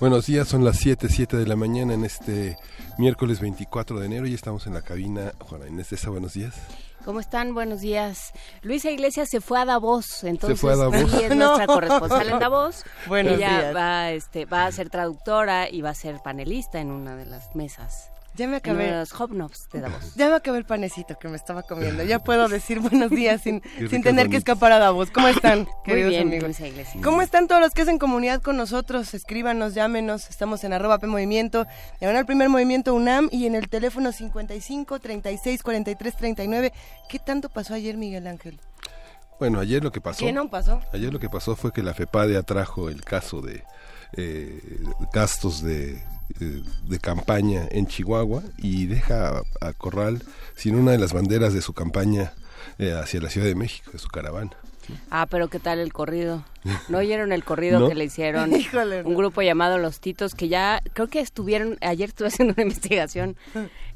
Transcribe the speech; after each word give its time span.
Buenos 0.00 0.24
días, 0.24 0.48
son 0.48 0.64
las 0.64 0.78
7, 0.78 1.08
7 1.10 1.36
de 1.36 1.46
la 1.46 1.56
mañana 1.56 1.92
en 1.92 2.06
este 2.06 2.56
miércoles 2.96 3.38
24 3.38 4.00
de 4.00 4.06
enero 4.06 4.26
y 4.26 4.32
estamos 4.32 4.66
en 4.66 4.72
la 4.72 4.80
cabina. 4.80 5.34
Juana 5.40 5.68
Inés 5.68 5.92
Esa, 5.92 6.08
buenos 6.08 6.32
días. 6.32 6.54
¿Cómo 7.04 7.20
están? 7.20 7.52
Buenos 7.52 7.82
días. 7.82 8.32
Luisa 8.62 8.90
Iglesias 8.90 9.28
se 9.30 9.42
fue 9.42 9.60
a 9.60 9.66
Davos, 9.66 10.24
entonces 10.24 10.58
se 10.58 10.60
fue 10.62 10.72
a 10.72 10.76
Davos. 10.76 11.12
es 11.12 11.36
nuestra 11.36 11.66
corresponsal 11.66 12.30
en 12.30 12.38
Davos. 12.38 12.84
Buenos 13.08 13.34
Ella 13.34 13.48
días. 13.48 13.76
va, 13.76 14.10
este, 14.12 14.46
va 14.46 14.64
a 14.64 14.72
ser 14.72 14.88
traductora 14.88 15.68
y 15.68 15.82
va 15.82 15.90
a 15.90 15.94
ser 15.94 16.18
panelista 16.24 16.80
en 16.80 16.90
una 16.90 17.14
de 17.14 17.26
las 17.26 17.54
mesas. 17.54 18.09
Ya 18.36 18.46
me 18.46 18.52
En 18.52 18.58
acabé. 18.58 18.92
los 18.92 19.12
hobnobs 19.12 19.68
de 19.72 19.80
Davos. 19.80 20.14
Ya 20.14 20.28
me 20.28 20.36
acabé 20.36 20.58
el 20.58 20.64
panecito 20.64 21.18
que 21.18 21.28
me 21.28 21.36
estaba 21.36 21.62
comiendo. 21.62 22.02
Ya 22.04 22.20
puedo 22.20 22.48
decir 22.48 22.78
buenos 22.80 23.10
días 23.10 23.42
sin, 23.42 23.60
sin 23.90 24.02
tener 24.02 24.28
que 24.30 24.36
escapar 24.36 24.72
a 24.72 24.78
Davos. 24.78 25.10
¿Cómo 25.10 25.28
están, 25.28 25.60
Muy 25.60 25.68
queridos 25.84 26.10
bien, 26.10 26.28
amigos? 26.28 26.56
¿Cómo 27.02 27.22
están 27.22 27.48
todos 27.48 27.60
los 27.60 27.72
que 27.74 27.82
hacen 27.82 27.98
comunidad 27.98 28.40
con 28.40 28.56
nosotros? 28.56 29.14
Escríbanos, 29.14 29.74
llámenos. 29.74 30.30
Estamos 30.30 30.62
en 30.64 30.72
arroba 30.72 30.98
P 30.98 31.06
Movimiento, 31.06 31.66
diagonal 31.98 32.24
Primer 32.24 32.48
Movimiento 32.48 32.94
UNAM 32.94 33.28
y 33.32 33.46
en 33.46 33.56
el 33.56 33.68
teléfono 33.68 34.12
55 34.12 35.00
36 35.00 35.62
43 35.62 36.16
39. 36.16 36.72
¿Qué 37.08 37.18
tanto 37.18 37.48
pasó 37.48 37.74
ayer, 37.74 37.96
Miguel 37.96 38.26
Ángel? 38.26 38.60
Bueno, 39.38 39.58
ayer 39.58 39.82
lo 39.82 39.90
que 39.90 40.00
pasó. 40.00 40.24
¿Qué 40.24 40.32
no 40.32 40.48
pasó? 40.48 40.80
Ayer 40.92 41.12
lo 41.12 41.18
que 41.18 41.28
pasó 41.28 41.56
fue 41.56 41.72
que 41.72 41.82
la 41.82 41.94
FEPADE 41.94 42.36
atrajo 42.36 42.88
el 42.90 43.02
caso 43.04 43.40
de 43.40 43.64
eh, 44.16 44.60
gastos 45.12 45.62
de, 45.62 46.02
eh, 46.40 46.62
de 46.88 46.98
campaña 46.98 47.66
en 47.70 47.86
Chihuahua 47.86 48.42
y 48.58 48.86
deja 48.86 49.38
a, 49.38 49.42
a 49.68 49.72
Corral 49.72 50.22
sin 50.56 50.74
una 50.76 50.92
de 50.92 50.98
las 50.98 51.12
banderas 51.12 51.54
de 51.54 51.62
su 51.62 51.72
campaña 51.72 52.32
eh, 52.78 52.92
hacia 52.92 53.20
la 53.20 53.30
Ciudad 53.30 53.46
de 53.46 53.54
México, 53.54 53.90
de 53.92 53.98
su 53.98 54.08
caravana. 54.08 54.50
Ah, 55.08 55.26
pero 55.30 55.48
¿qué 55.48 55.60
tal 55.60 55.78
el 55.78 55.92
corrido? 55.92 56.42
¿No 56.88 56.98
oyeron 56.98 57.30
el 57.32 57.44
corrido 57.44 57.78
No. 57.78 57.88
que 57.88 57.94
le 57.94 58.04
hicieron 58.06 58.52
Híjole, 58.56 59.02
un 59.02 59.14
grupo 59.14 59.40
llamado 59.40 59.78
Los 59.78 60.00
Titos 60.00 60.34
que 60.34 60.48
ya 60.48 60.82
creo 60.94 61.06
que 61.06 61.20
estuvieron 61.20 61.78
ayer 61.80 62.08
estuve 62.08 62.28
haciendo 62.28 62.54
una 62.54 62.62
investigación 62.68 63.36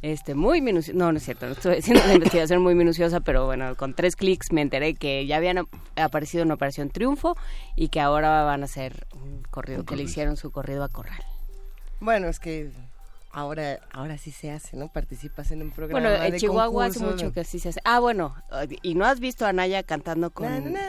este 0.02 0.34
muy 0.34 0.60
minuciosa, 0.60 0.96
no, 0.96 1.10
no 1.10 1.18
es 1.18 1.24
cierto, 1.24 1.46
no 1.46 1.52
estuve 1.52 1.78
haciendo 1.78 2.04
una 2.04 2.14
investigación 2.14 2.62
muy 2.62 2.74
minuciosa, 2.76 3.20
pero 3.20 3.44
bueno, 3.46 3.74
con 3.74 3.94
tres 3.94 4.14
clics 4.14 4.52
me 4.52 4.60
enteré 4.60 4.94
que 4.94 5.26
ya 5.26 5.38
habían 5.38 5.58
ap- 5.58 5.68
aparecido 5.96 6.42
en 6.44 6.52
Operación 6.52 6.90
Triunfo 6.90 7.36
y 7.74 7.88
que 7.88 8.00
ahora 8.00 8.44
van 8.44 8.62
a 8.62 8.66
hacer 8.66 9.06
un 9.14 9.42
corrido, 9.50 9.84
que 9.84 9.96
le 9.96 10.04
hicieron 10.04 10.36
su 10.36 10.50
corrido 10.52 10.84
a 10.84 10.88
Corral. 10.90 11.22
Bueno, 12.00 12.28
es 12.28 12.38
que 12.40 12.70
ahora, 13.32 13.80
ahora 13.92 14.18
sí 14.18 14.30
se 14.30 14.50
hace, 14.50 14.76
¿no? 14.76 14.88
Participas 14.88 15.50
en 15.50 15.62
un 15.62 15.70
programa 15.70 16.00
Bueno, 16.08 16.22
en 16.24 16.32
de 16.32 16.38
Chihuahua 16.38 16.86
hace 16.86 17.00
mucho 17.00 17.32
que 17.32 17.40
así 17.40 17.58
se 17.58 17.70
hace. 17.70 17.80
Ah, 17.84 17.98
bueno, 18.00 18.34
y 18.82 18.94
no 18.94 19.04
has 19.06 19.20
visto 19.20 19.46
a 19.46 19.52
Naya 19.52 19.82
cantando 19.82 20.30
con... 20.30 20.72
Na, 20.72 20.80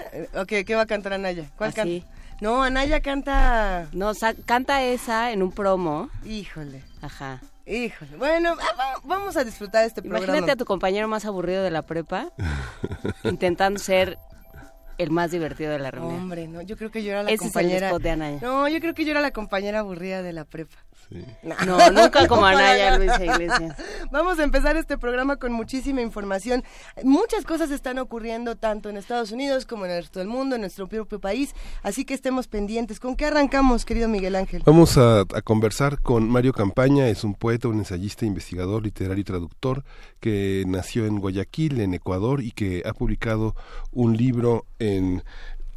¿qué 0.46 0.76
va 0.76 0.82
a 0.82 0.86
cantar 0.86 1.14
Anaya? 1.14 1.50
¿Cuál 1.58 1.70
Así. 1.72 2.02
canta? 2.02 2.16
No, 2.42 2.64
Anaya 2.64 3.00
canta... 3.02 3.88
No, 3.94 4.12
canta 4.46 4.84
esa 4.84 5.32
en 5.32 5.42
un 5.42 5.52
promo. 5.52 6.10
Híjole, 6.26 6.84
Ajá. 7.02 7.42
híjole. 7.66 8.18
Bueno, 8.18 8.56
ah, 8.60 8.76
va- 8.78 9.02
vamos 9.06 9.38
a 9.38 9.44
disfrutar 9.46 9.86
este 9.86 10.02
Imagínate 10.02 10.32
programa. 10.34 10.54
a 10.54 10.56
tu 10.58 10.66
compañero 10.66 11.08
más 11.08 11.24
aburrido 11.26 11.64
de 11.64 11.72
la 11.72 11.84
prepa 11.84 12.32
intentando 13.24 13.80
ser 13.80 14.18
el 14.98 15.12
más 15.12 15.32
divertido 15.32 15.72
de 15.72 15.80
la 15.80 15.92
reunión. 15.92 16.16
Hombre, 16.16 16.48
no, 16.48 16.62
yo 16.62 16.78
creo 16.78 16.92
que 16.92 17.04
yo 17.04 17.12
era 17.12 17.24
la 17.24 17.30
Ese 17.30 17.48
es 17.48 17.56
el 17.56 17.64
compañera... 17.64 17.98
de 17.98 18.10
Anaya. 18.10 18.40
No, 18.42 18.68
yo 18.68 18.80
creo 18.80 18.94
que 18.94 19.06
yo 19.06 19.12
era 19.12 19.22
la 19.22 19.32
compañera 19.32 19.80
aburrida 19.80 20.22
de 20.22 20.34
la 20.34 20.46
prepa. 20.46 20.78
No, 21.44 21.92
nunca 21.92 22.28
como 22.28 22.46
Anaya. 22.46 22.98
Luisa 22.98 23.24
Iglesias. 23.24 23.78
Vamos 24.12 24.40
a 24.40 24.44
empezar 24.44 24.76
este 24.78 24.98
programa 24.98 25.38
con 25.38 25.52
muchísima 25.52 26.02
información. 26.02 26.64
Muchas 27.04 27.46
cosas 27.46 27.72
están 27.72 28.00
ocurriendo 28.00 28.56
tanto 28.56 28.90
en 28.90 28.98
Estados 28.98 29.32
Unidos 29.32 29.66
como 29.66 29.86
en 29.86 29.92
el 29.92 30.02
resto 30.02 30.20
del 30.20 30.28
mundo, 30.28 30.56
en 30.56 30.62
nuestro 30.62 30.88
propio 30.88 31.20
país, 31.20 31.54
así 31.84 32.06
que 32.06 32.14
estemos 32.14 32.48
pendientes. 32.48 33.00
¿Con 33.00 33.16
qué 33.16 33.26
arrancamos, 33.26 33.86
querido 33.86 34.08
Miguel 34.08 34.36
Ángel? 34.36 34.64
Vamos 34.66 34.98
a, 34.98 35.22
a 35.22 35.42
conversar 35.44 36.00
con 36.02 36.30
Mario 36.30 36.54
Campaña, 36.54 37.08
es 37.08 37.24
un 37.24 37.36
poeta, 37.36 37.68
un 37.68 37.80
ensayista, 37.80 38.26
investigador, 38.26 38.84
literario 38.84 39.22
y 39.22 39.26
traductor 39.26 39.84
que 40.20 40.64
nació 40.68 41.06
en 41.06 41.20
Guayaquil, 41.20 41.82
en 41.82 41.94
Ecuador, 41.94 42.42
y 42.42 42.52
que 42.52 42.84
ha 42.86 42.94
publicado 42.94 43.56
un 43.92 44.18
libro 44.18 44.66
en 44.80 45.24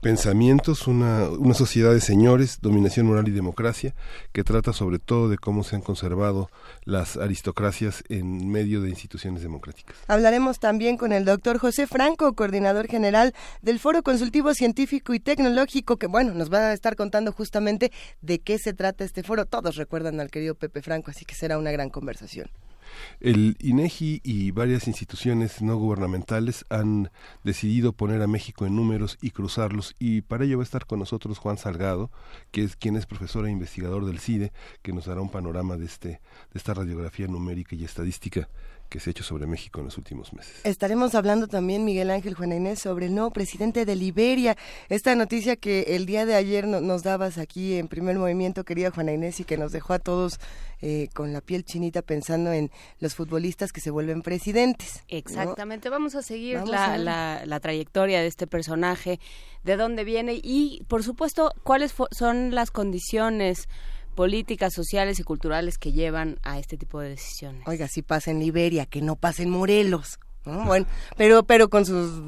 Pensamientos, 0.01 0.87
una, 0.87 1.29
una 1.29 1.55
sociedad 1.55 1.93
de 1.93 2.01
señores, 2.01 2.61
dominación 2.61 3.07
moral 3.07 3.27
y 3.27 3.33
democracia, 3.33 3.97
que 4.31 4.45
trata 4.45 4.73
sobre 4.73 5.01
todo 5.01 5.29
de 5.29 5.39
cómo 5.39 5.65
se 5.65 5.75
han 5.75 5.83
conservado 5.83 6.51
las 6.85 7.17
aristocracias 7.17 8.05
en 8.09 8.49
medio 8.49 8.81
de 8.81 8.91
instituciones 8.91 9.43
democráticas. 9.43 9.97
Hablaremos 10.07 10.61
también 10.61 10.99
con 10.99 11.13
el 11.13 11.25
doctor 11.25 11.59
José 11.59 11.89
Franco, 11.89 12.33
coordinador 12.35 12.87
general 12.87 13.35
del 13.61 13.81
Foro 13.81 14.05
Consultivo 14.05 14.55
Científico 14.55 15.15
y 15.15 15.21
Tecnológico, 15.21 15.97
que 15.97 16.07
bueno, 16.07 16.33
nos 16.33 16.53
va 16.53 16.59
a 16.59 16.73
estar 16.75 16.95
contando 16.95 17.33
justamente 17.33 17.91
de 18.21 18.39
qué 18.39 18.59
se 18.59 18.75
trata 18.75 19.03
este 19.03 19.25
foro. 19.25 19.47
Todos 19.47 19.75
recuerdan 19.75 20.21
al 20.21 20.31
querido 20.31 20.55
Pepe 20.55 20.81
Franco, 20.81 21.11
así 21.11 21.25
que 21.25 21.35
será 21.35 21.59
una 21.59 21.73
gran 21.73 21.91
conversación. 21.91 22.49
El 23.21 23.57
INEGI 23.61 24.21
y 24.23 24.51
varias 24.51 24.87
instituciones 24.87 25.63
no 25.63 25.77
gubernamentales 25.77 26.65
han 26.69 27.11
decidido 27.45 27.93
poner 27.93 28.23
a 28.23 28.27
México 28.27 28.67
en 28.67 28.77
números 28.77 29.19
y 29.21 29.31
cruzarlos 29.31 29.95
y 29.99 30.23
para 30.23 30.45
ello 30.45 30.59
va 30.59 30.63
a 30.63 30.65
estar 30.65 30.87
con 30.87 30.99
nosotros 30.99 31.39
Juan 31.39 31.59
Salgado, 31.59 32.11
que 32.51 32.65
es 32.65 32.77
quien 32.77 32.97
es 32.97 33.07
profesor 33.07 33.47
e 33.47 33.51
investigador 33.51 34.07
del 34.07 34.21
CIDE, 34.21 34.53
que 34.83 34.93
nos 34.93 35.07
dará 35.07 35.21
un 35.21 35.31
panorama 35.31 35.77
de 35.77 35.87
este 35.87 36.09
de 36.09 36.21
esta 36.55 36.75
radiografía 36.75 37.27
numérica 37.27 37.75
y 37.75 37.85
estadística 37.85 38.49
que 38.89 39.01
se 39.01 39.11
ha 39.11 39.13
hecho 39.13 39.23
sobre 39.25 39.47
México 39.47 39.81
en 39.81 39.87
los 39.87 39.99
últimos 39.99 40.33
meses. 40.33 40.55
Estaremos 40.65 41.15
hablando 41.15 41.47
también, 41.47 41.85
Miguel 41.85 42.11
Ángel 42.11 42.35
Juana 42.35 42.57
Inés, 42.57 42.79
sobre 42.81 43.07
el 43.07 43.15
nuevo 43.15 43.31
presidente 43.31 43.85
de 43.85 43.97
Liberia. 43.97 44.57
Esta 44.89 45.15
noticia 45.15 45.57
que 45.57 45.83
el 45.97 46.07
día 46.07 46.25
de 46.27 46.35
ayer 46.35 46.67
no- 46.67 46.81
nos 46.81 47.03
dabas 47.03 47.39
aquí 47.39 47.75
en 47.77 47.89
primer 47.89 48.17
movimiento, 48.19 48.65
querida 48.65 48.91
Juana 48.91 49.13
Inés, 49.13 49.41
y 49.41 49.45
que 49.45 49.59
nos 49.59 49.73
dejó 49.73 49.93
a 49.95 49.99
todos 49.99 50.39
eh, 50.81 51.09
con 51.13 51.33
la 51.33 51.41
piel 51.41 51.65
chinita 51.65 52.03
pensando 52.03 52.53
en 52.53 52.71
los 53.01 53.15
futbolistas 53.17 53.73
que 53.73 53.81
se 53.81 53.91
vuelven 53.91 54.23
presidentes. 54.23 55.03
¿no? 55.11 55.19
Exactamente, 55.19 55.89
vamos 55.89 56.15
a 56.15 56.23
seguir 56.23 56.55
Vamos 56.55 56.71
la, 56.71 56.85
a 56.95 56.99
la- 56.99 57.43
la 57.47 57.59
trayectoria 57.61 58.21
de 58.21 58.29
este 58.29 58.47
personaje, 58.47 59.19
de 59.65 59.77
dónde 59.77 60.05
viene 60.05 60.39
y, 60.41 60.85
por 60.89 61.03
supuesto, 61.03 61.53
cuáles 61.65 61.93
son 62.13 62.55
las 62.55 62.71
condiciones 62.71 63.69
políticas, 64.19 64.75
sociales 64.75 65.21
y 65.21 65.23
culturales 65.23 65.79
que 65.79 65.93
llevan 65.93 66.41
a 66.43 66.59
este 66.59 66.77
tipo 66.77 66.99
de 66.99 67.11
decisiones. 67.11 67.63
Oiga, 67.69 67.87
si 67.87 68.03
pasa 68.03 68.33
en 68.33 68.41
Liberia, 68.41 68.85
que 68.85 69.01
no 69.01 69.15
pasa 69.15 69.45
en 69.45 69.51
Morelos. 69.51 70.19
¿no? 70.45 70.65
Bueno, 70.65 70.87
pero, 71.17 71.45
pero 71.45 71.71
con 71.71 71.87
sus 71.87 72.21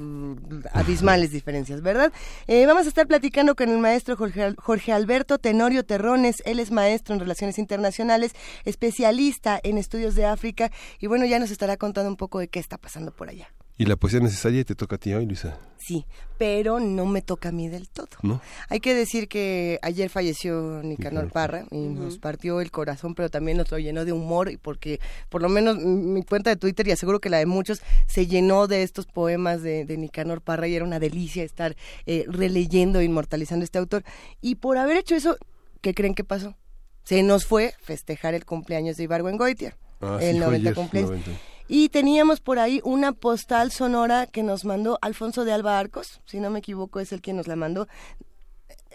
abismales 0.72 1.32
diferencias, 1.32 1.82
¿verdad? 1.82 2.12
Eh, 2.46 2.64
vamos 2.64 2.86
a 2.86 2.90
estar 2.90 3.08
platicando 3.08 3.56
con 3.56 3.70
el 3.70 3.78
maestro 3.78 4.16
Jorge 4.16 4.92
Alberto 4.92 5.38
Tenorio 5.38 5.84
Terrones. 5.84 6.44
Él 6.46 6.60
es 6.60 6.70
maestro 6.70 7.12
en 7.12 7.18
Relaciones 7.18 7.58
Internacionales, 7.58 8.36
especialista 8.64 9.58
en 9.60 9.76
estudios 9.76 10.14
de 10.14 10.26
África 10.26 10.70
y 11.00 11.08
bueno, 11.08 11.24
ya 11.24 11.40
nos 11.40 11.50
estará 11.50 11.76
contando 11.76 12.08
un 12.08 12.16
poco 12.16 12.38
de 12.38 12.46
qué 12.46 12.60
está 12.60 12.78
pasando 12.78 13.10
por 13.10 13.30
allá. 13.30 13.48
Y 13.80 13.86
la 13.86 13.96
poesía 13.96 14.20
necesaria 14.20 14.62
te 14.62 14.74
toca 14.74 14.96
a 14.96 14.98
ti 14.98 15.14
hoy, 15.14 15.24
Luisa, 15.24 15.58
Sí, 15.78 16.04
pero 16.36 16.80
no 16.80 17.06
me 17.06 17.22
toca 17.22 17.48
a 17.48 17.52
mí 17.52 17.70
del 17.70 17.88
todo. 17.88 18.08
¿no? 18.20 18.42
Hay 18.68 18.78
que 18.78 18.92
decir 18.92 19.26
que 19.26 19.78
ayer 19.80 20.10
falleció 20.10 20.82
Nicanor 20.82 21.30
Parra 21.32 21.64
y 21.70 21.78
nos 21.78 22.18
partió 22.18 22.60
el 22.60 22.70
corazón, 22.70 23.14
pero 23.14 23.30
también 23.30 23.56
nos 23.56 23.70
lo 23.70 23.78
llenó 23.78 24.04
de 24.04 24.12
humor, 24.12 24.50
y 24.50 24.58
porque 24.58 25.00
por 25.30 25.40
lo 25.40 25.48
menos 25.48 25.78
mm, 25.78 26.12
mi 26.12 26.22
cuenta 26.24 26.50
de 26.50 26.56
Twitter, 26.56 26.86
y 26.88 26.90
aseguro 26.90 27.20
que 27.20 27.30
la 27.30 27.38
de 27.38 27.46
muchos, 27.46 27.80
se 28.06 28.26
llenó 28.26 28.66
de 28.66 28.82
estos 28.82 29.06
poemas 29.06 29.62
de, 29.62 29.86
de 29.86 29.96
Nicanor 29.96 30.42
Parra 30.42 30.68
y 30.68 30.74
era 30.74 30.84
una 30.84 30.98
delicia 31.00 31.42
estar 31.42 31.74
eh, 32.04 32.26
releyendo 32.28 33.00
e 33.00 33.04
inmortalizando 33.04 33.62
a 33.62 33.64
este 33.64 33.78
autor. 33.78 34.04
Y 34.42 34.56
por 34.56 34.76
haber 34.76 34.98
hecho 34.98 35.14
eso, 35.14 35.38
¿qué 35.80 35.94
creen 35.94 36.14
que 36.14 36.22
pasó? 36.22 36.54
Se 37.02 37.22
nos 37.22 37.46
fue 37.46 37.72
festejar 37.80 38.34
el 38.34 38.44
cumpleaños 38.44 38.98
de 38.98 39.04
Ibargüengoitia. 39.04 39.78
Ah, 40.02 40.18
sí, 40.20 40.26
el 40.26 40.36
fue 40.36 40.44
90 40.44 40.68
ayer, 40.68 40.74
cumpleaños. 40.74 41.10
90. 41.12 41.49
Y 41.72 41.88
teníamos 41.88 42.40
por 42.40 42.58
ahí 42.58 42.80
una 42.82 43.12
postal 43.12 43.70
sonora 43.70 44.26
que 44.26 44.42
nos 44.42 44.64
mandó 44.64 44.98
Alfonso 45.02 45.44
de 45.44 45.52
Alba 45.52 45.78
Arcos, 45.78 46.20
si 46.24 46.40
no 46.40 46.50
me 46.50 46.58
equivoco 46.58 46.98
es 46.98 47.12
el 47.12 47.20
quien 47.20 47.36
nos 47.36 47.46
la 47.46 47.54
mandó. 47.54 47.86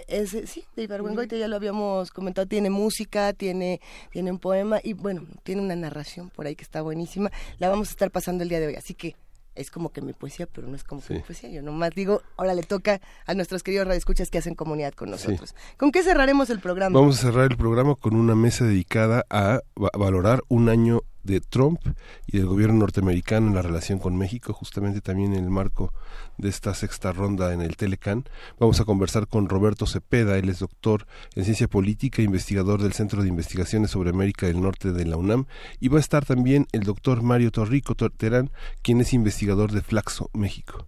Es, 0.08 0.32
sí, 0.32 0.66
de 0.76 0.84
Ibargüengoitia 0.84 1.38
ya 1.38 1.48
lo 1.48 1.56
habíamos 1.56 2.12
comentado, 2.12 2.48
tiene 2.48 2.70
música, 2.70 3.32
tiene, 3.32 3.80
tiene 4.12 4.30
un 4.30 4.40
poema 4.40 4.82
y 4.84 4.92
bueno, 4.92 5.26
tiene 5.44 5.62
una 5.62 5.78
narración 5.78 6.30
por 6.32 6.48
ahí 6.48 6.58
que 6.58 6.66
está 6.66 6.82
buenísima. 6.82 7.32
La 7.60 7.70
vamos 7.70 7.88
a 7.88 7.92
estar 7.92 8.12
pasando 8.12 8.44
el 8.44 8.50
día 8.50 8.60
de 8.60 8.68
hoy, 8.68 8.76
así 8.76 8.94
que 8.94 9.16
es 9.56 9.72
como 9.72 9.94
que 9.94 10.02
mi 10.02 10.12
poesía, 10.12 10.46
pero 10.46 10.68
no 10.68 10.76
es 10.76 10.84
como 10.84 11.02
que 11.02 11.14
mi 11.14 11.20
poesía. 11.22 11.50
Yo 11.50 11.62
nomás 11.62 11.92
digo, 11.96 12.24
ahora 12.36 12.56
le 12.56 12.64
toca 12.64 13.00
a 13.26 13.34
nuestros 13.36 13.64
queridos 13.64 13.88
radioescuchas 13.88 14.30
que 14.30 14.40
hacen 14.40 14.54
comunidad 14.54 14.92
con 14.92 15.10
nosotros. 15.12 15.56
¿Con 15.78 15.94
qué 15.94 16.04
cerraremos 16.04 16.50
el 16.50 16.60
programa? 16.60 17.00
Vamos 17.00 17.20
a 17.20 17.22
cerrar 17.22 17.50
el 17.50 17.56
programa 17.56 17.96
con 17.96 18.18
una 18.18 18.36
mesa 18.36 18.66
dedicada 18.66 19.26
a 19.30 19.62
valorar 19.76 20.42
un 20.50 20.68
año 20.68 21.04
de 21.26 21.42
Trump 21.42 21.80
y 22.28 22.38
del 22.38 22.46
gobierno 22.46 22.80
norteamericano 22.80 23.48
en 23.48 23.56
la 23.56 23.62
relación 23.62 24.00
con 24.00 24.16
México, 24.16 24.54
justamente 24.54 25.02
también 25.02 25.34
en 25.34 25.44
el 25.44 25.50
marco 25.50 25.94
de 26.38 26.50
esta 26.50 26.74
sexta 26.74 27.12
ronda 27.12 27.54
en 27.54 27.62
el 27.62 27.76
Telecan. 27.76 28.26
Vamos 28.60 28.80
a 28.80 28.86
conversar 28.86 29.28
con 29.28 29.50
Roberto 29.50 29.86
Cepeda, 29.86 30.38
él 30.38 30.50
es 30.50 30.60
doctor 30.60 31.08
en 31.36 31.44
ciencia 31.44 31.68
política 31.68 32.22
e 32.22 32.26
investigador 32.26 32.82
del 32.82 32.94
Centro 32.94 33.22
de 33.22 33.30
Investigaciones 33.30 33.92
sobre 33.92 34.12
América 34.12 34.48
del 34.48 34.62
Norte 34.62 34.92
de 34.92 35.06
la 35.06 35.18
UNAM, 35.18 35.46
y 35.80 35.88
va 35.88 35.98
a 35.98 36.02
estar 36.02 36.26
también 36.26 36.68
el 36.72 36.84
doctor 36.84 37.22
Mario 37.22 37.52
Torrico 37.52 37.96
Terán, 37.96 38.52
quien 38.82 39.02
es 39.02 39.14
investigador 39.14 39.72
de 39.72 39.82
Flaxo, 39.82 40.30
México 40.34 40.88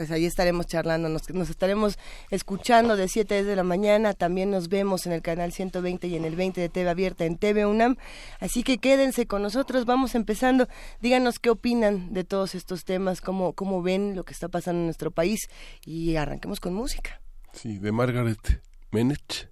pues 0.00 0.10
ahí 0.12 0.24
estaremos 0.24 0.66
charlando, 0.66 1.10
nos, 1.10 1.28
estaremos 1.50 1.98
escuchando 2.30 2.96
de 2.96 3.06
7 3.06 3.44
de 3.44 3.54
la 3.54 3.62
mañana, 3.62 4.14
también 4.14 4.50
nos 4.50 4.70
vemos 4.70 5.04
en 5.04 5.12
el 5.12 5.20
canal 5.20 5.52
120 5.52 6.06
y 6.06 6.16
en 6.16 6.24
el 6.24 6.36
20 6.36 6.58
de 6.58 6.70
TV 6.70 6.88
Abierta 6.88 7.26
en 7.26 7.36
TV 7.36 7.66
UNAM, 7.66 7.98
así 8.38 8.62
que 8.62 8.78
quédense 8.78 9.26
con 9.26 9.42
nosotros, 9.42 9.84
vamos 9.84 10.14
empezando, 10.14 10.68
díganos 11.02 11.38
qué 11.38 11.50
opinan 11.50 12.14
de 12.14 12.24
todos 12.24 12.54
estos 12.54 12.86
temas, 12.86 13.20
cómo, 13.20 13.52
cómo 13.52 13.82
ven 13.82 14.16
lo 14.16 14.24
que 14.24 14.32
está 14.32 14.48
pasando 14.48 14.78
en 14.78 14.86
nuestro 14.86 15.10
país 15.10 15.50
y 15.84 16.16
arranquemos 16.16 16.60
con 16.60 16.72
música. 16.72 17.20
Sí, 17.52 17.76
de 17.76 17.92
Margaret 17.92 18.62
Menech, 18.92 19.50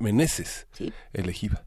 Meneses, 0.00 0.68
sí. 0.72 0.90
elegiva. 1.12 1.66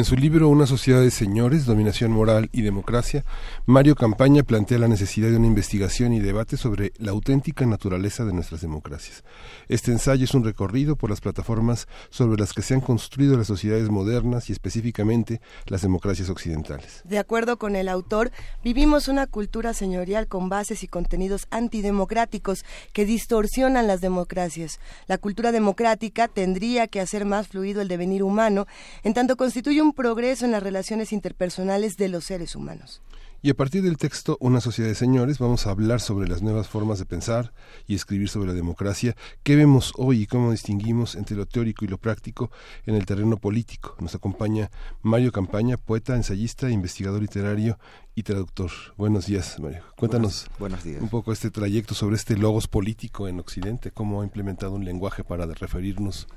En 0.00 0.06
su 0.06 0.16
libro 0.16 0.48
Una 0.48 0.64
sociedad 0.64 1.02
de 1.02 1.10
señores, 1.10 1.66
dominación 1.66 2.10
moral 2.10 2.48
y 2.52 2.62
democracia, 2.62 3.22
Mario 3.66 3.94
Campaña 3.96 4.42
plantea 4.42 4.78
la 4.78 4.88
necesidad 4.88 5.28
de 5.28 5.36
una 5.36 5.46
investigación 5.46 6.14
y 6.14 6.20
debate 6.20 6.56
sobre 6.56 6.94
la 6.96 7.10
auténtica 7.10 7.66
naturaleza 7.66 8.24
de 8.24 8.32
nuestras 8.32 8.62
democracias. 8.62 9.24
Este 9.68 9.92
ensayo 9.92 10.24
es 10.24 10.32
un 10.32 10.42
recorrido 10.42 10.96
por 10.96 11.10
las 11.10 11.20
plataformas 11.20 11.86
sobre 12.08 12.40
las 12.40 12.54
que 12.54 12.62
se 12.62 12.72
han 12.72 12.80
construido 12.80 13.36
las 13.36 13.48
sociedades 13.48 13.90
modernas 13.90 14.48
y 14.48 14.54
específicamente 14.54 15.42
las 15.66 15.82
democracias 15.82 16.30
occidentales. 16.30 17.02
De 17.04 17.18
acuerdo 17.18 17.58
con 17.58 17.76
el 17.76 17.86
autor, 17.86 18.32
vivimos 18.64 19.06
una 19.06 19.26
cultura 19.26 19.74
señorial 19.74 20.28
con 20.28 20.48
bases 20.48 20.82
y 20.82 20.88
contenidos 20.88 21.46
antidemocráticos 21.50 22.64
que 22.94 23.04
distorsionan 23.04 23.86
las 23.86 24.00
democracias. 24.00 24.80
La 25.08 25.18
cultura 25.18 25.52
democrática 25.52 26.26
tendría 26.26 26.88
que 26.88 27.00
hacer 27.00 27.26
más 27.26 27.48
fluido 27.48 27.82
el 27.82 27.88
devenir 27.88 28.22
humano, 28.22 28.66
en 29.02 29.12
tanto 29.12 29.36
constituye 29.36 29.82
un 29.82 29.89
progreso 29.92 30.44
en 30.44 30.52
las 30.52 30.62
relaciones 30.62 31.12
interpersonales 31.12 31.96
de 31.96 32.08
los 32.08 32.24
seres 32.24 32.56
humanos. 32.56 33.02
Y 33.42 33.48
a 33.48 33.54
partir 33.54 33.82
del 33.82 33.96
texto 33.96 34.36
Una 34.40 34.60
sociedad 34.60 34.90
de 34.90 34.94
señores 34.94 35.38
vamos 35.38 35.66
a 35.66 35.70
hablar 35.70 36.02
sobre 36.02 36.28
las 36.28 36.42
nuevas 36.42 36.68
formas 36.68 36.98
de 36.98 37.06
pensar 37.06 37.54
y 37.86 37.94
escribir 37.94 38.28
sobre 38.28 38.48
la 38.48 38.54
democracia, 38.54 39.16
qué 39.42 39.56
vemos 39.56 39.94
hoy 39.96 40.22
y 40.22 40.26
cómo 40.26 40.50
distinguimos 40.50 41.14
entre 41.14 41.36
lo 41.36 41.46
teórico 41.46 41.86
y 41.86 41.88
lo 41.88 41.96
práctico 41.96 42.50
en 42.84 42.96
el 42.96 43.06
terreno 43.06 43.38
político. 43.38 43.96
Nos 43.98 44.14
acompaña 44.14 44.70
Mario 45.00 45.32
Campaña, 45.32 45.78
poeta, 45.78 46.16
ensayista, 46.16 46.68
investigador 46.70 47.22
literario 47.22 47.78
y 48.14 48.24
traductor. 48.24 48.70
Buenos 48.98 49.24
días, 49.24 49.58
Mario. 49.58 49.84
Cuéntanos 49.96 50.46
buenos, 50.58 50.84
días. 50.84 51.00
un 51.00 51.08
poco 51.08 51.32
este 51.32 51.50
trayecto 51.50 51.94
sobre 51.94 52.16
este 52.16 52.36
logos 52.36 52.68
político 52.68 53.26
en 53.26 53.40
Occidente, 53.40 53.90
cómo 53.90 54.20
ha 54.20 54.24
implementado 54.24 54.72
un 54.72 54.84
lenguaje 54.84 55.24
para 55.24 55.46
referirnos 55.46 56.28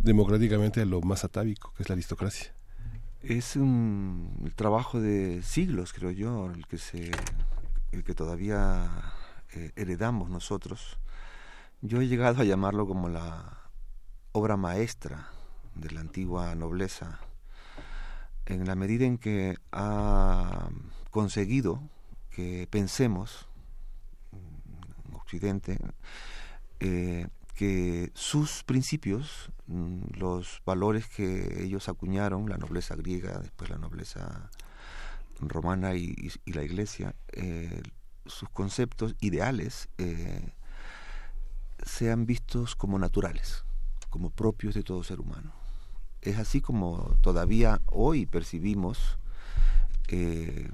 democráticamente 0.00 0.80
a 0.80 0.84
lo 0.84 1.00
más 1.00 1.22
atávico, 1.22 1.72
que 1.76 1.84
es 1.84 1.88
la 1.88 1.92
aristocracia 1.92 2.59
es 3.22 3.56
un 3.56 4.52
trabajo 4.56 5.00
de 5.00 5.42
siglos, 5.42 5.92
creo 5.92 6.10
yo, 6.10 6.50
el 6.50 6.66
que 6.66 6.78
se 6.78 7.10
el 7.92 8.04
que 8.04 8.14
todavía 8.14 8.88
eh, 9.52 9.72
heredamos 9.76 10.30
nosotros. 10.30 10.98
Yo 11.82 12.00
he 12.00 12.08
llegado 12.08 12.40
a 12.40 12.44
llamarlo 12.44 12.86
como 12.86 13.08
la 13.08 13.58
obra 14.32 14.56
maestra 14.56 15.28
de 15.74 15.90
la 15.90 16.00
antigua 16.00 16.54
nobleza, 16.54 17.20
en 18.46 18.66
la 18.66 18.74
medida 18.74 19.06
en 19.06 19.18
que 19.18 19.56
ha 19.72 20.68
conseguido 21.10 21.82
que 22.30 22.68
pensemos 22.70 23.48
en 24.32 25.14
Occidente 25.14 25.78
eh, 26.78 27.26
que 27.54 28.10
sus 28.14 28.62
principios, 28.64 29.50
mm, 29.59 29.59
los 30.14 30.62
valores 30.64 31.06
que 31.08 31.62
ellos 31.62 31.88
acuñaron, 31.88 32.48
la 32.48 32.56
nobleza 32.56 32.96
griega, 32.96 33.38
después 33.38 33.70
la 33.70 33.78
nobleza 33.78 34.50
romana 35.40 35.94
y, 35.94 36.32
la 36.46 36.62
iglesia, 36.62 37.14
eh, 37.32 37.82
sus 38.26 38.48
conceptos 38.48 39.14
ideales 39.20 39.88
eh, 39.98 40.52
sean 41.84 42.26
vistos 42.26 42.76
como 42.76 42.98
naturales, 42.98 43.64
como 44.10 44.30
propios 44.30 44.74
de 44.74 44.82
todo 44.82 45.02
ser 45.02 45.20
humano. 45.20 45.52
Es 46.20 46.38
así 46.38 46.60
como 46.60 47.16
todavía 47.22 47.80
hoy 47.86 48.26
percibimos 48.26 49.18
eh, 50.08 50.68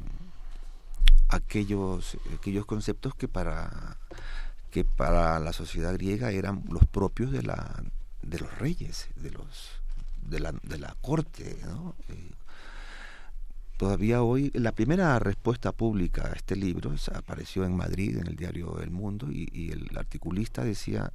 aquellos, 1.29 2.19
aquellos 2.35 2.67
conceptos 2.67 3.15
que 3.15 3.29
para 3.29 3.99
que 4.71 4.85
para 4.85 5.38
la 5.38 5.55
sociedad 5.55 5.95
griega 5.95 6.33
eran 6.33 6.62
los 6.69 6.85
propios 6.87 7.31
de 7.31 7.43
la 7.43 7.83
de 8.26 8.38
los 8.40 8.59
reyes, 8.59 9.09
de 9.16 9.30
los 9.30 9.80
de 10.23 10.40
la, 10.40 10.52
de 10.62 10.78
la 10.78 10.97
corte, 11.00 11.56
eh, 12.09 12.30
todavía 13.76 14.23
hoy 14.23 14.50
la 14.54 14.73
primera 14.73 15.18
respuesta 15.18 15.73
pública 15.73 16.28
a 16.28 16.33
este 16.33 16.56
libro 16.56 16.92
apareció 17.14 17.64
en 17.64 17.76
Madrid 17.76 18.18
en 18.18 18.26
el 18.26 18.37
diario 18.37 18.80
El 18.80 18.90
Mundo 18.90 19.28
y, 19.30 19.71
el 19.71 19.97
articulista 19.97 20.64
decía 20.64 21.12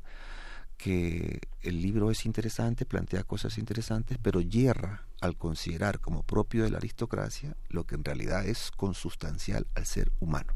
que 0.77 1.41
el 1.61 1.81
libro 1.81 2.09
es 2.09 2.25
interesante, 2.25 2.85
plantea 2.85 3.23
cosas 3.23 3.57
interesantes, 3.57 4.17
pero 4.21 4.41
hierra 4.41 5.03
al 5.19 5.37
considerar 5.37 5.99
como 5.99 6.23
propio 6.23 6.63
de 6.63 6.71
la 6.71 6.77
aristocracia 6.77 7.55
lo 7.69 7.85
que 7.85 7.95
en 7.95 8.03
realidad 8.03 8.45
es 8.47 8.71
consustancial 8.71 9.67
al 9.75 9.85
ser 9.85 10.11
humano. 10.19 10.53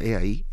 He 0.00 0.16
ahí 0.16 0.44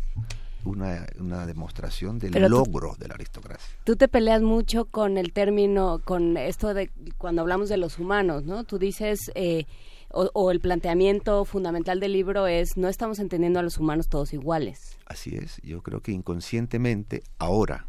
una, 0.66 1.06
una 1.18 1.46
demostración 1.46 2.18
del 2.18 2.32
logro 2.50 2.94
de 2.98 3.08
la 3.08 3.14
aristocracia. 3.14 3.74
Tú 3.84 3.96
te 3.96 4.08
peleas 4.08 4.42
mucho 4.42 4.86
con 4.86 5.16
el 5.16 5.32
término, 5.32 6.00
con 6.04 6.36
esto 6.36 6.74
de 6.74 6.90
cuando 7.18 7.42
hablamos 7.42 7.68
de 7.68 7.76
los 7.76 7.98
humanos, 7.98 8.44
¿no? 8.44 8.64
Tú 8.64 8.78
dices, 8.78 9.30
eh, 9.34 9.66
o, 10.10 10.50
el 10.50 10.60
planteamiento 10.60 11.44
fundamental 11.44 12.00
del 12.00 12.12
libro 12.12 12.46
es, 12.46 12.76
no 12.76 12.88
estamos 12.88 13.18
entendiendo 13.18 13.58
a 13.60 13.62
los 13.62 13.78
humanos 13.78 14.08
todos 14.08 14.32
iguales. 14.32 14.98
Así 15.06 15.36
es, 15.36 15.60
yo 15.62 15.82
creo 15.82 16.00
que 16.00 16.12
inconscientemente, 16.12 17.22
ahora, 17.38 17.86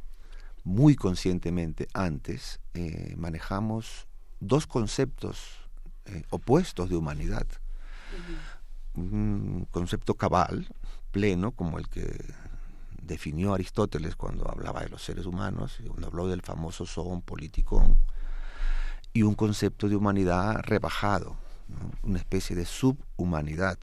muy 0.64 0.96
conscientemente, 0.96 1.88
antes, 1.94 2.60
eh, 2.74 3.14
manejamos 3.18 4.08
dos 4.40 4.68
conceptos 4.68 5.70
eh, 6.06 6.24
opuestos 6.30 6.90
de 6.90 6.96
humanidad. 6.96 7.48
Un 8.94 9.68
concepto 9.72 10.16
cabal, 10.16 10.68
pleno, 11.12 11.52
como 11.52 11.78
el 11.78 11.88
que 11.88 12.18
definió 13.08 13.54
Aristóteles 13.54 14.16
cuando 14.16 14.50
hablaba 14.50 14.82
de 14.82 14.90
los 14.90 15.02
seres 15.02 15.26
humanos, 15.26 15.80
cuando 15.88 16.08
habló 16.08 16.28
del 16.28 16.42
famoso 16.42 16.86
son 16.86 17.22
político 17.22 17.84
y 19.14 19.24
un 19.24 19.34
concepto 19.34 19.90
de 19.90 19.96
humanidad 19.96 20.62
rebajado, 20.64 21.38
una 22.04 22.20
especie 22.20 22.56
de 22.56 22.66
subhumanidad. 22.66 23.80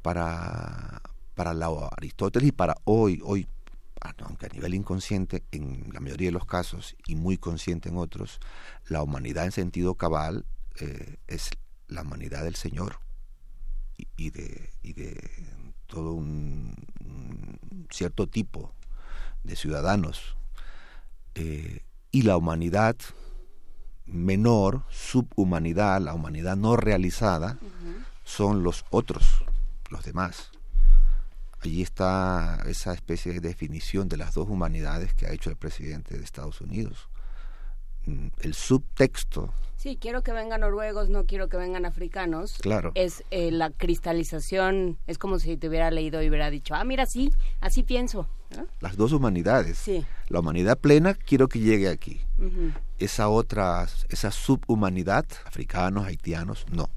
Para, 0.00 1.02
para 1.34 1.52
la 1.52 1.68
Aristóteles 1.96 2.48
y 2.48 2.52
para 2.52 2.76
hoy, 2.84 3.20
hoy, 3.22 3.46
aunque 4.24 4.46
a 4.46 4.48
nivel 4.48 4.74
inconsciente 4.74 5.44
en 5.50 5.90
la 5.92 6.00
mayoría 6.00 6.28
de 6.28 6.32
los 6.32 6.46
casos 6.46 6.96
y 7.06 7.16
muy 7.16 7.36
consciente 7.36 7.88
en 7.90 7.98
otros, 7.98 8.40
la 8.86 9.02
humanidad 9.02 9.44
en 9.44 9.52
sentido 9.52 9.96
cabal 9.96 10.46
eh, 10.80 11.16
es 11.26 11.50
la 11.88 12.02
humanidad 12.02 12.44
del 12.44 12.54
Señor 12.54 13.00
y, 14.16 14.30
de, 14.30 14.70
y 14.82 14.92
de 14.92 15.16
todo 15.88 16.12
un, 16.12 16.74
cierto 17.90 18.28
tipo 18.28 18.72
de 19.42 19.56
ciudadanos 19.56 20.36
eh, 21.34 21.82
y 22.12 22.22
la 22.22 22.36
humanidad 22.36 22.96
menor, 24.06 24.84
subhumanidad, 24.90 26.00
la 26.00 26.14
humanidad 26.14 26.56
no 26.56 26.76
realizada, 26.76 27.58
son 28.24 28.62
los 28.62 28.84
otros, 28.90 29.44
los 29.90 30.04
demás. 30.04 30.50
Allí 31.60 31.82
está 31.82 32.62
esa 32.66 32.92
especie 32.92 33.32
de 33.32 33.40
definición 33.40 34.08
de 34.08 34.16
las 34.16 34.34
dos 34.34 34.48
humanidades 34.48 35.12
que 35.14 35.26
ha 35.26 35.32
hecho 35.32 35.50
el 35.50 35.56
presidente 35.56 36.16
de 36.16 36.24
Estados 36.24 36.60
Unidos. 36.60 37.08
El 38.40 38.54
subtexto 38.54 39.52
Sí, 39.78 39.96
quiero 40.00 40.24
que 40.24 40.32
vengan 40.32 40.62
noruegos, 40.62 41.08
no 41.08 41.24
quiero 41.24 41.48
que 41.48 41.56
vengan 41.56 41.86
africanos. 41.86 42.58
Claro. 42.60 42.90
Es 42.96 43.22
eh, 43.30 43.52
la 43.52 43.70
cristalización, 43.70 44.98
es 45.06 45.18
como 45.18 45.38
si 45.38 45.56
te 45.56 45.68
hubiera 45.68 45.88
leído 45.92 46.20
y 46.20 46.28
hubiera 46.28 46.50
dicho, 46.50 46.74
ah, 46.74 46.82
mira, 46.82 47.06
sí, 47.06 47.32
así 47.60 47.84
pienso. 47.84 48.28
Las 48.80 48.96
dos 48.96 49.12
humanidades. 49.12 49.78
Sí. 49.78 50.04
La 50.26 50.40
humanidad 50.40 50.78
plena 50.78 51.14
quiero 51.14 51.46
que 51.46 51.60
llegue 51.60 51.88
aquí. 51.88 52.20
Esa 52.98 53.28
otra, 53.28 53.86
esa 54.08 54.32
subhumanidad, 54.32 55.26
africanos, 55.44 56.06
haitianos, 56.06 56.66
no. 56.72 56.90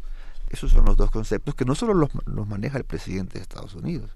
Esos 0.50 0.72
son 0.72 0.86
los 0.86 0.98
dos 0.98 1.12
conceptos 1.12 1.54
que 1.54 1.66
no 1.66 1.76
solo 1.76 1.94
los, 1.94 2.10
los 2.26 2.48
maneja 2.48 2.80
el 2.80 2.84
presidente 2.84 3.38
de 3.38 3.44
Estados 3.44 3.76
Unidos, 3.76 4.10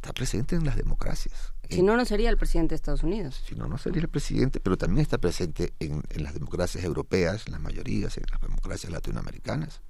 está 0.00 0.14
presente 0.14 0.56
en 0.56 0.64
las 0.64 0.76
democracias. 0.76 1.52
Si 1.68 1.82
no, 1.82 1.94
no 1.94 2.06
sería 2.06 2.30
el 2.30 2.38
presidente 2.38 2.70
de 2.70 2.76
Estados 2.76 3.02
Unidos. 3.02 3.44
Si 3.46 3.54
no, 3.54 3.68
no 3.68 3.76
sería 3.76 4.00
el 4.00 4.08
presidente, 4.08 4.58
pero 4.58 4.78
también 4.78 5.02
está 5.02 5.18
presente 5.18 5.74
en, 5.78 6.02
las 6.16 6.32
democracias 6.32 6.82
europeas, 6.82 7.46
en 7.46 7.52
las 7.52 7.60
mayorías, 7.60 8.16
en 8.16 8.24
las 8.30 8.40
democracias 8.40 8.90
latinoamericanas. 8.90 9.82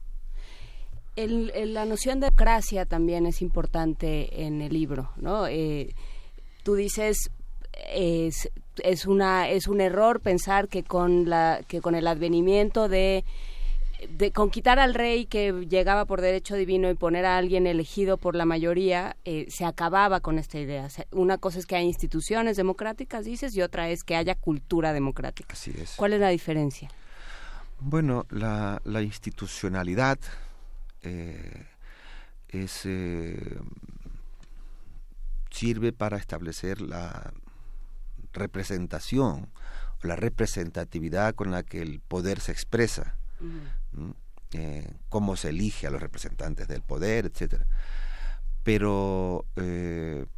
la 1.17 1.85
noción 1.85 2.19
de 2.19 2.27
democracia 2.27 2.87
también 2.87 3.25
es 3.25 3.41
importante 3.41 4.45
en 4.45 4.61
el 4.63 4.73
libro, 4.73 5.13
¿no? 5.17 5.47
Eh, 5.47 5.95
tú 6.65 6.75
dices 6.75 7.31
es, 7.89 8.51
es 8.83 9.07
una 9.07 9.49
es 9.49 9.69
un 9.69 9.81
error 9.81 10.21
pensar 10.21 10.69
que 10.69 10.83
con 10.83 11.31
la 11.31 11.61
que 11.67 11.81
con 11.81 11.95
el 11.95 12.09
advenimiento 12.09 12.89
de 12.89 13.25
de, 14.09 14.33
con 14.33 14.51
quitar 14.51 14.79
al 14.79 14.95
rey 14.95 15.27
que 15.27 15.67
llegaba 15.69 16.05
por 16.05 16.21
derecho 16.21 16.55
divino 16.55 16.91
y 16.91 16.95
poner 16.95 17.27
a 17.27 17.37
alguien 17.37 17.67
elegido 17.67 18.17
por 18.17 18.35
la 18.35 18.45
mayoría, 18.45 19.17
eh, 19.25 19.47
se 19.51 19.65
acababa 19.65 20.21
con 20.21 20.39
esta 20.39 20.59
idea. 20.59 20.89
Una 21.11 21.39
cosa 21.39 21.59
es 21.59 21.67
que 21.67 21.77
hay 21.77 21.85
instituciones 21.85 22.57
democráticas, 22.57 23.25
dices, 23.25 23.55
y 23.57 23.63
otra 23.63 23.89
es 23.89 24.05
que 24.05 24.17
haya 24.17 24.35
cultura 24.35 24.93
democrática. 24.93 25.53
Así 25.53 25.73
es. 25.77 25.95
¿Cuál 25.97 26.15
es 26.15 26.21
la 26.21 26.29
diferencia? 26.29 26.91
Bueno, 27.81 28.27
la, 28.31 28.81
institucionalidad 29.03 30.19
eh, 31.03 31.67
es, 32.49 32.83
eh, 32.85 33.59
sirve 35.51 35.93
para 35.93 36.19
establecer 36.19 36.83
la 36.83 37.33
representación 38.33 39.49
o 40.03 40.07
la 40.07 40.17
representatividad 40.17 41.35
con 41.35 41.51
la 41.51 41.63
que 41.63 41.81
el 41.81 42.01
poder 42.01 42.41
se 42.41 42.53
expresa, 42.53 43.17
eh, 44.53 44.93
cómo 45.09 45.37
se 45.37 45.51
elige 45.51 45.87
a 45.87 45.91
los 45.91 46.01
representantes 46.01 46.69
del 46.69 46.83
poder, 46.83 47.27
etcétera. 47.27 47.67
Pero 48.63 49.47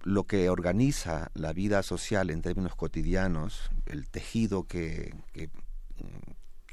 lo 0.05 0.25
que 0.25 0.49
organiza 0.49 1.33
la 1.35 1.53
vida 1.53 1.83
social 1.83 2.31
en 2.31 2.41
términos 2.41 2.77
cotidianos, 2.77 3.71
el 3.87 4.09
tejido 4.09 4.63
que, 4.69 5.13
que 5.33 5.51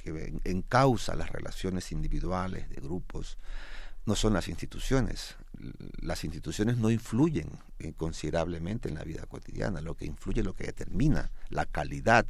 que 0.03 0.41
encausa 0.45 1.15
las 1.15 1.31
relaciones 1.31 1.91
individuales 1.91 2.69
de 2.69 2.81
grupos 2.81 3.37
no 4.05 4.15
son 4.15 4.33
las 4.33 4.47
instituciones. 4.47 5.35
Las 6.01 6.23
instituciones 6.23 6.77
no 6.77 6.89
influyen 6.89 7.49
eh, 7.79 7.93
considerablemente 7.93 8.89
en 8.89 8.95
la 8.95 9.03
vida 9.03 9.25
cotidiana. 9.25 9.81
Lo 9.81 9.95
que 9.95 10.05
influye, 10.05 10.41
lo 10.41 10.53
que 10.53 10.65
determina 10.65 11.31
la 11.49 11.65
calidad 11.65 12.25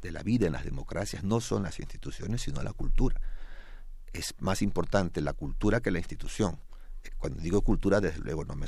de 0.00 0.12
la 0.12 0.22
vida 0.22 0.46
en 0.46 0.52
las 0.52 0.64
democracias 0.64 1.24
no 1.24 1.40
son 1.40 1.64
las 1.64 1.80
instituciones, 1.80 2.42
sino 2.42 2.62
la 2.62 2.72
cultura. 2.72 3.20
Es 4.14 4.34
más 4.38 4.62
importante 4.62 5.20
la 5.20 5.34
cultura 5.34 5.80
que 5.80 5.90
la 5.90 5.98
institución. 5.98 6.58
Eh, 7.02 7.10
cuando 7.18 7.42
digo 7.42 7.60
cultura, 7.60 8.00
desde 8.00 8.20
luego 8.20 8.44
no 8.44 8.56
me, 8.56 8.66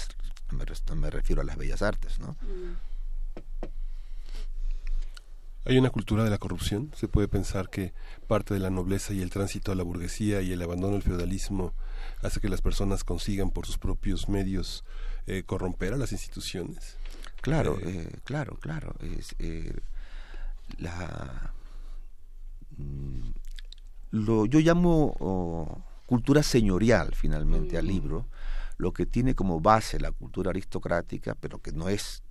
no 0.50 0.96
me, 0.96 1.10
refiero 1.10 1.40
a 1.40 1.44
las 1.44 1.56
bellas 1.56 1.80
artes, 1.80 2.18
¿no? 2.18 2.36
Mm. 2.42 2.76
Hay 5.68 5.78
una 5.78 5.90
cultura 5.90 6.22
de 6.22 6.30
la 6.30 6.38
corrupción. 6.38 6.92
Se 6.94 7.08
puede 7.08 7.26
pensar 7.26 7.68
que 7.68 7.92
parte 8.28 8.54
de 8.54 8.60
la 8.60 8.70
nobleza 8.70 9.12
y 9.12 9.20
el 9.20 9.30
tránsito 9.30 9.72
a 9.72 9.74
la 9.74 9.82
burguesía 9.82 10.40
y 10.40 10.52
el 10.52 10.62
abandono 10.62 10.92
del 10.92 11.02
feudalismo 11.02 11.74
hace 12.22 12.40
que 12.40 12.48
las 12.48 12.62
personas 12.62 13.02
consigan 13.02 13.50
por 13.50 13.66
sus 13.66 13.76
propios 13.76 14.28
medios 14.28 14.84
eh, 15.26 15.42
corromper 15.44 15.92
a 15.92 15.96
las 15.96 16.12
instituciones. 16.12 16.98
Claro, 17.40 17.80
eh, 17.80 17.82
eh, 17.86 18.18
claro, 18.22 18.56
claro. 18.60 18.94
Es, 19.00 19.34
la, 20.78 21.52
mm, 22.76 23.30
lo, 24.24 24.46
yo 24.46 24.60
llamo 24.60 25.14
oh, 25.20 25.82
cultura 26.06 26.42
señorial 26.42 27.14
finalmente 27.14 27.76
al 27.76 27.84
mm. 27.84 27.88
libro, 27.88 28.26
lo 28.78 28.92
que 28.92 29.06
tiene 29.06 29.34
como 29.34 29.60
base 29.60 29.98
la 29.98 30.12
cultura 30.12 30.50
aristocrática, 30.50 31.34
pero 31.34 31.58
que 31.60 31.72
no 31.72 31.88
es 31.88 32.22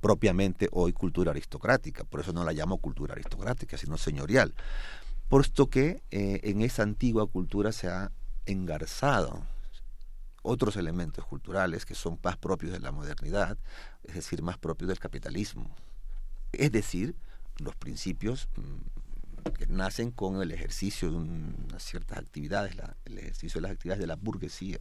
propiamente 0.00 0.68
hoy 0.72 0.92
cultura 0.92 1.30
aristocrática, 1.30 2.04
por 2.04 2.20
eso 2.20 2.32
no 2.32 2.44
la 2.44 2.52
llamo 2.52 2.78
cultura 2.78 3.14
aristocrática, 3.14 3.76
sino 3.76 3.96
señorial, 3.96 4.54
puesto 5.28 5.68
que 5.68 6.02
eh, 6.10 6.40
en 6.44 6.60
esa 6.60 6.82
antigua 6.82 7.26
cultura 7.26 7.72
se 7.72 7.88
ha 7.88 8.10
engarzado 8.46 9.42
otros 10.42 10.76
elementos 10.76 11.24
culturales 11.24 11.84
que 11.84 11.94
son 11.94 12.18
más 12.22 12.36
propios 12.36 12.72
de 12.72 12.80
la 12.80 12.92
modernidad, 12.92 13.58
es 14.04 14.14
decir, 14.14 14.42
más 14.42 14.58
propios 14.58 14.88
del 14.88 14.98
capitalismo. 14.98 15.74
Es 16.52 16.70
decir, 16.70 17.16
los 17.58 17.74
principios 17.74 18.48
mm, 18.56 18.95
que 19.52 19.66
nacen 19.66 20.10
con 20.10 20.40
el 20.42 20.52
ejercicio 20.52 21.10
de 21.10 21.16
unas 21.16 21.82
ciertas 21.82 22.18
actividades, 22.18 22.76
el 23.04 23.18
ejercicio 23.18 23.60
de 23.60 23.62
las 23.62 23.72
actividades 23.72 24.00
de 24.00 24.06
la 24.06 24.16
burguesía, 24.16 24.78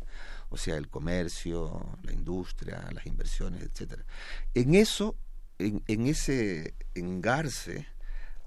o 0.50 0.58
sea, 0.58 0.78
el 0.78 0.90
comercio, 0.90 1.98
la 2.04 2.14
industria, 2.14 2.88
las 2.92 3.06
inversiones, 3.06 3.64
etcétera. 3.64 4.06
En 4.54 4.76
eso, 4.76 5.16
en, 5.58 5.84
en 5.88 6.08
ese 6.08 6.74
engarce, 6.94 7.88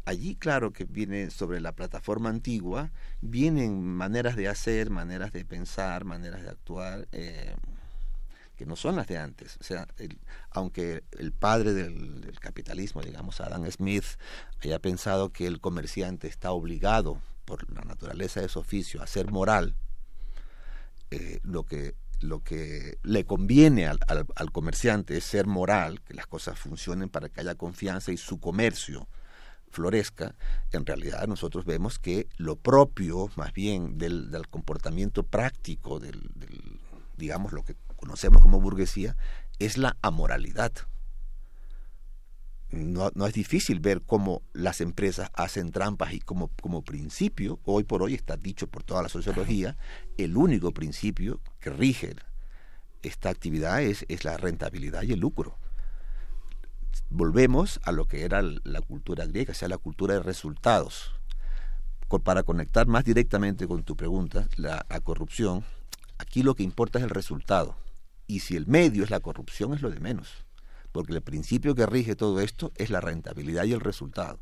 allí 0.04 0.36
claro 0.36 0.72
que 0.72 0.84
viene 0.84 1.30
sobre 1.30 1.60
la 1.60 1.72
plataforma 1.72 2.30
antigua, 2.30 2.90
vienen 3.20 3.82
maneras 3.84 4.36
de 4.36 4.48
hacer, 4.48 4.90
maneras 4.90 5.32
de 5.32 5.44
pensar, 5.44 6.04
maneras 6.04 6.42
de 6.42 6.48
actuar, 6.48 7.08
eh, 7.12 7.54
que 8.58 8.66
no 8.66 8.74
son 8.74 8.96
las 8.96 9.06
de 9.06 9.16
antes. 9.16 9.56
O 9.60 9.64
sea, 9.64 9.86
aunque 10.50 11.04
el 11.16 11.32
padre 11.32 11.72
del, 11.72 12.36
capitalismo, 12.40 13.00
digamos, 13.02 13.40
Adam 13.40 13.64
Smith, 13.70 14.04
haya 14.60 14.80
pensado 14.80 15.32
que 15.32 15.46
el 15.46 15.60
comerciante 15.60 16.26
está 16.26 16.50
obligado 16.50 17.22
por 17.44 17.72
la 17.72 17.82
naturaleza 17.82 18.40
de 18.40 18.48
su 18.48 18.58
oficio 18.58 19.00
a 19.00 19.06
ser 19.06 19.30
moral, 19.30 19.76
eh, 21.10 21.38
lo 21.42 21.64
que 21.64 21.94
lo 22.20 22.42
que 22.42 22.98
le 23.04 23.24
conviene 23.24 23.86
al, 23.86 24.00
al, 24.08 24.50
comerciante 24.50 25.16
es 25.16 25.22
ser 25.22 25.46
moral, 25.46 26.00
que 26.02 26.14
las 26.14 26.26
cosas 26.26 26.58
funcionen 26.58 27.08
para 27.08 27.28
que 27.28 27.40
haya 27.40 27.54
confianza 27.54 28.10
y 28.10 28.16
su 28.16 28.40
comercio 28.40 29.06
florezca, 29.70 30.34
en 30.72 30.84
realidad 30.84 31.28
nosotros 31.28 31.64
vemos 31.64 32.00
que 32.00 32.26
lo 32.36 32.56
propio, 32.56 33.30
más 33.36 33.52
bien, 33.52 33.98
del, 33.98 34.32
del 34.32 34.48
comportamiento 34.48 35.22
práctico, 35.22 36.00
del, 36.00 36.28
digamos, 37.16 37.52
lo 37.52 37.62
que 37.64 37.76
conocemos 37.98 38.40
como 38.40 38.60
burguesía, 38.60 39.16
es 39.58 39.76
la 39.76 39.98
amoralidad 40.00 40.72
no, 42.70 43.10
no, 43.14 43.26
es 43.26 43.32
difícil 43.32 43.80
ver 43.80 44.02
cómo 44.02 44.42
las 44.52 44.80
empresas 44.80 45.30
hacen 45.34 45.70
trampas 45.70 46.12
y 46.12 46.20
como, 46.20 46.48
como 46.60 46.82
principio, 46.82 47.60
hoy 47.64 47.84
por 47.84 48.02
hoy 48.02 48.14
está 48.14 48.36
dicho 48.36 48.66
por 48.66 48.82
toda 48.82 49.02
la 49.02 49.08
sociología, 49.08 49.76
el 50.18 50.36
único 50.36 50.72
principio 50.72 51.40
que 51.60 51.70
rige 51.70 52.14
esta 53.02 53.30
actividad 53.30 53.82
es, 53.82 54.04
es 54.08 54.24
la 54.24 54.36
rentabilidad 54.36 55.02
y 55.02 55.12
el 55.12 55.20
lucro. 55.20 55.56
Volvemos 57.10 57.80
a 57.84 57.92
lo 57.92 58.06
que 58.06 58.24
era 58.24 58.42
la 58.42 58.82
cultura 58.82 59.24
griega, 59.24 59.52
o 59.52 59.54
sea, 59.54 59.68
la 59.68 59.78
cultura 59.78 60.14
de 60.14 60.20
resultados. 60.20 61.14
Para 62.24 62.42
conectar 62.42 62.86
más 62.86 63.04
directamente 63.04 63.66
con 63.66 63.82
tu 63.82 63.96
pregunta, 63.96 64.48
la 64.56 64.84
corrupción, 65.02 65.64
aquí 66.18 66.42
lo 66.42 66.54
que 66.54 66.62
importa 66.62 66.98
es 66.98 67.04
el 67.04 67.10
resultado. 67.10 67.76
Y 68.28 68.40
si 68.40 68.54
el 68.54 68.68
medio 68.68 69.02
es 69.02 69.10
la 69.10 69.18
corrupción, 69.18 69.74
es 69.74 69.82
lo 69.82 69.90
de 69.90 69.98
menos 69.98 70.28
porque 70.92 71.14
el 71.14 71.22
principio 71.22 71.74
que 71.74 71.86
rige 71.86 72.16
todo 72.16 72.40
esto 72.40 72.72
es 72.76 72.90
la 72.90 73.00
rentabilidad 73.00 73.64
y 73.64 73.72
el 73.72 73.80
resultado. 73.80 74.40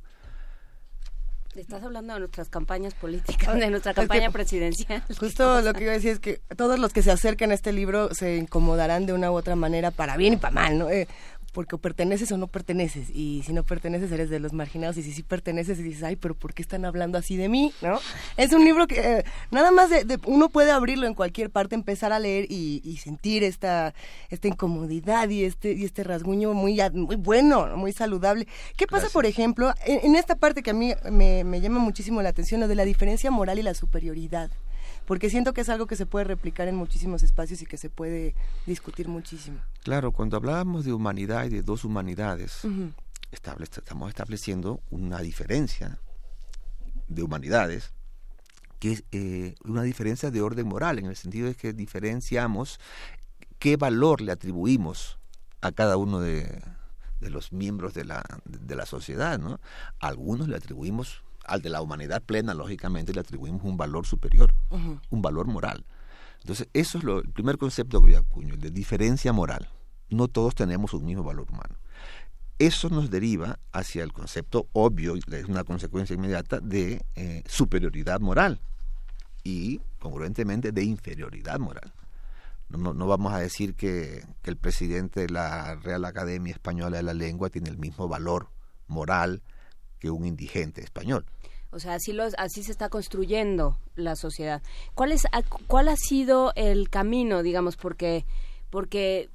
Estás 1.54 1.82
hablando 1.82 2.12
de 2.12 2.20
nuestras 2.20 2.50
campañas 2.50 2.92
políticas, 2.92 3.54
de 3.54 3.70
nuestra 3.70 3.94
campaña 3.94 4.30
presidencial. 4.30 5.02
Justo 5.18 5.62
lo 5.62 5.72
que 5.72 5.84
iba 5.84 5.92
a 5.92 5.94
decir 5.94 6.10
es 6.10 6.20
que 6.20 6.42
todos 6.54 6.78
los 6.78 6.92
que 6.92 7.02
se 7.02 7.10
acercan 7.10 7.50
a 7.50 7.54
este 7.54 7.72
libro 7.72 8.14
se 8.14 8.36
incomodarán 8.36 9.06
de 9.06 9.14
una 9.14 9.30
u 9.30 9.34
otra 9.34 9.56
manera, 9.56 9.90
para 9.90 10.18
bien 10.18 10.34
y 10.34 10.36
para 10.36 10.54
mal, 10.54 10.78
¿no? 10.78 10.90
Eh, 10.90 11.08
porque 11.56 11.78
perteneces 11.78 12.30
o 12.32 12.36
no 12.36 12.48
perteneces 12.48 13.08
y 13.08 13.42
si 13.46 13.54
no 13.54 13.62
perteneces 13.64 14.12
eres 14.12 14.28
de 14.28 14.40
los 14.40 14.52
marginados 14.52 14.98
y 14.98 15.02
si 15.02 15.10
sí 15.14 15.22
perteneces 15.22 15.78
y 15.78 15.82
dices 15.84 16.02
ay 16.02 16.16
pero 16.16 16.34
por 16.34 16.52
qué 16.52 16.60
están 16.60 16.84
hablando 16.84 17.16
así 17.16 17.38
de 17.38 17.48
mí 17.48 17.72
no 17.80 17.98
es 18.36 18.52
un 18.52 18.62
libro 18.62 18.86
que 18.86 19.00
eh, 19.00 19.24
nada 19.50 19.70
más 19.70 19.88
de, 19.88 20.18
uno 20.26 20.50
puede 20.50 20.70
abrirlo 20.70 21.06
en 21.06 21.14
cualquier 21.14 21.48
parte 21.48 21.74
empezar 21.74 22.12
a 22.12 22.18
leer 22.18 22.44
y, 22.50 23.00
sentir 23.02 23.42
esta 23.42 23.94
esta 24.28 24.48
incomodidad 24.48 25.30
y 25.30 25.44
este 25.44 25.72
y 25.72 25.86
este 25.86 26.04
rasguño 26.04 26.52
muy 26.52 26.78
muy 26.92 27.16
bueno 27.16 27.74
muy 27.76 27.92
saludable. 27.92 28.46
Qué 28.76 28.86
pasa 28.86 29.08
por 29.08 29.24
ejemplo 29.24 29.72
en, 29.86 30.14
esta 30.14 30.36
parte 30.36 30.62
que 30.62 30.70
a 30.70 30.74
mí 30.74 30.92
me, 31.10 31.42
me 31.42 31.62
llama 31.62 31.78
muchísimo 31.78 32.20
la 32.20 32.28
atención 32.28 32.60
lo 32.60 32.68
de 32.68 32.74
la 32.74 32.84
diferencia 32.84 33.30
moral 33.30 33.58
y 33.58 33.62
la 33.62 33.72
superioridad 33.72 34.50
porque 35.06 35.30
siento 35.30 35.54
que 35.54 35.62
es 35.62 35.68
algo 35.68 35.86
que 35.86 35.96
se 35.96 36.06
puede 36.06 36.24
replicar 36.24 36.68
en 36.68 36.76
muchísimos 36.76 37.22
espacios 37.22 37.62
y 37.62 37.66
que 37.66 37.76
se 37.76 37.90
puede 37.90 38.34
discutir 38.66 39.08
muchísimo. 39.08 39.58
Claro, 39.82 40.12
cuando 40.12 40.36
hablábamos 40.36 40.84
de 40.84 40.92
humanidad 40.92 41.44
y 41.44 41.48
de 41.48 41.62
dos 41.62 41.84
humanidades, 41.84 42.62
estamos 43.30 44.08
estableciendo 44.08 44.80
una 44.90 45.20
diferencia 45.20 45.98
de 47.08 47.22
humanidades 47.22 47.92
que 48.78 48.92
es 48.92 49.04
eh, 49.12 49.54
una 49.64 49.82
diferencia 49.82 50.30
de 50.30 50.42
orden 50.42 50.66
moral, 50.66 50.98
en 50.98 51.06
el 51.06 51.16
sentido 51.16 51.48
de 51.48 51.54
que 51.54 51.72
diferenciamos 51.72 52.78
qué 53.58 53.76
valor 53.76 54.20
le 54.20 54.32
atribuimos 54.32 55.18
a 55.62 55.72
cada 55.72 55.96
uno 55.96 56.20
de, 56.20 56.62
los 57.20 57.52
miembros 57.52 57.94
de 57.94 58.04
la, 58.04 58.22
de 58.44 58.76
la 58.76 58.86
sociedad. 58.86 59.38
¿no? 59.38 59.60
algunos 60.00 60.48
le 60.48 60.56
atribuimos 60.56 61.22
al 61.46 61.62
de 61.62 61.70
la 61.70 61.80
humanidad 61.80 62.22
plena, 62.22 62.54
lógicamente, 62.54 63.12
le 63.12 63.20
atribuimos 63.20 63.62
un 63.64 63.76
valor 63.76 64.06
superior, 64.06 64.52
un 65.10 65.22
valor 65.22 65.46
moral. 65.46 65.84
Entonces, 66.40 66.68
eso 66.72 66.98
es 66.98 67.04
lo, 67.04 67.20
el 67.20 67.30
primer 67.30 67.58
concepto 67.58 68.02
que 68.02 68.12
yo 68.12 68.18
acuño, 68.18 68.54
el 68.54 68.60
de 68.60 68.70
diferencia 68.70 69.32
moral. 69.32 69.68
No 70.10 70.28
todos 70.28 70.54
tenemos 70.54 70.94
un 70.94 71.04
mismo 71.04 71.24
valor 71.24 71.50
humano. 71.50 71.76
Eso 72.58 72.88
nos 72.88 73.10
deriva 73.10 73.58
hacia 73.72 74.02
el 74.02 74.12
concepto 74.12 74.68
obvio, 74.72 75.14
es 75.14 75.44
una 75.46 75.64
consecuencia 75.64 76.14
inmediata, 76.14 76.60
de 76.60 77.04
eh, 77.14 77.42
superioridad 77.46 78.20
moral 78.20 78.60
y, 79.44 79.80
congruentemente, 79.98 80.72
de 80.72 80.84
inferioridad 80.84 81.58
moral. 81.58 81.92
No, 82.68 82.94
no, 82.94 83.06
vamos 83.06 83.32
a 83.32 83.38
decir 83.38 83.74
que, 83.74 84.24
que, 84.42 84.50
el 84.50 84.56
presidente 84.56 85.20
de 85.20 85.28
la 85.28 85.76
Real 85.76 86.04
Academia 86.04 86.52
Española 86.52 86.96
de 86.96 87.02
la 87.02 87.14
Lengua 87.14 87.50
tiene 87.50 87.68
el 87.68 87.78
mismo 87.78 88.08
valor 88.08 88.48
moral 88.88 89.42
que 89.98 90.10
un 90.10 90.26
indigente 90.26 90.82
español. 90.82 91.24
O 91.70 91.78
sea, 91.78 91.94
así, 91.94 92.12
los, 92.12 92.34
así 92.38 92.62
se 92.62 92.72
está 92.72 92.88
construyendo 92.88 93.76
la 93.96 94.16
sociedad. 94.16 94.62
¿Cuál, 94.94 95.12
es, 95.12 95.26
¿Cuál 95.66 95.88
ha 95.88 95.96
sido 95.96 96.52
el 96.54 96.88
camino, 96.88 97.42
digamos? 97.42 97.76
Porque, 97.76 98.24
porque 98.70 99.28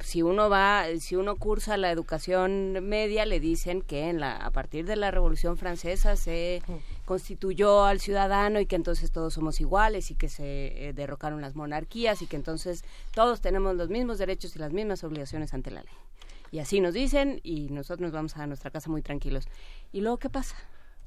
si 0.00 0.22
uno 0.22 0.48
va, 0.48 0.84
si 1.00 1.16
uno 1.16 1.36
cursa 1.36 1.76
la 1.76 1.90
educación 1.90 2.86
media, 2.86 3.26
le 3.26 3.40
dicen 3.40 3.82
que 3.82 4.08
en 4.08 4.20
la, 4.20 4.36
a 4.36 4.50
partir 4.50 4.86
de 4.86 4.96
la 4.96 5.10
Revolución 5.10 5.56
Francesa 5.56 6.16
se 6.16 6.62
constituyó 7.04 7.84
al 7.84 8.00
ciudadano 8.00 8.60
y 8.60 8.66
que 8.66 8.76
entonces 8.76 9.10
todos 9.10 9.34
somos 9.34 9.60
iguales 9.60 10.10
y 10.10 10.14
que 10.14 10.28
se 10.28 10.88
eh, 10.88 10.92
derrocaron 10.92 11.40
las 11.40 11.56
monarquías 11.56 12.22
y 12.22 12.26
que 12.26 12.36
entonces 12.36 12.84
todos 13.12 13.40
tenemos 13.40 13.74
los 13.74 13.88
mismos 13.88 14.18
derechos 14.18 14.54
y 14.54 14.58
las 14.58 14.72
mismas 14.72 15.02
obligaciones 15.04 15.52
ante 15.54 15.70
la 15.70 15.82
ley. 15.82 15.94
Y 16.50 16.58
así 16.60 16.80
nos 16.80 16.94
dicen 16.94 17.40
y 17.42 17.68
nosotros 17.70 18.00
nos 18.00 18.12
vamos 18.12 18.36
a 18.36 18.46
nuestra 18.46 18.70
casa 18.70 18.90
muy 18.90 19.02
tranquilos. 19.02 19.46
¿Y 19.92 20.00
luego 20.00 20.18
qué 20.18 20.30
pasa? 20.30 20.56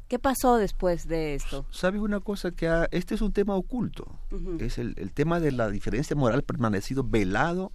¿Qué 0.08 0.20
pasó 0.20 0.58
después 0.58 1.08
de 1.08 1.36
esto? 1.36 1.66
¿Sabes 1.72 2.02
una 2.02 2.20
cosa? 2.20 2.52
que 2.52 2.88
Este 2.92 3.16
es 3.16 3.22
un 3.22 3.32
tema 3.32 3.56
oculto. 3.56 4.20
Es 4.60 4.78
el, 4.78 4.94
el, 4.98 5.14
tema 5.14 5.40
de 5.40 5.54
la 5.54 5.70
diferencia 5.70 6.18
moral 6.18 6.44
permanecido 6.44 7.04
velado, 7.06 7.72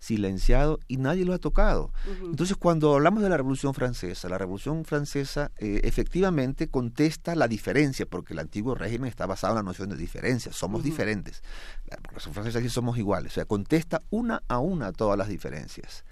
silenciado 0.00 0.78
y 0.88 0.96
nadie 0.96 1.24
lo 1.24 1.34
ha 1.34 1.38
tocado. 1.38 1.92
Entonces, 2.22 2.56
cuando 2.56 2.94
hablamos 2.94 3.22
de 3.22 3.28
la 3.28 3.36
Revolución 3.36 3.74
Francesa, 3.74 4.28
la 4.28 4.38
Revolución 4.38 4.84
Francesa 4.84 5.50
eh, 5.58 5.80
efectivamente 5.84 6.68
contesta 6.68 7.34
la 7.34 7.48
diferencia, 7.48 8.06
porque 8.06 8.32
el 8.32 8.38
antiguo 8.38 8.74
régimen 8.74 9.08
está 9.08 9.26
basado 9.26 9.52
en 9.52 9.56
la 9.56 9.62
noción 9.62 9.88
de 9.88 9.96
diferencia. 9.96 10.52
Somos 10.52 10.82
diferentes. 10.82 11.42
La 11.90 11.96
Revolución 11.96 12.34
Francesa 12.34 12.60
sí 12.60 12.68
somos 12.68 12.98
iguales. 12.98 13.32
O 13.32 13.34
sea, 13.34 13.44
contesta 13.44 14.02
una 14.10 14.42
a 14.48 14.58
una 14.58 14.92
todas 14.92 15.18
las 15.18 15.28
diferencias, 15.28 16.04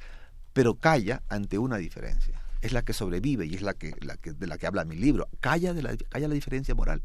pero 0.54 0.76
calla 0.76 1.22
ante 1.28 1.58
una 1.58 1.76
diferencia 1.76 2.40
es 2.64 2.72
la 2.72 2.82
que 2.82 2.94
sobrevive 2.94 3.44
y 3.44 3.54
es 3.54 3.62
la 3.62 3.74
que, 3.74 3.94
la 4.00 4.16
que 4.16 4.32
de 4.32 4.46
la 4.46 4.56
que 4.56 4.66
habla 4.66 4.84
mi 4.84 4.96
libro. 4.96 5.28
Calla, 5.40 5.74
de 5.74 5.82
la, 5.82 5.96
calla 6.08 6.28
la 6.28 6.34
diferencia 6.34 6.74
moral. 6.74 7.02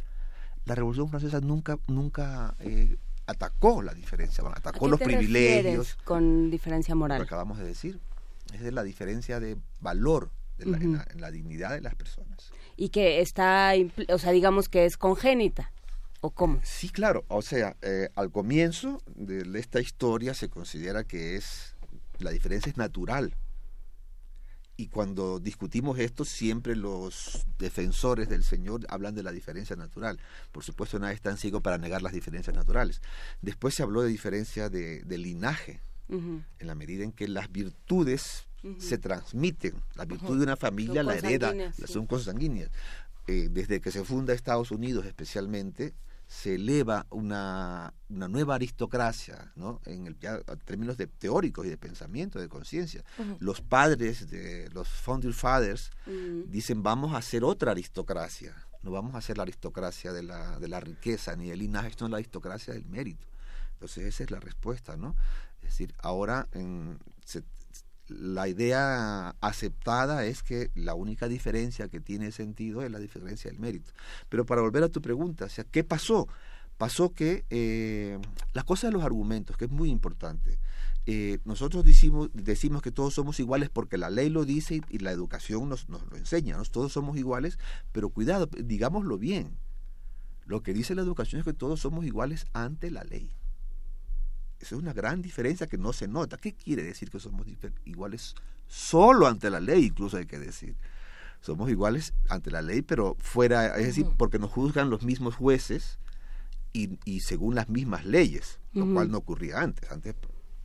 La 0.66 0.74
Revolución 0.74 1.10
Francesa 1.10 1.42
nunca, 1.42 1.78
nunca 1.88 2.56
eh, 2.60 2.96
atacó 3.28 3.82
la 3.82 3.94
diferencia 3.94 4.42
moral, 4.42 4.60
atacó 4.60 4.88
los 4.88 5.00
privilegios. 5.00 5.98
con 6.06 6.50
diferencia 6.50 6.96
moral? 6.96 7.18
Lo 7.20 7.26
acabamos 7.26 7.58
de 7.58 7.66
decir. 7.66 8.00
Es 8.54 8.62
de 8.62 8.72
la 8.72 8.84
diferencia 8.84 9.40
de 9.42 9.58
valor 9.82 10.32
en, 10.60 11.02
la, 11.18 11.30
dignidad 11.30 11.72
de 11.72 11.82
las 11.82 11.96
personas. 11.96 12.52
Y 12.78 12.90
que 12.90 13.20
está, 13.20 13.74
o 14.08 14.18
sea, 14.18 14.32
digamos 14.32 14.70
que 14.70 14.86
es 14.86 14.96
congénita. 14.98 15.72
¿O 16.22 16.32
cómo? 16.32 16.60
Sí, 16.64 16.90
claro. 16.90 17.26
O 17.28 17.42
sea, 17.42 17.76
eh, 17.82 18.10
al 18.16 18.32
comienzo 18.32 19.02
de 19.08 19.60
esta 19.60 19.82
historia 19.82 20.34
se 20.34 20.50
considera 20.50 21.04
que 21.04 21.36
es 21.36 21.76
la 22.20 22.32
diferencia 22.32 22.70
es 22.70 22.78
natural 22.78 23.36
y 24.80 24.88
cuando 24.88 25.42
discutimos 25.42 26.00
esto, 26.00 26.24
siempre 26.24 26.74
los 26.74 27.46
defensores 27.58 28.30
del 28.30 28.46
Señor 28.46 28.86
hablan 28.88 29.14
de 29.14 29.24
la 29.24 29.34
diferencia 29.34 29.76
natural. 29.76 30.22
Por 30.54 30.64
supuesto, 30.64 30.98
nadie 31.00 31.16
es 31.16 31.22
tan 31.22 31.36
ciego 31.36 31.60
para 31.60 31.78
negar 31.78 32.02
las 32.02 32.14
diferencias 32.14 32.56
naturales. 32.56 33.02
Después 33.42 33.76
se 33.76 33.84
habló 33.84 34.04
de 34.04 34.08
diferencia 34.08 34.70
de, 34.70 35.04
linaje, 35.18 35.82
en 36.08 36.46
la 36.62 36.76
medida 36.76 37.04
en 37.04 37.12
que 37.12 37.28
las 37.28 37.52
virtudes 37.52 38.48
se 38.78 38.98
transmiten. 38.98 39.84
La 39.96 40.06
virtud 40.06 40.38
de 40.38 40.44
una 40.44 40.56
familia 40.56 41.04
la 41.04 41.18
hereda, 41.18 41.54
son 41.86 42.06
cosas 42.06 42.28
sanguíneas. 42.28 42.72
Eh, 43.28 43.50
desde 43.52 43.82
que 43.82 43.92
se 43.92 44.06
funda 44.06 44.34
Estados 44.34 44.72
Unidos 44.72 45.06
especialmente, 45.06 45.94
se 46.30 46.56
eleva 46.56 47.08
una, 47.10 47.92
una 48.08 48.28
nueva 48.28 48.54
aristocracia, 48.54 49.52
¿no? 49.56 49.82
En, 49.88 50.06
el, 50.06 50.15
términos 50.63 50.96
de 50.96 51.08
teóricos 51.08 51.65
y 51.65 51.70
de 51.70 51.78
pensamiento, 51.78 52.39
de 52.39 52.48
conciencia. 52.48 53.04
Los 53.39 53.62
padres 53.62 54.30
de 54.30 54.70
los 54.70 54.88
Founder 54.88 55.34
Fathers 55.34 55.89
dicen 56.46 56.84
vamos 56.84 57.15
a 57.15 57.18
hacer 57.18 57.44
otra 57.44 57.72
aristocracia, 57.72 58.56
no 58.84 58.92
vamos 58.92 59.15
a 59.15 59.18
hacer 59.18 59.38
la 59.38 59.44
aristocracia 59.44 60.13
de 60.13 60.22
la, 60.22 60.60
de 60.60 60.68
la 60.68 60.80
riqueza 60.80 61.36
ni 61.36 61.50
del 61.50 61.60
linaje, 61.60 61.94
sino 61.98 62.10
la 62.10 62.18
aristocracia 62.18 62.76
del 62.76 62.86
mérito. 62.86 63.26
Entonces 63.74 64.06
esa 64.06 64.24
es 64.24 64.30
la 64.30 64.39
respuesta, 64.39 64.98
¿no? 64.98 65.15
Es 65.63 65.72
decir, 65.72 65.96
ahora 65.98 66.48
en, 66.52 67.00
se, 67.26 67.44
la 68.10 68.48
idea 68.48 69.36
aceptada 69.41 70.26
es 70.26 70.43
que 70.43 70.72
la 70.76 70.93
única 70.95 71.28
diferencia 71.28 71.88
que 71.88 72.00
tiene 72.00 72.32
sentido 72.32 72.82
es 72.82 72.91
la 72.91 73.00
diferencia 73.00 73.50
del 73.50 73.60
mérito. 73.60 73.91
Pero 74.30 74.45
para 74.45 74.62
volver 74.62 74.84
a 74.84 74.89
tu 74.89 75.02
pregunta, 75.02 75.50
sea, 75.50 75.63
¿qué 75.63 75.84
pasó? 75.84 76.28
Pasó 76.78 77.13
que 77.13 77.45
eh, 77.50 78.19
la 78.54 78.63
cosa 78.63 78.88
de 78.88 78.93
los 78.93 79.04
argumentos, 79.04 79.58
que 79.58 79.65
es 79.65 79.72
muy 79.72 79.89
importante. 79.89 80.60
Eh, 81.06 81.39
nosotros 81.43 81.84
decimos, 81.84 82.30
decimos 82.34 82.82
que 82.82 82.91
todos 82.91 83.13
somos 83.13 83.39
iguales 83.39 83.69
porque 83.69 83.98
la 83.98 84.10
ley 84.10 84.30
lo 84.30 84.45
dice 84.45 84.82
y, 84.89 85.00
la 85.00 85.12
educación 85.12 85.67
nos, 85.67 85.89
nos 85.89 86.06
lo 86.10 86.17
enseña. 86.17 86.58
Todos 86.72 86.93
somos 86.93 87.17
iguales, 87.17 87.58
pero 87.91 88.10
cuidado, 88.10 88.48
digámoslo 88.48 89.17
bien. 89.17 89.58
Lo 90.45 90.63
que 90.63 90.74
dice 90.74 90.95
la 90.95 91.02
educación 91.02 91.39
es 91.39 91.45
que 91.45 91.54
todos 91.54 91.80
somos 91.80 92.06
iguales 92.06 92.48
ante 92.54 92.91
la 92.91 93.04
ley. 93.04 93.32
Esa 94.60 94.76
es 94.76 94.82
una 94.82 94.93
gran 94.93 95.22
diferencia 95.22 95.67
que 95.67 95.78
no 95.78 95.93
se 95.93 96.08
nota. 96.08 96.38
¿Qué 96.38 96.54
quiere 96.54 96.84
decir 96.84 97.10
que 97.10 97.19
somos 97.19 97.48
iguales 97.86 98.36
solo 98.67 99.28
ante 99.28 99.50
la 99.50 99.60
ley? 99.60 99.86
Incluso 99.86 100.17
hay 100.17 100.26
que 100.26 100.39
decir. 100.39 100.76
Somos 101.41 101.69
iguales 101.69 102.13
ante 102.28 102.52
la 102.52 102.62
ley, 102.62 102.82
pero 102.82 103.15
fuera, 103.19 103.78
es 103.78 103.86
decir, 103.86 104.06
porque 104.17 104.39
nos 104.39 104.52
juzgan 104.52 104.89
los 104.89 105.04
mismos 105.04 105.36
jueces 105.36 105.98
y, 106.74 107.00
y 107.06 107.22
según 107.22 107.56
las 107.56 107.69
mismas 107.69 108.06
leyes, 108.06 108.60
lo 108.74 108.93
cual 108.93 109.10
no 109.10 109.19
ocurría 109.19 109.62
antes. 109.62 109.89
Antes 109.89 110.15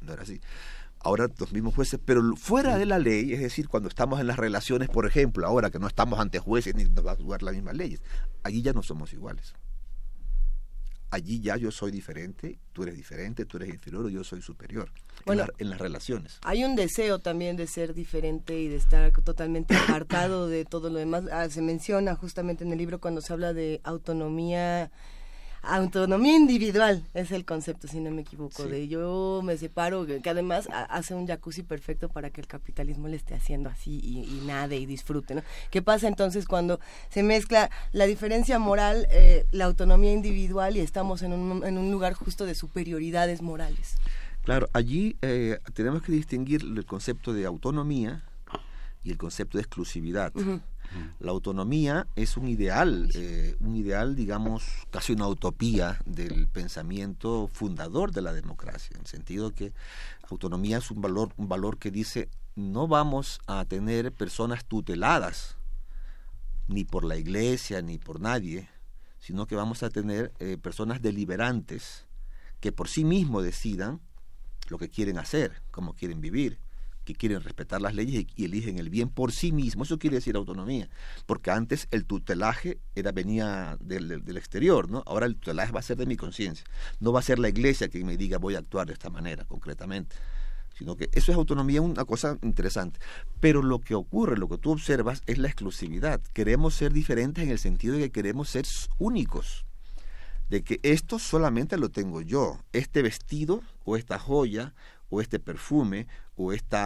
no 0.00 0.12
era 0.12 0.22
así. 0.22 0.40
Ahora 0.98 1.28
los 1.38 1.52
mismos 1.52 1.74
jueces, 1.74 2.00
pero 2.04 2.34
fuera 2.34 2.76
de 2.76 2.86
la 2.86 2.98
ley, 2.98 3.32
es 3.34 3.40
decir, 3.40 3.68
cuando 3.68 3.88
estamos 3.88 4.18
en 4.20 4.26
las 4.26 4.38
relaciones, 4.38 4.88
por 4.88 5.06
ejemplo, 5.06 5.46
ahora 5.46 5.70
que 5.70 5.78
no 5.78 5.86
estamos 5.86 6.18
ante 6.18 6.40
jueces 6.40 6.74
ni 6.74 6.84
nos 6.84 7.06
va 7.06 7.12
a 7.12 7.16
juzgar 7.16 7.42
las 7.42 7.54
mismas 7.54 7.76
leyes, 7.76 8.02
allí 8.42 8.62
ya 8.62 8.72
no 8.72 8.82
somos 8.82 9.12
iguales 9.12 9.54
allí 11.14 11.40
ya 11.40 11.56
yo 11.56 11.70
soy 11.70 11.90
diferente, 11.90 12.58
tú 12.72 12.82
eres 12.82 12.96
diferente, 12.96 13.44
tú 13.44 13.56
eres 13.56 13.70
inferior 13.70 14.06
o 14.06 14.08
yo 14.08 14.24
soy 14.24 14.42
superior. 14.42 14.90
Bueno, 15.24 15.46
en, 15.58 15.70
las 15.70 15.78
relaciones. 15.78 16.38
Hay 16.42 16.64
un 16.64 16.76
deseo 16.76 17.20
también 17.20 17.56
de 17.56 17.66
ser 17.66 17.94
diferente 17.94 18.58
y 18.58 18.68
de 18.68 18.76
estar 18.76 19.10
totalmente 19.12 19.74
apartado 19.88 20.48
de 20.48 20.64
todo 20.64 20.90
lo 20.90 20.98
demás. 20.98 21.24
Ah, 21.32 21.48
se 21.48 21.62
menciona 21.62 22.14
justamente 22.14 22.64
en 22.64 22.72
el 22.72 22.78
libro 22.78 23.00
cuando 23.00 23.20
se 23.20 23.32
habla 23.32 23.52
de 23.52 23.80
autonomía 23.84 24.90
autonomía 25.66 26.36
individual 26.36 27.06
es 27.14 27.30
el 27.32 27.44
concepto, 27.44 27.88
si 27.88 28.00
no 28.00 28.10
me 28.10 28.22
equivoco, 28.22 28.64
de 28.64 28.88
yo 28.88 29.40
me 29.44 29.56
separo, 29.56 30.06
que 30.06 30.30
además 30.30 30.68
hace 30.72 31.14
un 31.14 31.26
jacuzzi 31.26 31.62
perfecto 31.62 32.08
para 32.08 32.30
que 32.30 32.40
el 32.40 32.46
capitalismo 32.46 33.08
le 33.08 33.16
esté 33.16 33.34
haciendo 33.34 33.70
así 33.70 34.00
y, 34.02 34.46
nade 34.46 34.76
y 34.76 34.86
disfrute, 34.86 35.34
¿no? 35.34 35.42
¿Qué 35.70 35.82
pasa 35.82 36.08
entonces 36.08 36.46
cuando 36.46 36.80
se 37.08 37.22
mezcla 37.22 37.70
la 37.92 38.06
diferencia 38.06 38.58
moral, 38.58 39.06
eh, 39.10 39.46
la 39.52 39.64
autonomía 39.64 40.12
individual 40.12 40.76
y 40.76 40.80
estamos 40.80 41.22
en 41.22 41.32
un, 41.32 41.64
en 41.64 41.78
un 41.78 41.90
lugar 41.90 42.14
justo 42.14 42.46
de 42.46 42.54
superioridades 42.54 43.42
morales? 43.42 43.96
Claro, 44.44 44.68
allí 44.74 45.16
eh, 45.22 45.58
tenemos 45.72 46.02
que 46.02 46.12
distinguir 46.12 46.62
el 46.62 46.84
concepto 46.84 47.32
de 47.32 47.46
autonomía 47.46 48.22
y 49.02 49.10
el 49.10 49.16
concepto 49.16 49.58
de 49.58 49.62
exclusividad. 49.62 50.32
La 51.20 51.30
autonomía 51.30 52.06
es 52.16 52.36
un 52.36 52.48
ideal, 52.48 53.10
eh, 53.14 53.56
un 53.60 53.76
ideal, 53.76 54.14
digamos, 54.14 54.64
casi 54.90 55.12
una 55.12 55.28
utopía 55.28 55.98
del 56.04 56.48
pensamiento 56.48 57.48
fundador 57.52 58.12
de 58.12 58.22
la 58.22 58.32
democracia, 58.32 58.94
en 58.94 59.02
el 59.02 59.06
sentido 59.06 59.52
que 59.52 59.72
autonomía 60.30 60.78
es 60.78 60.90
un 60.90 61.00
valor, 61.00 61.32
un 61.36 61.48
valor 61.48 61.78
que 61.78 61.90
dice 61.90 62.28
no 62.56 62.86
vamos 62.86 63.40
a 63.46 63.64
tener 63.64 64.12
personas 64.12 64.64
tuteladas, 64.64 65.56
ni 66.68 66.84
por 66.84 67.04
la 67.04 67.16
iglesia, 67.16 67.82
ni 67.82 67.98
por 67.98 68.20
nadie, 68.20 68.68
sino 69.18 69.46
que 69.46 69.56
vamos 69.56 69.82
a 69.82 69.90
tener 69.90 70.32
eh, 70.38 70.56
personas 70.56 71.02
deliberantes 71.02 72.06
que 72.60 72.72
por 72.72 72.88
sí 72.88 73.04
mismos 73.04 73.42
decidan 73.42 74.00
lo 74.68 74.78
que 74.78 74.88
quieren 74.88 75.18
hacer, 75.18 75.62
cómo 75.70 75.94
quieren 75.94 76.20
vivir 76.20 76.58
que 77.04 77.14
quieren 77.14 77.42
respetar 77.42 77.80
las 77.80 77.94
leyes 77.94 78.26
y, 78.36 78.44
eligen 78.44 78.78
el 78.78 78.90
bien 78.90 79.08
por 79.08 79.32
sí 79.32 79.52
mismos. 79.52 79.88
Eso 79.88 79.98
quiere 79.98 80.16
decir 80.16 80.36
autonomía, 80.36 80.88
porque 81.26 81.50
antes 81.50 81.88
el 81.90 82.04
tutelaje 82.04 82.78
era 82.94 83.12
venía 83.12 83.76
del, 83.80 84.24
del, 84.24 84.36
exterior, 84.36 84.90
¿no? 84.90 85.02
Ahora 85.06 85.26
el 85.26 85.36
tutelaje 85.36 85.72
va 85.72 85.80
a 85.80 85.82
ser 85.82 85.96
de 85.96 86.06
mi 86.06 86.16
conciencia. 86.16 86.64
No 87.00 87.12
va 87.12 87.20
a 87.20 87.22
ser 87.22 87.38
la 87.38 87.48
iglesia 87.48 87.88
que 87.88 88.02
me 88.04 88.16
diga 88.16 88.38
voy 88.38 88.54
a 88.54 88.58
actuar 88.58 88.86
de 88.86 88.94
esta 88.94 89.10
manera 89.10 89.44
concretamente 89.44 90.16
sino 90.76 90.96
que 90.96 91.08
eso 91.12 91.32
es 91.32 91.38
autonomía, 91.38 91.80
una 91.80 92.04
cosa 92.04 92.38
interesante. 92.42 93.00
Pero 93.40 93.62
lo 93.62 93.80
que 93.80 93.94
ocurre, 93.94 94.36
lo 94.36 94.48
que 94.48 94.58
tú 94.58 94.72
observas, 94.72 95.22
es 95.26 95.38
la 95.38 95.48
exclusividad. 95.48 96.20
Queremos 96.32 96.74
ser 96.74 96.92
diferentes 96.92 97.44
en 97.44 97.50
el 97.50 97.58
sentido 97.58 97.94
de 97.94 98.02
que 98.02 98.12
queremos 98.12 98.48
ser 98.50 98.66
únicos, 98.98 99.64
de 100.48 100.62
que 100.62 100.80
esto 100.82 101.18
solamente 101.18 101.78
lo 101.78 101.90
tengo 101.90 102.20
yo, 102.20 102.58
este 102.72 103.02
vestido 103.02 103.62
o 103.84 103.96
esta 103.96 104.18
joya 104.18 104.74
o 105.14 105.20
este 105.20 105.38
perfume 105.38 106.06
o 106.36 106.52
este 106.52 106.76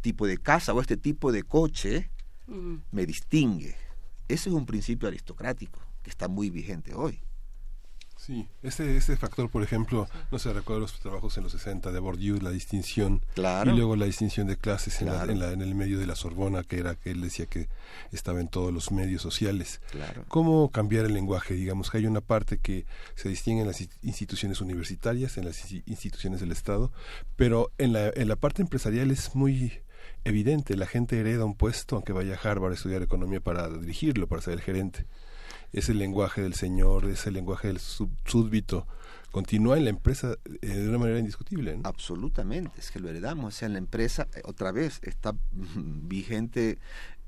tipo 0.00 0.26
de 0.26 0.38
casa 0.38 0.72
o 0.72 0.80
este 0.80 0.96
tipo 0.96 1.32
de 1.32 1.42
coche 1.42 2.10
me 2.90 3.06
distingue. 3.06 3.76
Ese 4.28 4.48
es 4.48 4.54
un 4.54 4.66
principio 4.66 5.08
aristocrático 5.08 5.80
que 6.02 6.10
está 6.10 6.28
muy 6.28 6.50
vigente 6.50 6.94
hoy. 6.94 7.20
Sí, 8.24 8.46
este, 8.62 8.96
este 8.96 9.16
factor, 9.16 9.50
por 9.50 9.64
ejemplo, 9.64 10.08
no 10.30 10.38
se 10.38 10.52
recuerda 10.52 10.82
los 10.82 11.00
trabajos 11.00 11.36
en 11.38 11.42
los 11.42 11.50
60 11.50 11.90
de 11.90 11.98
Bourdieu, 11.98 12.38
la 12.40 12.50
distinción, 12.50 13.20
claro. 13.34 13.72
y 13.72 13.76
luego 13.76 13.96
la 13.96 14.06
distinción 14.06 14.46
de 14.46 14.56
clases 14.56 15.00
en, 15.00 15.08
la, 15.08 15.24
en, 15.24 15.40
la, 15.40 15.50
en, 15.50 15.60
el 15.60 15.74
medio 15.74 15.98
de 15.98 16.06
la 16.06 16.14
Sorbona, 16.14 16.62
que 16.62 16.78
era 16.78 16.94
que 16.94 17.10
él 17.10 17.20
decía 17.20 17.46
que 17.46 17.66
estaba 18.12 18.40
en 18.40 18.46
todos 18.46 18.72
los 18.72 18.92
medios 18.92 19.22
sociales. 19.22 19.80
Claro. 19.90 20.24
¿Cómo 20.28 20.70
cambiar 20.70 21.06
el 21.06 21.14
lenguaje? 21.14 21.54
Digamos 21.54 21.90
que 21.90 21.98
hay 21.98 22.06
una 22.06 22.20
parte 22.20 22.58
que 22.58 22.86
se 23.16 23.28
distingue 23.28 23.62
en 23.62 23.66
las 23.66 23.80
instituciones 24.02 24.60
universitarias, 24.60 25.36
en 25.36 25.46
las 25.46 25.72
instituciones 25.72 26.38
del 26.38 26.52
Estado, 26.52 26.92
pero 27.34 27.72
en 27.78 27.92
la, 27.92 28.08
en 28.14 28.28
la 28.28 28.36
parte 28.36 28.62
empresarial 28.62 29.10
es 29.10 29.34
muy 29.34 29.80
evidente, 30.22 30.76
la 30.76 30.86
gente 30.86 31.18
hereda 31.18 31.44
un 31.44 31.56
puesto, 31.56 31.96
aunque 31.96 32.12
vaya 32.12 32.36
a 32.36 32.48
Harvard 32.48 32.70
a 32.70 32.74
estudiar 32.76 33.02
economía 33.02 33.40
para 33.40 33.68
dirigirlo, 33.68 34.28
para 34.28 34.42
ser 34.42 34.54
el 34.54 34.60
gerente 34.60 35.06
es 35.72 35.88
el 35.88 35.98
lenguaje 35.98 36.42
del 36.42 36.54
señor, 36.54 37.06
es 37.06 37.26
el 37.26 37.34
lenguaje 37.34 37.68
del 37.68 37.78
súbdito, 37.78 38.86
continúa 39.30 39.78
en 39.78 39.84
la 39.84 39.90
empresa 39.90 40.36
eh, 40.60 40.66
de 40.66 40.88
una 40.88 40.98
manera 40.98 41.18
indiscutible. 41.18 41.80
Absolutamente, 41.84 42.78
es 42.78 42.90
que 42.90 43.00
lo 43.00 43.08
heredamos. 43.08 43.54
Sea, 43.54 43.66
en 43.66 43.72
la 43.72 43.78
empresa, 43.78 44.28
eh, 44.34 44.42
otra 44.44 44.70
vez, 44.70 45.00
está 45.02 45.34
vigente 45.74 46.78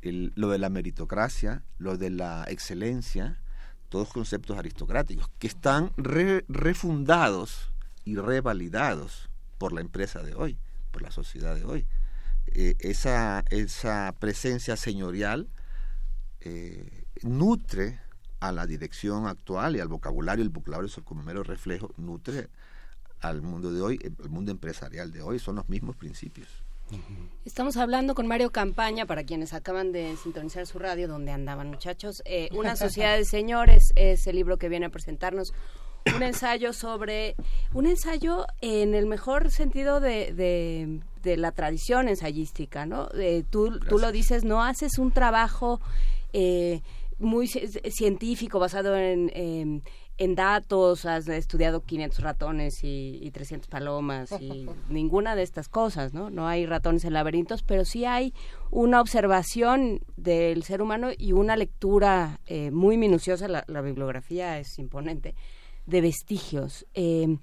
lo 0.03 0.51
de 0.51 0.59
la 0.59 0.69
meritocracia, 0.69 1.63
lo 1.79 1.97
de 1.97 2.11
la 2.11 2.45
excelencia, 2.49 3.41
todos 3.89 4.13
conceptos 4.13 4.59
aristocráticos, 4.59 5.31
que 5.39 5.47
están 5.47 5.93
re, 5.97 6.45
refundados 6.47 7.73
y 8.05 8.17
revalidados 8.17 9.31
por 9.57 9.73
la 9.73 9.81
empresa 9.81 10.23
de 10.23 10.35
hoy, 10.35 10.59
por 10.91 11.01
la 11.01 11.11
sociedad 11.11 11.55
de 11.55 11.65
hoy. 11.65 11.87
Eh, 12.49 12.77
esa, 12.81 13.43
esa 13.49 14.15
presencia 14.21 14.77
señorial 14.77 15.49
nutre 17.23 18.04
a 18.49 18.53
la 18.53 18.67
dirección 18.67 19.27
actual 19.27 19.77
y 19.77 19.81
al 19.81 19.89
vocabulario, 19.89 20.43
el 20.43 20.51
vocabulario 20.51 20.87
es 20.87 21.01
como 21.05 21.23
mero 21.23 21.43
reflejo, 21.43 21.93
nutre 21.97 22.49
al 23.21 23.41
mundo 23.41 23.73
de 23.73 23.81
hoy, 23.81 23.99
el 24.03 24.29
mundo 24.29 24.51
empresarial 24.51 25.11
de 25.11 25.23
hoy, 25.23 25.39
son 25.39 25.57
los 25.57 25.69
mismos 25.69 25.97
principios. 25.97 26.49
Estamos 27.47 27.79
hablando 27.79 28.15
con 28.15 28.27
Mario 28.27 28.51
Campaña, 28.51 29.07
para 29.07 29.25
quienes 29.25 29.55
acaban 29.55 29.93
de 29.93 30.17
sintonizar 30.23 30.67
su 30.67 30.79
radio, 30.79 31.09
donde 31.09 31.33
andaban 31.33 31.69
muchachos. 31.71 32.23
Eh, 32.27 32.51
Una 32.53 32.77
sociedad 32.77 33.17
de 33.17 33.25
señores 33.25 33.93
es 33.97 34.27
el 34.27 34.37
libro 34.37 34.59
que 34.59 34.69
viene 34.69 34.87
a 34.87 34.91
presentarnos. 34.91 35.55
Un 36.15 36.23
ensayo 36.23 36.75
sobre, 36.75 37.35
un 37.73 37.87
ensayo 37.87 38.47
en 38.61 38.95
el 38.95 39.07
mejor 39.07 39.51
sentido 39.51 40.01
de, 40.01 40.35
de, 40.35 41.01
de 41.23 41.39
la 41.39 41.51
tradición 41.53 42.09
ensayística, 42.11 42.85
¿no? 42.85 43.09
Eh, 43.15 43.43
tú, 43.49 43.81
tú 43.81 43.99
lo 43.99 44.13
dices, 44.13 44.45
no 44.45 44.63
haces 44.63 44.99
un 44.99 45.13
trabajo... 45.13 45.81
Eh, 46.37 46.83
muy 47.19 47.47
científico, 47.49 48.59
basado 48.59 48.97
en, 48.97 49.31
en, 49.35 49.83
en, 50.19 50.35
datos, 50.35 51.05
has 51.05 51.29
estudiado 51.29 51.83
500 51.83 52.21
ratones 52.21 52.85
y, 52.85 53.19
y 53.23 53.31
300 53.31 53.69
palomas 53.69 54.31
y 54.41 54.67
ninguna 54.89 55.37
de 55.37 55.43
estas 55.43 55.69
cosas, 55.69 56.15
¿no? 56.15 56.31
No 56.31 56.47
hay 56.47 56.67
ratones 56.67 57.05
en 57.05 57.13
laberintos, 57.13 57.63
pero 57.63 57.85
sí 57.85 58.05
hay 58.05 58.35
una 58.71 59.01
observación 59.01 60.01
del 60.17 60.63
ser 60.63 60.83
humano 60.83 61.11
y 61.17 61.33
una 61.33 61.57
lectura 61.57 62.41
eh, 62.47 62.71
muy 62.71 62.97
minuciosa, 62.97 63.49
la, 63.49 63.65
la, 63.67 63.81
bibliografía 63.81 64.59
es 64.59 64.79
imponente, 64.79 65.35
de 65.87 66.01
vestigios. 66.01 66.87
Eh, 66.95 67.39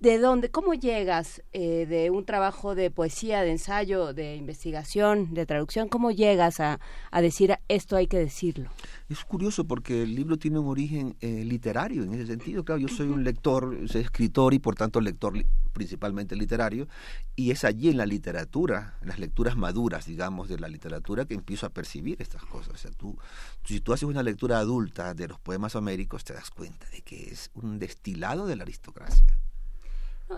¿De 0.00 0.18
dónde, 0.18 0.50
cómo 0.50 0.72
llegas 0.72 1.42
eh, 1.52 1.84
de 1.84 2.08
un 2.08 2.24
trabajo 2.24 2.74
de 2.74 2.90
poesía, 2.90 3.42
de 3.42 3.50
ensayo, 3.50 4.14
de 4.14 4.34
investigación, 4.34 5.34
de 5.34 5.44
traducción? 5.44 5.90
¿Cómo 5.90 6.10
llegas 6.10 6.58
a, 6.58 6.80
a 7.10 7.20
decir 7.20 7.58
esto 7.68 7.96
hay 7.96 8.06
que 8.06 8.16
decirlo? 8.16 8.70
Es 9.10 9.22
curioso 9.26 9.66
porque 9.66 10.04
el 10.04 10.14
libro 10.14 10.38
tiene 10.38 10.58
un 10.58 10.68
origen 10.68 11.16
eh, 11.20 11.44
literario 11.44 12.02
en 12.02 12.14
ese 12.14 12.28
sentido. 12.28 12.64
Claro, 12.64 12.80
yo 12.80 12.88
soy 12.88 13.08
un 13.08 13.24
lector, 13.24 13.76
soy 13.88 14.00
escritor 14.00 14.54
y 14.54 14.58
por 14.58 14.74
tanto 14.74 15.02
lector 15.02 15.36
li 15.36 15.44
principalmente 15.74 16.34
literario, 16.34 16.88
y 17.36 17.52
es 17.52 17.62
allí 17.62 17.90
en 17.90 17.96
la 17.96 18.04
literatura, 18.04 18.96
en 19.02 19.08
las 19.08 19.20
lecturas 19.20 19.56
maduras, 19.56 20.06
digamos, 20.06 20.48
de 20.48 20.58
la 20.58 20.66
literatura 20.66 21.26
que 21.26 21.34
empiezo 21.34 21.66
a 21.66 21.68
percibir 21.68 22.20
estas 22.20 22.42
cosas. 22.44 22.74
O 22.74 22.76
sea, 22.78 22.90
tú, 22.90 23.16
si 23.64 23.80
tú 23.80 23.92
haces 23.92 24.08
una 24.08 24.22
lectura 24.22 24.58
adulta 24.58 25.14
de 25.14 25.28
los 25.28 25.38
poemas 25.38 25.76
homéricos, 25.76 26.24
te 26.24 26.32
das 26.32 26.50
cuenta 26.50 26.86
de 26.90 27.02
que 27.02 27.30
es 27.30 27.50
un 27.54 27.78
destilado 27.78 28.46
de 28.46 28.56
la 28.56 28.62
aristocracia. 28.64 29.38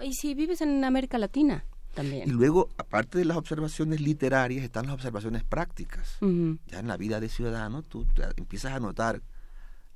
Y 0.00 0.14
si 0.14 0.35
vives 0.35 0.61
en 0.61 0.85
América 0.85 1.18
Latina 1.18 1.64
también. 1.94 2.28
Y 2.28 2.33
luego, 2.33 2.70
aparte 2.78 3.18
de 3.18 3.24
las 3.24 3.37
observaciones 3.37 4.00
literarias, 4.00 4.64
están 4.64 4.87
las 4.87 4.94
observaciones 4.94 5.44
prácticas. 5.44 6.16
Uh 6.20 6.26
-huh. 6.26 6.59
Ya 6.66 6.81
en 6.81 6.88
la 6.88 6.96
vida 6.96 7.20
de 7.20 7.28
ciudadano, 7.28 7.83
tú 7.83 8.07
empiezas 8.37 8.72
a 8.72 8.81
notar 8.81 9.22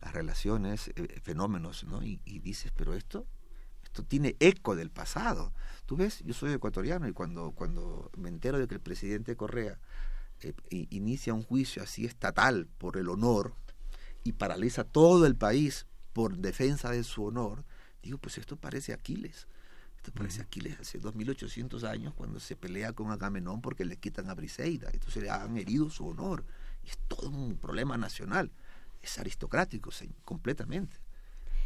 las 0.00 0.12
relaciones, 0.12 0.88
eh, 0.88 1.20
fenómenos, 1.22 1.84
¿no? 1.84 2.02
Y, 2.02 2.20
y, 2.24 2.40
dices, 2.40 2.70
pero 2.76 2.94
esto, 2.94 3.26
esto 3.82 4.02
tiene 4.02 4.36
eco 4.40 4.76
del 4.76 4.90
pasado. 4.90 5.52
Tú 5.86 5.96
ves, 5.96 6.22
yo 6.24 6.34
soy 6.34 6.52
ecuatoriano 6.52 7.08
y 7.08 7.12
cuando, 7.12 7.52
cuando 7.52 8.10
me 8.16 8.28
entero 8.28 8.58
de 8.58 8.68
que 8.68 8.74
el 8.74 8.80
presidente 8.80 9.36
Correa 9.36 9.78
eh, 10.42 10.52
inicia 10.70 11.32
un 11.32 11.42
juicio 11.42 11.82
así 11.82 12.04
estatal 12.04 12.68
por 12.78 12.98
el 12.98 13.08
honor 13.08 13.54
y 14.22 14.32
paraliza 14.32 14.84
todo 14.84 15.24
el 15.24 15.34
país 15.34 15.86
por 16.12 16.36
defensa 16.36 16.90
de 16.90 17.04
su 17.04 17.24
honor, 17.24 17.64
digo, 18.02 18.18
pues 18.18 18.36
esto 18.36 18.56
parece 18.56 18.92
Aquiles 18.92 19.46
parece 20.10 20.42
Aquiles 20.42 20.78
hace 20.80 20.98
2800 20.98 21.84
años 21.84 22.14
cuando 22.14 22.40
se 22.40 22.56
pelea 22.56 22.92
con 22.92 23.10
Agamenón 23.10 23.60
porque 23.60 23.84
le 23.84 23.96
quitan 23.96 24.30
a 24.30 24.34
Briseida. 24.34 24.90
Entonces 24.92 25.22
le 25.22 25.30
han 25.30 25.56
herido 25.56 25.90
su 25.90 26.06
honor. 26.06 26.44
Y 26.84 26.90
es 26.90 26.98
todo 27.08 27.30
un 27.30 27.56
problema 27.58 27.96
nacional. 27.96 28.50
Es 29.02 29.18
aristocrático 29.18 29.90
completamente. 30.24 30.96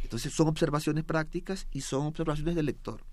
Entonces 0.03 0.33
son 0.33 0.47
observaciones 0.47 1.03
prácticas 1.03 1.67
y 1.71 1.81
son 1.81 2.05
observaciones 2.05 2.55
del 2.55 2.65
lector. 2.65 3.03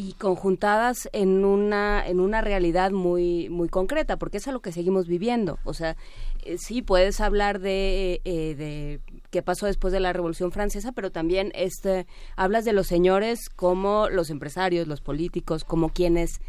Y 0.00 0.12
conjuntadas 0.12 1.08
en 1.12 1.44
una, 1.44 2.06
en 2.06 2.20
una 2.20 2.40
realidad 2.40 2.92
muy, 2.92 3.48
muy 3.48 3.68
concreta, 3.68 4.16
porque 4.16 4.36
es 4.36 4.46
a 4.46 4.52
lo 4.52 4.60
que 4.60 4.70
seguimos 4.70 5.08
viviendo. 5.08 5.58
O 5.64 5.74
sea, 5.74 5.96
eh, 6.44 6.56
sí 6.56 6.82
puedes 6.82 7.20
hablar 7.20 7.58
de, 7.58 8.20
eh, 8.24 8.54
de 8.54 9.00
qué 9.30 9.42
pasó 9.42 9.66
después 9.66 9.92
de 9.92 9.98
la 9.98 10.12
Revolución 10.12 10.52
Francesa, 10.52 10.92
pero 10.92 11.10
también 11.10 11.50
este, 11.56 12.06
hablas 12.36 12.64
de 12.64 12.74
los 12.74 12.86
señores 12.86 13.48
como 13.48 14.08
los 14.08 14.30
empresarios, 14.30 14.86
los 14.86 15.00
políticos, 15.00 15.64
como 15.64 15.88
quienes 15.88 16.40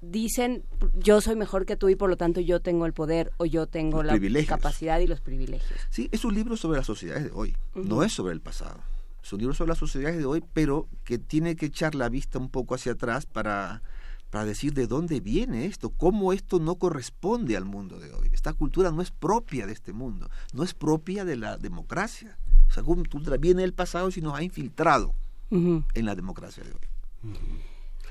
dicen 0.00 0.64
yo 0.94 1.20
soy 1.20 1.36
mejor 1.36 1.66
que 1.66 1.76
tú 1.76 1.90
y 1.90 1.96
por 1.96 2.08
lo 2.08 2.16
tanto 2.16 2.40
yo 2.40 2.60
tengo 2.60 2.86
el 2.86 2.92
poder 2.92 3.32
o 3.36 3.44
yo 3.44 3.66
tengo 3.66 4.02
los 4.02 4.18
la 4.18 4.44
capacidad 4.46 4.98
y 5.00 5.06
los 5.06 5.20
privilegios. 5.20 5.78
Sí, 5.90 6.08
es 6.10 6.24
un 6.24 6.34
libro 6.34 6.56
sobre 6.56 6.78
las 6.78 6.86
sociedades 6.86 7.24
de 7.24 7.30
hoy, 7.34 7.54
uh 7.74 7.80
-huh. 7.80 7.84
no 7.84 8.02
es 8.02 8.12
sobre 8.12 8.32
el 8.32 8.40
pasado. 8.40 8.80
Es 9.28 9.32
un 9.34 9.40
libro 9.40 9.54
sobre 9.54 9.68
las 9.68 9.78
sociedades 9.78 10.16
de 10.16 10.24
hoy, 10.24 10.42
pero 10.54 10.88
que 11.04 11.18
tiene 11.18 11.54
que 11.54 11.66
echar 11.66 11.94
la 11.94 12.08
vista 12.08 12.38
un 12.38 12.48
poco 12.48 12.74
hacia 12.74 12.92
atrás 12.92 13.26
para, 13.26 13.82
para 14.30 14.46
decir 14.46 14.72
de 14.72 14.86
dónde 14.86 15.20
viene 15.20 15.66
esto, 15.66 15.90
cómo 15.90 16.32
esto 16.32 16.58
no 16.60 16.76
corresponde 16.76 17.54
al 17.54 17.66
mundo 17.66 18.00
de 18.00 18.10
hoy. 18.10 18.30
Esta 18.32 18.54
cultura 18.54 18.90
no 18.90 19.02
es 19.02 19.10
propia 19.10 19.66
de 19.66 19.74
este 19.74 19.92
mundo, 19.92 20.30
no 20.54 20.62
es 20.62 20.72
propia 20.72 21.26
de 21.26 21.36
la 21.36 21.58
democracia. 21.58 22.38
Esa 22.70 22.82
cultura 22.82 23.36
viene 23.36 23.60
del 23.60 23.74
pasado 23.74 24.08
y 24.16 24.22
nos 24.22 24.34
ha 24.34 24.42
infiltrado 24.42 25.14
uh 25.50 25.58
-huh. 25.58 25.84
en 25.92 26.06
la 26.06 26.14
democracia 26.14 26.64
de 26.64 26.70
hoy. 26.70 26.88
Uh 27.24 27.28
-huh. 27.28 27.60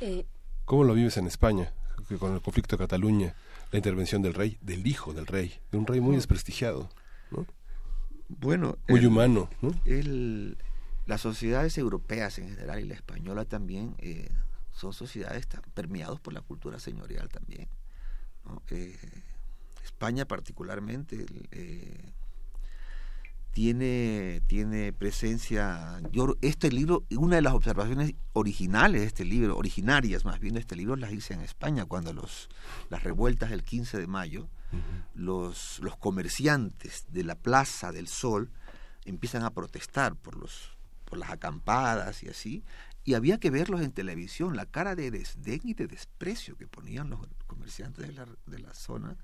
eh, 0.02 0.26
¿Cómo 0.66 0.84
lo 0.84 0.94
vives 0.94 1.18
en 1.18 1.26
España? 1.26 1.74
Que 2.08 2.20
con 2.20 2.36
el 2.36 2.42
conflicto 2.42 2.76
de 2.78 2.84
Cataluña, 2.84 3.34
la 3.72 3.78
intervención 3.78 4.22
del 4.22 4.36
rey, 4.36 4.60
del 4.62 4.86
hijo 4.86 5.14
del 5.16 5.26
rey, 5.26 5.52
de 5.72 5.80
un 5.80 5.88
rey 5.88 6.00
muy 6.00 6.16
desprestigiado. 6.16 6.92
¿no? 7.32 7.48
Bueno, 8.30 8.78
muy 8.88 9.00
el, 9.00 9.08
humano. 9.08 9.50
¿no? 9.64 9.72
El, 9.84 10.58
las 11.08 11.22
sociedades 11.22 11.78
europeas 11.78 12.38
en 12.38 12.50
general 12.50 12.82
y 12.82 12.86
la 12.86 12.94
española 12.94 13.46
también 13.46 13.96
eh, 13.98 14.30
son 14.74 14.94
sociedades 14.94 15.48
permeadas 15.74 16.20
por 16.20 16.34
la 16.34 16.42
cultura 16.42 16.80
señorial 16.80 17.30
también. 17.30 17.70
¿no? 18.46 18.62
Eh, 18.70 18.96
España 19.84 20.26
particularmente 20.26 21.26
eh, 21.52 22.12
tiene, 23.52 24.42
tiene 24.48 24.92
presencia. 24.92 26.02
Yo, 26.12 26.36
este 26.42 26.70
libro, 26.72 27.06
una 27.12 27.38
de 27.38 27.42
las 27.42 27.54
observaciones 27.54 28.14
originales 28.34 29.00
de 29.00 29.08
este 29.08 29.24
libro, 29.24 29.58
originarias 29.58 30.26
más 30.26 30.42
bien 30.42 30.56
de 30.56 30.60
este 30.60 30.76
libro, 30.76 30.98
las 30.98 31.14
hice 31.14 31.34
en 31.34 31.42
España 31.42 31.86
cuando 31.86 32.12
los, 32.12 32.50
las 32.90 33.04
revueltas 33.04 33.50
del 33.50 33.64
15 33.64 33.98
de 33.98 34.08
mayo, 34.08 34.50
uh 34.74 34.76
-huh. 34.76 35.04
los, 35.16 35.80
los 35.80 35.96
comerciantes 35.96 37.06
de 37.10 37.24
la 37.24 37.36
Plaza 37.36 37.94
del 37.94 38.10
Sol 38.10 38.52
empiezan 39.06 39.44
a 39.44 39.52
protestar 39.52 40.18
por 40.18 40.36
los 40.36 40.77
por 41.08 41.18
las 41.18 41.32
acampadas 41.32 42.22
y 42.24 42.30
así, 42.30 42.64
y 43.04 43.14
había 43.14 43.40
que 43.40 43.50
verlos 43.50 43.82
en 43.82 43.94
televisión, 43.94 44.58
la 44.58 44.66
cara 44.66 44.94
de 44.94 45.10
desdén 45.10 45.62
y 45.64 45.74
de 45.74 45.88
desprecio 45.88 46.58
que 46.58 46.68
ponían 46.68 47.10
los 47.10 47.22
comerciantes 47.48 48.06
de 48.06 48.14
la, 48.14 48.28
de 48.46 48.60
la 48.60 48.74
zona 48.74 49.16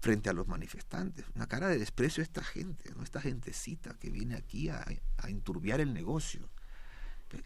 frente 0.00 0.30
a 0.30 0.32
los 0.32 0.48
manifestantes, 0.48 1.26
una 1.34 1.46
cara 1.46 1.68
de 1.68 1.78
desprecio 1.78 2.22
a 2.22 2.24
esta 2.24 2.42
gente, 2.42 2.90
¿no? 2.96 3.02
esta 3.02 3.20
gentecita 3.20 3.94
que 4.00 4.10
viene 4.10 4.34
aquí 4.34 4.70
a, 4.70 4.86
a 5.18 5.28
enturbiar 5.28 5.80
el 5.80 5.92
negocio. 5.92 6.48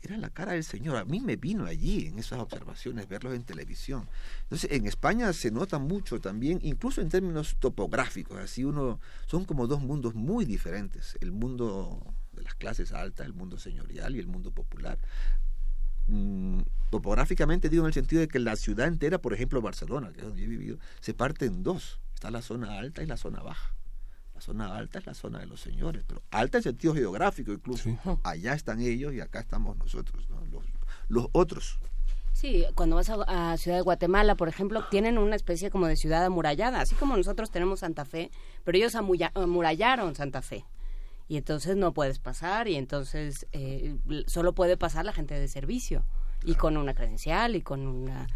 Era 0.03 0.19
la 0.19 0.31
cara 0.31 0.53
del 0.53 0.63
Señor, 0.63 0.97
a 0.99 1.05
mí 1.05 1.21
me 1.21 1.37
vino 1.37 1.65
allí 1.65 2.07
en 2.07 2.19
esas 2.19 2.39
observaciones, 2.39 3.09
verlos 3.09 3.35
en 3.35 3.43
televisión. 3.43 4.09
Entonces, 4.43 4.71
en 4.71 4.87
España 4.87 5.33
se 5.33 5.51
nota 5.51 5.79
mucho 5.79 6.21
también, 6.21 6.61
incluso 6.63 7.01
en 7.01 7.09
términos 7.09 7.57
topográficos, 7.59 8.39
así 8.39 8.63
uno, 8.63 9.01
son 9.27 9.47
como 9.47 9.67
dos 9.67 9.81
mundos 9.81 10.15
muy 10.15 10.45
diferentes, 10.45 11.17
el 11.21 11.33
mundo 11.33 12.15
de 12.41 12.45
las 12.45 12.55
clases 12.55 12.93
altas, 12.93 13.27
el 13.27 13.35
mundo 13.35 13.59
señorial 13.59 14.17
y 14.17 14.19
el 14.19 14.27
mundo 14.27 14.51
popular. 14.51 14.99
Mm, 16.07 16.63
topográficamente 16.91 17.69
digo 17.69 17.85
en 17.85 17.89
el 17.89 17.95
sentido 17.95 18.21
de 18.21 18.29
que 18.29 18.39
la 18.39 18.57
ciudad 18.57 18.89
entera, 18.89 19.19
por 19.19 19.33
ejemplo 19.33 19.63
Barcelona, 19.63 20.13
que 20.13 20.21
es 20.21 20.27
donde 20.27 20.43
he 20.43 20.47
vivido, 20.47 20.79
se 21.01 21.15
parte 21.15 21.47
en 21.47 21.63
dos. 21.63 22.01
Está 22.15 22.31
la 22.31 22.43
zona 22.43 22.79
alta 22.79 23.03
y 23.03 23.07
la 23.07 23.17
zona 23.17 23.43
baja. 23.43 23.75
La 24.35 24.41
zona 24.41 24.77
alta 24.77 24.99
es 24.99 25.07
la 25.07 25.15
zona 25.15 25.39
de 25.39 25.47
los 25.47 25.61
señores, 25.61 26.03
pero 26.07 26.23
alta 26.31 26.59
en 26.59 26.65
sentido 26.65 26.95
geográfico 26.95 27.53
incluso. 27.53 27.91
Allá 28.23 28.55
están 28.55 28.81
ellos 28.81 29.15
y 29.15 29.21
acá 29.21 29.41
estamos 29.41 29.77
nosotros, 29.77 30.27
los, 30.51 30.65
los 31.09 31.29
otros. 31.33 31.79
Sí, 32.33 32.65
cuando 32.75 32.97
vas 32.97 33.11
a, 33.11 33.57
Ciudad 33.59 33.77
de 33.77 33.83
Guatemala, 33.83 34.35
por 34.35 34.49
ejemplo, 34.49 34.85
tienen 34.91 35.19
una 35.19 35.37
especie 35.37 35.71
como 35.71 35.87
de 35.87 35.97
ciudad 35.97 36.25
amurallada, 36.25 36.81
así 36.81 36.95
como 36.95 37.17
nosotros 37.17 37.51
tenemos 37.51 37.81
Santa 37.81 38.05
Fe, 38.05 38.31
pero 38.65 38.79
ellos 38.79 38.95
amurallaron 38.95 40.15
Santa 40.15 40.41
Fe. 40.41 40.65
Y 41.31 41.37
entonces 41.37 41.77
no 41.77 41.95
puedes 41.95 42.19
pasar 42.19 42.67
y 42.67 42.75
entonces 42.75 43.47
eh, 43.53 43.97
solo 44.27 44.53
puede 44.53 44.77
pasar 44.77 45.05
la 45.05 45.13
gente 45.13 45.39
de 45.39 45.47
servicio 45.47 46.05
y 46.45 46.57
con 46.57 46.77
una 46.77 46.93
credencial 46.93 47.55
y 47.55 47.63
con 47.63 47.87
una... 47.87 48.27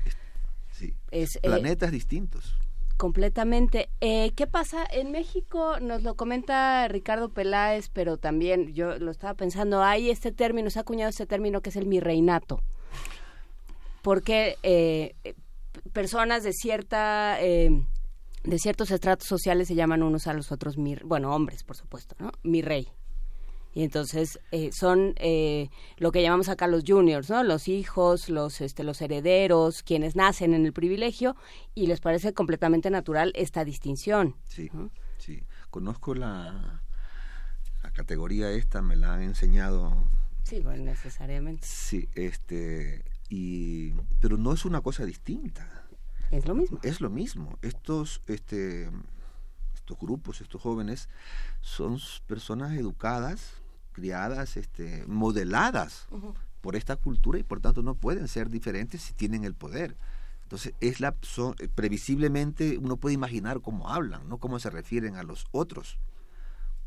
Sí. 0.70 0.94
Es, 1.10 1.36
eh, 1.36 1.40
Planetas 1.42 1.90
distintos. 1.90 2.56
Completamente. 2.96 3.88
Eh, 4.00 4.30
¿Qué 4.36 4.46
pasa 4.46 4.86
en 4.88 5.10
México? 5.10 5.80
Nos 5.80 6.04
lo 6.04 6.14
comenta 6.14 6.86
Ricardo 6.86 7.30
Peláez, 7.30 7.88
pero 7.88 8.16
también 8.16 8.72
yo 8.74 8.96
lo 8.98 9.10
estaba 9.10 9.34
pensando, 9.34 9.82
hay 9.82 10.10
este 10.10 10.30
término, 10.30 10.70
se 10.70 10.78
ha 10.78 10.82
acuñado 10.82 11.10
este 11.10 11.26
término 11.26 11.62
que 11.62 11.70
es 11.70 11.76
el 11.76 11.86
mi 11.86 11.98
reinato 11.98 12.62
porque 14.04 14.58
eh, 14.62 15.14
personas 15.94 16.44
de 16.44 16.52
cierta 16.52 17.38
eh, 17.40 17.70
de 18.44 18.58
ciertos 18.58 18.90
estratos 18.90 19.26
sociales 19.26 19.68
se 19.68 19.74
llaman 19.74 20.02
unos 20.02 20.26
a 20.26 20.34
los 20.34 20.52
otros 20.52 20.78
mi, 20.78 20.96
bueno 20.96 21.34
hombres 21.34 21.64
por 21.64 21.76
supuesto 21.76 22.14
no 22.18 22.32
mi 22.42 22.62
rey. 22.62 22.88
Y 23.76 23.82
entonces 23.82 24.38
eh, 24.52 24.70
son 24.72 25.16
lo 25.96 26.12
que 26.12 26.22
llamamos 26.22 26.48
acá 26.48 26.68
los 26.68 26.84
juniors 26.86 27.28
no 27.28 27.42
los 27.42 27.66
hijos 27.66 28.28
los 28.28 28.60
este 28.60 28.84
los 28.84 29.00
herederos 29.00 29.82
quienes 29.82 30.14
nacen 30.14 30.54
en 30.54 30.64
el 30.64 30.72
privilegio 30.72 31.34
y 31.74 31.88
les 31.88 32.00
parece 32.00 32.32
completamente 32.32 32.88
natural 32.90 33.32
esta 33.34 33.64
distinción 33.64 34.36
sí 34.44 34.70
sí. 35.18 35.42
Conozco 35.70 36.14
la 36.14 36.82
la 37.82 37.90
categoría 37.90 38.50
esta 38.50 38.80
me 38.80 38.96
la 38.96 39.14
han 39.14 39.22
enseñado. 39.22 40.04
Sí 40.44 40.60
bueno 40.60 40.84
necesariamente. 40.84 41.66
Sí 41.66 42.08
este 42.14 43.04
pero 44.20 44.36
no 44.38 44.52
es 44.52 44.64
una 44.64 44.80
cosa 44.80 45.04
distinta. 45.04 45.73
Es 46.34 46.46
lo 46.48 46.54
mismo. 46.54 46.80
Es 46.82 47.00
lo 47.00 47.10
mismo. 47.10 47.58
Estos, 47.62 48.20
este, 48.26 48.90
estos 49.74 49.98
grupos, 49.98 50.40
estos 50.40 50.60
jóvenes, 50.60 51.08
son 51.60 51.98
personas 52.26 52.72
educadas, 52.72 53.62
criadas, 53.92 54.56
este, 54.56 55.04
modeladas 55.06 56.08
por 56.60 56.74
esta 56.74 56.96
cultura 56.96 57.38
y 57.38 57.44
por 57.44 57.60
tanto 57.60 57.82
no 57.82 57.94
pueden 57.94 58.26
ser 58.26 58.50
diferentes 58.50 59.02
si 59.02 59.14
tienen 59.14 59.44
el 59.44 59.54
poder. 59.54 59.96
Entonces, 60.42 60.74
es 60.80 61.00
la, 61.00 61.14
eh, 61.58 61.68
previsiblemente 61.72 62.78
uno 62.78 62.96
puede 62.96 63.14
imaginar 63.14 63.60
cómo 63.60 63.88
hablan, 63.88 64.28
no 64.28 64.38
cómo 64.38 64.58
se 64.58 64.70
refieren 64.70 65.16
a 65.16 65.22
los 65.22 65.46
otros, 65.52 65.98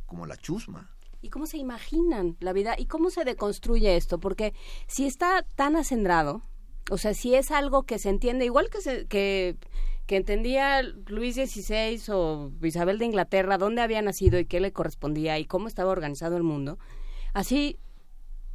como 0.05 0.25
la 0.25 0.36
chusma 0.36 0.91
y 1.21 1.29
cómo 1.29 1.47
se 1.47 1.57
imaginan 1.57 2.38
la 2.39 2.53
vida 2.53 2.75
y 2.77 2.86
cómo 2.86 3.10
se 3.10 3.23
deconstruye 3.23 3.97
esto, 3.97 4.19
porque 4.19 4.53
si 4.88 5.07
está 5.07 5.43
tan 5.55 5.75
acendrado, 5.75 6.43
o 6.89 6.97
sea, 6.97 7.13
si 7.13 7.36
es 7.36 7.52
algo 7.52 7.84
que 7.84 8.00
se 8.00 8.10
entiende, 8.10 8.45
igual 8.45 8.69
que, 8.69 8.82
se, 8.82 9.08
que, 9.08 9.58
que 10.06 10.15
entendía 10.15 10.82
Luis 10.84 11.36
XVI 11.36 12.02
o 12.13 12.52
Isabel 12.62 12.97
de 12.97 13.06
Inglaterra, 13.06 13.58
dónde 13.58 13.82
había 13.82 14.02
nacido 14.02 14.39
y 14.39 14.45
qué 14.45 14.60
le 14.60 14.71
correspondía 14.71 15.38
y 15.39 15.45
cómo 15.45 15.67
estaba 15.67 15.91
organizado 15.91 16.38
el 16.38 16.43
mundo, 16.43 16.80
así 17.34 17.78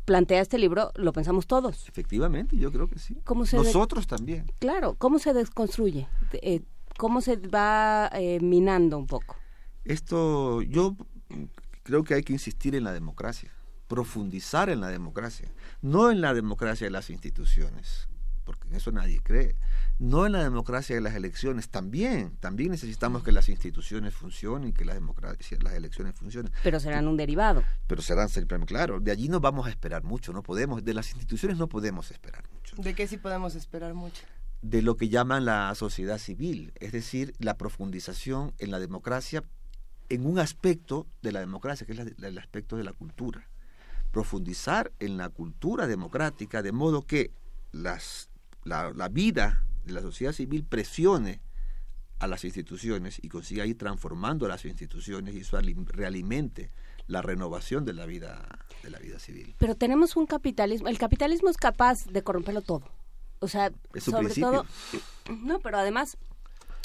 plantea 0.04 0.40
este 0.40 0.58
libro, 0.58 0.92
lo 0.96 1.12
pensamos 1.12 1.46
todos. 1.46 1.88
Efectivamente, 1.88 2.56
yo 2.56 2.72
creo 2.72 2.88
que 2.88 2.98
sí. 2.98 3.16
Nosotros 3.52 4.06
también. 4.06 4.50
Claro, 4.58 4.94
¿cómo 4.98 5.18
se 5.18 5.32
desconstruye? 5.32 6.08
Eh, 6.32 6.62
¿Cómo 6.98 7.20
se 7.20 7.36
va 7.36 8.10
eh, 8.12 8.40
minando 8.40 8.98
un 8.98 9.06
poco? 9.06 9.36
Esto, 9.84 10.62
yo 10.62 10.96
creo 11.82 12.04
que 12.04 12.14
hay 12.14 12.22
que 12.22 12.32
insistir 12.32 12.74
en 12.74 12.84
la 12.84 12.92
democracia, 12.92 13.52
profundizar 13.88 14.68
en 14.68 14.80
la 14.80 14.88
democracia, 14.88 15.52
no 15.80 16.10
en 16.10 16.20
la 16.20 16.34
democracia 16.34 16.86
de 16.86 16.90
las 16.90 17.10
instituciones, 17.10 18.08
porque 18.44 18.68
en 18.68 18.74
eso 18.74 18.92
nadie 18.92 19.20
cree, 19.22 19.56
no 19.98 20.26
en 20.26 20.32
la 20.32 20.42
democracia 20.42 20.94
de 20.94 21.00
las 21.00 21.14
elecciones, 21.14 21.68
también, 21.68 22.36
también 22.38 22.70
necesitamos 22.70 23.22
que 23.22 23.32
las 23.32 23.48
instituciones 23.48 24.14
funcionen 24.14 24.70
y 24.70 24.72
que 24.72 24.84
la 24.84 24.94
democracia, 24.94 25.58
las 25.62 25.74
elecciones 25.74 26.14
funcionen. 26.14 26.52
Pero 26.62 26.80
serán 26.80 27.08
un 27.08 27.16
derivado. 27.16 27.62
Pero 27.86 28.02
serán 28.02 28.28
siempre, 28.28 28.58
claro, 28.66 29.00
de 29.00 29.10
allí 29.10 29.28
no 29.28 29.40
vamos 29.40 29.66
a 29.66 29.70
esperar 29.70 30.02
mucho, 30.02 30.32
no 30.32 30.42
podemos, 30.42 30.84
de 30.84 30.94
las 30.94 31.10
instituciones 31.10 31.58
no 31.58 31.68
podemos 31.68 32.10
esperar 32.10 32.44
mucho. 32.52 32.76
¿De 32.76 32.94
qué 32.94 33.06
sí 33.06 33.16
podemos 33.16 33.54
esperar 33.54 33.94
mucho? 33.94 34.22
de 34.62 34.80
lo 34.80 34.96
que 34.96 35.08
llaman 35.08 35.44
la 35.44 35.74
sociedad 35.74 36.18
civil, 36.18 36.72
es 36.78 36.92
decir, 36.92 37.34
la 37.38 37.58
profundización 37.58 38.54
en 38.58 38.70
la 38.70 38.78
democracia 38.78 39.42
en 40.08 40.26
un 40.26 40.38
aspecto 40.38 41.06
de 41.20 41.32
la 41.32 41.40
democracia, 41.40 41.86
que 41.86 41.94
es 41.94 41.98
el 41.98 42.38
aspecto 42.38 42.76
de 42.76 42.84
la 42.84 42.92
cultura. 42.92 43.48
Profundizar 44.12 44.92
en 45.00 45.16
la 45.16 45.30
cultura 45.30 45.86
democrática 45.86 46.62
de 46.62 46.70
modo 46.70 47.06
que 47.06 47.32
las, 47.72 48.28
la, 48.64 49.08
vida 49.08 49.64
de 49.84 49.92
la 49.92 50.00
sociedad 50.00 50.32
civil 50.32 50.64
presione 50.64 51.40
a 52.18 52.26
las 52.26 52.44
instituciones 52.44 53.18
y 53.22 53.28
consiga 53.28 53.66
ir 53.66 53.76
transformando 53.76 54.46
las 54.46 54.64
instituciones 54.64 55.34
y 55.34 55.40
eso 55.40 55.58
realimente 55.86 56.70
la 57.08 57.20
renovación 57.20 57.84
de 57.84 57.92
la 57.92 58.06
vida 58.06 58.48
de 58.82 58.90
la 58.90 58.98
vida 58.98 59.18
civil. 59.18 59.54
Pero 59.58 59.74
tenemos 59.74 60.16
un 60.16 60.26
capitalismo, 60.26 60.88
el 60.88 60.98
capitalismo 60.98 61.48
es 61.48 61.56
capaz 61.56 62.06
de 62.06 62.22
corromperlo 62.22 62.62
todo. 62.62 62.88
O 63.40 63.48
sea, 63.48 63.72
sobre 63.96 64.34
todo 64.34 64.64
No, 65.28 65.58
pero 65.60 65.78
además 65.78 66.16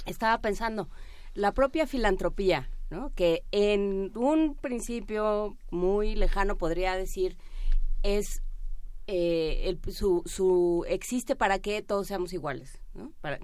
estaba 0.06 0.40
pensando, 0.42 0.90
la 1.34 1.52
propia 1.52 1.86
filantropía 1.86 2.70
que 3.16 3.44
en 3.52 4.12
un 4.16 4.56
principio 4.56 5.58
muy 5.72 6.16
lejano 6.16 6.58
podría 6.58 6.96
decir 6.96 7.38
es 8.02 8.42
eh, 9.08 9.78
su, 9.92 10.24
su 10.26 10.86
existe 10.88 11.36
para 11.36 11.60
que 11.60 11.82
todos 11.82 12.08
seamos 12.08 12.34
iguales, 12.34 12.80
¿no? 12.94 13.12
Para, 13.22 13.40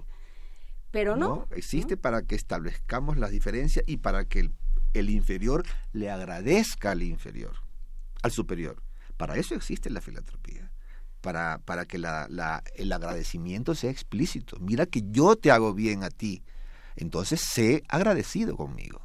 pero 0.90 1.16
no. 1.16 1.48
existe 1.50 1.96
para 1.96 2.22
que 2.22 2.34
establezcamos 2.34 3.16
las 3.16 3.30
diferencias 3.30 3.84
y 3.88 3.96
para 3.96 4.24
que 4.26 4.50
el, 4.92 5.10
inferior 5.10 5.64
le 5.92 6.10
agradezca 6.10 6.92
al 6.92 7.02
inferior, 7.02 7.56
al 8.22 8.30
superior. 8.30 8.82
Para 9.16 9.36
eso 9.36 9.54
existe 9.54 9.90
la 9.90 10.00
filantropía. 10.00 10.70
Para, 11.20 11.58
para 11.64 11.86
que 11.86 11.98
la, 11.98 12.26
la, 12.28 12.62
el 12.74 12.92
agradecimiento 12.92 13.74
sea 13.74 13.90
explícito. 13.90 14.58
Mira 14.60 14.84
que 14.84 15.02
yo 15.06 15.36
te 15.36 15.50
hago 15.50 15.72
bien 15.72 16.04
a 16.04 16.10
ti. 16.10 16.44
Entonces 16.96 17.40
sé 17.40 17.82
agradecido 17.88 18.56
conmigo 18.56 19.00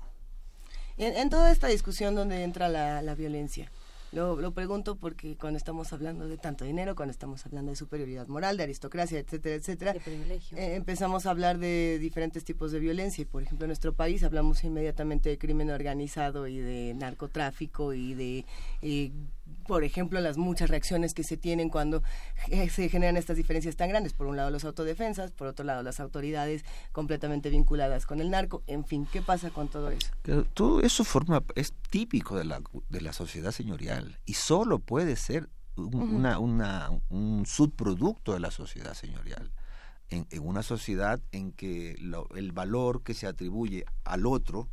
en, 0.99 1.29
toda 1.29 1.51
esta 1.51 1.67
discusión 1.67 2.13
donde 2.13 2.43
entra 2.43 2.67
la, 2.67 3.01
la 3.01 3.15
violencia. 3.15 3.71
Lo, 4.11 4.39
lo, 4.41 4.51
pregunto 4.53 4.95
porque 4.95 5.37
cuando 5.37 5.57
estamos 5.57 5.93
hablando 5.93 6.27
de 6.27 6.37
tanto 6.37 6.65
dinero, 6.65 6.95
cuando 6.95 7.11
estamos 7.11 7.45
hablando 7.45 7.71
de 7.71 7.75
superioridad 7.75 8.27
moral, 8.27 8.57
de 8.57 8.63
aristocracia, 8.63 9.19
etcétera, 9.19 9.55
etcétera, 9.55 9.95
eh, 9.95 10.75
empezamos 10.75 11.25
a 11.25 11.31
hablar 11.31 11.59
de 11.59 11.99
diferentes 11.99 12.43
tipos 12.43 12.71
de 12.71 12.79
violencia. 12.79 13.21
Y 13.21 13.25
por 13.25 13.43
ejemplo, 13.43 13.65
en 13.65 13.69
nuestro 13.69 13.93
país 13.93 14.23
hablamos 14.23 14.63
inmediatamente 14.63 15.29
de 15.29 15.37
crimen 15.37 15.69
organizado 15.69 16.47
y 16.47 16.57
de 16.57 16.93
narcotráfico 16.95 17.93
y 17.93 18.13
de 18.13 18.45
eh, 18.81 19.11
por 19.67 19.83
ejemplo, 19.83 20.19
las 20.19 20.37
muchas 20.37 20.69
reacciones 20.69 21.13
que 21.13 21.23
se 21.23 21.37
tienen 21.37 21.69
cuando 21.69 22.01
eh, 22.47 22.69
se 22.69 22.89
generan 22.89 23.17
estas 23.17 23.37
diferencias 23.37 23.75
tan 23.75 23.89
grandes. 23.89 24.13
Por 24.13 24.27
un 24.27 24.35
lado, 24.35 24.49
los 24.49 24.65
autodefensas, 24.65 25.31
por 25.31 25.47
otro 25.47 25.65
lado, 25.65 25.83
las 25.83 25.99
autoridades 25.99 26.65
completamente 26.91 27.49
vinculadas 27.49 28.05
con 28.05 28.21
el 28.21 28.29
narco. 28.29 28.63
En 28.67 28.85
fin, 28.85 29.07
¿qué 29.11 29.21
pasa 29.21 29.49
con 29.49 29.67
todo 29.67 29.91
eso? 29.91 30.09
todo 30.53 30.81
eso 30.81 31.03
forma, 31.03 31.43
es 31.55 31.73
típico 31.89 32.37
de 32.37 32.45
la, 32.45 32.61
de 32.89 33.01
la 33.01 33.13
sociedad 33.13 33.51
señorial 33.51 34.17
y 34.25 34.33
solo 34.33 34.79
puede 34.79 35.15
ser 35.15 35.49
un, 35.75 36.25
una, 36.25 36.89
un 37.09 37.45
subproducto 37.45 38.33
de 38.33 38.39
la 38.39 38.51
sociedad 38.51 38.93
señorial. 38.93 39.51
En, 40.09 40.25
una 40.41 40.63
sociedad 40.63 41.21
en 41.31 41.51
que 41.51 41.95
el 42.35 42.51
valor 42.51 43.03
que 43.03 43.13
se 43.13 43.27
atribuye 43.27 43.85
al 44.03 44.25
otro, 44.25 44.67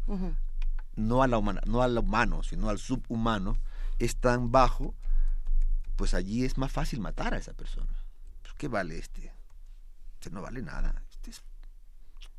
no, 0.97 1.23
a 1.23 1.27
la 1.27 1.37
humana, 1.37 1.61
no 1.67 1.83
al 1.83 1.99
humano, 1.99 2.43
sino 2.43 2.71
al 2.71 2.79
subhumano, 2.79 3.59
es 3.99 4.17
tan 4.17 4.53
bajo, 4.53 4.95
pues 5.97 6.15
allí 6.15 6.45
es 6.45 6.59
más 6.59 6.73
fácil 6.73 7.01
matar 7.01 7.35
a 7.35 7.39
esa 7.39 7.55
persona. 7.55 7.93
Pues, 8.43 8.55
¿Qué 8.55 8.69
vale 8.69 8.99
este? 8.99 9.33
Este 10.15 10.31
no 10.31 10.43
vale 10.43 10.63
nada. 10.63 11.03
Este 11.11 11.33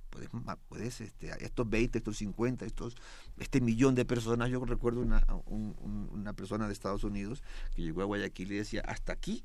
puedes, 0.09 0.29
puedes 0.67 1.01
este, 1.01 1.31
estos 1.43 1.69
20, 1.69 1.97
estos 1.97 2.17
50, 2.17 2.65
estos, 2.65 2.95
este 3.37 3.61
millón 3.61 3.95
de 3.95 4.05
personas. 4.05 4.49
Yo 4.49 4.63
recuerdo 4.65 5.01
una, 5.01 5.25
una 5.45 6.33
persona 6.33 6.67
de 6.67 6.73
Estados 6.73 7.03
Unidos 7.03 7.43
que 7.75 7.81
llegó 7.81 8.01
a 8.01 8.05
Guayaquil 8.05 8.51
y 8.51 8.57
decía, 8.57 8.81
hasta 8.85 9.13
aquí 9.13 9.43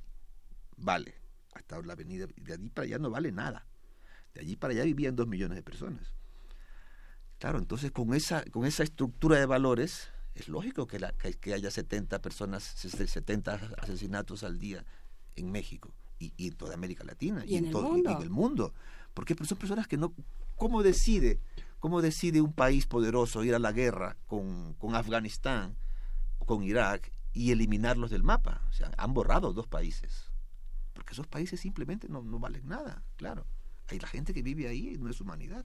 vale, 0.76 1.14
hasta 1.54 1.80
la 1.82 1.92
avenida, 1.92 2.26
de 2.26 2.52
allí 2.52 2.68
para 2.70 2.86
allá 2.86 2.98
no 2.98 3.10
vale 3.10 3.32
nada. 3.32 3.66
De 4.34 4.40
allí 4.40 4.56
para 4.56 4.72
allá 4.72 4.84
vivían 4.84 5.16
dos 5.16 5.28
millones 5.28 5.56
de 5.56 5.62
personas. 5.62 6.12
Claro, 7.38 7.58
entonces 7.58 7.90
con 7.90 8.14
esa, 8.14 8.44
con 8.50 8.64
esa 8.64 8.82
estructura 8.82 9.38
de 9.38 9.46
valores, 9.46 10.08
Es 10.34 10.48
lógico 10.48 10.86
que, 10.86 10.98
la, 10.98 11.12
que, 11.12 11.52
haya 11.52 11.70
70 11.70 12.20
personas, 12.20 12.62
70 12.64 13.54
asesinatos 13.78 14.44
al 14.44 14.58
día 14.58 14.84
en 15.36 15.50
México 15.50 15.94
y, 16.18 16.32
en 16.38 16.54
toda 16.54 16.74
América 16.74 17.04
Latina 17.04 17.44
y, 17.46 17.56
en, 17.56 17.70
todo, 17.70 17.90
mundo? 17.90 18.10
en 18.10 18.22
el 18.22 18.30
mundo. 18.30 18.74
Porque 19.14 19.34
son 19.44 19.58
personas 19.58 19.86
que 19.86 19.96
no... 19.96 20.14
¿Cómo 20.56 20.82
decide, 20.82 21.40
cómo 21.80 22.00
decide 22.02 22.40
un 22.40 22.52
país 22.52 22.86
poderoso 22.86 23.44
ir 23.44 23.54
a 23.54 23.58
la 23.58 23.72
guerra 23.72 24.16
con, 24.26 24.74
con 24.74 24.94
Afganistán 24.94 25.76
con 26.44 26.62
Irak 26.62 27.12
y 27.32 27.50
eliminarlos 27.50 28.10
del 28.10 28.22
mapa? 28.22 28.62
O 28.68 28.72
sea, 28.72 28.90
han 28.96 29.14
borrado 29.14 29.52
dos 29.52 29.66
países. 29.66 30.30
Porque 30.92 31.12
esos 31.12 31.26
países 31.26 31.60
simplemente 31.60 32.08
no, 32.08 32.22
no 32.22 32.38
valen 32.38 32.68
nada, 32.68 33.02
claro. 33.16 33.46
Hay 33.88 33.98
la 33.98 34.08
gente 34.08 34.32
que 34.32 34.42
vive 34.42 34.68
ahí 34.68 34.96
no 34.98 35.10
es 35.10 35.20
humanidad. 35.20 35.64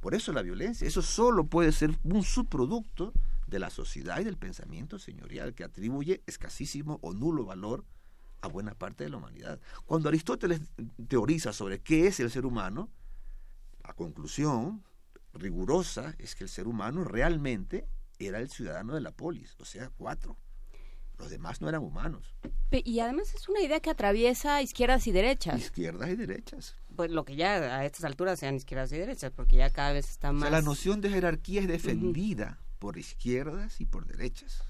Por 0.00 0.14
eso 0.14 0.32
la 0.32 0.42
violencia, 0.42 0.86
eso 0.86 1.02
solo 1.02 1.44
puede 1.44 1.72
ser 1.72 1.98
un 2.04 2.22
subproducto 2.22 3.12
de 3.50 3.58
la 3.58 3.68
sociedad 3.68 4.20
y 4.20 4.24
del 4.24 4.38
pensamiento 4.38 4.98
señorial 4.98 5.54
que 5.54 5.64
atribuye 5.64 6.22
escasísimo 6.26 6.98
o 7.02 7.12
nulo 7.12 7.44
valor 7.44 7.84
a 8.40 8.48
buena 8.48 8.74
parte 8.74 9.04
de 9.04 9.10
la 9.10 9.18
humanidad. 9.18 9.60
Cuando 9.84 10.08
Aristóteles 10.08 10.60
teoriza 11.08 11.52
sobre 11.52 11.80
qué 11.80 12.06
es 12.06 12.20
el 12.20 12.30
ser 12.30 12.46
humano, 12.46 12.90
la 13.84 13.92
conclusión 13.92 14.82
rigurosa 15.34 16.14
es 16.18 16.34
que 16.34 16.44
el 16.44 16.50
ser 16.50 16.66
humano 16.66 17.04
realmente 17.04 17.86
era 18.18 18.38
el 18.38 18.50
ciudadano 18.50 18.94
de 18.94 19.00
la 19.00 19.10
polis, 19.10 19.56
o 19.58 19.64
sea, 19.64 19.90
cuatro. 19.96 20.36
Los 21.18 21.28
demás 21.28 21.60
no 21.60 21.68
eran 21.68 21.82
humanos. 21.82 22.34
Y 22.70 23.00
además 23.00 23.34
es 23.34 23.48
una 23.48 23.60
idea 23.60 23.80
que 23.80 23.90
atraviesa 23.90 24.62
izquierdas 24.62 25.06
y 25.06 25.12
derechas. 25.12 25.60
Izquierdas 25.60 26.08
y 26.08 26.16
derechas. 26.16 26.76
Pues 26.96 27.10
lo 27.10 27.26
que 27.26 27.36
ya 27.36 27.78
a 27.78 27.84
estas 27.84 28.04
alturas 28.04 28.38
sean 28.38 28.54
izquierdas 28.54 28.90
y 28.92 28.96
derechas, 28.96 29.30
porque 29.30 29.56
ya 29.56 29.70
cada 29.70 29.92
vez 29.92 30.08
está 30.08 30.32
más... 30.32 30.44
O 30.44 30.46
sea, 30.46 30.50
la 30.50 30.62
noción 30.62 31.02
de 31.02 31.10
jerarquía 31.10 31.60
es 31.60 31.68
defendida 31.68 32.58
por 32.80 32.98
izquierdas 32.98 33.80
y 33.80 33.86
por 33.86 34.06
derechas. 34.06 34.64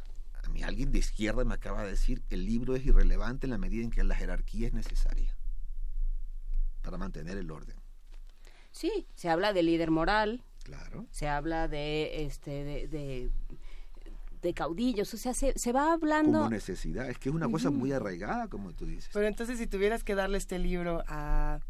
A 0.45 0.49
mí 0.51 0.63
alguien 0.63 0.93
de 0.93 0.99
izquierda 0.99 1.45
me 1.45 1.55
acaba 1.55 1.85
de 1.85 1.91
decir, 1.91 2.23
el 2.29 2.45
libro 2.45 2.77
es 2.77 2.85
irrelevante 2.85 3.47
en 3.47 3.51
la 3.51 3.59
medida 3.59 3.83
en 3.83 3.91
que 3.91 4.05
la 4.05 4.15
jerarquía 4.15 4.67
es 4.67 4.75
necesaria 4.75 5.35
para 6.83 6.99
mantener 6.99 7.39
el 7.39 7.51
orden. 7.51 7.77
Sí, 8.73 9.07
se 9.15 9.31
habla 9.31 9.55
de 9.55 9.63
líder 9.63 9.91
moral. 9.91 10.43
Claro. 10.65 11.07
Se 11.11 11.29
habla 11.29 11.69
de, 11.69 12.25
este, 12.25 12.89
de 12.89 13.31
de 14.43 14.55
caudillos, 14.55 15.13
o 15.13 15.17
sea, 15.17 15.35
se, 15.35 15.59
se 15.59 15.73
va 15.73 15.93
hablando... 15.93 16.39
Como 16.39 16.51
necesidad, 16.51 17.09
es 17.11 17.19
que 17.19 17.29
es 17.29 17.35
una 17.35 17.49
cosa 17.49 17.71
muy 17.71 17.93
arraigada, 17.93 18.49
como 18.49 18.73
tú 18.73 18.87
dices. 18.87 19.11
Pero 19.13 19.27
entonces 19.27 19.59
si 19.59 19.67
tuvieras 19.67 20.03
que 20.03 20.15
darle 20.15 20.39
este 20.39 20.59
libro 20.59 21.05
a, 21.07 21.61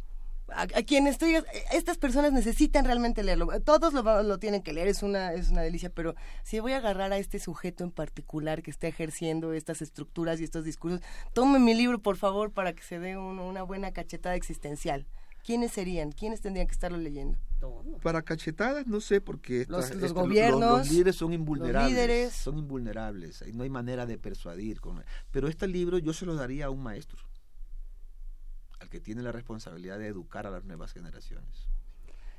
a, 0.54 0.66
quienes 0.82 1.18
tú 1.18 1.26
estas 1.72 1.98
personas 1.98 2.32
necesitan 2.32 2.84
realmente 2.84 3.22
leerlo, 3.22 3.48
todos 3.60 3.92
lo, 3.92 4.22
lo, 4.22 4.38
tienen 4.38 4.62
que 4.62 4.72
leer, 4.72 4.88
es 4.88 5.02
una, 5.02 5.32
es 5.32 5.50
una 5.50 5.62
delicia, 5.62 5.90
pero 5.90 6.14
si 6.42 6.60
voy 6.60 6.72
a 6.72 6.78
agarrar 6.78 7.12
a 7.12 7.18
este 7.18 7.38
sujeto 7.38 7.84
en 7.84 7.90
particular 7.90 8.62
que 8.62 8.70
está 8.70 8.86
ejerciendo 8.86 9.52
estas 9.52 9.82
estructuras 9.82 10.40
y 10.40 10.44
estos 10.44 10.64
discursos, 10.64 11.00
tome 11.32 11.58
mi 11.58 11.74
libro, 11.74 12.00
por 12.00 12.16
favor, 12.16 12.52
para 12.52 12.72
que 12.72 12.82
se 12.82 12.98
dé 12.98 13.16
una 13.16 13.62
buena 13.62 13.92
cachetada 13.92 14.34
existencial. 14.34 15.06
¿Quiénes 15.44 15.72
serían? 15.72 16.12
¿Quiénes 16.12 16.40
tendrían 16.40 16.66
que 16.66 16.72
estarlo 16.72 16.98
leyendo? 16.98 17.38
Para 18.02 18.22
cachetadas 18.22 18.86
no 18.86 19.00
sé 19.00 19.20
porque 19.20 19.66
los, 19.68 19.90
gobiernos, 20.12 20.78
los, 20.78 20.90
líderes 20.90 21.16
son 21.16 21.32
invulnerables, 21.32 22.32
son 22.32 22.58
invulnerables, 22.58 23.44
y 23.46 23.52
no 23.52 23.64
hay 23.64 23.70
manera 23.70 24.06
de 24.06 24.16
persuadir 24.16 24.80
con 24.80 25.02
pero 25.30 25.46
este 25.48 25.68
libro 25.68 25.98
yo 25.98 26.14
se 26.14 26.24
lo 26.24 26.34
daría 26.34 26.66
a 26.66 26.70
un 26.70 26.82
maestro, 26.82 27.18
que 28.90 29.00
tiene 29.00 29.22
la 29.22 29.32
responsabilidad 29.32 29.98
de 29.98 30.08
educar 30.08 30.46
a 30.46 30.50
las 30.50 30.64
nuevas 30.64 30.92
generaciones. 30.92 31.68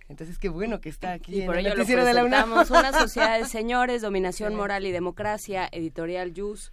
Entonces 0.10 0.38
qué 0.38 0.50
bueno 0.50 0.82
que 0.82 0.90
está 0.90 1.14
aquí. 1.14 1.42
Y 1.42 1.46
por 1.46 1.58
ello 1.58 1.74
lo 1.74 1.86
de 1.86 2.14
la 2.14 2.26
una 2.26 2.94
sociedad 2.94 3.40
de 3.40 3.46
señores, 3.46 4.02
dominación 4.02 4.56
moral 4.56 4.86
y 4.86 4.92
democracia, 4.92 5.70
editorial 5.72 6.34
Jus. 6.36 6.72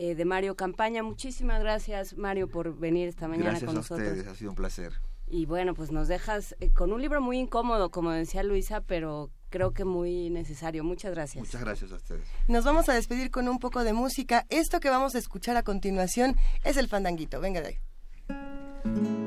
Eh, 0.00 0.14
de 0.14 0.24
Mario 0.24 0.54
Campaña. 0.54 1.02
Muchísimas 1.02 1.60
gracias, 1.60 2.16
Mario, 2.16 2.48
por 2.48 2.78
venir 2.78 3.08
esta 3.08 3.26
mañana 3.26 3.58
con 3.58 3.74
nosotros. 3.74 3.98
Gracias 3.98 4.06
a 4.06 4.10
ustedes, 4.10 4.26
ha 4.28 4.34
sido 4.36 4.50
un 4.50 4.54
placer. 4.54 4.92
Y 5.26 5.44
bueno, 5.46 5.74
pues 5.74 5.90
nos 5.90 6.06
dejas 6.06 6.54
eh, 6.60 6.70
con 6.70 6.92
un 6.92 7.02
libro 7.02 7.20
muy 7.20 7.36
incómodo, 7.36 7.90
como 7.90 8.12
decía 8.12 8.44
Luisa, 8.44 8.80
pero 8.80 9.32
creo 9.50 9.72
que 9.72 9.84
muy 9.84 10.30
necesario. 10.30 10.84
Muchas 10.84 11.10
gracias. 11.10 11.44
Muchas 11.44 11.60
gracias 11.60 11.90
a 11.90 11.96
ustedes. 11.96 12.22
Nos 12.46 12.64
vamos 12.64 12.88
a 12.88 12.94
despedir 12.94 13.32
con 13.32 13.48
un 13.48 13.58
poco 13.58 13.82
de 13.82 13.92
música. 13.92 14.46
Esto 14.50 14.78
que 14.78 14.88
vamos 14.88 15.16
a 15.16 15.18
escuchar 15.18 15.56
a 15.56 15.64
continuación 15.64 16.36
es 16.62 16.76
el 16.76 16.86
fandanguito. 16.86 17.40
Venga 17.40 17.60
de 17.60 17.66
ahí. 17.66 19.17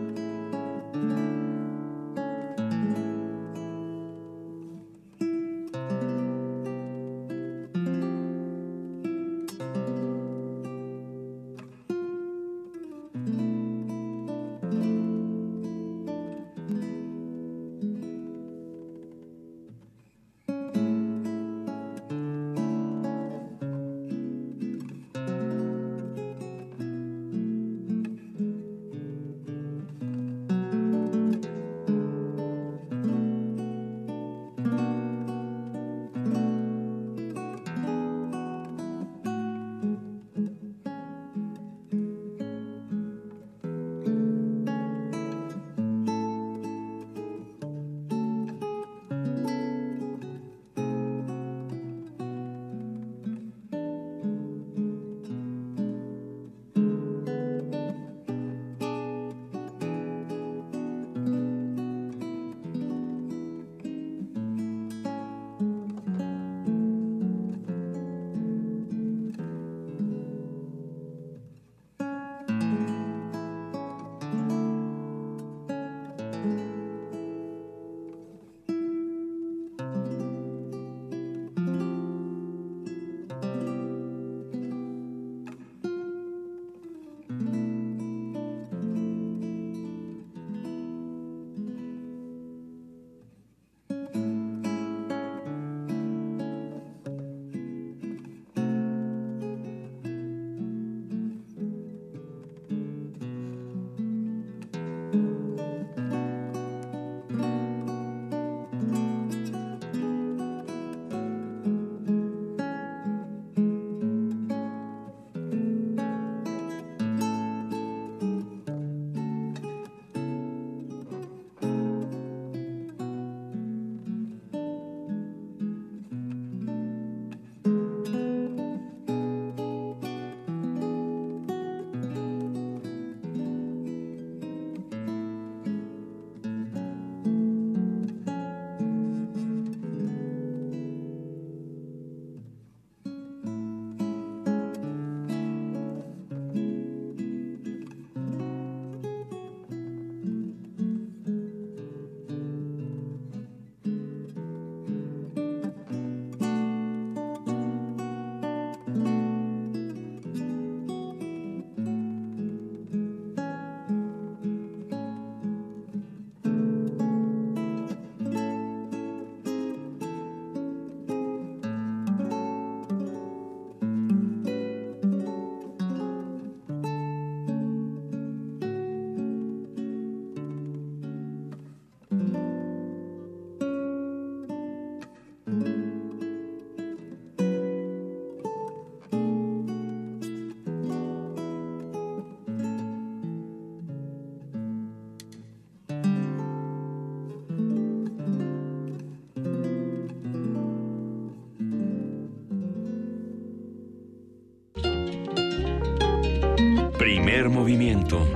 Primer 207.24 207.49
movimiento. 207.49 208.28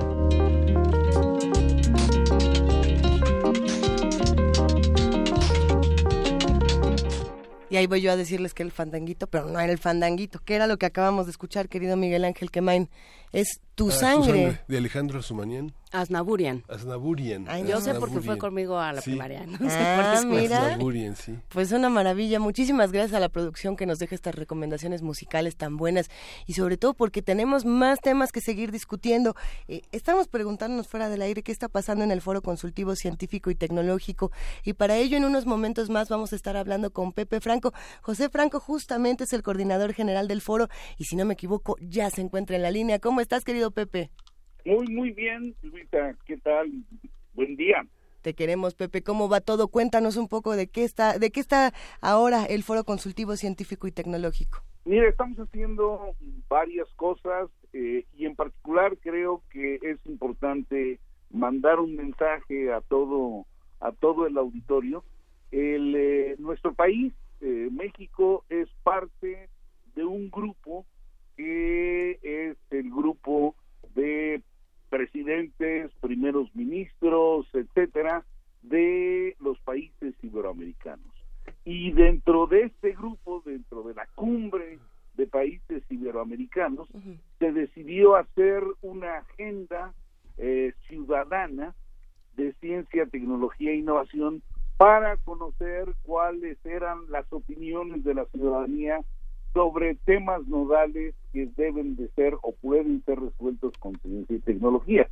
Y 7.68 7.76
ahí 7.76 7.88
voy 7.88 8.00
yo 8.00 8.12
a 8.12 8.16
decirles 8.16 8.54
que 8.54 8.62
el 8.62 8.70
fandanguito, 8.70 9.26
pero 9.26 9.46
no 9.46 9.58
era 9.58 9.72
el 9.72 9.78
fandanguito, 9.78 10.38
que 10.44 10.54
era 10.54 10.68
lo 10.68 10.76
que 10.78 10.86
acabamos 10.86 11.26
de 11.26 11.32
escuchar, 11.32 11.68
querido 11.68 11.96
Miguel 11.96 12.24
Ángel 12.24 12.52
Quemain. 12.52 12.88
Es 13.32 13.60
tu, 13.74 13.88
Ah, 13.90 13.92
sangre. 13.92 14.60
De 14.68 14.78
Alejandro 14.78 15.20
Sumanian. 15.22 15.74
Asnaburian. 15.92 16.64
Asnaburian. 16.68 17.46
Ay, 17.48 17.64
Yo 17.66 17.80
sé 17.80 17.92
porque 17.94 18.14
fue 18.14 18.20
Asnaburian. 18.34 18.38
conmigo 18.38 18.78
a 18.78 18.92
la 18.92 19.00
Sí. 19.02 19.10
primaria. 19.10 19.46
No 19.46 19.58
sé 19.70 19.76
Ah, 19.78 20.14
por 20.22 20.26
mira. 20.26 20.66
Asnaburian, 20.72 21.16
sí. 21.16 21.38
Pues 21.50 21.72
una 21.72 21.88
maravilla. 21.90 22.40
Muchísimas 22.40 22.90
gracias 22.92 23.14
a 23.14 23.20
la 23.20 23.28
producción 23.28 23.76
que 23.76 23.86
nos 23.86 23.98
deja 23.98 24.14
estas 24.14 24.34
recomendaciones 24.34 25.02
musicales 25.02 25.56
tan 25.56 25.76
buenas 25.76 26.08
y 26.46 26.54
sobre 26.54 26.76
todo 26.76 26.94
porque 26.94 27.22
tenemos 27.22 27.64
más 27.64 28.00
temas 28.00 28.32
que 28.32 28.40
seguir 28.40 28.72
discutiendo. 28.72 29.34
Eh, 29.68 29.82
estamos 29.92 30.28
preguntándonos 30.28 30.88
fuera 30.88 31.08
del 31.08 31.22
aire 31.22 31.42
qué 31.42 31.52
está 31.52 31.68
pasando 31.68 32.02
en 32.04 32.10
el 32.10 32.20
Foro 32.22 32.42
Consultivo 32.42 32.94
Científico 32.96 33.50
y 33.50 33.54
Tecnológico 33.54 34.32
y 34.64 34.72
para 34.72 34.96
ello 34.96 35.16
en 35.18 35.24
unos 35.24 35.46
momentos 35.46 35.88
más 35.90 36.08
vamos 36.08 36.32
a 36.32 36.36
estar 36.36 36.56
hablando 36.56 36.90
con 36.92 37.12
Pepe 37.12 37.40
Franco. 37.40 37.72
José 38.02 38.28
Franco 38.30 38.58
justamente 38.60 39.24
es 39.24 39.32
el 39.32 39.42
coordinador 39.42 39.92
general 39.94 40.28
del 40.28 40.40
foro 40.40 40.68
y 40.98 41.04
si 41.04 41.14
no 41.16 41.24
me 41.26 41.34
equivoco 41.34 41.76
ya 41.80 42.10
se 42.10 42.22
encuentra 42.22 42.56
en 42.56 42.62
la 42.62 42.70
línea. 42.70 42.98
¿Cómo 42.98 43.20
estás 43.26 43.44
querido 43.44 43.72
Pepe? 43.72 44.08
Muy, 44.64 44.86
muy 44.86 45.10
bien, 45.10 45.56
Luisa. 45.62 46.16
¿Qué 46.26 46.36
tal? 46.36 46.70
Buen 47.34 47.56
día. 47.56 47.84
Te 48.22 48.34
queremos, 48.34 48.74
Pepe. 48.74 49.02
¿Cómo 49.02 49.28
va 49.28 49.40
todo? 49.40 49.66
Cuéntanos 49.66 50.16
un 50.16 50.28
poco 50.28 50.54
de 50.54 50.68
qué 50.68 50.84
está, 50.84 51.18
de 51.18 51.32
qué 51.32 51.40
está 51.40 51.72
ahora 52.00 52.44
el 52.44 52.62
Foro 52.62 52.84
Consultivo 52.84 53.36
Científico 53.36 53.88
y 53.88 53.92
Tecnológico. 53.92 54.62
Mira, 54.84 55.08
estamos 55.08 55.38
haciendo 55.38 56.14
varias 56.48 56.86
cosas 56.94 57.50
eh, 57.72 58.04
y 58.16 58.26
en 58.26 58.36
particular 58.36 58.96
creo 58.98 59.42
que 59.50 59.80
es 59.82 59.98
importante 60.06 61.00
mandar 61.30 61.80
un 61.80 61.96
mensaje 61.96 62.72
a 62.72 62.80
todo 62.80 63.44
a 63.80 63.90
todo 63.90 64.28
el 64.28 64.38
auditorio. 64.38 65.02
El, 65.50 65.94
eh, 65.96 66.36
nuestro 66.38 66.74
país, 66.74 67.12
eh, 67.40 67.68
México, 67.72 68.44
es 68.48 68.68
parte 68.84 69.48
de 69.96 70.04
un 70.04 70.30
grupo 70.30 70.86
que 71.36 72.18
es 72.22 72.56
el 72.70 72.90
grupo 72.90 73.54
de 73.94 74.42
presidentes, 74.88 75.90
primeros 76.00 76.54
ministros, 76.54 77.46
etcétera, 77.52 78.24
de 78.62 79.36
los 79.40 79.58
países 79.60 80.14
iberoamericanos. 80.22 81.12
Y 81.64 81.92
dentro 81.92 82.46
de 82.46 82.64
este 82.64 82.92
grupo, 82.92 83.42
dentro 83.44 83.82
de 83.82 83.94
la 83.94 84.06
cumbre 84.14 84.78
de 85.14 85.26
países 85.26 85.82
iberoamericanos, 85.90 86.88
se 87.38 87.52
decidió 87.52 88.16
hacer 88.16 88.62
una 88.82 89.18
agenda 89.18 89.94
eh, 90.38 90.74
ciudadana 90.88 91.74
de 92.36 92.52
ciencia, 92.54 93.06
tecnología 93.06 93.70
e 93.70 93.76
innovación 93.76 94.42
para 94.76 95.16
conocer 95.18 95.94
cuáles 96.02 96.58
eran 96.66 97.10
las 97.10 97.30
opiniones 97.32 98.04
de 98.04 98.14
la 98.14 98.26
ciudadanía 98.26 99.00
sobre 99.56 99.94
temas 100.04 100.46
nodales 100.48 101.14
que 101.32 101.48
deben 101.56 101.96
de 101.96 102.08
ser 102.08 102.34
o 102.42 102.52
pueden 102.52 103.02
ser 103.06 103.18
resueltos 103.18 103.72
con 103.78 103.98
ciencia 104.00 104.36
y 104.36 104.40
tecnología. 104.40 105.08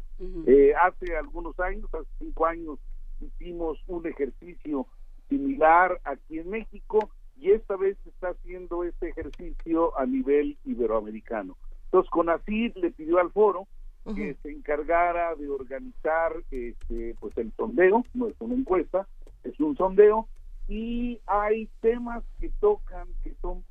Eh, 0.46 0.74
hace 0.82 1.16
algunos 1.16 1.58
años, 1.58 1.88
hace 1.94 2.10
cinco 2.18 2.44
años, 2.44 2.78
hicimos 3.22 3.82
un 3.86 4.06
ejercicio 4.06 4.86
similar 5.30 5.98
aquí 6.04 6.40
en 6.40 6.50
México 6.50 7.08
y 7.38 7.52
esta 7.52 7.76
vez 7.76 7.96
se 8.04 8.10
está 8.10 8.28
haciendo 8.32 8.84
este 8.84 9.08
ejercicio 9.08 9.98
a 9.98 10.04
nivel 10.04 10.58
iberoamericano. 10.66 11.56
Entonces, 11.86 12.10
CONACYT 12.10 12.76
le 12.76 12.90
pidió 12.90 13.20
al 13.20 13.30
foro 13.30 13.66
que 14.14 14.36
se 14.42 14.50
encargara 14.50 15.34
de 15.36 15.48
organizar 15.48 16.34
este, 16.50 17.16
pues 17.18 17.34
el 17.38 17.50
sondeo, 17.56 18.04
no 18.12 18.28
es 18.28 18.34
una 18.40 18.56
encuesta, 18.56 19.08
es 19.42 19.58
un 19.58 19.74
sondeo, 19.74 20.28
y 20.68 21.18
hay 21.26 21.70
temas 21.80 22.22
que 22.38 22.50
tocan 22.60 23.08
que 23.22 23.32
son 23.40 23.64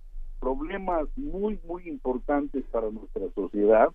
problemas 0.44 1.08
muy, 1.16 1.58
muy 1.66 1.88
importantes 1.88 2.66
para 2.66 2.91
nuestra 2.91 3.30
sociedad, 3.34 3.88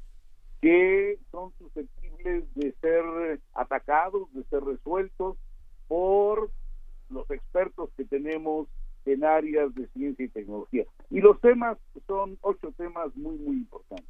que 0.63 1.19
son 1.31 1.53
susceptibles 1.59 2.45
de 2.55 2.75
ser 2.81 3.39
atacados, 3.53 4.33
de 4.33 4.43
ser 4.45 4.65
resueltos 4.65 5.37
por 5.89 6.51
los 7.11 7.31
expertos 7.31 7.91
que 7.99 8.07
tenemos 8.07 8.67
en 9.05 9.25
áreas 9.25 9.75
de 9.75 9.89
ciencia 9.89 10.25
y 10.25 10.29
tecnología. 10.31 10.85
Y 11.11 11.21
los 11.21 11.39
temas 11.43 11.77
son 12.07 12.39
ocho 12.41 12.73
temas 12.79 13.15
muy, 13.15 13.37
muy 13.37 13.57
importantes. 13.57 14.09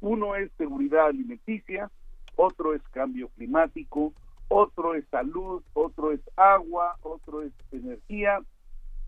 Uno 0.00 0.34
es 0.34 0.50
seguridad 0.58 1.06
alimenticia, 1.06 1.92
otro 2.34 2.74
es 2.74 2.82
cambio 2.90 3.28
climático, 3.36 4.12
otro 4.48 4.96
es 4.96 5.04
salud, 5.12 5.62
otro 5.74 6.10
es 6.10 6.20
agua, 6.36 6.96
otro 7.02 7.42
es 7.42 7.52
energía, 7.70 8.40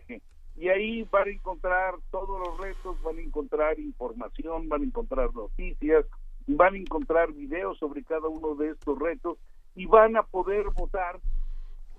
Ahí 0.80 1.06
van 1.12 1.28
a 1.28 1.30
encontrar 1.30 1.94
todos 2.10 2.40
los 2.40 2.58
retos, 2.58 2.96
van 3.02 3.18
a 3.18 3.20
encontrar 3.20 3.78
información, 3.78 4.66
van 4.70 4.80
a 4.80 4.84
encontrar 4.86 5.34
noticias, 5.34 6.06
van 6.46 6.72
a 6.72 6.78
encontrar 6.78 7.32
videos 7.34 7.76
sobre 7.76 8.02
cada 8.02 8.28
uno 8.28 8.54
de 8.54 8.70
estos 8.70 8.98
retos 8.98 9.36
y 9.74 9.84
van 9.84 10.16
a 10.16 10.22
poder 10.22 10.64
votar 10.74 11.20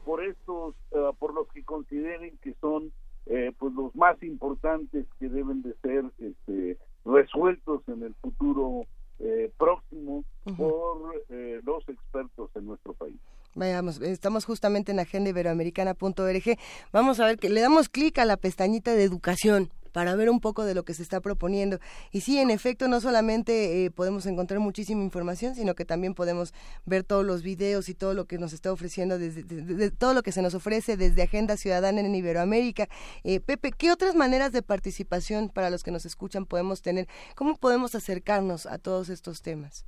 por 0.03 0.23
estos, 0.23 0.73
uh, 0.93 1.13
por 1.19 1.35
los 1.35 1.47
que 1.49 1.63
consideren 1.63 2.39
que 2.41 2.55
son 2.59 2.91
eh, 3.27 3.51
pues 3.59 3.71
los 3.75 3.95
más 3.95 4.21
importantes 4.23 5.05
que 5.19 5.29
deben 5.29 5.61
de 5.61 5.75
ser 5.83 6.05
este, 6.17 6.79
resueltos 7.05 7.87
en 7.87 8.01
el 8.01 8.15
futuro 8.15 8.87
eh, 9.19 9.51
próximo 9.59 10.23
uh 10.45 10.49
-huh. 10.49 10.57
por 10.57 11.23
eh, 11.29 11.61
los 11.63 11.87
expertos 11.87 12.49
en 12.55 12.65
nuestro 12.65 12.93
país. 12.93 13.19
Vayamos, 13.61 14.01
estamos 14.01 14.45
justamente 14.45 14.91
en 14.91 14.99
agendaiberoamericana.org. 14.99 16.57
Vamos 16.91 17.19
a 17.19 17.27
ver 17.27 17.37
que 17.37 17.47
le 17.47 17.61
damos 17.61 17.89
clic 17.89 18.17
a 18.17 18.25
la 18.25 18.35
pestañita 18.35 18.95
de 18.95 19.03
educación 19.03 19.69
para 19.91 20.15
ver 20.15 20.31
un 20.31 20.39
poco 20.39 20.65
de 20.65 20.73
lo 20.73 20.83
que 20.83 20.95
se 20.95 21.03
está 21.03 21.21
proponiendo. 21.21 21.79
Y 22.11 22.21
sí, 22.21 22.39
en 22.39 22.49
efecto, 22.49 22.87
no 22.87 22.99
solamente 22.99 23.85
eh, 23.85 23.91
podemos 23.91 24.25
encontrar 24.25 24.59
muchísima 24.61 25.03
información, 25.03 25.53
sino 25.53 25.75
que 25.75 25.85
también 25.85 26.15
podemos 26.15 26.55
ver 26.87 27.03
todos 27.03 27.23
los 27.23 27.43
videos 27.43 27.87
y 27.87 27.93
todo 27.93 28.15
lo 28.15 28.25
que 28.25 28.39
nos 28.39 28.51
está 28.51 28.73
ofreciendo, 28.73 29.19
desde, 29.19 29.43
de, 29.43 29.61
de, 29.61 29.91
todo 29.91 30.15
lo 30.15 30.23
que 30.23 30.31
se 30.31 30.41
nos 30.41 30.55
ofrece 30.55 30.97
desde 30.97 31.21
Agenda 31.21 31.55
Ciudadana 31.55 31.99
en 31.99 32.15
Iberoamérica. 32.15 32.89
Eh, 33.23 33.41
Pepe, 33.41 33.73
¿qué 33.73 33.91
otras 33.91 34.15
maneras 34.15 34.51
de 34.53 34.63
participación 34.63 35.49
para 35.49 35.69
los 35.69 35.83
que 35.83 35.91
nos 35.91 36.07
escuchan 36.07 36.47
podemos 36.47 36.81
tener? 36.81 37.07
¿Cómo 37.35 37.57
podemos 37.57 37.93
acercarnos 37.93 38.65
a 38.65 38.79
todos 38.79 39.09
estos 39.09 39.43
temas? 39.43 39.85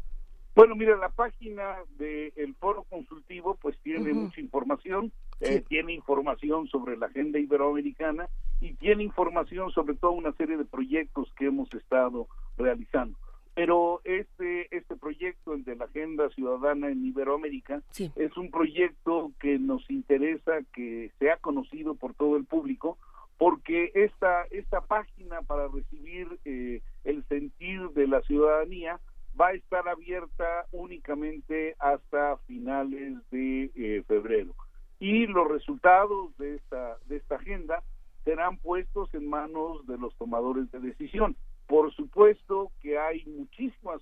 Bueno, 0.55 0.75
mira, 0.75 0.95
la 0.97 1.09
página 1.09 1.77
del 1.97 2.53
Foro 2.59 2.83
Consultivo 2.83 3.57
pues 3.59 3.77
tiene 3.79 4.11
uh 4.11 4.15
-huh. 4.15 4.21
mucha 4.25 4.41
información, 4.41 5.11
sí. 5.39 5.45
eh, 5.45 5.63
tiene 5.67 5.93
información 5.93 6.67
sobre 6.67 6.95
la 6.95 7.07
agenda 7.07 7.39
iberoamericana 7.39 8.29
y 8.61 8.73
tiene 8.75 9.03
información 9.03 9.71
sobre 9.71 9.95
toda 9.95 10.13
una 10.13 10.31
serie 10.33 10.57
de 10.57 10.65
proyectos 10.65 11.33
que 11.37 11.47
hemos 11.47 11.73
estado 11.73 12.27
realizando. 12.57 13.17
Pero 13.55 14.01
este, 14.03 14.75
este 14.75 14.95
proyecto, 14.95 15.53
el 15.53 15.63
de 15.63 15.75
la 15.75 15.85
Agenda 15.85 16.29
Ciudadana 16.29 16.89
en 16.89 17.05
Iberoamérica, 17.05 17.83
sí. 17.91 18.11
es 18.15 18.35
un 18.35 18.49
proyecto 18.49 19.31
que 19.39 19.59
nos 19.59 19.87
interesa 19.91 20.53
que 20.73 21.11
sea 21.19 21.37
conocido 21.37 21.93
por 21.93 22.13
todo 22.15 22.35
el 22.35 22.45
público, 22.45 22.97
porque 23.37 23.91
esta, 23.93 24.45
esta 24.51 24.81
página 24.81 25.41
para 25.41 25.67
recibir 25.67 26.39
eh, 26.45 26.81
el 27.03 27.23
sentir 27.27 27.89
de 27.89 28.07
la 28.07 28.21
ciudadanía 28.21 28.99
va 29.39 29.47
a 29.47 29.53
estar 29.53 29.87
abierta 29.87 30.65
únicamente 30.71 31.75
hasta 31.79 32.37
finales 32.47 33.17
de 33.31 33.71
eh, 33.75 34.03
febrero. 34.07 34.53
Y 34.99 35.27
los 35.27 35.49
resultados 35.49 36.35
de 36.37 36.55
esta, 36.55 36.97
de 37.07 37.17
esta 37.17 37.35
agenda 37.35 37.83
serán 38.23 38.57
puestos 38.57 39.13
en 39.13 39.27
manos 39.27 39.85
de 39.85 39.97
los 39.97 40.15
tomadores 40.15 40.71
de 40.71 40.79
decisión. 40.79 41.35
Por 41.67 41.93
supuesto 41.93 42.71
que 42.81 42.97
hay 42.97 43.25
muchísimas 43.25 44.01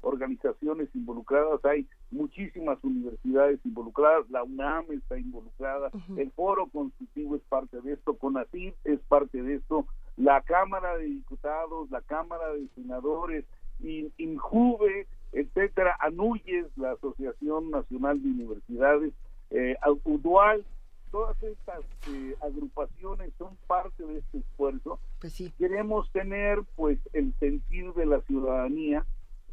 organizaciones 0.00 0.88
involucradas, 0.94 1.64
hay 1.64 1.86
muchísimas 2.10 2.82
universidades 2.82 3.60
involucradas, 3.64 4.28
la 4.30 4.42
UNAM 4.42 4.86
está 4.92 5.18
involucrada, 5.18 5.90
el 6.16 6.30
Foro 6.32 6.66
Constitutivo 6.66 7.36
es 7.36 7.42
parte 7.42 7.80
de 7.80 7.92
esto, 7.94 8.14
CONACYT 8.14 8.74
es 8.84 9.00
parte 9.00 9.42
de 9.42 9.54
esto, 9.54 9.86
la 10.16 10.42
Cámara 10.42 10.96
de 10.98 11.04
Diputados, 11.04 11.90
la 11.90 12.02
Cámara 12.02 12.52
de 12.52 12.68
Senadores, 12.74 13.44
INJUVE, 13.82 15.06
etcétera, 15.32 15.96
ANUYES, 16.00 16.66
la 16.76 16.92
Asociación 16.92 17.70
Nacional 17.70 18.22
de 18.22 18.28
Universidades, 18.28 19.12
eh, 19.50 19.76
UDUAL, 20.04 20.64
todas 21.10 21.40
estas 21.42 21.84
eh, 22.08 22.34
agrupaciones 22.40 23.32
son 23.38 23.56
parte 23.66 24.04
de 24.04 24.18
este 24.18 24.38
esfuerzo. 24.38 24.98
Pues 25.20 25.34
sí. 25.34 25.52
Queremos 25.58 26.10
tener 26.12 26.62
pues 26.74 26.98
el 27.12 27.34
sentir 27.38 27.92
de 27.92 28.06
la 28.06 28.20
ciudadanía 28.22 29.04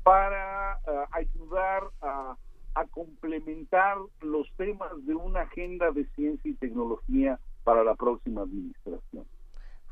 para 0.03 0.75
eh, 0.75 1.05
ayudar 1.11 1.83
a, 2.01 2.37
a 2.75 2.85
complementar 2.85 3.97
los 4.21 4.49
temas 4.55 4.89
de 5.05 5.15
una 5.15 5.41
agenda 5.41 5.91
de 5.91 6.05
ciencia 6.15 6.49
y 6.49 6.55
tecnología 6.55 7.39
para 7.63 7.83
la 7.83 7.95
próxima 7.95 8.41
administración 8.41 9.25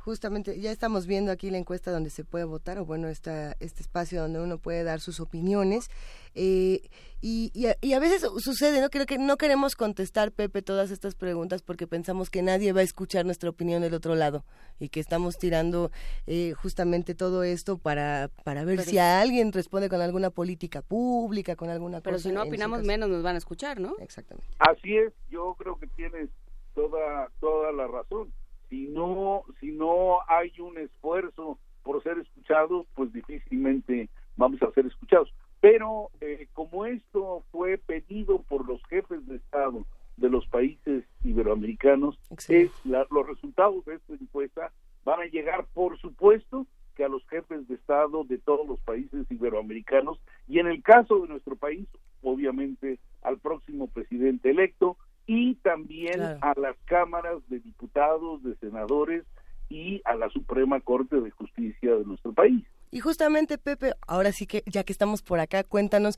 justamente 0.07 0.57
ya 0.61 0.71
estamos 0.71 1.05
viendo 1.05 1.33
aquí 1.33 1.49
la 1.49 1.57
encuesta 1.57 1.91
donde 1.91 2.09
se 2.09 2.23
puede 2.23 2.45
votar 2.45 2.79
o 2.79 2.85
bueno 2.85 3.09
esta, 3.09 3.57
este 3.59 3.81
espacio 3.81 4.21
donde 4.21 4.39
uno 4.39 4.57
puede 4.57 4.85
dar 4.85 5.01
sus 5.01 5.19
opiniones 5.19 5.89
eh, 6.33 6.79
y, 7.19 7.51
y, 7.53 7.91
a, 7.91 7.99
veces 7.99 8.25
sucede 8.37 8.79
no 8.79 8.89
creo 8.89 9.05
que 9.05 9.17
no 9.17 9.35
queremos 9.35 9.75
contestar 9.75 10.31
Pepe 10.31 10.61
todas 10.61 10.91
estas 10.91 11.13
preguntas 11.13 11.61
porque 11.61 11.87
pensamos 11.87 12.29
que 12.29 12.41
nadie 12.41 12.71
va 12.71 12.79
a 12.79 12.83
escuchar 12.83 13.25
nuestra 13.25 13.49
opinión 13.49 13.81
del 13.81 13.93
otro 13.95 14.15
lado 14.15 14.45
y 14.79 14.87
que 14.87 15.01
estamos 15.01 15.37
tirando 15.37 15.91
eh, 16.25 16.53
justamente 16.53 17.13
todo 17.13 17.43
esto 17.43 17.77
para 17.77 18.29
para 18.45 18.63
ver 18.63 18.83
si 18.83 18.99
alguien 18.99 19.51
responde 19.51 19.89
con 19.89 19.99
alguna 19.99 20.29
política 20.29 20.81
pública 20.81 21.57
con 21.57 21.69
alguna 21.69 21.99
pero 21.99 22.17
si 22.17 22.31
no 22.31 22.43
opinamos 22.43 22.83
menos 22.83 23.09
nos 23.09 23.23
van 23.23 23.35
a 23.35 23.39
escuchar 23.39 23.81
no 23.81 23.97
exactamente. 23.99 24.47
Así 24.59 24.95
es 24.95 25.11
yo 25.29 25.53
creo 25.59 25.77
que 25.77 25.87
tienes 25.87 26.29
toda 26.73 27.29
toda 27.41 27.73
la 27.73 27.87
razón 27.87 28.31
si 28.69 28.87
no 28.87 29.43
si 29.59 29.71
no 29.71 30.19
hay 30.27 30.51
un 30.59 30.77
esfuerzo 30.77 31.59
por 31.83 32.01
ser 32.03 32.17
escuchados 32.19 32.85
pues 32.95 33.11
difícilmente 33.13 34.09
vamos 34.35 34.61
a 34.61 34.71
ser 34.71 34.85
escuchados. 34.85 35.33
Pero 35.59 36.11
eh, 36.21 36.47
como 36.53 36.85
esto 36.85 37.43
fue 37.51 37.77
pedido 37.77 38.43
por 38.43 38.67
los 38.67 38.83
jefes 38.85 39.25
de 39.27 39.37
estado 39.37 39.85
de 40.17 40.29
los 40.29 40.47
países 40.47 41.03
iberoamericanos 41.23 42.19
es 42.49 42.71
los 42.85 43.27
resultados 43.27 43.85
de 43.85 43.95
esta 43.95 44.13
encuesta 44.13 44.71
van 45.05 45.21
a 45.21 45.25
llegar 45.25 45.67
por 45.73 45.97
supuesto 45.99 46.65
que 46.95 47.03
a 47.03 47.09
los 47.09 47.25
jefes 47.27 47.67
de 47.67 47.75
estado 47.75 48.23
de 48.23 48.39
todos 48.39 48.67
los 48.67 48.79
países 48.81 49.29
iberoamericanos 49.29 50.19
y 50.47 50.57
en 50.59 50.67
el 50.67 50.81
caso 50.81 51.19
de 51.19 51.27
nuestro 51.27 51.55
país 51.55 51.87
obviamente 52.23 52.99
al 53.21 53.37
próximo 53.37 53.87
presidente 53.87 54.49
electo 54.49 54.96
y 55.27 55.55
también 55.55 56.21
a 56.21 56.53
las 56.57 56.75
cámaras 56.85 57.37
de 57.49 57.59
diputados, 57.59 58.41
de 58.43 58.55
senadores 58.55 59.25
y 59.69 60.01
a 60.05 60.15
la 60.15 60.29
Suprema 60.29 60.79
Corte 60.79 61.19
de 61.19 61.29
Justicia 61.31 61.95
de 61.95 62.05
nuestro 62.05 62.33
país. 62.33 62.63
Y 62.89 63.01
justamente, 63.01 63.57
Pepe, 63.57 63.93
ahora 64.07 64.31
sí 64.31 64.47
que 64.47 64.63
ya 64.65 64.85
que 64.85 64.93
estamos 64.93 65.21
por 65.21 65.41
acá, 65.41 65.65
cuéntanos 65.65 66.17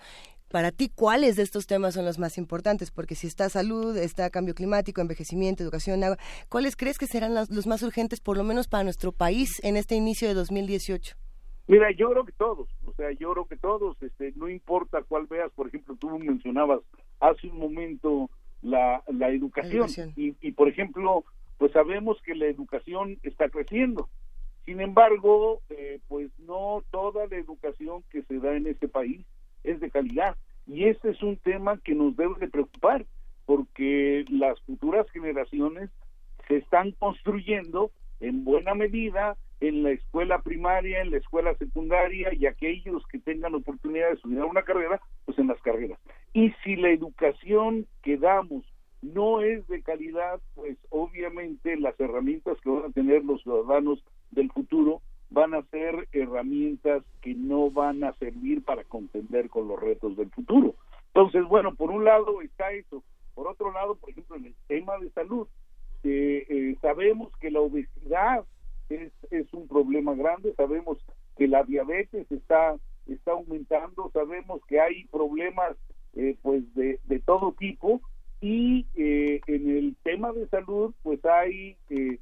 para 0.51 0.71
ti 0.71 0.89
cuáles 0.93 1.35
de 1.35 1.43
estos 1.43 1.65
temas 1.65 1.95
son 1.95 2.05
los 2.05 2.19
más 2.19 2.37
importantes, 2.37 2.91
porque 2.91 3.15
si 3.15 3.25
está 3.25 3.49
salud, 3.49 3.97
está 3.97 4.29
cambio 4.29 4.53
climático, 4.53 5.01
envejecimiento, 5.01 5.63
educación, 5.63 6.03
agua, 6.03 6.17
¿cuáles 6.47 6.75
crees 6.75 6.99
que 6.99 7.07
serán 7.07 7.33
los, 7.33 7.49
los 7.49 7.65
más 7.65 7.81
urgentes, 7.81 8.21
por 8.21 8.37
lo 8.37 8.43
menos 8.43 8.67
para 8.67 8.83
nuestro 8.83 9.11
país, 9.11 9.49
en 9.63 9.77
este 9.77 9.95
inicio 9.95 10.27
de 10.27 10.35
2018? 10.35 11.15
Mira, 11.67 11.91
yo 11.91 12.09
creo 12.09 12.25
que 12.25 12.31
todos, 12.31 12.67
o 12.85 12.93
sea, 12.93 13.11
yo 13.11 13.31
creo 13.31 13.45
que 13.45 13.57
todos, 13.57 13.95
este, 14.01 14.33
no 14.35 14.49
importa 14.49 15.03
cuál 15.07 15.27
veas, 15.27 15.51
por 15.51 15.67
ejemplo, 15.67 15.95
tú 15.99 16.17
mencionabas 16.17 16.79
hace 17.19 17.47
un 17.47 17.59
momento 17.59 18.29
la, 18.61 19.03
la 19.07 19.29
educación. 19.29 19.87
Y, 20.15 20.35
y, 20.41 20.51
por 20.51 20.67
ejemplo, 20.67 21.23
pues 21.57 21.71
sabemos 21.71 22.21
que 22.21 22.35
la 22.35 22.45
educación 22.45 23.17
está 23.23 23.49
creciendo. 23.49 24.09
Sin 24.65 24.81
embargo, 24.81 25.61
eh, 25.69 25.99
pues 26.07 26.29
no 26.39 26.83
toda 26.91 27.27
la 27.27 27.37
educación 27.37 28.03
que 28.11 28.21
se 28.23 28.39
da 28.39 28.55
en 28.55 28.67
este 28.67 28.87
país 28.87 29.25
es 29.63 29.79
de 29.79 29.89
calidad. 29.89 30.35
Y 30.67 30.85
este 30.85 31.09
es 31.09 31.23
un 31.23 31.37
tema 31.37 31.79
que 31.83 31.95
nos 31.95 32.15
debe 32.15 32.35
de 32.39 32.47
preocupar, 32.47 33.05
porque 33.45 34.25
las 34.29 34.61
futuras 34.61 35.09
generaciones 35.09 35.89
se 36.47 36.57
están 36.57 36.91
construyendo 36.91 37.91
en 38.19 38.43
buena 38.43 38.75
medida 38.75 39.37
en 39.59 39.83
la 39.83 39.91
escuela 39.91 40.41
primaria, 40.41 41.01
en 41.01 41.11
la 41.11 41.17
escuela 41.17 41.53
secundaria 41.55 42.33
y 42.33 42.45
aquellos 42.45 43.05
que 43.07 43.19
tengan 43.19 43.55
oportunidad 43.55 44.07
de 44.07 44.13
estudiar 44.13 44.45
una 44.45 44.63
carrera, 44.63 45.01
pues 45.25 45.37
en 45.39 45.47
las 45.47 45.59
carreras. 45.61 45.99
Y 46.33 46.51
si 46.63 46.75
la 46.75 46.89
educación 46.89 47.87
que 48.03 48.17
damos 48.17 48.63
no 49.01 49.41
es 49.41 49.67
de 49.67 49.81
calidad, 49.81 50.39
pues 50.55 50.77
obviamente 50.89 51.77
las 51.77 51.99
herramientas 51.99 52.57
que 52.61 52.69
van 52.69 52.85
a 52.85 52.93
tener 52.93 53.23
los 53.23 53.41
ciudadanos 53.41 54.03
del 54.31 54.51
futuro 54.51 55.01
van 55.29 55.53
a 55.53 55.63
ser 55.63 56.07
herramientas 56.11 57.03
que 57.21 57.33
no 57.33 57.69
van 57.69 58.03
a 58.03 58.13
servir 58.13 58.63
para 58.63 58.83
contender 58.83 59.49
con 59.49 59.67
los 59.67 59.79
retos 59.79 60.17
del 60.17 60.29
futuro. 60.31 60.75
Entonces, 61.07 61.43
bueno, 61.45 61.75
por 61.75 61.91
un 61.91 62.03
lado 62.03 62.41
está 62.41 62.71
eso. 62.71 63.03
Por 63.35 63.47
otro 63.47 63.71
lado, 63.71 63.95
por 63.95 64.09
ejemplo, 64.09 64.35
en 64.35 64.47
el 64.47 64.55
tema 64.67 64.97
de 64.97 65.09
salud, 65.11 65.47
eh, 66.03 66.75
sabemos 66.81 67.31
que 67.37 67.51
la 67.51 67.61
obesidad 67.61 68.43
es, 68.89 69.11
es 69.31 69.53
un 69.53 69.67
problema 69.67 70.13
grande, 70.15 70.53
sabemos 70.55 70.97
que 71.37 71.47
la 71.47 71.63
diabetes 71.63 72.29
está, 72.31 72.75
está 73.07 73.31
aumentando, 73.31 74.09
sabemos 74.11 74.61
que 74.67 74.79
hay 74.79 75.05
problemas 75.05 75.77
eh, 76.15 76.37
pues 76.41 76.63
de, 76.75 76.99
de 77.05 77.19
todo 77.19 77.53
tipo 77.57 78.01
y 78.41 78.85
eh, 78.95 79.41
en 79.47 79.69
el 79.69 79.95
tema 80.03 80.31
de 80.31 80.47
salud 80.47 80.93
pues 81.03 81.23
hay 81.25 81.75
eh, 81.89 82.19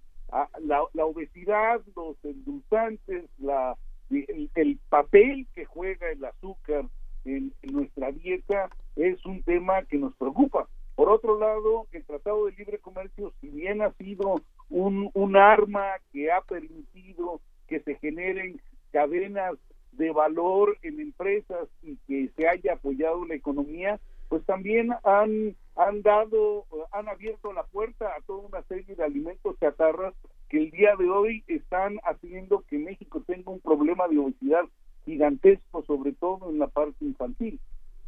la, 0.62 0.84
la, 0.94 1.06
obesidad, 1.06 1.82
los 1.96 2.18
endulzantes, 2.24 3.26
la, 3.40 3.78
el, 4.10 4.80
papel 4.90 5.48
que 5.54 5.66
juega 5.66 6.12
el 6.12 6.24
azúcar 6.26 6.86
en, 7.26 7.54
nuestra 7.72 8.12
dieta 8.12 8.70
es 8.96 9.24
un 9.26 9.44
tema 9.44 9.84
que 9.84 9.98
nos 9.98 10.16
preocupa. 10.16 10.68
Por 10.96 11.10
otro 11.10 11.40
lado, 11.40 11.88
el 11.92 12.04
Tratado 12.06 12.46
de 12.46 12.54
Libre 12.54 12.80
Comercio, 12.80 13.32
si 13.40 13.50
bien 13.50 13.82
ha 13.82 13.92
sido 13.94 14.42
un, 14.70 15.12
un 15.14 15.38
arma 15.38 15.86
que 16.12 16.32
ha 16.32 16.42
permitido 16.42 17.40
que 17.68 17.80
se 17.82 17.96
generen 17.96 18.60
cadenas 18.92 19.54
de 19.98 20.12
valor 20.12 20.78
en 20.84 21.00
empresas 21.00 21.68
y 21.82 21.98
que 22.08 22.30
se 22.36 22.48
haya 22.48 22.74
apoyado 22.74 23.26
la 23.26 23.36
economía, 23.36 24.00
pues 24.30 24.46
también 24.46 24.92
han, 25.04 25.56
han 25.76 26.02
dado, 26.02 26.66
han 26.92 27.08
abierto 27.08 27.54
la 27.54 27.64
puerta 27.64 28.08
a 28.16 28.22
toda 28.22 28.48
una 28.48 28.62
serie 28.64 28.96
de 28.96 29.04
alimentos 29.04 29.58
chatarras 29.60 30.14
que 30.50 30.58
el 30.60 30.72
día 30.72 30.96
de 30.98 31.10
hoy 31.10 31.44
están 31.48 31.98
haciendo 32.04 32.64
que 32.70 32.78
México 32.78 33.24
tenga 33.26 33.52
un 33.52 33.60
problema 33.60 34.08
de 34.08 34.20
obesidad 34.20 34.66
gigantesco, 35.06 35.84
sobre 35.84 36.14
todo 36.14 36.50
en 36.50 36.60
la 36.60 36.68
parte 36.68 37.04
infantil. 37.04 37.60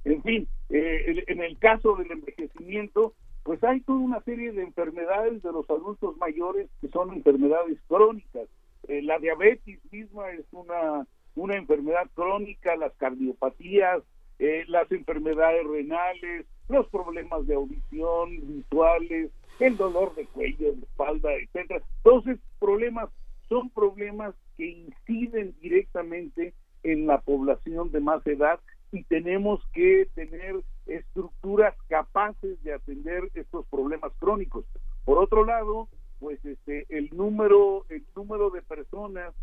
En 0.06 0.22
fin, 0.24 0.48
eh, 0.70 1.24
en 1.28 1.42
el 1.42 1.58
caso 1.58 1.96
del 1.96 2.12
envejecimiento, 2.12 3.14
pues 3.44 3.64
hay 3.64 3.82
toda 3.82 4.00
una 4.00 4.22
serie 4.22 4.52
de 4.52 4.64
enfermedades 4.64 5.42
de 5.42 5.52
los 5.52 5.70
adultos 5.70 6.18
mayores 6.18 6.70
que 6.82 6.88
son 6.90 7.14
enfermedades 7.14 7.78
crónicas. 7.88 8.48
Eh, 8.88 9.02
la 9.02 9.20
diabetes 9.20 9.80
misma 9.92 10.30
es 10.32 10.46
una, 10.52 11.06
una 11.40 11.56
enfermedad 11.56 12.10
crónica, 12.14 12.76
las 12.76 12.94
cardiopatías, 12.96 14.04
eh, 14.40 14.66
las 14.68 14.92
enfermedades 14.92 15.66
renales, 15.66 16.46
los 16.68 16.88
problemas 16.88 17.48
de 17.48 17.56
audición, 17.56 18.48
visuales, 18.48 19.32
el 19.60 19.78
dolor 19.78 20.16
de 20.16 20.26
cuello, 20.26 20.74
de 20.74 20.82
espalda, 20.82 21.34
etcétera. 21.34 21.84
Esos 22.04 22.40
problemas 22.60 23.10
son 23.48 23.70
problemas 23.70 24.36
que 24.58 24.68
inciden 24.68 25.56
directamente 25.62 26.54
en 26.84 27.08
la 27.08 27.20
población 27.22 27.92
de 27.92 28.00
más 28.00 28.26
edad 28.28 28.60
y 28.92 29.04
tenemos 29.04 29.62
que 29.74 30.08
tener 30.16 30.56
estructuras 30.86 31.76
capaces 31.88 32.62
de 32.64 32.74
atender 32.74 33.30
estos 33.34 33.66
problemas 33.68 34.12
crónicos. 34.20 34.66
Por 35.06 35.18
otro 35.18 35.46
lado, 35.46 35.88
pues 36.20 36.44
este 36.44 36.86
el 36.90 37.10
número 37.16 37.86
el 37.90 38.06
número 38.16 38.50
de 38.50 38.62
personas 38.62 39.34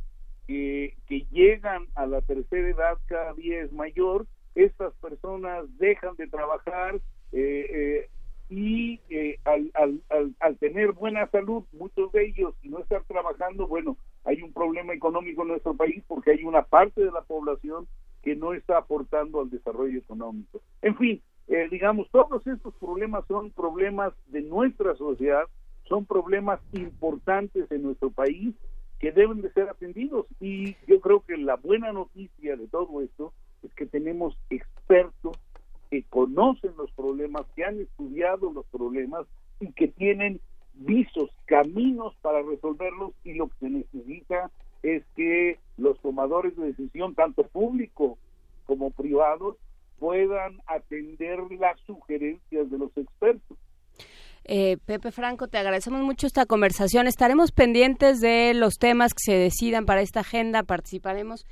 que, 0.47 0.96
llegan 1.31 1.87
a 1.95 2.07
la 2.07 2.21
tercera 2.23 2.69
edad 2.69 2.99
cada 3.07 3.33
día 3.35 3.63
es 3.63 3.73
mayor 3.73 4.27
estas 4.55 4.95
personas 4.95 5.67
dejan 5.79 6.17
de 6.17 6.27
trabajar 6.29 6.97
eh, 7.33 7.67
eh, 7.71 8.11
y 8.49 9.01
eh, 9.11 9.39
al, 9.45 9.71
al, 9.75 10.35
al, 10.41 10.57
tener 10.59 10.93
buena 10.93 11.29
salud, 11.31 11.65
muchos 11.73 12.13
de 12.13 12.27
ellos, 12.27 12.55
y 12.63 12.69
no 12.69 12.79
estar 12.79 13.03
trabajando, 13.05 13.67
bueno, 13.67 13.97
hay 14.25 14.43
un 14.43 14.53
problema 14.53 14.95
económico 14.95 15.43
en 15.43 15.49
nuestro 15.49 15.75
país 15.75 16.03
porque 16.07 16.31
hay 16.31 16.45
una 16.45 16.63
parte 16.63 17.05
de 17.05 17.11
la 17.11 17.23
población 17.23 17.87
que 18.23 18.37
no 18.37 18.55
está 18.55 18.79
aportando 18.79 19.41
al 19.41 19.51
desarrollo 19.51 19.99
económico. 19.99 20.61
En 20.83 20.97
fin, 20.97 21.23
eh, 21.49 21.69
digamos, 21.71 22.09
todos 22.11 22.47
estos 22.47 22.75
problemas 22.75 23.25
son 23.27 23.51
problemas 23.51 24.13
de 24.27 24.43
nuestra 24.43 24.95
sociedad, 24.97 25.45
son 25.89 26.07
problemas 26.07 26.61
importantes 26.73 27.71
en 27.71 27.83
nuestro 27.83 28.11
país 28.11 28.55
que 29.07 29.13
deben 29.13 29.41
de 29.41 29.53
ser 29.53 29.69
atendidos 29.69 30.27
y 30.41 30.75
yo 30.89 31.01
creo 31.01 31.21
que 31.21 31.37
la 31.37 31.55
buena 31.55 31.93
noticia 31.93 32.57
de 32.57 32.67
todo 32.67 33.03
esto 33.03 33.33
es 33.63 33.73
que 33.75 33.87
tenemos 33.87 34.37
expertos 34.51 35.37
que 35.93 36.03
conocen 36.11 36.73
los 36.77 36.91
problemas, 36.91 37.47
que 37.55 37.65
han 37.65 37.79
estudiado 37.79 38.51
los 38.53 38.67
problemas 38.67 39.25
y 39.61 39.71
que 39.75 39.87
tienen 39.87 40.41
visos, 40.75 41.31
caminos 41.45 42.17
para 42.21 42.43
resolverlos 42.43 43.13
y 43.23 43.35
lo 43.35 43.47
que 43.47 43.55
se 43.61 43.71
necesita 43.71 44.51
es 44.83 45.05
que 45.15 45.61
los 45.77 46.01
tomadores 46.01 46.57
de 46.57 46.67
decisión, 46.67 47.15
tanto 47.15 47.45
público 47.45 48.19
como 48.65 48.91
privados, 48.91 49.55
puedan 50.01 50.61
atender 50.67 51.39
las 51.61 51.79
sugerencias 51.83 52.69
de 52.73 52.79
los 52.79 52.91
expertos. 52.97 53.46
Eh, 54.49 54.79
Pepe 54.85 55.11
Franco, 55.11 55.49
te 55.49 55.59
agradecemos 55.59 56.03
mucho 56.03 56.27
esta 56.27 56.47
conversación. 56.47 57.09
Estaremos 57.09 57.51
pendientes 57.51 58.21
de 58.21 58.55
los 58.55 58.79
temas 58.79 59.13
que 59.13 59.33
se 59.33 59.37
decidan 59.37 59.87
para 59.87 60.03
esta 60.03 60.21
agenda, 60.21 60.63
participaremos 60.63 61.45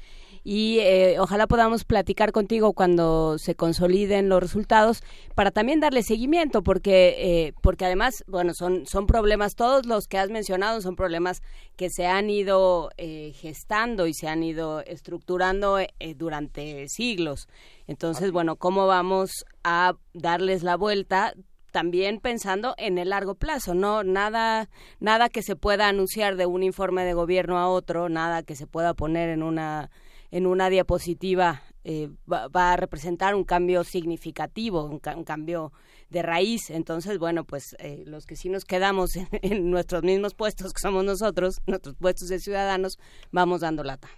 y 0.44 0.78
eh, 0.80 1.16
ojalá 1.18 1.46
podamos 1.46 1.84
platicar 1.84 2.30
contigo 2.30 2.74
cuando 2.74 3.38
se 3.38 3.54
consoliden 3.54 4.28
los 4.28 4.42
resultados 4.42 5.02
para 5.34 5.50
también 5.50 5.80
darle 5.80 6.02
seguimiento 6.02 6.62
porque 6.62 7.14
eh, 7.18 7.54
porque 7.62 7.86
además 7.86 8.22
bueno 8.26 8.52
son 8.52 8.86
son 8.86 9.06
problemas 9.06 9.54
todos 9.54 9.86
los 9.86 10.06
que 10.06 10.18
has 10.18 10.28
mencionado 10.28 10.82
son 10.82 10.96
problemas 10.96 11.42
que 11.76 11.88
se 11.88 12.06
han 12.06 12.28
ido 12.28 12.90
eh, 12.98 13.32
gestando 13.36 14.06
y 14.06 14.12
se 14.12 14.28
han 14.28 14.42
ido 14.42 14.80
estructurando 14.80 15.78
durante 16.16 16.88
siglos 16.88 17.48
entonces 17.86 18.30
bueno 18.30 18.56
cómo 18.56 18.86
vamos 18.86 19.46
a 19.64 19.94
darles 20.12 20.62
la 20.62 20.76
vuelta 20.76 21.32
también 21.74 22.20
pensando 22.20 22.74
en 22.78 22.98
el 22.98 23.08
largo 23.08 23.34
plazo, 23.34 23.74
no 23.74 24.04
nada 24.04 24.70
nada 25.00 25.28
que 25.28 25.42
se 25.42 25.56
pueda 25.56 25.88
anunciar 25.88 26.36
de 26.36 26.46
un 26.46 26.62
informe 26.62 27.04
de 27.04 27.14
gobierno 27.14 27.58
a 27.58 27.66
otro, 27.66 28.08
nada 28.08 28.44
que 28.44 28.54
se 28.54 28.68
pueda 28.68 28.94
poner 28.94 29.28
en 29.28 29.42
una 29.42 29.90
en 30.30 30.46
una 30.46 30.70
diapositiva 30.70 31.62
eh, 31.82 32.10
va, 32.32 32.72
a 32.72 32.76
representar 32.76 33.34
un 33.34 33.42
cambio 33.42 33.82
significativo, 33.82 34.84
un, 34.84 35.00
cambio 35.00 35.72
de 36.10 36.22
raíz. 36.22 36.70
Entonces, 36.70 37.18
bueno, 37.18 37.42
pues 37.42 37.74
eh, 37.80 38.04
los 38.06 38.24
que 38.24 38.36
sí 38.36 38.48
nos 38.50 38.64
quedamos 38.64 39.16
en, 39.42 39.70
nuestros 39.72 40.04
mismos 40.04 40.36
puestos, 40.36 40.72
que 40.72 40.80
somos 40.80 41.04
nosotros, 41.04 41.60
nuestros 41.66 41.96
puestos 41.96 42.28
de 42.28 42.38
ciudadanos, 42.38 43.00
vamos 43.32 43.62
dando 43.62 43.82
lata. 43.82 44.08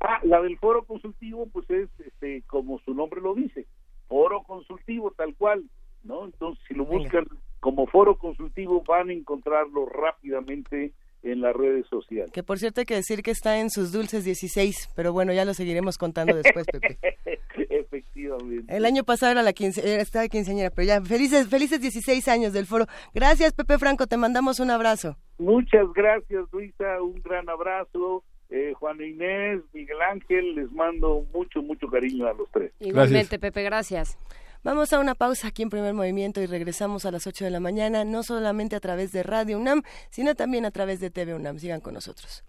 Ah, 0.00 0.20
la 0.22 0.40
del 0.40 0.56
foro 0.58 0.84
consultivo, 0.84 1.46
pues 1.52 1.68
es 1.68 1.90
este, 2.06 2.40
como 2.46 2.78
su 2.78 2.94
nombre 2.94 3.20
lo 3.20 3.34
dice, 3.34 3.66
foro 4.08 4.44
consultivo 4.44 5.10
tal 5.10 5.34
cual, 5.34 5.64
¿no? 6.04 6.24
Entonces, 6.24 6.64
si 6.66 6.72
lo 6.72 6.86
buscan 6.86 7.26
como 7.60 7.86
foro 7.86 8.16
consultivo, 8.16 8.82
van 8.88 9.10
a 9.10 9.12
encontrarlo 9.12 9.84
rápidamente 9.84 10.94
en 11.22 11.40
las 11.40 11.54
redes 11.54 11.86
sociales. 11.88 12.32
Que 12.32 12.42
por 12.42 12.58
cierto 12.58 12.80
hay 12.80 12.86
que 12.86 12.94
decir 12.94 13.22
que 13.22 13.30
está 13.30 13.58
en 13.58 13.70
sus 13.70 13.92
dulces 13.92 14.24
16, 14.24 14.90
pero 14.94 15.12
bueno, 15.12 15.32
ya 15.32 15.44
lo 15.44 15.54
seguiremos 15.54 15.98
contando 15.98 16.34
después, 16.34 16.66
Pepe. 16.66 16.98
Efectivamente. 17.70 18.74
El 18.74 18.84
año 18.84 19.04
pasado 19.04 19.32
era 19.32 19.42
la 19.42 19.52
quince, 19.52 20.00
estaba 20.00 20.28
quinceañera, 20.28 20.70
pero 20.70 20.86
ya 20.86 21.00
felices 21.02 21.48
felices 21.48 21.80
16 21.80 22.28
años 22.28 22.52
del 22.52 22.66
foro. 22.66 22.86
Gracias, 23.14 23.52
Pepe 23.52 23.78
Franco, 23.78 24.06
te 24.06 24.16
mandamos 24.16 24.60
un 24.60 24.70
abrazo. 24.70 25.16
Muchas 25.38 25.86
gracias, 25.94 26.44
Luisa, 26.52 27.02
un 27.02 27.20
gran 27.22 27.48
abrazo. 27.48 28.24
Eh, 28.50 28.72
Juan 28.78 29.00
Inés, 29.02 29.60
Miguel 29.74 30.00
Ángel, 30.00 30.54
les 30.54 30.72
mando 30.72 31.26
mucho, 31.34 31.60
mucho 31.60 31.86
cariño 31.88 32.26
a 32.26 32.32
los 32.32 32.50
tres. 32.50 32.72
Igualmente, 32.80 33.38
Pepe, 33.38 33.62
gracias. 33.62 34.16
Vamos 34.64 34.92
a 34.92 34.98
una 34.98 35.14
pausa 35.14 35.48
aquí 35.48 35.62
en 35.62 35.70
primer 35.70 35.94
movimiento 35.94 36.40
y 36.40 36.46
regresamos 36.46 37.04
a 37.04 37.10
las 37.10 37.26
8 37.26 37.44
de 37.44 37.50
la 37.50 37.60
mañana, 37.60 38.04
no 38.04 38.22
solamente 38.22 38.76
a 38.76 38.80
través 38.80 39.12
de 39.12 39.22
Radio 39.22 39.58
UNAM, 39.58 39.82
sino 40.10 40.34
también 40.34 40.64
a 40.64 40.70
través 40.70 41.00
de 41.00 41.10
TV 41.10 41.34
UNAM. 41.34 41.58
Sigan 41.58 41.80
con 41.80 41.94
nosotros. 41.94 42.42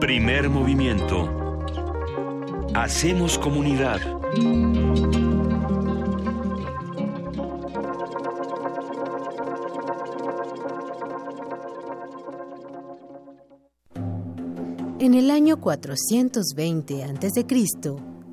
Primer 0.00 0.48
movimiento. 0.48 1.28
Hacemos 2.74 3.38
comunidad. 3.38 4.00
En 14.98 15.14
el 15.14 15.30
año 15.30 15.60
420 15.60 17.04
a.C., 17.04 18.11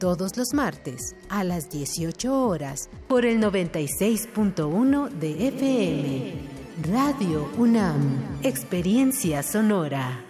todos 0.00 0.36
los 0.36 0.54
martes 0.54 1.14
a 1.28 1.44
las 1.44 1.70
18 1.70 2.48
horas 2.48 2.88
por 3.06 3.24
el 3.24 3.38
96.1 3.38 5.10
de 5.10 5.48
FM. 5.48 6.34
Radio 6.90 7.48
UNAM, 7.58 8.40
Experiencia 8.42 9.42
Sonora. 9.42 10.29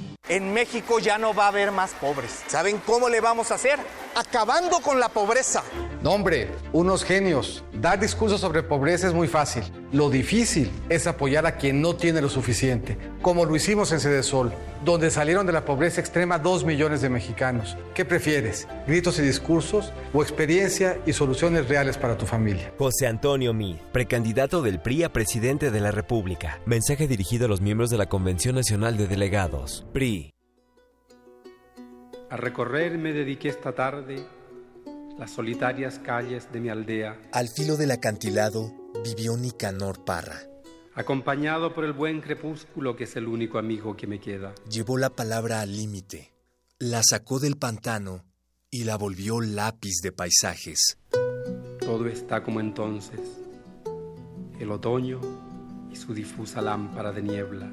En 0.31 0.53
México 0.53 0.99
ya 0.99 1.17
no 1.17 1.33
va 1.33 1.43
a 1.43 1.47
haber 1.49 1.73
más 1.73 1.91
pobres. 1.91 2.43
¿Saben 2.47 2.81
cómo 2.85 3.09
le 3.09 3.19
vamos 3.19 3.51
a 3.51 3.55
hacer? 3.55 3.77
Acabando 4.15 4.79
con 4.79 4.97
la 4.97 5.09
pobreza. 5.09 5.61
No, 6.01 6.11
hombre, 6.13 6.49
unos 6.71 7.03
genios. 7.03 7.65
Dar 7.73 7.99
discursos 7.99 8.39
sobre 8.39 8.63
pobreza 8.63 9.07
es 9.07 9.13
muy 9.13 9.27
fácil. 9.27 9.65
Lo 9.93 10.09
difícil 10.09 10.71
es 10.87 11.05
apoyar 11.05 11.45
a 11.45 11.57
quien 11.57 11.81
no 11.81 11.97
tiene 11.97 12.21
lo 12.21 12.29
suficiente, 12.29 12.97
como 13.21 13.43
lo 13.43 13.53
hicimos 13.57 13.91
en 13.91 14.23
Sol, 14.23 14.53
donde 14.85 15.11
salieron 15.11 15.45
de 15.45 15.51
la 15.51 15.65
pobreza 15.65 15.99
extrema 15.99 16.39
dos 16.39 16.63
millones 16.63 17.01
de 17.01 17.09
mexicanos. 17.09 17.75
¿Qué 17.93 18.05
prefieres? 18.05 18.69
¿Gritos 18.87 19.19
y 19.19 19.21
discursos 19.21 19.91
o 20.13 20.21
experiencia 20.21 20.97
y 21.05 21.11
soluciones 21.11 21.67
reales 21.67 21.97
para 21.97 22.17
tu 22.17 22.25
familia? 22.25 22.73
José 22.77 23.05
Antonio 23.05 23.53
Mí, 23.53 23.81
precandidato 23.91 24.61
del 24.61 24.79
PRI 24.79 25.03
a 25.03 25.11
presidente 25.11 25.71
de 25.71 25.81
la 25.81 25.91
República. 25.91 26.61
Mensaje 26.65 27.09
dirigido 27.09 27.47
a 27.47 27.49
los 27.49 27.59
miembros 27.59 27.89
de 27.89 27.97
la 27.97 28.07
Convención 28.07 28.55
Nacional 28.55 28.95
de 28.95 29.07
Delegados. 29.07 29.85
PRI. 29.91 30.31
A 32.29 32.37
recorrer 32.37 32.97
me 32.97 33.11
dediqué 33.11 33.49
esta 33.49 33.73
tarde 33.73 34.23
las 35.19 35.31
solitarias 35.31 35.99
calles 35.99 36.47
de 36.53 36.61
mi 36.61 36.69
aldea. 36.69 37.19
Al 37.33 37.49
filo 37.49 37.75
del 37.75 37.91
acantilado 37.91 38.80
vivió 39.03 39.35
Nicanor 39.37 40.03
Parra. 40.05 40.39
Acompañado 40.93 41.73
por 41.73 41.85
el 41.85 41.93
buen 41.93 42.21
crepúsculo 42.21 42.95
que 42.95 43.05
es 43.05 43.15
el 43.15 43.27
único 43.27 43.57
amigo 43.57 43.95
que 43.95 44.07
me 44.07 44.19
queda. 44.19 44.53
Llevó 44.69 44.97
la 44.97 45.09
palabra 45.09 45.61
al 45.61 45.75
límite, 45.75 46.33
la 46.79 47.01
sacó 47.03 47.39
del 47.39 47.57
pantano 47.57 48.25
y 48.69 48.83
la 48.83 48.97
volvió 48.97 49.41
lápiz 49.41 50.01
de 50.03 50.11
paisajes. 50.11 50.97
Todo 51.79 52.07
está 52.07 52.43
como 52.43 52.59
entonces. 52.59 53.19
El 54.59 54.71
otoño 54.71 55.19
y 55.91 55.95
su 55.95 56.13
difusa 56.13 56.61
lámpara 56.61 57.11
de 57.11 57.23
niebla. 57.23 57.71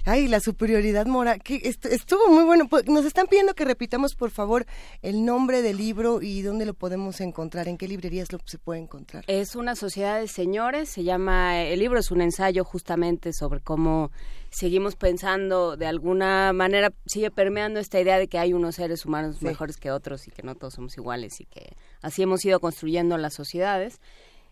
ay, 0.05 0.27
la 0.27 0.41
superioridad 0.41 1.07
moral. 1.07 1.41
Que 1.45 1.61
estuvo 1.65 2.29
muy 2.29 2.43
bueno. 2.43 2.67
Pues, 2.69 2.87
nos 2.87 3.05
están 3.05 3.29
pidiendo 3.29 3.55
que 3.55 3.65
repitamos, 3.65 4.17
por 4.17 4.33
favor, 4.33 4.67
el 5.03 5.25
nombre 5.25 5.63
del 5.63 5.77
libro 5.77 6.23
y 6.23 6.43
dónde 6.43 6.67
lo 6.67 6.75
podemos 6.75 7.21
encontrar, 7.21 7.69
en 7.69 7.79
qué 7.79 7.87
librerías 7.87 8.33
lo 8.33 8.41
se 8.45 8.59
puede 8.59 8.81
encontrar. 8.81 9.23
Es 9.29 9.55
una 9.55 9.77
sociedad 9.77 10.19
de 10.19 10.27
señores, 10.27 10.89
se 10.89 11.05
llama, 11.05 11.61
el 11.61 11.79
libro 11.79 12.01
es 12.01 12.11
un 12.11 12.21
ensayo 12.21 12.65
justamente 12.65 13.33
sobre 13.33 13.61
cómo 13.61 14.11
seguimos 14.53 14.97
pensando 14.97 15.77
de 15.77 15.87
alguna 15.87 16.53
manera, 16.53 16.93
sigue 17.07 17.31
permeando 17.31 17.81
esta 17.81 17.99
idea 18.01 18.19
de 18.19 18.29
que 18.29 18.39
hay 18.39 18.53
unos 18.53 18.77
seres 18.77 19.05
humanos 19.07 19.37
Sí. 19.41 19.45
mejores 19.47 19.77
que 19.79 19.91
otros 19.91 20.29
y 20.29 20.31
que 20.31 20.43
no 20.43 20.55
todos 20.55 20.75
somos 20.75 20.97
iguales 20.97 21.41
y 21.41 21.47
que 21.47 21.75
así 22.03 22.23
hemos 22.23 22.45
ido 22.45 22.61
construyendo 22.61 23.17
las 23.19 23.35
sociedades. 23.35 24.01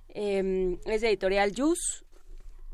Eh, 0.08 0.78
es 0.86 1.02
de 1.02 1.08
editorial 1.08 1.52
Jus, 1.56 2.04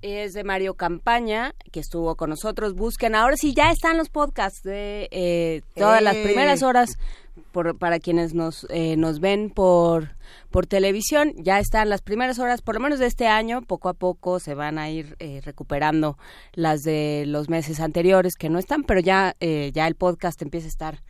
es 0.02 0.34
de 0.34 0.44
Mario 0.44 0.74
Campaña, 0.74 1.54
que 1.72 1.80
estuvo 1.80 2.14
con 2.16 2.30
nosotros. 2.30 2.74
Busquen, 2.74 3.14
ahora 3.14 3.36
sí 3.36 3.54
ya 3.54 3.70
están 3.72 3.96
los 3.96 4.08
podcasts 4.08 4.62
de 4.62 5.08
eh, 5.10 5.62
todas 5.74 6.00
las 6.02 6.16
primeras 6.16 6.62
horas 6.62 6.96
por, 7.56 7.78
para 7.78 8.00
quienes 8.00 8.34
nos, 8.34 8.66
eh, 8.68 8.98
nos 8.98 9.18
ven 9.18 9.48
por, 9.48 10.14
por 10.50 10.66
televisión, 10.66 11.32
ya 11.38 11.58
están 11.58 11.88
las 11.88 12.02
primeras 12.02 12.38
horas, 12.38 12.60
por 12.60 12.74
lo 12.74 12.82
menos 12.82 12.98
de 12.98 13.06
este 13.06 13.28
año, 13.28 13.62
poco 13.62 13.88
a 13.88 13.94
poco 13.94 14.40
se 14.40 14.52
van 14.52 14.78
a 14.78 14.90
ir 14.90 15.16
eh, 15.20 15.40
recuperando 15.42 16.18
las 16.52 16.82
de 16.82 17.24
los 17.26 17.48
meses 17.48 17.80
anteriores 17.80 18.34
que 18.34 18.50
no 18.50 18.58
están, 18.58 18.84
pero 18.84 19.00
ya, 19.00 19.36
eh, 19.40 19.70
ya 19.72 19.86
el 19.86 19.94
podcast 19.94 20.42
empieza 20.42 20.66
a 20.66 20.68
estar 20.68 21.02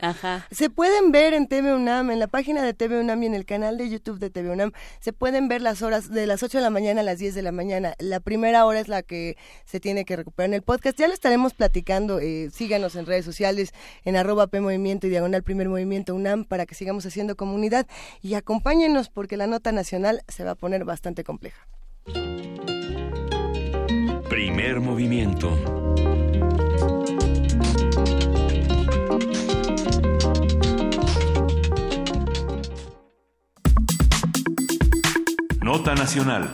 se 0.51 0.71
pueden 0.71 1.13
ver 1.13 1.35
en 1.35 1.47
TV 1.47 1.75
UNAM, 1.75 2.11
en 2.11 2.19
la 2.19 2.27
página 2.27 2.63
de 2.63 2.75
TV 2.75 3.01
UNAM 3.01 3.23
y 3.23 3.27
en 3.27 3.35
el 3.35 3.45
canal 3.45 3.79
de 3.79 3.89
YouTube 3.89 4.19
de 4.19 4.31
TV 4.31 4.51
UNAM, 4.51 4.73
se 5.01 5.13
pueden 5.13 5.49
ver 5.49 5.63
las 5.63 5.83
horas 5.83 6.11
de 6.11 6.27
las 6.27 6.43
8 6.43 6.59
de 6.59 6.63
la 6.63 6.71
mañana 6.71 7.01
a 7.01 7.05
las 7.05 7.19
10 7.19 7.35
de 7.35 7.43
la 7.43 7.53
mañana. 7.53 7.95
La 7.99 8.21
primera 8.21 8.65
hora 8.67 8.81
es 8.81 8.89
la 8.89 9.03
que 9.03 9.37
se 9.65 9.81
tiene 9.81 10.05
que 10.05 10.17
recuperar 10.27 10.51
en 10.51 10.55
el 10.55 10.63
podcast. 10.63 10.99
Ya 10.99 11.07
lo 11.07 11.15
estaremos 11.15 11.55
platicando. 11.55 12.19
eh, 12.19 12.51
síganos 12.53 12.97
en 12.97 13.07
redes 13.07 13.25
sociales, 13.25 13.73
en 14.05 14.17
arroba 14.17 14.49
P 14.49 14.59
y 14.59 15.09
Diagonal 15.09 15.43
Primer 15.43 15.69
Movimiento 15.69 16.15
UNAM 16.15 16.45
para 16.45 16.67
que 16.67 16.75
sigamos 16.75 17.07
haciendo 17.07 17.37
comunidad 17.37 17.87
y 18.23 18.35
acompáñenos 18.35 19.09
porque 19.09 19.37
la 19.37 19.47
nota 19.47 19.71
nacional 19.71 20.23
se 20.27 20.43
va 20.43 20.53
a 20.53 20.55
poner 20.57 20.85
bastante 20.85 21.23
compleja. 21.23 21.69
Primer 24.29 24.81
movimiento. 24.81 25.51
Nota 35.63 35.95
nacional. 35.95 36.51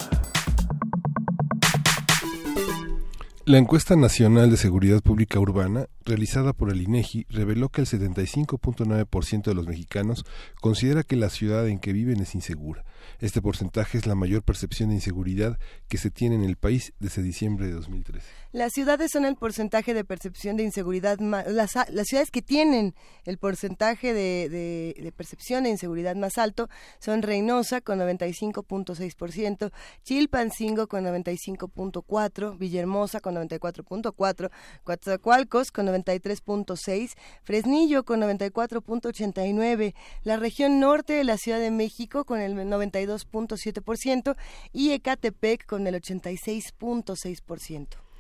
La 3.45 3.59
encuesta 3.59 3.97
nacional 3.97 4.53
de 4.53 4.57
seguridad 4.57 5.03
pública 5.03 5.41
urbana, 5.41 5.89
realizada 6.05 6.53
por 6.53 6.71
el 6.71 6.81
INEGI, 6.81 7.27
reveló 7.29 7.71
que 7.71 7.81
el 7.81 7.89
75.9% 7.89 9.43
de 9.43 9.55
los 9.55 9.67
mexicanos 9.67 10.25
considera 10.61 11.03
que 11.03 11.17
la 11.17 11.29
ciudad 11.29 11.67
en 11.67 11.81
que 11.81 11.93
viven 11.93 12.21
es 12.21 12.37
insegura. 12.37 12.85
Este 13.19 13.43
porcentaje 13.43 13.99
es 13.99 14.07
la 14.07 14.15
mayor 14.15 14.45
percepción 14.45 14.91
de 14.91 14.95
inseguridad 14.95 15.59
que 15.89 15.99
se 15.99 16.13
tiene 16.13 16.37
en 16.37 16.45
el 16.45 16.55
país 16.55 16.93
desde 17.01 17.21
diciembre 17.25 17.67
de 17.67 17.73
2013. 17.73 18.25
Las 18.53 18.75
ciudades 18.75 19.11
son 19.11 19.25
el 19.25 19.37
porcentaje 19.37 19.95
de 19.95 20.05
percepción 20.05 20.59
de 20.59 20.63
inseguridad, 20.63 21.19
ma- 21.21 21.43
las, 21.45 21.71
ciudades 21.71 22.31
que 22.31 22.43
tienen 22.43 22.95
el 23.25 23.39
porcentaje 23.39 24.13
de 24.13 25.13
percepción 25.17 25.65
de 25.65 25.71
inseguridad 25.71 26.17
más 26.17 26.37
alto 26.37 26.69
son 26.99 27.23
Reynosa 27.23 27.81
con 27.81 27.99
95.6%, 28.01 29.73
Chilpancingo 30.03 30.87
con 30.87 31.07
95.4%, 31.07 32.59
Villahermosa 32.59 33.21
con 33.21 33.37
94.4%, 33.37 34.51
Coatzacoalcos 34.85 35.73
con 35.73 35.87
93.6%, 35.87 37.15
Fresnillo 37.45 38.05
con 38.05 38.21
94.89%, 38.21 39.95
la 40.25 40.37
región 40.37 40.79
norte 40.79 41.15
de 41.15 41.25
la 41.25 41.39
Ciudad 41.39 41.59
de 41.59 41.71
México 41.71 42.27
con 42.27 42.39
el 42.39 42.55
92.7% 42.55 44.37
y 44.75 44.91
Ecatepec 44.91 45.65
con 45.65 45.87
el 45.87 45.95
86.6%. 45.95 48.12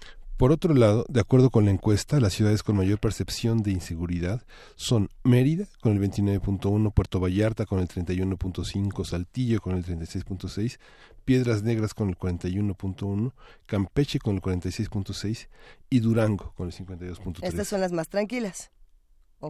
Por 0.43 0.51
otro 0.51 0.75
lado, 0.75 1.07
de 1.09 1.21
acuerdo 1.21 1.51
con 1.51 1.67
la 1.67 1.71
encuesta, 1.71 2.19
las 2.19 2.33
ciudades 2.33 2.65
con 2.65 2.75
mayor 2.75 2.99
percepción 2.99 3.63
de 3.63 3.71
inseguridad 3.71 4.43
son 4.75 5.09
Mérida 5.23 5.69
con 5.81 5.93
el 5.93 6.01
29.1, 6.01 6.93
Puerto 6.93 7.21
Vallarta 7.21 7.65
con 7.65 7.79
el 7.79 7.87
31.5, 7.87 9.05
Saltillo 9.05 9.61
con 9.61 9.77
el 9.77 9.85
36.6, 9.85 10.81
Piedras 11.25 11.63
Negras 11.63 11.95
con 11.95 12.09
el 12.09 12.19
41.1, 12.19 13.33
Campeche 13.67 14.19
con 14.19 14.35
el 14.35 14.43
46.6 14.43 15.47
y 15.91 16.01
Durango 16.01 16.53
con 16.57 16.67
el 16.67 16.75
52.3. 16.75 17.39
Estas 17.43 17.69
son 17.69 17.81
las 17.81 17.93
más 17.93 18.09
tranquilas. 18.09 18.73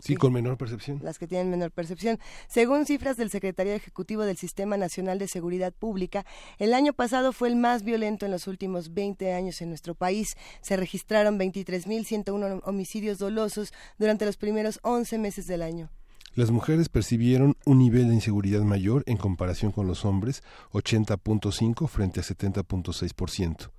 Sí, 0.01 0.17
con 0.17 0.33
menor 0.33 0.57
percepción. 0.57 1.01
Las 1.03 1.19
que 1.19 1.27
tienen 1.27 1.51
menor 1.51 1.71
percepción. 1.71 2.19
Según 2.49 2.87
cifras 2.87 3.17
del 3.17 3.31
Secretariado 3.31 3.77
Ejecutivo 3.77 4.23
del 4.23 4.37
Sistema 4.37 4.77
Nacional 4.77 5.19
de 5.19 5.29
Seguridad 5.29 5.73
Pública, 5.73 6.25
el 6.59 6.73
año 6.75 6.93
pasado 6.93 7.33
fue 7.33 7.49
el 7.49 7.57
más 7.57 7.83
violento 7.83 8.25
en 8.25 8.33
los 8.33 8.47
últimos 8.47 8.95
20 8.95 9.33
años 9.33 9.61
en 9.61 9.69
nuestro 9.69 9.95
país. 9.95 10.37
Se 10.61 10.77
registraron 10.77 11.39
23.101 11.39 12.61
homicidios 12.65 13.19
dolosos 13.19 13.73
durante 13.99 14.25
los 14.25 14.37
primeros 14.37 14.81
11 14.83 15.19
meses 15.19 15.47
del 15.47 15.63
año. 15.63 15.91
Las 16.35 16.51
mujeres 16.51 16.89
percibieron 16.89 17.57
un 17.67 17.79
nivel 17.79 18.09
de 18.09 18.15
inseguridad 18.15 18.63
mayor 18.63 19.03
en 19.07 19.19
comparación 19.19 19.71
con 19.71 19.87
los 19.87 20.07
hombres, 20.07 20.43
80.5 20.73 21.89
frente 21.89 22.21
a 22.21 22.23
70.6%. 22.23 23.71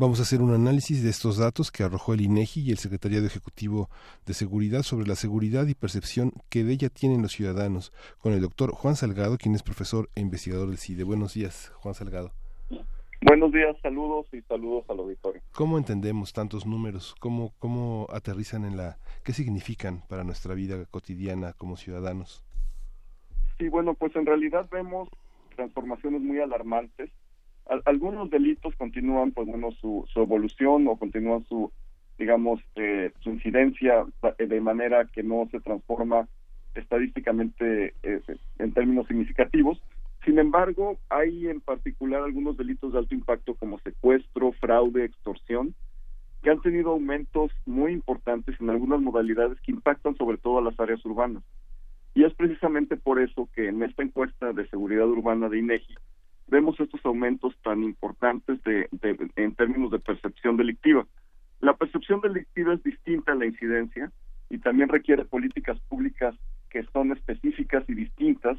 Vamos 0.00 0.20
a 0.20 0.22
hacer 0.22 0.42
un 0.42 0.54
análisis 0.54 1.02
de 1.02 1.10
estos 1.10 1.38
datos 1.38 1.72
que 1.72 1.82
arrojó 1.82 2.14
el 2.14 2.20
INEGI 2.20 2.60
y 2.60 2.70
el 2.70 2.78
Secretariado 2.78 3.26
Ejecutivo 3.26 3.90
de 4.26 4.32
Seguridad 4.32 4.82
sobre 4.84 5.08
la 5.08 5.16
seguridad 5.16 5.66
y 5.66 5.74
percepción 5.74 6.30
que 6.48 6.62
de 6.62 6.72
ella 6.72 6.88
tienen 6.88 7.20
los 7.20 7.32
ciudadanos, 7.32 7.92
con 8.22 8.32
el 8.32 8.40
doctor 8.40 8.70
Juan 8.70 8.94
Salgado, 8.94 9.38
quien 9.38 9.56
es 9.56 9.64
profesor 9.64 10.08
e 10.14 10.20
investigador 10.20 10.68
del 10.68 10.78
CIDE. 10.78 11.02
Buenos 11.02 11.34
días, 11.34 11.72
Juan 11.80 11.96
Salgado. 11.96 12.30
Buenos 13.22 13.50
días, 13.50 13.76
saludos 13.82 14.28
y 14.32 14.40
saludos 14.42 14.84
al 14.88 15.00
auditorio. 15.00 15.42
¿Cómo 15.50 15.78
entendemos 15.78 16.32
tantos 16.32 16.64
números? 16.64 17.16
¿Cómo, 17.18 17.52
cómo 17.58 18.06
aterrizan 18.12 18.64
en 18.64 18.76
la... 18.76 18.98
qué 19.24 19.32
significan 19.32 20.04
para 20.08 20.22
nuestra 20.22 20.54
vida 20.54 20.84
cotidiana 20.92 21.54
como 21.54 21.76
ciudadanos? 21.76 22.44
Sí, 23.58 23.68
bueno, 23.68 23.94
pues 23.94 24.14
en 24.14 24.26
realidad 24.26 24.68
vemos 24.70 25.08
transformaciones 25.56 26.20
muy 26.20 26.38
alarmantes. 26.38 27.10
Al- 27.68 27.82
algunos 27.84 28.30
delitos 28.30 28.74
continúan, 28.76 29.32
pues 29.32 29.46
bueno, 29.46 29.70
su, 29.72 30.04
su 30.12 30.20
evolución 30.20 30.86
o 30.88 30.96
continúan 30.96 31.44
su, 31.44 31.70
digamos, 32.18 32.60
eh, 32.74 33.12
su 33.20 33.30
incidencia 33.30 34.04
eh, 34.38 34.46
de 34.46 34.60
manera 34.60 35.04
que 35.06 35.22
no 35.22 35.46
se 35.50 35.60
transforma 35.60 36.26
estadísticamente 36.74 37.94
eh, 38.02 38.20
en 38.58 38.72
términos 38.72 39.06
significativos. 39.06 39.80
Sin 40.24 40.38
embargo, 40.38 40.98
hay 41.08 41.48
en 41.48 41.60
particular 41.60 42.22
algunos 42.22 42.56
delitos 42.56 42.92
de 42.92 42.98
alto 42.98 43.14
impacto 43.14 43.54
como 43.54 43.78
secuestro, 43.80 44.52
fraude, 44.52 45.04
extorsión, 45.04 45.74
que 46.42 46.50
han 46.50 46.60
tenido 46.60 46.90
aumentos 46.90 47.50
muy 47.66 47.92
importantes 47.92 48.60
en 48.60 48.70
algunas 48.70 49.00
modalidades 49.00 49.60
que 49.60 49.72
impactan 49.72 50.16
sobre 50.16 50.38
todo 50.38 50.58
a 50.58 50.62
las 50.62 50.78
áreas 50.78 51.04
urbanas. 51.04 51.42
Y 52.14 52.24
es 52.24 52.34
precisamente 52.34 52.96
por 52.96 53.20
eso 53.20 53.48
que 53.54 53.68
en 53.68 53.82
esta 53.82 54.02
encuesta 54.02 54.52
de 54.52 54.66
seguridad 54.68 55.06
urbana 55.08 55.48
de 55.48 55.58
INEGI 55.58 55.94
vemos 56.48 56.78
estos 56.80 57.04
aumentos 57.04 57.54
tan 57.62 57.82
importantes 57.82 58.62
de, 58.64 58.88
de- 58.90 59.30
en 59.36 59.54
términos 59.54 59.90
de 59.90 59.98
percepción 59.98 60.56
delictiva. 60.56 61.06
La 61.60 61.76
percepción 61.76 62.20
delictiva 62.20 62.74
es 62.74 62.82
distinta 62.82 63.32
a 63.32 63.34
la 63.34 63.46
incidencia 63.46 64.10
y 64.50 64.58
también 64.58 64.88
requiere 64.88 65.24
políticas 65.24 65.78
públicas 65.88 66.34
que 66.70 66.84
son 66.92 67.12
específicas 67.12 67.84
y 67.88 67.94
distintas 67.94 68.58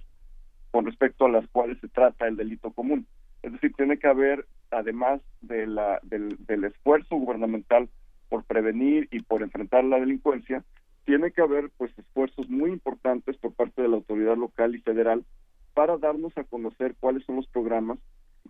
con 0.72 0.86
respecto 0.86 1.26
a 1.26 1.30
las 1.30 1.48
cuales 1.50 1.80
se 1.80 1.88
trata 1.88 2.28
el 2.28 2.36
delito 2.38 2.72
común. 2.72 3.08
Es 3.42 3.54
decir, 3.54 3.74
tiene 3.74 3.98
que 3.98 4.08
haber, 4.08 4.46
además 4.70 5.22
de 5.42 5.66
la, 5.66 6.00
del, 6.04 6.38
del 6.46 6.66
esfuerzo 6.66 7.16
gubernamental 7.16 7.90
por 8.28 8.44
prevenir 8.44 9.08
y 9.12 9.22
por 9.22 9.42
enfrentar 9.42 9.84
la 9.84 10.00
delincuencia, 10.00 10.64
tiene 11.06 11.32
que 11.32 11.42
haber 11.42 11.72
pues 11.78 11.92
esfuerzos 11.98 12.50
muy 12.50 12.70
importantes 12.70 13.38
por 13.38 13.54
parte 13.54 13.82
de 13.82 13.88
la 13.88 13.96
autoridad 13.96 14.38
local 14.38 14.76
y 14.76 14.82
federal 14.82 15.24
para 15.80 15.98
darnos 15.98 16.38
a 16.38 16.44
conocer 16.44 16.94
cuáles 17.00 17.24
son 17.24 17.38
los 17.38 17.48
programas, 17.48 18.00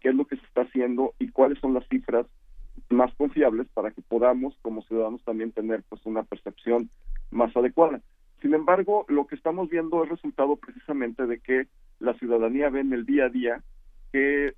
qué 0.02 0.10
es 0.10 0.16
lo 0.16 0.26
que 0.26 0.36
se 0.36 0.44
está 0.48 0.62
haciendo 0.62 1.14
y 1.20 1.30
cuáles 1.30 1.60
son 1.60 1.76
las 1.76 1.88
cifras 1.88 2.26
más 2.90 3.14
confiables 3.18 3.68
para 3.72 3.92
que 3.92 4.02
podamos 4.02 4.58
como 4.64 4.82
ciudadanos 4.82 5.24
también 5.24 5.52
tener 5.52 5.84
pues 5.90 6.04
una 6.08 6.24
percepción 6.24 6.90
más 7.30 7.56
adecuada. 7.56 8.02
Sin 8.42 8.56
embargo, 8.56 9.06
lo 9.10 9.28
que 9.28 9.36
estamos 9.36 9.70
viendo 9.70 10.04
es 10.04 10.10
resultado 10.10 10.56
precisamente 10.56 11.28
de 11.28 11.40
que 11.40 11.68
la 12.00 12.16
ciudadanía 12.16 12.72
ve 12.72 12.80
en 12.80 12.94
el 12.94 13.06
día 13.06 13.26
a 13.26 13.30
día 13.30 13.64
que, 14.12 14.56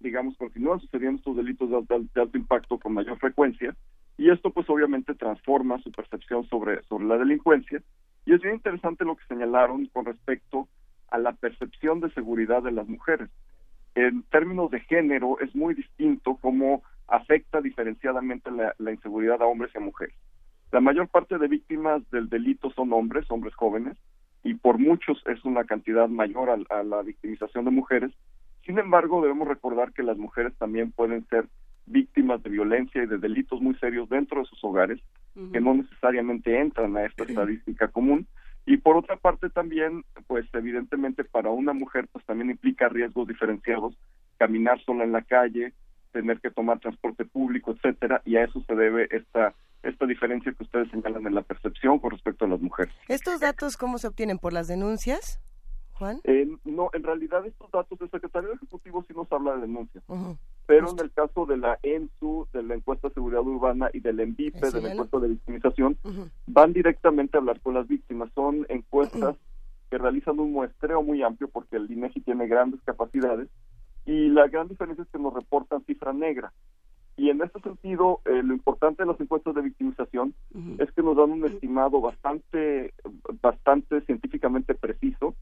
digamos, 0.00 0.36
continúan 0.36 0.80
sucediendo 0.80 1.18
estos 1.18 1.36
delitos 1.36 1.70
de 1.70 1.76
alto, 1.76 2.00
de 2.00 2.20
alto 2.20 2.36
impacto 2.36 2.78
con 2.80 2.94
mayor 2.94 3.16
frecuencia 3.20 3.76
y 4.18 4.28
esto 4.28 4.50
pues 4.50 4.68
obviamente 4.68 5.14
transforma 5.14 5.80
su 5.82 5.92
percepción 5.92 6.48
sobre, 6.48 6.82
sobre 6.82 7.04
la 7.04 7.16
delincuencia 7.16 7.80
y 8.26 8.34
es 8.34 8.40
bien 8.40 8.56
interesante 8.56 9.04
lo 9.04 9.14
que 9.14 9.24
señalaron 9.26 9.86
con 9.86 10.04
respecto 10.04 10.66
a 11.12 11.18
la 11.18 11.32
percepción 11.32 12.00
de 12.00 12.10
seguridad 12.10 12.62
de 12.62 12.72
las 12.72 12.88
mujeres. 12.88 13.30
En 13.94 14.22
términos 14.24 14.70
de 14.70 14.80
género 14.80 15.38
es 15.40 15.54
muy 15.54 15.74
distinto 15.74 16.38
cómo 16.40 16.82
afecta 17.06 17.60
diferenciadamente 17.60 18.50
la, 18.50 18.74
la 18.78 18.90
inseguridad 18.90 19.42
a 19.42 19.46
hombres 19.46 19.70
y 19.74 19.78
a 19.78 19.82
mujeres. 19.82 20.14
La 20.72 20.80
mayor 20.80 21.08
parte 21.08 21.36
de 21.38 21.48
víctimas 21.48 22.02
del 22.10 22.28
delito 22.28 22.70
son 22.70 22.92
hombres, 22.92 23.30
hombres 23.30 23.54
jóvenes, 23.54 23.96
y 24.42 24.54
por 24.54 24.78
muchos 24.78 25.22
es 25.26 25.44
una 25.44 25.64
cantidad 25.64 26.08
mayor 26.08 26.50
a, 26.50 26.56
a 26.78 26.82
la 26.82 27.02
victimización 27.02 27.64
de 27.66 27.70
mujeres. 27.70 28.10
Sin 28.64 28.78
embargo, 28.78 29.20
debemos 29.20 29.46
recordar 29.46 29.92
que 29.92 30.02
las 30.02 30.16
mujeres 30.16 30.54
también 30.56 30.90
pueden 30.90 31.26
ser 31.28 31.46
víctimas 31.86 32.42
de 32.42 32.50
violencia 32.50 33.02
y 33.02 33.06
de 33.06 33.18
delitos 33.18 33.60
muy 33.60 33.74
serios 33.74 34.08
dentro 34.08 34.40
de 34.40 34.46
sus 34.46 34.62
hogares, 34.64 35.00
que 35.52 35.60
no 35.60 35.74
necesariamente 35.74 36.58
entran 36.58 36.96
a 36.96 37.04
esta 37.04 37.24
estadística 37.24 37.88
común. 37.88 38.26
Y 38.64 38.76
por 38.76 38.96
otra 38.96 39.16
parte 39.16 39.50
también, 39.50 40.04
pues 40.26 40.46
evidentemente 40.52 41.24
para 41.24 41.50
una 41.50 41.72
mujer 41.72 42.08
pues 42.12 42.24
también 42.24 42.50
implica 42.50 42.88
riesgos 42.88 43.28
diferenciados, 43.28 43.94
caminar 44.38 44.80
sola 44.84 45.04
en 45.04 45.12
la 45.12 45.22
calle, 45.22 45.72
tener 46.12 46.40
que 46.40 46.50
tomar 46.50 46.78
transporte 46.78 47.24
público, 47.24 47.72
etcétera, 47.72 48.22
y 48.24 48.36
a 48.36 48.44
eso 48.44 48.62
se 48.66 48.74
debe 48.74 49.08
esta 49.10 49.54
esta 49.82 50.06
diferencia 50.06 50.52
que 50.52 50.62
ustedes 50.62 50.88
señalan 50.90 51.26
en 51.26 51.34
la 51.34 51.42
percepción 51.42 51.98
con 51.98 52.12
respecto 52.12 52.44
a 52.44 52.48
las 52.48 52.60
mujeres. 52.60 52.94
¿Estos 53.08 53.40
datos 53.40 53.76
cómo 53.76 53.98
se 53.98 54.06
obtienen 54.06 54.38
por 54.38 54.52
las 54.52 54.68
denuncias? 54.68 55.40
Juan? 55.94 56.20
Eh, 56.24 56.46
no, 56.64 56.90
en 56.92 57.02
realidad 57.02 57.44
estos 57.46 57.70
datos, 57.70 58.00
el 58.00 58.10
secretario 58.10 58.52
ejecutivo 58.52 59.04
sí 59.06 59.12
nos 59.14 59.30
habla 59.32 59.56
de 59.56 59.62
denuncias, 59.62 60.04
pero 60.66 60.90
en 60.90 60.98
el 61.00 61.12
caso 61.12 61.46
de 61.46 61.56
la 61.56 61.78
ENSU, 61.82 62.46
de 62.52 62.62
la 62.62 62.74
encuesta 62.74 63.08
de 63.08 63.14
seguridad 63.14 63.42
urbana 63.42 63.90
y 63.92 64.00
del 64.00 64.20
ENVIPE, 64.20 64.70
de 64.70 64.80
la 64.80 64.92
encuesta 64.92 65.18
de 65.18 65.28
victimización, 65.28 65.96
van 66.46 66.72
directamente 66.72 67.36
a 67.36 67.40
hablar 67.40 67.60
con 67.60 67.74
las 67.74 67.88
víctimas. 67.88 68.30
Son 68.34 68.66
encuestas 68.68 69.36
que 69.90 69.98
realizan 69.98 70.38
un 70.38 70.52
muestreo 70.52 71.02
muy 71.02 71.22
amplio 71.22 71.48
porque 71.48 71.76
el 71.76 71.90
INEGI 71.90 72.20
tiene 72.20 72.46
grandes 72.46 72.80
capacidades 72.82 73.48
y 74.06 74.28
la 74.28 74.48
gran 74.48 74.68
diferencia 74.68 75.02
es 75.02 75.10
que 75.10 75.18
nos 75.18 75.34
reportan 75.34 75.84
cifra 75.84 76.12
negra. 76.12 76.52
Y 77.16 77.28
en 77.28 77.42
este 77.42 77.60
sentido, 77.60 78.20
eh, 78.24 78.42
lo 78.42 78.54
importante 78.54 79.02
de 79.02 79.10
las 79.10 79.20
encuestas 79.20 79.54
de 79.54 79.60
victimización 79.60 80.34
es 80.78 80.90
que 80.92 81.02
nos 81.02 81.16
dan 81.16 81.30
un 81.30 81.44
estimado 81.44 82.00
bastante, 82.00 82.94
bastante 83.42 84.00
científicamente 84.02 84.74
preciso 84.74 85.34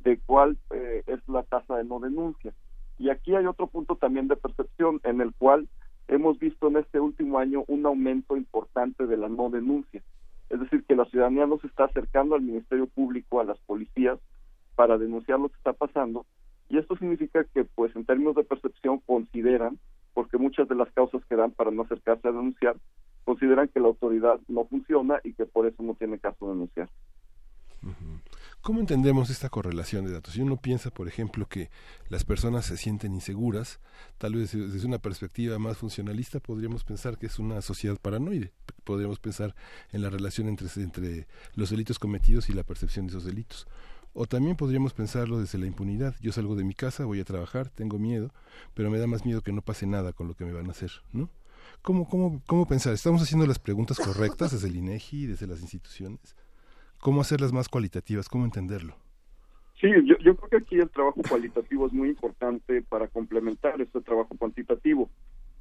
de 0.00 0.18
cuál 0.24 0.56
eh, 0.70 1.02
es 1.06 1.20
la 1.28 1.42
tasa 1.42 1.76
de 1.76 1.84
no 1.84 1.98
denuncia. 1.98 2.54
Y 2.98 3.10
aquí 3.10 3.34
hay 3.34 3.46
otro 3.46 3.66
punto 3.66 3.96
también 3.96 4.28
de 4.28 4.36
percepción 4.36 5.00
en 5.04 5.20
el 5.20 5.34
cual 5.34 5.68
hemos 6.08 6.38
visto 6.38 6.68
en 6.68 6.76
este 6.76 7.00
último 7.00 7.38
año 7.38 7.64
un 7.66 7.84
aumento 7.86 8.36
importante 8.36 9.06
de 9.06 9.16
la 9.16 9.28
no 9.28 9.50
denuncia. 9.50 10.02
Es 10.48 10.60
decir, 10.60 10.84
que 10.84 10.96
la 10.96 11.04
ciudadanía 11.06 11.46
no 11.46 11.58
se 11.58 11.66
está 11.66 11.84
acercando 11.84 12.34
al 12.34 12.42
Ministerio 12.42 12.86
Público, 12.86 13.40
a 13.40 13.44
las 13.44 13.58
policías, 13.60 14.18
para 14.76 14.96
denunciar 14.98 15.40
lo 15.40 15.48
que 15.48 15.56
está 15.56 15.72
pasando. 15.72 16.24
Y 16.68 16.78
esto 16.78 16.96
significa 16.96 17.44
que, 17.44 17.64
pues, 17.64 17.94
en 17.96 18.04
términos 18.04 18.36
de 18.36 18.44
percepción, 18.44 19.00
consideran, 19.00 19.78
porque 20.14 20.38
muchas 20.38 20.68
de 20.68 20.74
las 20.74 20.90
causas 20.92 21.24
que 21.26 21.36
dan 21.36 21.50
para 21.50 21.70
no 21.70 21.82
acercarse 21.82 22.28
a 22.28 22.32
denunciar, 22.32 22.76
consideran 23.24 23.68
que 23.68 23.80
la 23.80 23.88
autoridad 23.88 24.38
no 24.48 24.64
funciona 24.66 25.20
y 25.24 25.32
que 25.32 25.46
por 25.46 25.66
eso 25.66 25.82
no 25.82 25.94
tiene 25.94 26.18
caso 26.18 26.48
denunciar. 26.48 26.88
¿Cómo 28.66 28.80
entendemos 28.80 29.30
esta 29.30 29.48
correlación 29.48 30.06
de 30.06 30.10
datos? 30.10 30.34
Si 30.34 30.40
uno 30.40 30.56
piensa, 30.56 30.90
por 30.90 31.06
ejemplo, 31.06 31.46
que 31.46 31.70
las 32.08 32.24
personas 32.24 32.66
se 32.66 32.76
sienten 32.76 33.14
inseguras, 33.14 33.78
tal 34.18 34.34
vez 34.34 34.50
desde 34.50 34.88
una 34.88 34.98
perspectiva 34.98 35.56
más 35.60 35.76
funcionalista 35.76 36.40
podríamos 36.40 36.82
pensar 36.82 37.16
que 37.16 37.26
es 37.26 37.38
una 37.38 37.62
sociedad 37.62 37.96
paranoide. 37.96 38.50
Podríamos 38.82 39.20
pensar 39.20 39.54
en 39.92 40.02
la 40.02 40.10
relación 40.10 40.48
entre, 40.48 41.28
los 41.54 41.70
delitos 41.70 42.00
cometidos 42.00 42.50
y 42.50 42.54
la 42.54 42.64
percepción 42.64 43.06
de 43.06 43.10
esos 43.12 43.24
delitos. 43.24 43.68
O 44.14 44.26
también 44.26 44.56
podríamos 44.56 44.94
pensarlo 44.94 45.38
desde 45.38 45.58
la 45.58 45.66
impunidad. 45.66 46.16
Yo 46.20 46.32
salgo 46.32 46.56
de 46.56 46.64
mi 46.64 46.74
casa, 46.74 47.04
voy 47.04 47.20
a 47.20 47.24
trabajar, 47.24 47.68
tengo 47.68 48.00
miedo, 48.00 48.34
pero 48.74 48.90
me 48.90 48.98
da 48.98 49.06
más 49.06 49.24
miedo 49.24 49.42
que 49.42 49.52
no 49.52 49.62
pase 49.62 49.86
nada 49.86 50.12
con 50.12 50.26
lo 50.26 50.34
que 50.34 50.44
me 50.44 50.52
van 50.52 50.66
a 50.66 50.72
hacer, 50.72 50.90
¿no? 51.12 51.30
¿Cómo, 51.82 52.08
cómo, 52.08 52.42
cómo 52.48 52.66
pensar? 52.66 52.94
¿Estamos 52.94 53.22
haciendo 53.22 53.46
las 53.46 53.60
preguntas 53.60 53.96
correctas 53.98 54.50
desde 54.50 54.66
el 54.66 54.74
INEGI, 54.74 55.26
desde 55.26 55.46
las 55.46 55.60
instituciones? 55.60 56.34
¿Cómo 57.06 57.20
hacerlas 57.20 57.52
más 57.52 57.68
cualitativas? 57.68 58.28
¿Cómo 58.28 58.44
entenderlo? 58.46 58.96
Sí, 59.80 59.86
yo, 60.04 60.18
yo 60.18 60.34
creo 60.34 60.48
que 60.50 60.56
aquí 60.56 60.74
el 60.80 60.90
trabajo 60.90 61.20
cualitativo 61.28 61.86
es 61.86 61.92
muy 61.92 62.08
importante 62.08 62.82
para 62.82 63.06
complementar 63.06 63.80
este 63.80 64.00
trabajo 64.00 64.36
cuantitativo, 64.36 65.08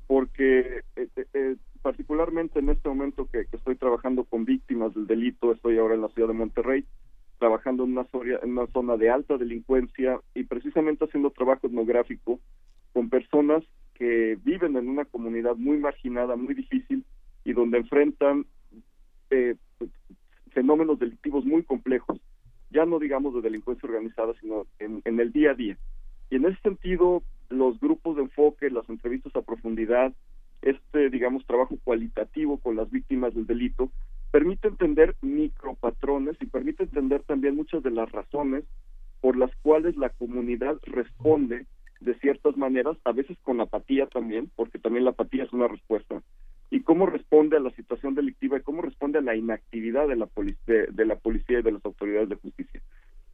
porque 0.08 0.82
eh, 0.96 1.08
eh, 1.16 1.26
eh, 1.36 1.56
particularmente 1.84 2.58
en 2.58 2.72
este 2.72 2.90
momento 2.90 3.30
que, 3.32 3.46
estoy 3.52 3.76
trabajando 3.76 4.24
con 4.24 4.44
víctimas 4.44 4.96
del 4.96 5.06
delito, 5.06 5.52
estoy 5.52 5.78
ahora 5.78 5.94
en 5.94 6.02
la 6.02 6.10
ciudad 6.10 6.30
de 6.30 6.34
Monterrey, 6.34 6.84
trabajando 7.38 7.84
en 7.84 7.92
una, 7.92 8.06
zona, 8.06 8.40
en 8.42 8.50
una 8.50 8.66
zona 8.74 8.98
de 8.98 9.12
alta 9.12 9.38
delincuencia 9.38 10.20
y 10.34 10.46
precisamente 10.46 11.06
haciendo 11.06 11.30
trabajo 11.30 11.68
etnográfico 11.68 12.40
con 12.92 13.12
personas 13.12 13.64
que 13.94 14.36
viven 14.44 14.78
en 14.78 14.90
una 14.90 15.06
comunidad 15.06 15.58
muy 15.58 15.78
marginada, 15.78 16.38
muy 16.38 16.56
difícil 16.56 17.06
y 17.44 17.54
donde 17.54 17.78
enfrentan 17.78 18.48
eh, 19.30 19.54
fenómenos 20.56 20.98
delictivos 20.98 21.46
muy 21.46 21.62
complejos, 21.64 22.20
ya 22.72 22.86
no 22.86 22.98
digamos 22.98 23.36
de 23.36 23.42
delincuencia 23.42 23.88
organizada, 23.88 24.34
sino 24.40 24.66
en, 24.80 25.02
en, 25.06 25.20
el 25.20 25.32
día 25.32 25.52
a 25.52 25.54
día. 25.54 25.78
Y 26.32 26.38
en 26.38 26.46
ese 26.46 26.60
sentido, 26.62 27.22
los 27.50 27.80
grupos 27.80 28.16
de 28.16 28.24
enfoque, 28.24 28.72
las 28.72 28.90
entrevistas 28.90 29.36
a 29.36 29.42
profundidad, 29.42 30.14
este, 30.62 31.10
digamos, 31.10 31.46
trabajo 31.46 31.78
cualitativo 31.84 32.58
con 32.58 32.78
las 32.78 32.90
víctimas 32.90 33.36
del 33.36 33.46
delito, 33.46 33.92
permite 34.32 34.70
entender 34.70 35.16
micropatrones 35.22 36.38
y 36.42 36.46
permite 36.46 36.84
entender 36.84 37.22
también 37.24 37.56
muchas 37.56 37.84
de 37.84 37.92
las 37.92 38.12
razones 38.12 38.64
por 39.22 39.38
las 39.38 39.52
cuales 39.62 39.98
la 39.98 40.10
comunidad 40.10 40.78
responde 40.84 41.66
de 42.00 42.16
ciertas 42.20 42.56
maneras, 42.58 42.98
a 43.04 43.12
veces 43.12 43.38
con 43.44 43.62
apatía 43.62 44.08
también, 44.08 44.52
porque 44.56 44.80
también 44.80 45.06
la 45.06 45.12
apatía 45.12 45.44
es 45.44 45.54
una 45.54 45.68
respuesta, 45.68 46.22
y 46.76 46.82
cómo 46.82 47.06
responde 47.06 47.56
a 47.56 47.62
la 47.62 47.72
situación 47.72 48.16
delictiva 48.16 48.58
y 48.58 48.62
cómo 48.62 48.82
responde 48.82 49.20
a 49.20 49.22
la 49.22 49.34
inactividad 49.34 50.10
de 50.10 50.18
la, 50.18 50.28
de, 50.68 50.88
de 50.92 51.06
la 51.06 51.16
policía 51.16 51.60
y 51.60 51.62
de 51.62 51.72
las 51.72 51.86
autoridades 51.86 52.28
de 52.28 52.36
justicia. 52.36 52.82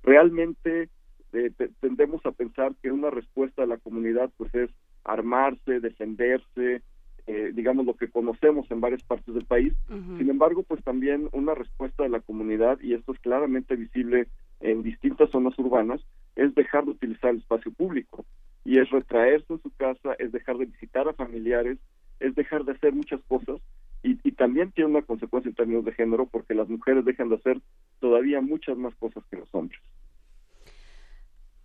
Realmente 0.04 0.90
eh, 1.34 1.52
tendemos 1.80 2.24
a 2.28 2.34
pensar 2.34 2.76
que 2.84 2.92
una 2.92 3.10
respuesta 3.10 3.64
a 3.64 3.66
la 3.66 3.78
comunidad 3.78 4.30
pues 4.38 4.54
es 4.54 4.70
armarse, 5.04 5.80
defenderse, 5.80 6.84
eh, 7.26 7.52
digamos 7.56 7.88
lo 7.88 7.96
que 7.96 8.10
conocemos 8.10 8.70
en 8.70 8.80
varias 8.80 9.02
partes 9.02 9.34
del 9.34 9.46
país. 9.46 9.74
Uh 9.90 9.94
-huh. 9.96 10.18
Sin 10.20 10.30
embargo, 10.30 10.62
pues 10.62 10.84
también 10.84 11.28
una 11.32 11.56
respuesta 11.56 12.04
de 12.04 12.10
la 12.10 12.20
comunidad, 12.20 12.80
y 12.80 12.94
esto 12.94 13.12
es 13.12 13.20
claramente 13.22 13.76
visible 13.76 14.28
en 14.60 14.84
distintas 14.84 15.32
zonas 15.32 15.58
urbanas, 15.58 16.00
es 16.36 16.54
dejar 16.54 16.86
de 16.86 16.92
utilizar 16.92 17.32
el 17.32 17.38
espacio 17.38 17.72
público 17.72 18.24
y 18.66 18.78
es 18.78 18.88
retraerse 18.92 19.54
en 19.54 19.62
su 19.64 19.72
casa, 19.72 20.14
es 20.20 20.32
dejar 20.32 20.58
de 20.58 20.66
visitar 20.66 21.08
a 21.08 21.14
familiares, 21.14 21.80
es 22.22 22.36
dejar 22.36 22.64
de 22.64 22.74
hacer 22.74 22.94
muchas 22.94 23.22
cosas 23.28 23.60
y, 24.04 24.18
y, 24.28 24.32
también 24.32 24.72
tiene 24.72 24.90
una 24.90 25.02
consecuencia 25.04 25.50
en 25.50 25.56
términos 25.56 25.86
de 25.86 25.92
género 25.94 26.26
porque 26.26 26.56
las 26.56 26.68
mujeres 26.68 27.06
dejan 27.06 27.30
de 27.30 27.36
hacer 27.36 27.62
todavía 28.00 28.42
muchas 28.42 28.76
más 28.78 28.96
cosas 28.96 29.24
que 29.30 29.38
los 29.38 29.54
hombres. 29.54 29.80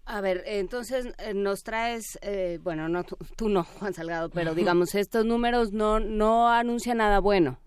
A 0.04 0.20
ver, 0.20 0.42
entonces 0.46 1.12
eh, 1.18 1.34
nos 1.34 1.64
traes, 1.64 2.18
eh, 2.22 2.60
bueno, 2.62 2.88
no 2.88 3.02
tú, 3.02 3.16
tú, 3.36 3.48
no, 3.48 3.64
Juan 3.64 3.92
Salgado, 3.92 4.30
pero 4.30 4.54
digamos 4.54 4.94
estos 4.94 5.24
números 5.24 5.72
no 5.72 5.98
no 5.98 6.48
anuncian 6.48 6.98
nada 6.98 7.18
bueno. 7.18 7.58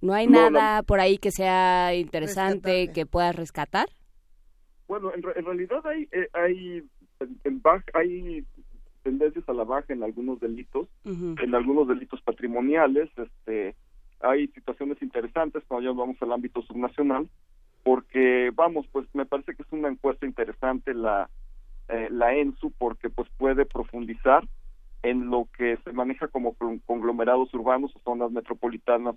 No 0.00 0.12
hay 0.12 0.28
no, 0.28 0.50
nada 0.50 0.78
no. 0.78 0.84
por 0.84 1.00
ahí 1.00 1.18
que 1.18 1.32
sea 1.32 1.94
interesante 1.94 2.92
que 2.92 3.04
puedas 3.04 3.34
rescatar. 3.34 3.88
Bueno, 4.86 5.12
en, 5.12 5.24
en 5.34 5.44
realidad 5.44 5.84
hay 5.86 6.08
eh, 6.12 6.28
hay 6.34 6.84
en 7.42 7.62
hay 7.94 8.46
tendencias 9.04 9.48
a 9.48 9.52
la 9.52 9.62
baja 9.62 9.92
en 9.92 10.02
algunos 10.02 10.40
delitos, 10.40 10.88
uh 11.04 11.10
-huh. 11.10 11.44
en 11.44 11.54
algunos 11.54 11.86
delitos 11.86 12.20
patrimoniales, 12.22 13.08
este 13.16 13.76
hay 14.20 14.48
situaciones 14.48 15.00
interesantes 15.02 15.62
cuando 15.68 15.90
ya 15.90 15.96
vamos 15.96 16.16
al 16.22 16.32
ámbito 16.32 16.62
subnacional, 16.62 17.28
porque 17.82 18.50
vamos, 18.54 18.86
pues 18.90 19.06
me 19.12 19.26
parece 19.26 19.54
que 19.54 19.62
es 19.62 19.70
una 19.70 19.88
encuesta 19.88 20.26
interesante 20.26 20.94
la 20.94 21.28
eh, 21.88 22.08
la 22.10 22.34
ENSU 22.34 22.72
porque 22.78 23.10
pues 23.10 23.28
puede 23.36 23.66
profundizar 23.66 24.48
en 25.02 25.28
lo 25.28 25.46
que 25.56 25.76
se 25.84 25.92
maneja 25.92 26.28
como 26.28 26.56
conglomerados 26.86 27.52
urbanos 27.52 27.94
o 27.94 28.00
zonas 28.00 28.32
metropolitanas 28.32 29.16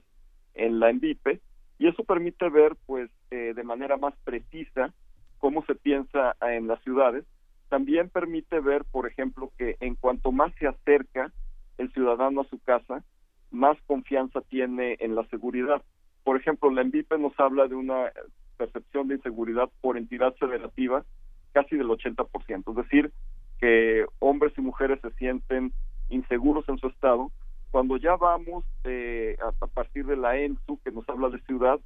en 0.53 0.81
la 0.81 0.89
ENVIPE 0.89 1.39
y 1.79 1.87
eso 1.87 2.03
permite 2.03 2.49
ver 2.49 2.75
pues 2.85 3.09
eh, 3.31 3.53
de 3.55 3.63
manera 3.63 3.95
más 3.95 4.13
precisa 4.25 4.93
cómo 5.37 5.63
se 5.65 5.75
piensa 5.75 6.35
en 6.41 6.67
las 6.67 6.83
ciudades 6.83 7.23
también 7.69 8.09
permite 8.09 8.59
ver 8.59 8.85
por 8.85 9.07
ejemplo 9.07 9.51
que 9.57 9.75
en 9.79 9.95
cuanto 9.95 10.31
más 10.31 10.53
se 10.59 10.67
acerca 10.67 11.31
el 11.77 11.91
ciudadano 11.91 12.41
a 12.41 12.47
su 12.49 12.59
casa 12.59 13.03
más 13.51 13.77
confianza 13.87 14.41
tiene 14.41 14.97
en 14.99 15.15
la 15.15 15.25
seguridad. 15.27 15.81
Por 16.23 16.37
ejemplo 16.37 16.69
la 16.69 16.81
ENVIPE 16.81 17.17
nos 17.17 17.39
habla 17.39 17.67
de 17.67 17.75
una 17.75 18.11
percepción 18.57 19.07
de 19.07 19.15
inseguridad 19.15 19.69
por 19.81 19.97
entidad 19.97 20.33
federativa 20.35 21.05
casi 21.53 21.75
del 21.75 21.87
80%, 21.87 22.69
es 22.69 22.75
decir, 22.75 23.11
que 23.59 24.05
hombres 24.19 24.53
y 24.57 24.61
mujeres 24.61 24.99
se 25.01 25.11
sienten 25.11 25.73
inseguros 26.09 26.67
en 26.69 26.77
su 26.77 26.87
estado, 26.87 27.31
Cuando 27.71 27.97
ya 27.97 28.15
vamos 28.15 28.63
eh, 28.85 29.35
a, 29.41 29.67
partir 29.67 30.05
de 30.05 30.15
la 30.15 30.37
ENSU, 30.37 30.79
que 30.83 30.91
nos 30.91 31.07
habla 31.09 31.29
de 31.29 31.41
ciudad, 31.41 31.79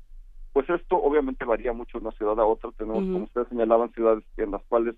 pues 0.53 0.69
esto 0.69 0.95
obviamente 0.95 1.43
varía 1.43 1.73
mucho 1.73 1.97
de 1.97 2.05
una 2.05 2.15
ciudad 2.17 2.39
a 2.39 2.45
otra. 2.45 2.69
Tenemos, 2.77 3.03
como 3.03 3.23
ustedes 3.23 3.47
señalaban, 3.47 3.91
ciudades 3.93 4.23
en 4.37 4.51
las 4.51 4.61
cuales 4.65 4.95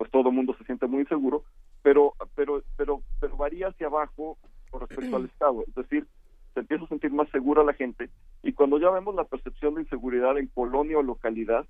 pues 0.00 0.10
todo 0.10 0.30
el 0.30 0.34
mundo 0.34 0.56
se 0.56 0.64
siente 0.64 0.86
muy 0.86 1.00
inseguro, 1.00 1.44
pero 1.82 2.14
pero 2.34 2.62
pero 2.78 3.02
pero 3.20 3.36
varía 3.36 3.68
hacia 3.68 3.88
abajo 3.88 4.38
con 4.70 4.80
respecto 4.80 5.16
al 5.16 5.24
estado, 5.30 5.62
es 5.68 5.74
decir, 5.74 6.06
se 6.54 6.60
empieza 6.60 6.84
a 6.84 6.88
sentir 6.88 7.12
más 7.12 7.28
segura 7.28 7.62
la 7.64 7.74
gente 7.74 8.08
y 8.42 8.54
cuando 8.54 8.78
ya 8.78 8.88
vemos 8.88 9.14
la 9.14 9.24
percepción 9.24 9.74
de 9.74 9.82
inseguridad 9.82 10.38
en 10.38 10.46
colonia 10.46 10.96
o 10.96 11.02
localidad, 11.02 11.66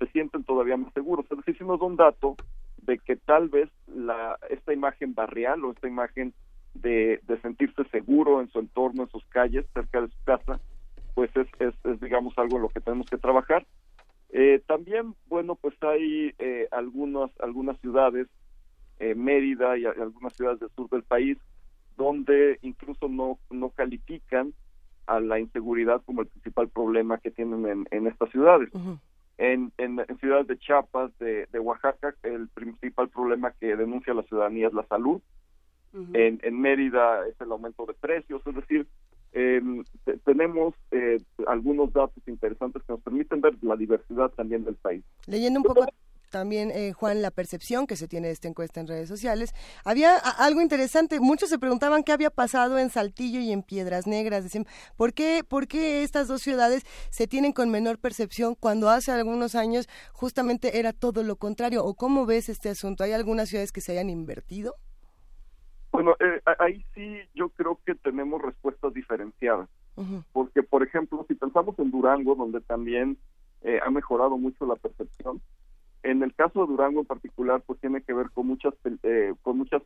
se 0.00 0.08
sienten 0.08 0.42
todavía 0.42 0.76
más 0.76 0.92
seguros. 0.92 1.24
Es 1.30 1.36
decir, 1.36 1.56
si 1.56 1.62
nos 1.62 1.78
da 1.78 1.86
un 1.86 1.94
dato 1.94 2.34
de 2.78 2.98
que 2.98 3.14
tal 3.14 3.48
vez 3.48 3.70
la 3.86 4.36
esta 4.50 4.72
imagen 4.72 5.14
barrial 5.14 5.64
o 5.64 5.70
esta 5.70 5.86
imagen 5.86 6.34
de, 6.74 7.20
de 7.28 7.40
sentirse 7.42 7.84
seguro 7.92 8.40
en 8.40 8.50
su 8.50 8.58
entorno, 8.58 9.04
en 9.04 9.10
sus 9.10 9.24
calles, 9.26 9.66
cerca 9.72 10.00
de 10.00 10.08
su 10.08 10.24
casa, 10.24 10.58
pues 11.14 11.30
es, 11.36 11.46
es, 11.60 11.74
es, 11.84 12.00
digamos 12.00 12.36
algo 12.38 12.56
en 12.56 12.62
lo 12.62 12.70
que 12.70 12.80
tenemos 12.80 13.06
que 13.08 13.18
trabajar. 13.18 13.64
Eh, 14.30 14.60
también, 14.66 15.14
bueno, 15.26 15.54
pues 15.54 15.74
hay 15.82 16.34
eh, 16.38 16.68
algunas 16.70 17.30
algunas 17.40 17.78
ciudades, 17.80 18.26
eh, 18.98 19.14
Mérida 19.14 19.78
y 19.78 19.86
algunas 19.86 20.34
ciudades 20.34 20.60
del 20.60 20.70
sur 20.70 20.88
del 20.90 21.02
país, 21.02 21.38
donde 21.96 22.58
incluso 22.62 23.08
no 23.08 23.38
no 23.50 23.70
califican 23.70 24.52
a 25.06 25.20
la 25.20 25.38
inseguridad 25.38 26.02
como 26.04 26.20
el 26.20 26.26
principal 26.28 26.68
problema 26.68 27.16
que 27.18 27.30
tienen 27.30 27.66
en, 27.66 27.88
en 27.90 28.06
estas 28.06 28.30
ciudades. 28.30 28.68
En, 29.38 29.72
en, 29.78 30.00
en 30.06 30.18
ciudades 30.18 30.48
de 30.48 30.58
Chiapas, 30.58 31.16
de, 31.18 31.46
de 31.50 31.58
Oaxaca, 31.60 32.14
el 32.24 32.48
principal 32.48 33.08
problema 33.08 33.52
que 33.52 33.76
denuncia 33.76 34.12
la 34.12 34.24
ciudadanía 34.24 34.66
es 34.66 34.74
la 34.74 34.84
salud. 34.88 35.22
en, 36.12 36.38
en 36.42 36.60
Mérida 36.60 37.26
es 37.26 37.40
el 37.40 37.50
aumento 37.52 37.86
de 37.86 37.94
precios, 37.94 38.42
es 38.46 38.54
decir, 38.54 38.86
eh, 39.32 39.60
te- 40.04 40.18
tenemos 40.18 40.74
eh, 40.90 41.18
algunos 41.46 41.92
datos 41.92 42.22
interesantes 42.26 42.82
que 42.84 42.92
nos 42.92 43.02
permiten 43.02 43.40
ver 43.40 43.54
la 43.62 43.76
diversidad 43.76 44.30
también 44.30 44.64
del 44.64 44.76
país. 44.76 45.04
Leyendo 45.26 45.60
un 45.60 45.64
poco 45.64 45.86
también, 46.30 46.70
eh, 46.72 46.92
Juan, 46.92 47.22
la 47.22 47.30
percepción 47.30 47.86
que 47.86 47.96
se 47.96 48.06
tiene 48.06 48.26
de 48.26 48.34
esta 48.34 48.48
encuesta 48.48 48.80
en 48.80 48.86
redes 48.86 49.08
sociales, 49.08 49.54
había 49.82 50.14
algo 50.16 50.60
interesante. 50.60 51.20
Muchos 51.20 51.48
se 51.48 51.58
preguntaban 51.58 52.02
qué 52.02 52.12
había 52.12 52.28
pasado 52.28 52.78
en 52.78 52.90
Saltillo 52.90 53.40
y 53.40 53.50
en 53.50 53.62
Piedras 53.62 54.06
Negras. 54.06 54.44
Decían, 54.44 54.66
¿por 54.96 55.14
qué, 55.14 55.42
¿por 55.48 55.66
qué 55.68 56.02
estas 56.02 56.28
dos 56.28 56.42
ciudades 56.42 56.82
se 57.10 57.26
tienen 57.26 57.52
con 57.52 57.70
menor 57.70 57.98
percepción 57.98 58.54
cuando 58.54 58.90
hace 58.90 59.10
algunos 59.10 59.54
años 59.54 59.88
justamente 60.12 60.78
era 60.78 60.92
todo 60.92 61.22
lo 61.22 61.36
contrario? 61.36 61.82
¿O 61.82 61.94
cómo 61.94 62.26
ves 62.26 62.50
este 62.50 62.68
asunto? 62.68 63.04
¿Hay 63.04 63.12
algunas 63.12 63.48
ciudades 63.48 63.72
que 63.72 63.80
se 63.80 63.92
hayan 63.92 64.10
invertido? 64.10 64.74
Bueno, 65.98 66.14
eh, 66.20 66.40
ahí 66.60 66.84
sí 66.94 67.18
yo 67.34 67.48
creo 67.48 67.80
que 67.84 67.96
tenemos 67.96 68.40
respuestas 68.40 68.94
diferenciadas, 68.94 69.68
porque 70.32 70.62
por 70.62 70.84
ejemplo, 70.84 71.24
si 71.26 71.34
pensamos 71.34 71.76
en 71.80 71.90
Durango, 71.90 72.36
donde 72.36 72.60
también 72.60 73.18
eh, 73.62 73.80
ha 73.84 73.90
mejorado 73.90 74.38
mucho 74.38 74.64
la 74.64 74.76
percepción, 74.76 75.40
en 76.04 76.22
el 76.22 76.32
caso 76.36 76.60
de 76.60 76.68
Durango 76.68 77.00
en 77.00 77.06
particular, 77.06 77.64
pues 77.66 77.80
tiene 77.80 78.00
que 78.02 78.12
ver 78.12 78.30
con 78.30 78.46
muchas 78.46 78.74
eh, 79.02 79.34
con 79.42 79.58
muchas 79.58 79.82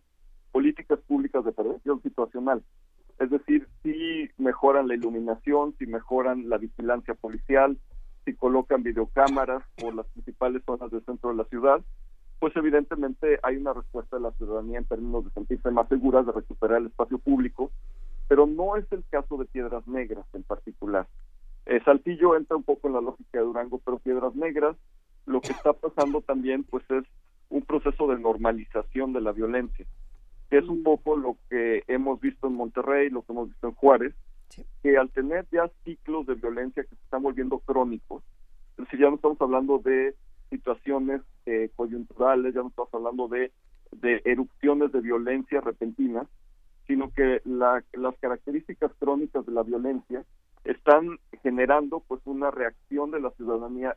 políticas 0.51 0.99
públicas 1.09 1.47
de 1.47 1.53
prevención 1.53 2.03
situacional. 2.03 2.63
Es 3.19 3.31
decir, 3.31 3.67
si 3.83 4.29
mejoran 4.37 4.89
la 4.89 4.95
iluminación, 4.95 5.75
si 5.79 5.87
mejoran 5.87 6.51
la 6.51 6.59
vigilancia 6.59 7.15
policial, 7.15 7.79
si 8.27 8.35
colocan 8.35 8.83
videocámaras 8.83 9.63
por 9.79 9.95
las 9.95 10.05
principales 10.09 10.63
zonas 10.67 10.91
del 10.91 11.03
centro 11.07 11.31
de 11.31 11.37
la 11.37 11.45
ciudad, 11.45 11.81
pues 12.43 12.57
evidentemente 12.57 13.39
hay 13.45 13.55
una 13.55 13.73
respuesta 13.73 14.17
de 14.17 14.23
la 14.23 14.33
ciudadanía 14.33 14.79
en 14.79 14.85
términos 14.85 15.25
de 15.25 15.31
sentirse 15.31 15.71
más 15.71 15.89
seguras, 15.89 16.27
de 16.27 16.33
recuperar 16.33 16.79
el 16.79 16.87
espacio 16.87 17.19
público, 17.19 17.71
pero 18.27 18.49
no 18.49 18.75
es 18.75 18.85
el 18.91 19.05
caso 19.11 19.37
de 19.37 19.45
Piedras 19.45 19.87
Negras 19.87 20.27
en 20.33 20.43
particular. 20.43 21.07
Eh, 21.67 21.81
Saltillo 21.85 22.35
entra 22.35 22.57
un 22.57 22.65
poco 22.65 22.89
en 22.89 22.95
la 22.95 23.01
lógica 23.01 23.39
de 23.39 23.45
Durango, 23.45 23.79
pero 23.85 24.01
Piedras 24.01 24.35
Negras 24.35 24.77
lo 25.25 25.41
que 25.41 25.53
está 25.53 25.73
pasando 25.73 26.21
también 26.21 26.65
pues 26.65 26.83
es 26.91 27.05
un 27.49 27.63
proceso 27.63 28.09
de 28.09 28.19
normalización 28.19 29.13
de 29.13 29.21
la 29.21 29.31
violencia, 29.31 29.87
que 30.51 30.59
es 30.59 30.65
un 30.65 30.83
poco 30.83 31.17
lo 31.17 31.37
que 31.49 31.85
hemos 31.87 32.21
visto 32.21 32.49
en 32.49 32.55
Monterrey, 32.55 33.09
lo 33.09 33.23
que 33.23 33.31
hemos 33.31 33.51
visto 33.51 33.69
en 33.69 33.75
Juárez, 33.75 34.17
que 34.83 34.99
al 34.99 35.11
tener 35.11 35.47
ya 35.53 35.71
ciclos 35.85 36.27
de 36.27 36.35
violencia 36.35 36.83
que 36.83 36.97
se 36.97 37.05
están 37.05 37.23
volviendo 37.23 37.61
crónicos, 37.61 38.25
es 38.73 38.79
decir, 38.79 38.99
ya 38.99 39.11
no 39.11 39.15
estamos 39.15 39.41
hablando 39.41 39.79
de 39.79 40.17
situaciones 40.53 41.23
eh, 41.47 41.71
coyunturales, 41.75 42.55
ya 42.55 42.61
no 42.61 42.69
estamos 42.69 42.93
hablando 42.95 43.27
de, 43.27 43.51
de 43.91 44.21
erupciones 44.25 44.93
de 44.93 45.01
violencia 45.01 45.61
repentina, 45.61 46.27
sino 46.87 47.11
que 47.13 47.41
la- 47.45 47.83
las 47.95 48.15
características 48.19 48.93
crónicas 49.01 49.45
de 49.47 49.53
la 49.53 49.63
violencia 49.63 50.25
están 50.65 51.19
generando 51.43 52.01
pues 52.07 52.21
una 52.27 52.51
reacción 52.51 53.11
de 53.11 53.21
la 53.21 53.31
ciudadanía, 53.33 53.97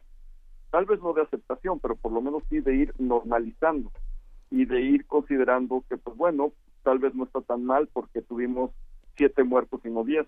tal 0.71 0.85
vez 0.85 0.99
no 1.01 1.13
de 1.13 1.21
aceptación, 1.23 1.79
pero 1.79 1.95
por 1.95 2.11
lo 2.11 2.21
menos 2.21 2.41
sí 2.49 2.59
de 2.61 2.75
ir 2.75 2.93
normalizando 2.97 3.91
y 4.49 4.65
de 4.65 4.81
ir 4.81 5.05
considerando 5.05 5.83
que 5.89 5.97
pues 5.97 6.15
bueno, 6.17 6.53
tal 6.83 6.99
vez 6.99 7.13
no 7.15 7.25
está 7.25 7.41
tan 7.41 7.65
mal 7.65 7.87
porque 7.93 8.21
tuvimos 8.21 8.71
siete 9.17 9.43
muertos 9.43 9.81
y 9.83 9.89
no 9.89 10.03
diez 10.03 10.25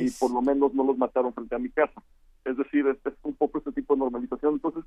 y 0.00 0.10
por 0.20 0.30
lo 0.30 0.40
menos 0.40 0.72
no 0.74 0.84
los 0.84 0.96
mataron 0.96 1.34
frente 1.34 1.54
a 1.56 1.58
mi 1.58 1.68
casa. 1.70 2.00
Es 2.44 2.56
decir, 2.56 2.86
es, 2.86 2.96
es 3.04 3.14
un 3.22 3.34
poco 3.34 3.58
ese 3.58 3.72
tipo 3.72 3.94
de 3.94 4.00
normalización. 4.00 4.54
Entonces, 4.54 4.84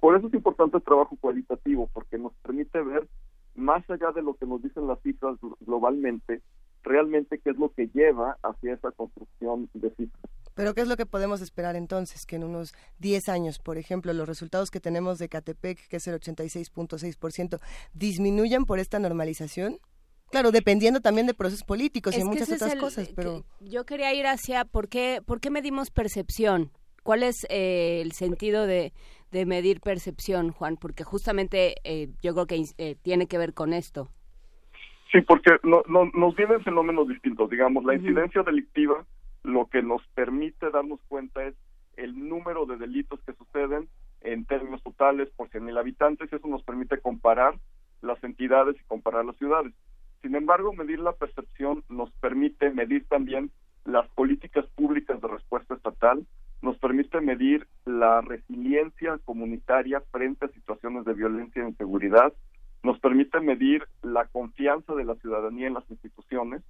por 0.00 0.16
eso 0.16 0.26
es 0.28 0.34
importante 0.34 0.78
el 0.78 0.82
trabajo 0.82 1.16
cualitativo, 1.20 1.88
porque 1.92 2.18
nos 2.18 2.32
permite 2.42 2.80
ver 2.82 3.06
más 3.54 3.88
allá 3.90 4.10
de 4.14 4.22
lo 4.22 4.34
que 4.34 4.46
nos 4.46 4.62
dicen 4.62 4.86
las 4.86 5.00
cifras 5.02 5.36
glo- 5.40 5.56
globalmente, 5.60 6.40
realmente 6.82 7.38
qué 7.38 7.50
es 7.50 7.56
lo 7.58 7.70
que 7.72 7.88
lleva 7.92 8.38
hacia 8.42 8.74
esa 8.74 8.90
construcción 8.92 9.68
de 9.74 9.90
cifras. 9.90 10.22
Pero 10.54 10.74
¿qué 10.74 10.80
es 10.82 10.88
lo 10.88 10.96
que 10.96 11.06
podemos 11.06 11.40
esperar 11.42 11.76
entonces? 11.76 12.26
Que 12.26 12.36
en 12.36 12.44
unos 12.44 12.72
10 12.98 13.28
años, 13.28 13.58
por 13.58 13.78
ejemplo, 13.78 14.12
los 14.12 14.26
resultados 14.28 14.70
que 14.70 14.80
tenemos 14.80 15.18
de 15.18 15.28
Catepec, 15.28 15.86
que 15.88 15.96
es 15.96 16.06
el 16.06 16.14
86.6%, 16.20 17.60
disminuyan 17.94 18.64
por 18.64 18.78
esta 18.78 18.98
normalización? 18.98 19.78
Claro, 20.30 20.52
dependiendo 20.52 21.00
también 21.00 21.26
de 21.26 21.34
procesos 21.34 21.64
políticos 21.64 22.14
y 22.14 22.18
Es 22.18 22.24
que 22.24 22.28
muchas 22.30 22.52
otras 22.52 22.72
el- 22.74 22.78
cosas, 22.80 23.08
que- 23.08 23.14
pero... 23.14 23.44
Yo 23.60 23.84
quería 23.84 24.14
ir 24.14 24.26
hacia 24.26 24.64
por 24.64 24.88
qué, 24.88 25.20
por 25.24 25.40
qué 25.40 25.50
medimos 25.50 25.90
percepción. 25.90 26.70
¿Cuál 27.02 27.22
es 27.24 27.46
eh, 27.48 28.00
el 28.02 28.12
sentido 28.12 28.66
de, 28.66 28.92
de 29.30 29.46
medir 29.46 29.80
percepción, 29.80 30.50
Juan? 30.50 30.76
Porque 30.76 31.04
justamente 31.04 31.76
eh, 31.84 32.08
yo 32.22 32.34
creo 32.34 32.46
que 32.46 32.64
eh, 32.78 32.96
tiene 33.02 33.26
que 33.26 33.38
ver 33.38 33.54
con 33.54 33.72
esto. 33.72 34.08
Sí, 35.12 35.20
porque 35.22 35.58
no, 35.62 35.82
no, 35.88 36.10
nos 36.14 36.36
vienen 36.36 36.62
fenómenos 36.62 37.08
distintos. 37.08 37.50
Digamos, 37.50 37.84
la 37.84 37.94
incidencia 37.94 38.42
delictiva 38.42 39.04
lo 39.42 39.66
que 39.66 39.82
nos 39.82 40.06
permite 40.14 40.70
darnos 40.70 41.00
cuenta 41.08 41.44
es 41.44 41.54
el 41.96 42.28
número 42.28 42.66
de 42.66 42.76
delitos 42.76 43.20
que 43.26 43.32
suceden 43.34 43.88
en 44.20 44.44
términos 44.44 44.82
totales 44.82 45.28
por 45.36 45.48
100.000 45.50 45.78
habitantes. 45.78 46.32
Eso 46.32 46.46
nos 46.46 46.62
permite 46.62 46.98
comparar 46.98 47.58
las 48.02 48.22
entidades 48.22 48.76
y 48.76 48.84
comparar 48.84 49.24
las 49.24 49.36
ciudades. 49.36 49.72
Sin 50.22 50.34
embargo, 50.34 50.72
medir 50.72 51.00
la 51.00 51.12
percepción 51.12 51.82
nos 51.88 52.10
permite 52.12 52.70
medir 52.70 53.06
también 53.08 53.50
las 53.84 54.06
políticas 54.10 54.66
públicas 54.76 55.20
de 55.20 55.28
respuesta 55.28 55.74
estatal, 55.74 56.26
nos 56.62 56.76
permite 56.78 57.20
medir 57.20 57.66
la 57.86 58.20
resiliencia 58.20 59.18
comunitaria 59.24 60.00
frente 60.10 60.46
a 60.46 60.48
situaciones 60.48 61.04
de 61.04 61.14
violencia 61.14 61.62
e 61.62 61.68
inseguridad, 61.68 62.32
nos 62.82 62.98
permite 62.98 63.40
medir 63.40 63.84
la 64.02 64.26
confianza 64.26 64.94
de 64.94 65.04
la 65.04 65.14
ciudadanía 65.16 65.66
en 65.66 65.74
las 65.74 65.90
instituciones 65.90 66.62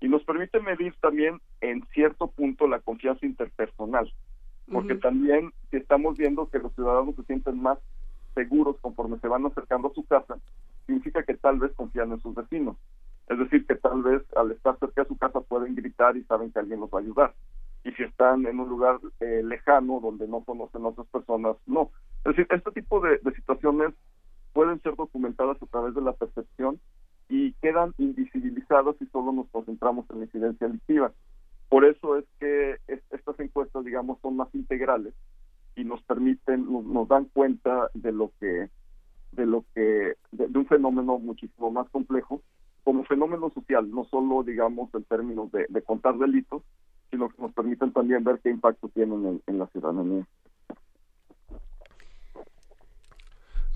y 0.00 0.08
nos 0.08 0.22
permite 0.24 0.60
medir 0.60 0.94
también 1.00 1.40
en 1.60 1.84
cierto 1.92 2.28
punto 2.28 2.68
la 2.68 2.80
confianza 2.80 3.26
interpersonal, 3.26 4.12
porque 4.70 4.94
también 4.94 5.52
si 5.70 5.76
estamos 5.76 6.16
viendo 6.16 6.48
que 6.48 6.58
los 6.58 6.74
ciudadanos 6.74 7.16
se 7.16 7.24
sienten 7.24 7.60
más 7.60 7.78
seguros 8.34 8.76
conforme 8.80 9.18
se 9.18 9.28
van 9.28 9.46
acercando 9.46 9.88
a 9.88 9.94
su 9.94 10.04
casa, 10.04 10.38
significa 10.86 11.22
que 11.22 11.34
tal 11.34 11.58
vez 11.58 11.72
confían 11.72 12.12
en 12.12 12.20
sus 12.20 12.34
vecinos. 12.34 12.76
Es 13.28 13.38
decir, 13.38 13.66
que 13.66 13.74
tal 13.74 14.02
vez 14.02 14.22
al 14.36 14.52
estar 14.52 14.78
cerca 14.78 15.02
de 15.02 15.08
su 15.08 15.16
casa 15.16 15.40
pueden 15.40 15.74
gritar 15.74 16.16
y 16.16 16.22
saben 16.24 16.50
que 16.50 16.60
alguien 16.60 16.80
los 16.80 16.90
va 16.90 17.00
a 17.00 17.02
ayudar. 17.02 17.34
Y 17.84 17.92
si 17.92 18.02
están 18.02 18.46
en 18.46 18.60
un 18.60 18.68
lugar 18.68 18.98
eh, 19.20 19.42
lejano 19.44 20.00
donde 20.00 20.26
no 20.28 20.42
conocen 20.42 20.84
a 20.84 20.88
otras 20.88 21.06
personas, 21.08 21.56
no. 21.66 21.90
Es 22.24 22.36
decir, 22.36 22.46
este 22.50 22.70
tipo 22.72 23.00
de, 23.00 23.18
de 23.18 23.34
situaciones 23.34 23.94
pueden 24.52 24.80
ser 24.82 24.96
documentadas 24.96 25.62
a 25.62 25.66
través 25.66 25.94
de 25.94 26.00
la 26.02 26.12
percepción 26.12 26.80
y 27.28 27.52
quedan 27.54 27.94
invisibilizadas 27.98 28.96
si 28.98 29.06
solo 29.06 29.32
nos 29.32 29.48
concentramos 29.50 30.06
en 30.10 30.18
la 30.18 30.24
incidencia 30.24 30.66
delictiva. 30.66 31.12
Por 31.68 31.84
eso 31.84 32.16
es 32.16 32.24
que 32.40 32.78
es- 32.88 33.02
estas 33.10 33.38
encuestas, 33.40 33.84
digamos, 33.84 34.18
son 34.20 34.36
más 34.36 34.48
integrales 34.54 35.14
y 35.76 35.84
nos 35.84 36.02
permiten, 36.02 36.70
nos, 36.70 36.84
nos 36.84 37.06
dan 37.08 37.26
cuenta 37.26 37.88
de 37.94 38.10
lo 38.12 38.32
que, 38.40 38.68
de 39.32 39.46
lo 39.46 39.64
que, 39.74 40.14
de, 40.32 40.58
un 40.58 40.66
fenómeno 40.66 41.18
muchísimo 41.18 41.70
más 41.70 41.88
complejo 41.90 42.42
como 42.82 43.04
fenómeno 43.04 43.50
social, 43.50 43.90
no 43.90 44.04
solo, 44.06 44.42
digamos, 44.42 44.92
en 44.94 45.04
términos 45.04 45.52
de 45.52 45.82
contar 45.82 46.16
delitos, 46.16 46.62
sino 47.10 47.28
que 47.28 47.42
nos 47.42 47.52
permiten 47.52 47.92
también 47.92 48.24
ver 48.24 48.40
qué 48.42 48.50
impacto 48.50 48.88
tienen 48.88 49.26
en, 49.26 49.42
en 49.46 49.58
la 49.58 49.66
ciudadanía. 49.68 50.26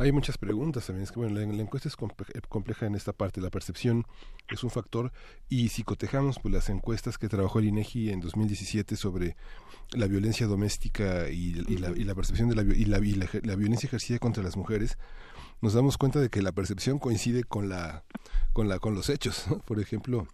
Hay 0.02 0.10
muchas 0.10 0.36
preguntas 0.36 0.86
también. 0.86 1.04
Es 1.04 1.12
que 1.12 1.20
bueno, 1.20 1.38
la, 1.38 1.42
encuesta 1.42 1.88
es 1.88 1.96
compleja, 1.96 2.86
en 2.86 2.96
esta 2.96 3.12
parte. 3.12 3.40
La 3.40 3.50
percepción 3.50 4.04
es 4.48 4.64
un 4.64 4.70
factor 4.70 5.12
y 5.48 5.68
si 5.68 5.84
cotejamos 5.84 6.40
pues, 6.40 6.52
las 6.52 6.70
encuestas 6.70 7.18
que 7.18 7.28
trabajó 7.28 7.60
el 7.60 7.66
INEGI 7.66 8.10
en 8.10 8.20
2017 8.20 8.96
sobre 8.96 9.36
la 9.92 10.08
violencia 10.08 10.48
doméstica 10.48 11.28
y, 11.28 11.52
la, 11.78 12.14
percepción 12.16 12.48
de 12.48 12.56
la, 12.56 12.62
y, 12.62 12.84
la, 12.86 12.98
la 12.98 13.56
violencia 13.56 13.86
ejercida 13.86 14.18
contra 14.18 14.42
las 14.42 14.56
mujeres, 14.56 14.98
nos 15.60 15.74
damos 15.74 15.98
cuenta 15.98 16.20
de 16.20 16.30
que 16.30 16.42
la 16.42 16.50
percepción 16.50 16.98
coincide 16.98 17.44
con 17.44 17.68
la 17.68 18.02
con 18.52 18.68
la 18.68 18.78
con 18.80 18.94
los 18.94 19.08
hechos. 19.08 19.46
Por 19.66 19.78
ejemplo, 19.78 20.26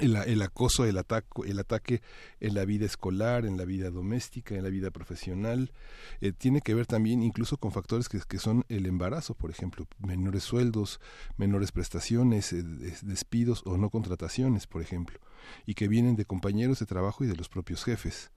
el, 0.00 0.42
acoso, 0.42 0.84
el, 0.84 0.98
ataque, 0.98 1.28
el 1.46 1.58
ataque 1.58 2.02
en 2.40 2.54
la 2.54 2.64
vida 2.64 2.86
escolar, 2.86 3.46
en 3.46 3.56
la 3.56 3.64
vida 3.64 3.90
doméstica, 3.90 4.54
en 4.54 4.62
la 4.62 4.68
vida 4.68 4.90
profesional, 4.90 5.72
eh, 6.20 6.32
tiene 6.32 6.60
que 6.60 6.74
ver 6.74 6.86
también 6.86 7.22
incluso 7.22 7.56
con 7.56 7.72
factores 7.72 8.08
que, 8.08 8.20
que, 8.20 8.38
son 8.38 8.64
el 8.68 8.86
embarazo, 8.86 9.34
por 9.34 9.50
ejemplo, 9.50 9.86
menores 9.98 10.42
sueldos, 10.42 11.00
menores 11.36 11.72
prestaciones, 11.72 12.52
eh, 12.52 12.62
despidos 13.02 13.62
o 13.64 13.76
no 13.76 13.90
contrataciones, 13.90 14.66
por 14.66 14.82
ejemplo, 14.82 15.18
y 15.66 15.74
que 15.74 15.88
vienen 15.88 16.16
de 16.16 16.24
compañeros 16.24 16.78
de 16.78 16.86
trabajo 16.86 17.24
y 17.24 17.26
de 17.26 17.36
los 17.36 17.48
propios 17.48 17.84
jefes. 17.84 18.30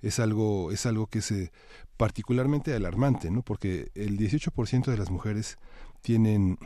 Es 0.00 0.20
algo, 0.20 0.70
es 0.70 0.86
algo 0.86 1.08
que 1.08 1.18
es 1.18 1.30
eh, 1.32 1.52
particularmente 1.96 2.72
alarmante, 2.72 3.30
¿no? 3.30 3.42
Porque 3.42 3.90
el 3.94 4.16
18% 4.16 4.86
de 4.86 4.96
las 4.96 5.10
mujeres 5.10 5.58
tienen 6.02 6.58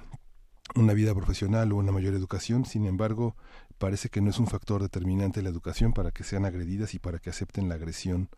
una 0.74 0.94
vida 0.94 1.15
profesional 1.15 1.73
o 1.73 1.77
una 1.77 1.93
mayor 1.93 2.15
educación, 2.15 2.65
sin 2.65 2.86
embargo, 2.86 3.36
parece 3.83 4.11
que 4.11 4.21
no 4.21 4.31
es 4.31 4.39
un 4.39 4.47
factor 4.47 4.81
determinante 4.81 5.43
la 5.43 5.49
educación 5.49 5.93
para 5.93 6.13
que 6.13 6.23
sean 6.23 6.45
agredidas 6.45 6.95
y 6.95 7.01
para 7.01 7.19
que 7.19 7.31
acepten 7.31 7.69
la 7.69 7.75
agresión 7.75 8.29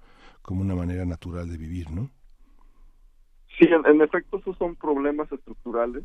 como 0.40 0.62
una 0.62 0.74
manera 0.74 1.04
natural 1.04 1.50
de 1.50 1.58
vivir, 1.58 1.90
¿no? 1.90 2.08
Sí, 3.58 3.66
en, 3.68 4.00
efecto, 4.00 4.38
esos 4.38 4.56
son 4.56 4.74
problemas 4.74 5.30
estructurales 5.30 6.02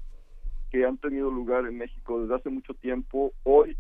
que 0.72 0.86
han 0.86 0.98
tenido 0.98 1.32
lugar 1.32 1.66
en 1.66 1.78
México 1.78 2.20
desde 2.20 2.36
hace 2.36 2.50
mucho 2.50 2.74
tiempo. 2.74 3.32
Hoy, 3.44 3.78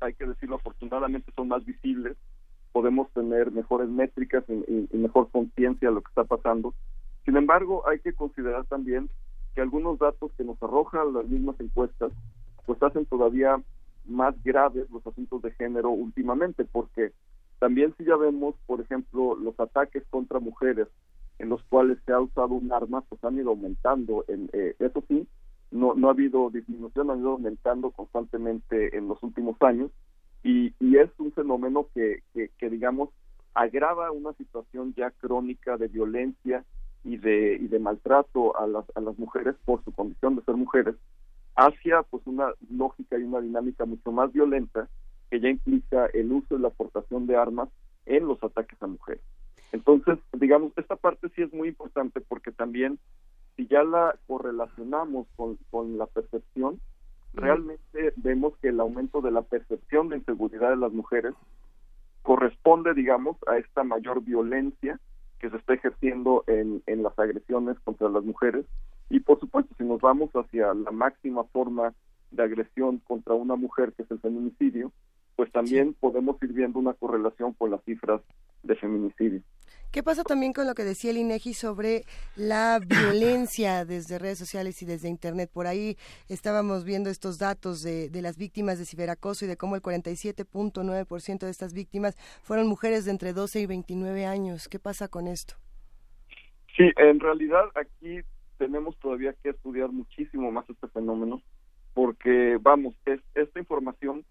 hay 0.00 0.14
que 0.14 0.24
decirlo, 0.24 0.56
afortunadamente 0.56 1.30
son 1.36 1.48
más 1.48 1.62
visibles, 1.66 2.16
podemos 2.72 3.10
tener 3.12 3.52
mejores 3.52 3.90
métricas 3.90 4.44
y, 4.48 4.88
y 4.90 4.96
mejor 4.96 5.28
conciencia 5.30 5.90
de 5.90 5.94
lo 5.94 6.00
que 6.00 6.08
está 6.08 6.24
pasando. 6.24 6.72
Sin 7.26 7.36
embargo, 7.36 7.86
hay 7.86 7.98
que 7.98 8.14
considerar 8.14 8.64
también 8.64 9.10
que 9.54 9.60
algunos 9.60 9.98
datos 9.98 10.32
que 10.38 10.44
nos 10.44 10.60
arrojan 10.62 11.12
las 11.12 11.26
mismas 11.26 11.60
encuestas, 11.60 12.12
pues 12.64 12.82
hacen 12.82 13.04
todavía 13.04 13.60
más 14.04 14.34
graves 14.42 14.90
los 14.90 15.06
asuntos 15.06 15.42
de 15.42 15.52
género 15.52 15.90
últimamente, 15.90 16.64
porque 16.64 17.12
también 17.58 17.94
si 17.96 18.04
ya 18.04 18.16
vemos, 18.16 18.54
por 18.66 18.80
ejemplo, 18.80 19.36
los 19.36 19.58
ataques 19.60 20.02
contra 20.10 20.40
mujeres 20.40 20.88
en 21.38 21.48
los 21.48 21.62
cuales 21.64 21.98
se 22.04 22.12
ha 22.12 22.20
usado 22.20 22.54
un 22.54 22.72
arma, 22.72 23.02
pues 23.02 23.22
han 23.24 23.38
ido 23.38 23.50
aumentando. 23.50 24.24
En, 24.28 24.50
eh, 24.52 24.74
eso 24.78 25.02
sí, 25.08 25.26
no, 25.70 25.94
no 25.94 26.08
ha 26.08 26.12
habido 26.12 26.50
disminución, 26.50 27.10
han 27.10 27.20
ido 27.20 27.32
aumentando 27.32 27.90
constantemente 27.90 28.96
en 28.96 29.08
los 29.08 29.22
últimos 29.22 29.56
años 29.62 29.90
y, 30.42 30.74
y 30.80 30.96
es 30.96 31.10
un 31.18 31.32
fenómeno 31.32 31.86
que, 31.94 32.22
que, 32.34 32.50
que, 32.58 32.68
digamos, 32.68 33.10
agrava 33.54 34.10
una 34.10 34.32
situación 34.34 34.94
ya 34.96 35.10
crónica 35.10 35.76
de 35.76 35.88
violencia 35.88 36.64
y 37.04 37.16
de, 37.16 37.58
y 37.60 37.68
de 37.68 37.78
maltrato 37.78 38.58
a 38.58 38.66
las, 38.66 38.84
a 38.94 39.00
las 39.00 39.18
mujeres 39.18 39.54
por 39.64 39.82
su 39.84 39.92
condición 39.92 40.36
de 40.36 40.42
ser 40.42 40.56
mujeres 40.56 40.94
hacia 41.56 42.02
pues 42.02 42.26
una 42.26 42.52
lógica 42.70 43.18
y 43.18 43.22
una 43.22 43.40
dinámica 43.40 43.84
mucho 43.84 44.12
más 44.12 44.32
violenta 44.32 44.88
que 45.30 45.40
ya 45.40 45.48
implica 45.48 46.06
el 46.06 46.32
uso 46.32 46.56
y 46.56 46.60
la 46.60 46.68
aportación 46.68 47.26
de 47.26 47.36
armas 47.36 47.68
en 48.06 48.26
los 48.26 48.42
ataques 48.42 48.80
a 48.82 48.86
mujeres. 48.86 49.22
Entonces, 49.72 50.18
digamos, 50.32 50.72
esta 50.76 50.96
parte 50.96 51.28
sí 51.34 51.42
es 51.42 51.52
muy 51.52 51.68
importante 51.68 52.20
porque 52.20 52.52
también 52.52 52.98
si 53.56 53.66
ya 53.66 53.82
la 53.82 54.16
correlacionamos 54.26 55.26
con, 55.36 55.58
con 55.70 55.98
la 55.98 56.06
percepción, 56.06 56.80
realmente 57.34 58.12
vemos 58.16 58.54
que 58.58 58.68
el 58.68 58.80
aumento 58.80 59.20
de 59.20 59.30
la 59.30 59.42
percepción 59.42 60.08
de 60.08 60.18
inseguridad 60.18 60.70
de 60.70 60.76
las 60.76 60.92
mujeres 60.92 61.34
corresponde, 62.22 62.94
digamos, 62.94 63.36
a 63.46 63.56
esta 63.56 63.84
mayor 63.84 64.22
violencia 64.22 65.00
que 65.38 65.50
se 65.50 65.56
está 65.56 65.74
ejerciendo 65.74 66.44
en, 66.46 66.82
en 66.86 67.02
las 67.02 67.18
agresiones 67.18 67.78
contra 67.80 68.08
las 68.08 68.24
mujeres 68.24 68.64
y 69.12 69.20
por 69.20 69.38
supuesto, 69.38 69.74
si 69.76 69.84
nos 69.84 70.00
vamos 70.00 70.30
hacia 70.32 70.72
la 70.72 70.90
máxima 70.90 71.44
forma 71.44 71.92
de 72.30 72.42
agresión 72.42 72.96
contra 73.00 73.34
una 73.34 73.56
mujer, 73.56 73.92
que 73.92 74.04
es 74.04 74.10
el 74.10 74.18
feminicidio, 74.20 74.90
pues 75.36 75.52
también 75.52 75.92
podemos 75.92 76.42
ir 76.42 76.54
viendo 76.54 76.78
una 76.78 76.94
correlación 76.94 77.52
con 77.52 77.70
las 77.70 77.84
cifras 77.84 78.22
de 78.62 78.74
feminicidio. 78.74 79.42
¿Qué 79.90 80.02
pasa 80.02 80.24
también 80.24 80.54
con 80.54 80.66
lo 80.66 80.72
que 80.74 80.84
decía 80.84 81.10
el 81.10 81.18
INEGI 81.18 81.52
sobre 81.52 82.04
la 82.36 82.80
violencia 82.86 83.84
desde 83.84 84.18
redes 84.18 84.38
sociales 84.38 84.80
y 84.80 84.86
desde 84.86 85.10
Internet? 85.10 85.50
Por 85.52 85.66
ahí 85.66 85.98
estábamos 86.30 86.86
viendo 86.86 87.10
estos 87.10 87.38
datos 87.38 87.82
de, 87.82 88.08
de 88.08 88.22
las 88.22 88.38
víctimas 88.38 88.78
de 88.78 88.86
ciberacoso 88.86 89.44
y 89.44 89.48
de 89.48 89.58
cómo 89.58 89.76
el 89.76 89.82
47.9% 89.82 91.38
de 91.40 91.50
estas 91.50 91.74
víctimas 91.74 92.16
fueron 92.42 92.66
mujeres 92.66 93.04
de 93.04 93.10
entre 93.10 93.34
12 93.34 93.60
y 93.60 93.66
29 93.66 94.24
años. 94.24 94.68
¿Qué 94.68 94.78
pasa 94.78 95.08
con 95.08 95.28
esto? 95.28 95.56
Sí, 96.74 96.90
en 96.96 97.20
realidad 97.20 97.64
aquí 97.74 98.22
tenemos 98.62 98.96
todavía 98.98 99.34
que 99.42 99.48
estudiar 99.48 99.90
muchísimo 99.90 100.52
más 100.52 100.70
este 100.70 100.86
fenómeno 100.86 101.42
porque 101.94 102.60
vamos 102.62 102.94
es, 103.06 103.20
esta 103.34 103.58
información 103.58 104.24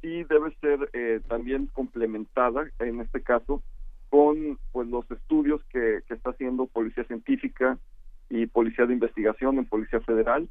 sí 0.00 0.24
debe 0.24 0.56
ser 0.62 0.88
eh, 0.94 1.20
también 1.28 1.66
complementada 1.66 2.70
en 2.78 3.02
este 3.02 3.20
caso 3.20 3.62
con 4.08 4.58
pues 4.72 4.88
los 4.88 5.04
estudios 5.10 5.60
que, 5.64 6.00
que 6.08 6.14
está 6.14 6.30
haciendo 6.30 6.64
policía 6.64 7.04
científica 7.04 7.78
y 8.30 8.46
policía 8.46 8.86
de 8.86 8.94
investigación 8.94 9.58
en 9.58 9.66
policía 9.66 10.00
federal. 10.00 10.48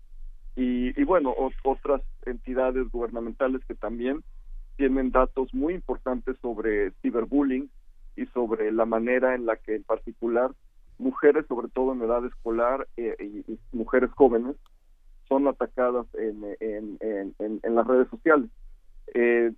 Y, 0.55 0.99
y 1.01 1.03
bueno 1.03 1.33
otras 1.63 2.03
entidades 2.27 2.87
gubernamentales 2.91 3.65
que 3.65 3.73
también 3.73 4.23
tienen 4.77 5.09
datos 5.09 5.51
muy 5.51 5.73
importantes 5.73 6.37
sobre 6.43 6.91
ciberbullying 7.01 7.71
y 8.15 8.27
sobre 8.27 8.71
la 8.71 8.85
manera 8.85 9.33
en 9.33 9.47
la 9.47 9.55
que 9.55 9.73
en 9.73 9.83
particular 9.83 10.51
mujeres, 10.97 11.45
sobre 11.47 11.67
todo 11.69 11.93
en 11.93 12.01
edad 12.01 12.25
escolar 12.25 12.87
eh, 12.97 13.15
y, 13.47 13.59
mujeres 13.75 14.11
jóvenes, 14.11 14.55
son 15.27 15.47
atacadas 15.47 16.05
en, 16.13 16.43
en, 16.59 17.35
en, 17.39 17.75
las 17.75 17.87
redes 17.87 18.07
sociales. 18.09 18.49
Eh, 19.13 19.51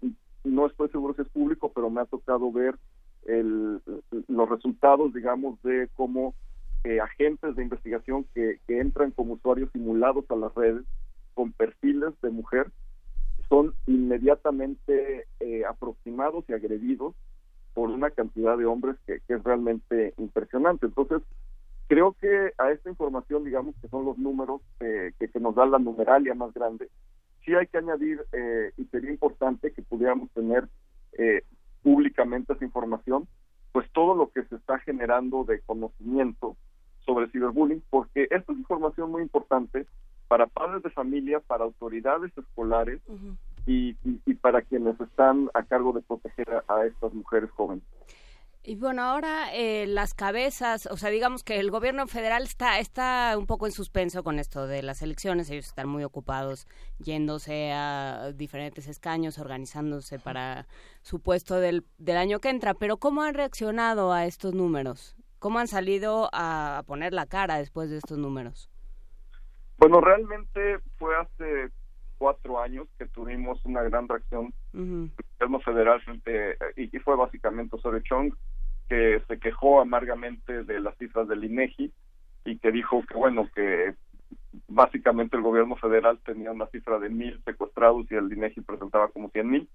no 0.43 0.65
estoy 0.65 0.89
seguro 0.89 1.13
si 1.13 1.23
es 1.23 1.29
público, 1.29 1.71
pero 1.73 1.89
me 1.89 2.01
ha 2.01 2.05
tocado 2.05 2.51
ver 2.51 2.75
el, 3.25 3.81
los 4.27 4.49
resultados, 4.49 5.13
digamos, 5.13 5.61
de 5.63 5.89
cómo 5.93 6.33
eh, 6.85 7.01
agentes 7.01 7.55
de 7.55 7.63
investigación 7.63 8.25
que, 8.33 8.59
que 8.65 8.79
entran 8.79 9.11
como 9.11 9.33
usuarios 9.33 9.69
simulados 9.73 10.23
a 10.29 10.35
las 10.35 10.55
redes 10.55 10.83
con 11.33 11.51
perfiles 11.51 12.13
de 12.21 12.29
mujer 12.29 12.71
son 13.49 13.73
inmediatamente 13.85 15.27
aproximados 15.69 16.45
y 16.47 16.53
agredidos 16.53 17.13
por 17.77 17.91
una 17.91 18.09
cantidad 18.09 18.57
de 18.57 18.65
hombres 18.65 18.95
que, 19.05 19.21
es 19.27 19.43
realmente 19.43 20.15
impresionante. 20.17 20.87
Entonces, 20.87 21.21
creo 21.87 22.13
que 22.19 22.51
a 22.57 22.71
esta 22.71 22.89
información, 22.89 23.43
digamos 23.43 23.75
que 23.79 23.87
son 23.87 24.03
los 24.03 24.17
números 24.17 24.61
eh, 24.79 25.11
que, 25.19 25.39
nos 25.39 25.53
da 25.53 25.67
la 25.67 25.77
numeralia 25.77 26.33
más 26.33 26.51
grande, 26.55 26.89
sí 27.45 27.53
hay 27.53 27.67
que 27.67 27.77
añadir, 27.77 28.25
eh, 28.31 28.71
y 28.77 28.85
sería 28.85 29.11
importante 29.11 29.73
que 29.73 29.83
pudiéramos 29.83 30.31
tener 30.31 30.67
eh, 31.19 31.43
públicamente 31.83 32.53
esa 32.53 32.65
información, 32.65 33.27
pues 33.73 33.87
todo 33.91 34.15
lo 34.15 34.31
que 34.31 34.43
se 34.45 34.55
está 34.55 34.79
generando 34.79 35.43
de 35.43 35.61
conocimiento 35.61 36.57
sobre 37.05 37.29
ciberbullying, 37.29 37.83
porque 37.91 38.23
esta 38.31 38.53
es 38.53 38.57
información 38.57 39.11
muy 39.11 39.21
importante 39.21 39.85
para 40.27 40.47
padres 40.47 40.81
de 40.81 40.89
familia, 40.89 41.41
para 41.41 41.65
autoridades 41.65 42.35
escolares, 42.35 43.01
y, 43.67 43.93
para 44.35 44.61
quienes 44.61 44.99
están 44.99 45.49
a 45.53 45.63
cargo 45.63 45.91
de 45.91 46.01
proteger 46.01 46.63
a, 46.67 46.85
estas 46.85 47.13
mujeres 47.13 47.51
jóvenes. 47.51 47.83
Y 48.63 48.75
bueno, 48.75 49.01
ahora 49.01 49.53
eh, 49.53 49.87
las 49.87 50.13
cabezas, 50.13 50.87
o 50.87 50.97
sea, 50.97 51.09
digamos 51.09 51.43
que 51.43 51.57
el 51.59 51.71
gobierno 51.71 52.05
federal 52.07 52.43
está, 52.43 52.79
está 52.79 53.35
un 53.37 53.45
poco 53.45 53.65
en 53.65 53.71
suspenso 53.71 54.23
con 54.23 54.39
esto 54.39 54.67
de 54.67 54.83
las 54.83 55.01
elecciones, 55.01 55.49
ellos 55.49 55.67
están 55.67 55.87
muy 55.87 56.03
ocupados 56.03 56.67
yéndose 56.99 57.71
a 57.71 58.33
diferentes 58.33 58.87
escaños, 58.87 59.39
organizándose 59.39 60.19
para 60.19 60.65
su 61.01 61.21
puesto 61.21 61.59
del, 61.61 61.85
del 61.97 62.17
año 62.17 62.39
que 62.39 62.49
entra, 62.49 62.73
pero 62.73 62.97
¿cómo 62.97 63.21
han 63.21 63.35
reaccionado 63.35 64.11
a 64.11 64.25
estos 64.25 64.53
números? 64.53 65.15
¿Cómo 65.39 65.59
han 65.59 65.67
salido 65.67 66.29
a 66.33 66.83
poner 66.87 67.13
la 67.13 67.25
cara 67.25 67.57
después 67.57 67.89
de 67.89 67.97
estos 67.97 68.17
números? 68.17 68.69
Bueno, 69.77 70.01
realmente 70.01 70.79
fue 70.97 71.15
hace 71.15 71.71
cuatro 72.17 72.59
años 72.59 72.87
que 72.97 73.05
tuvimos 73.07 73.63
una 73.65 73.83
gran 73.83 74.07
reacción 74.07 74.53
del 74.73 75.11
gobierno 75.39 75.59
federal 75.61 76.01
frente, 76.01 76.57
y, 76.75 76.87
fue 76.99 77.15
básicamente 77.15 77.75
Osorio 77.75 78.01
Chong, 78.01 78.33
que 78.89 79.21
se 79.27 79.39
quejó 79.39 79.81
amargamente 79.81 80.63
de 80.63 80.79
las 80.79 80.97
cifras 80.97 81.27
del 81.27 81.43
INEGI 81.43 81.91
y 82.45 82.57
que 82.59 82.71
dijo 82.71 83.03
que, 83.07 83.15
bueno, 83.15 83.49
que 83.53 83.95
básicamente 84.67 85.35
el 85.35 85.43
gobierno 85.43 85.75
federal 85.75 86.19
tenía 86.25 86.51
una 86.51 86.67
cifra 86.67 86.99
de 86.99 87.09
mil 87.09 87.41
secuestrados 87.43 88.09
y 88.09 88.15
el 88.15 88.31
INEGI 88.31 88.61
presentaba 88.61 89.09
como 89.09 89.29
cien 89.29 89.49
mil. 89.49 89.69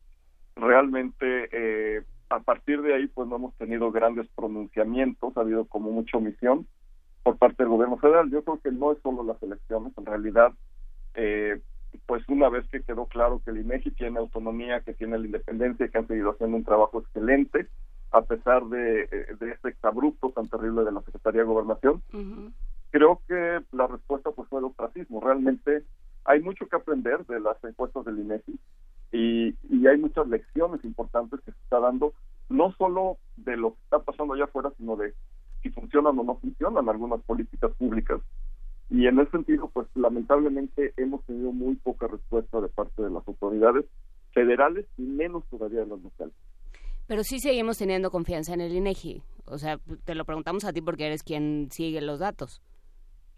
Realmente, 0.56 1.48
eh, 1.52 2.02
a 2.30 2.40
partir 2.40 2.82
de 2.82 2.94
ahí, 2.94 3.06
pues 3.08 3.28
no 3.28 3.36
hemos 3.36 3.54
tenido 3.56 3.90
grandes 3.92 4.26
pronunciamientos, 4.34 5.36
ha 5.36 5.40
habido 5.40 5.66
como 5.66 5.90
mucha 5.90 6.18
omisión 6.18 6.66
por 7.22 7.36
parte 7.38 7.62
del 7.62 7.70
gobierno 7.70 7.98
federal. 7.98 8.30
Yo 8.30 8.42
creo 8.42 8.60
que 8.60 8.72
no 8.72 8.92
es 8.92 8.98
solo 9.02 9.22
las 9.22 9.42
elecciones, 9.42 9.92
en 9.96 10.06
realidad, 10.06 10.52
eh, 11.14 11.60
pues 12.06 12.22
una 12.28 12.48
vez 12.48 12.66
que 12.68 12.82
quedó 12.82 13.06
claro 13.06 13.40
que 13.44 13.50
el 13.50 13.60
INEGI 13.60 13.92
tiene 13.92 14.18
autonomía, 14.18 14.80
que 14.80 14.94
tiene 14.94 15.18
la 15.18 15.26
independencia, 15.26 15.88
que 15.88 15.98
han 15.98 16.06
seguido 16.06 16.30
haciendo 16.30 16.56
un 16.56 16.64
trabajo 16.64 17.00
excelente, 17.00 17.68
a 18.10 18.22
pesar 18.22 18.64
de, 18.66 19.02
eh, 19.04 19.36
de 19.40 19.50
este 19.52 19.70
exabrupto 19.70 20.30
tan 20.30 20.48
terrible 20.48 20.84
de 20.84 20.92
la 20.92 21.00
Secretaría 21.02 21.42
de 21.42 21.46
Gobernación, 21.46 22.02
creo 22.90 23.20
que 23.26 23.60
la 23.72 23.86
respuesta 23.86 24.30
pues 24.30 24.48
fue 24.48 24.60
el 24.60 24.66
ostracismo. 24.66 25.20
Realmente 25.20 25.84
hay 26.24 26.40
mucho 26.40 26.66
que 26.68 26.76
aprender 26.76 27.24
de 27.26 27.40
las 27.40 27.62
encuestas 27.64 28.04
del 28.04 28.18
INEGI 28.18 28.58
y, 29.12 29.56
y 29.70 29.86
hay 29.86 29.98
muchas 29.98 30.28
lecciones 30.28 30.84
importantes 30.84 31.40
que 31.40 31.52
se 31.52 31.58
está 31.58 31.80
dando, 31.80 32.12
no 32.48 32.72
solo 32.72 33.16
de 33.36 33.56
lo 33.56 33.74
que 33.74 33.80
está 33.84 33.98
pasando 34.00 34.34
allá 34.34 34.44
afuera, 34.44 34.70
sino 34.76 34.96
de 34.96 35.14
si 35.62 35.70
funcionan 35.70 36.18
o 36.18 36.22
no 36.22 36.36
funcionan 36.36 36.88
algunas 36.88 37.22
políticas 37.22 37.72
públicas. 37.72 38.20
Y 38.92 39.06
en 39.06 39.18
ese 39.20 39.30
sentido, 39.30 39.70
pues 39.72 39.88
lamentablemente 39.94 40.92
hemos 40.98 41.24
tenido 41.24 41.50
muy 41.50 41.76
poca 41.76 42.06
respuesta 42.08 42.60
de 42.60 42.68
parte 42.68 43.00
de 43.02 43.08
las 43.10 43.26
autoridades 43.26 43.86
federales 44.34 44.84
y 44.98 45.02
menos 45.02 45.44
todavía 45.50 45.80
de 45.80 45.86
las 45.86 46.00
locales. 46.02 46.34
Pero 47.06 47.24
sí 47.24 47.38
seguimos 47.38 47.78
teniendo 47.78 48.10
confianza 48.10 48.52
en 48.52 48.60
el 48.60 48.74
INEGI. 48.74 49.22
O 49.46 49.56
sea, 49.56 49.78
te 50.04 50.14
lo 50.14 50.24
preguntamos 50.26 50.64
a 50.66 50.72
ti 50.74 50.82
porque 50.82 51.06
eres 51.06 51.22
quien 51.22 51.68
sigue 51.70 52.02
los 52.02 52.18
datos. 52.20 52.60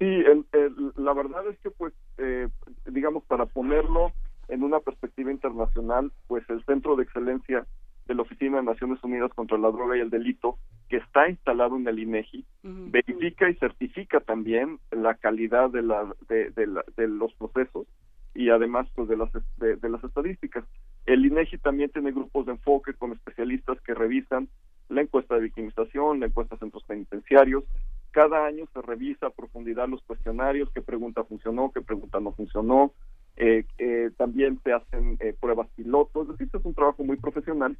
Sí, 0.00 0.06
el- 0.06 0.44
el- 0.52 0.92
la 0.96 1.14
verdad 1.14 1.46
es 1.48 1.56
que, 1.60 1.70
pues, 1.70 1.92
eh, 2.18 2.48
digamos, 2.86 3.22
para 3.24 3.46
ponerlo 3.46 4.10
en 4.48 4.64
una 4.64 4.80
perspectiva 4.80 5.30
internacional, 5.30 6.10
pues 6.26 6.42
el 6.50 6.64
Centro 6.64 6.96
de 6.96 7.04
Excelencia 7.04 7.64
de 8.06 8.14
la 8.14 8.22
Oficina 8.22 8.58
de 8.58 8.64
Naciones 8.64 9.02
Unidas 9.02 9.32
contra 9.34 9.58
la 9.58 9.70
Droga 9.70 9.96
y 9.96 10.00
el 10.00 10.10
Delito, 10.10 10.58
que 10.88 10.98
está 10.98 11.28
instalado 11.28 11.76
en 11.76 11.86
el 11.88 11.98
INEGI, 11.98 12.44
verifica 12.62 13.48
y 13.48 13.54
certifica 13.54 14.20
también 14.20 14.78
la 14.90 15.14
calidad 15.14 15.70
de, 15.70 15.82
la, 15.82 16.14
de, 16.28 16.50
de 16.50 16.66
la- 16.66 16.84
de 16.96 17.08
los 17.08 17.32
procesos 17.34 17.86
y 18.34 18.50
además 18.50 18.88
pues 18.94 19.08
de 19.08 19.16
las 19.16 19.30
de, 19.56 19.76
de 19.76 19.88
las 19.88 20.02
estadísticas. 20.04 20.64
El 21.06 21.24
INEGI 21.24 21.58
también 21.58 21.90
tiene 21.90 22.12
grupos 22.12 22.46
de 22.46 22.52
enfoque 22.52 22.92
con 22.94 23.12
especialistas 23.12 23.80
que 23.82 23.94
revisan 23.94 24.48
la 24.88 25.00
encuesta 25.02 25.34
de 25.36 25.42
victimización, 25.42 26.20
la 26.20 26.26
encuesta 26.26 26.56
de 26.56 26.60
centros 26.60 26.84
penitenciarios. 26.84 27.64
Cada 28.10 28.44
año 28.46 28.66
se 28.72 28.80
revisa 28.82 29.26
a 29.26 29.30
profundidad 29.30 29.88
los 29.88 30.02
cuestionarios, 30.02 30.70
qué 30.72 30.82
pregunta 30.82 31.24
funcionó, 31.24 31.72
qué 31.72 31.80
pregunta 31.80 32.20
no 32.20 32.32
funcionó. 32.32 32.92
Eh, 33.36 33.64
eh, 33.78 34.10
también 34.16 34.60
se 34.62 34.72
hacen 34.72 35.16
eh, 35.20 35.34
pruebas 35.40 35.68
pilotos, 35.74 36.28
es 36.28 36.38
decir, 36.38 36.48
es 36.52 36.64
un 36.64 36.74
trabajo 36.74 37.02
muy 37.02 37.16
profesional 37.16 37.76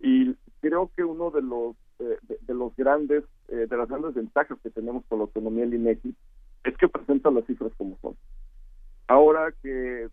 y 0.00 0.34
creo 0.60 0.90
que 0.94 1.04
uno 1.04 1.30
de 1.30 1.42
los 1.42 1.76
eh, 1.98 2.18
de, 2.46 2.54
los 2.54 2.74
grandes 2.76 3.24
eh, 3.48 3.66
de 3.68 3.76
las 3.76 3.88
grandes 3.88 4.14
ventajas 4.14 4.58
que 4.62 4.70
tenemos 4.70 5.04
con 5.08 5.18
la 5.18 5.24
autonomía 5.24 5.64
del 5.64 5.74
INEGI 5.74 6.14
es 6.64 6.76
que 6.76 6.88
presenta 6.88 7.30
las 7.30 7.44
cifras 7.46 7.72
como 7.76 7.98
son. 8.00 8.16
Ahora 9.08 9.52
que 9.62 10.08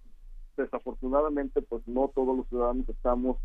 desafortunadamente 0.58 1.62
pues 1.62 1.88
no 1.88 2.12
todos 2.16 2.36
los 2.38 2.48
ciudadanos 2.48 2.88
estamos 2.90 3.38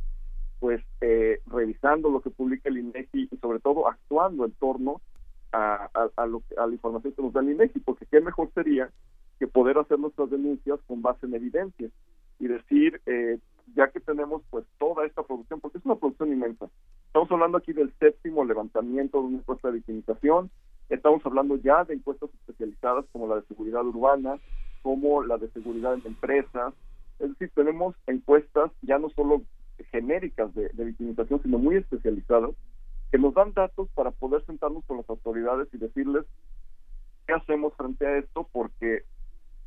pues 0.58 0.82
eh, 1.00 1.40
revisando 1.46 2.10
lo 2.10 2.20
que 2.20 2.30
publica 2.30 2.68
el 2.68 2.78
INEGI 2.78 3.28
y 3.30 3.36
sobre 3.38 3.60
todo 3.60 3.88
actuando 3.88 4.44
en 4.44 4.52
torno 4.52 5.00
a, 5.52 5.90
a, 6.16 6.26
lo 6.26 6.42
a 6.56 6.66
la 6.66 6.72
información 6.72 7.12
que 7.12 7.22
nos 7.22 7.32
da 7.32 7.40
el 7.40 7.50
INEGI, 7.50 7.80
porque 7.80 8.06
qué 8.06 8.20
mejor 8.20 8.50
sería 8.54 8.90
que 9.40 9.48
poder 9.48 9.78
hacer 9.78 9.98
nuestras 9.98 10.30
denuncias 10.30 10.78
con 10.86 11.00
base 11.00 11.24
en 11.24 11.34
evidencia 11.34 11.88
y 12.38 12.46
decir, 12.46 13.00
eh, 13.06 13.38
ya 13.74 13.88
que 13.88 13.98
tenemos 13.98 14.42
pues 14.50 14.66
toda 14.78 15.06
esta 15.06 15.22
producción, 15.22 15.60
porque 15.60 15.78
es 15.78 15.84
una 15.86 15.96
producción 15.96 16.30
inmensa, 16.30 16.68
estamos 17.06 17.30
hablando 17.32 17.56
aquí 17.56 17.72
del 17.72 17.90
séptimo 17.98 18.44
levantamiento 18.44 19.18
de 19.18 19.28
una 19.28 19.38
encuesta 19.38 19.68
de 19.68 19.74
victimización, 19.74 20.50
estamos 20.90 21.24
hablando 21.24 21.56
ya 21.56 21.84
de 21.84 21.94
encuestas 21.94 22.28
especializadas 22.34 23.06
como 23.12 23.28
la 23.28 23.36
de 23.36 23.46
seguridad 23.46 23.82
urbana, 23.82 24.38
como 24.82 25.24
la 25.24 25.38
de 25.38 25.48
seguridad 25.52 25.94
en 25.94 26.02
empresas, 26.04 26.74
es 27.18 27.30
decir, 27.30 27.50
tenemos 27.54 27.96
encuestas 28.06 28.70
ya 28.82 28.98
no 28.98 29.08
solo 29.10 29.42
genéricas 29.90 30.54
de, 30.54 30.68
de 30.68 30.84
victimización, 30.84 31.42
sino 31.42 31.58
muy 31.58 31.76
especializadas, 31.76 32.50
que 33.10 33.18
nos 33.18 33.32
dan 33.32 33.54
datos 33.54 33.88
para 33.94 34.10
poder 34.10 34.44
sentarnos 34.44 34.84
con 34.84 34.98
las 34.98 35.08
autoridades 35.08 35.68
y 35.72 35.78
decirles 35.78 36.26
qué 37.26 37.32
hacemos 37.32 37.74
frente 37.74 38.06
a 38.06 38.18
esto, 38.18 38.46
porque 38.52 39.04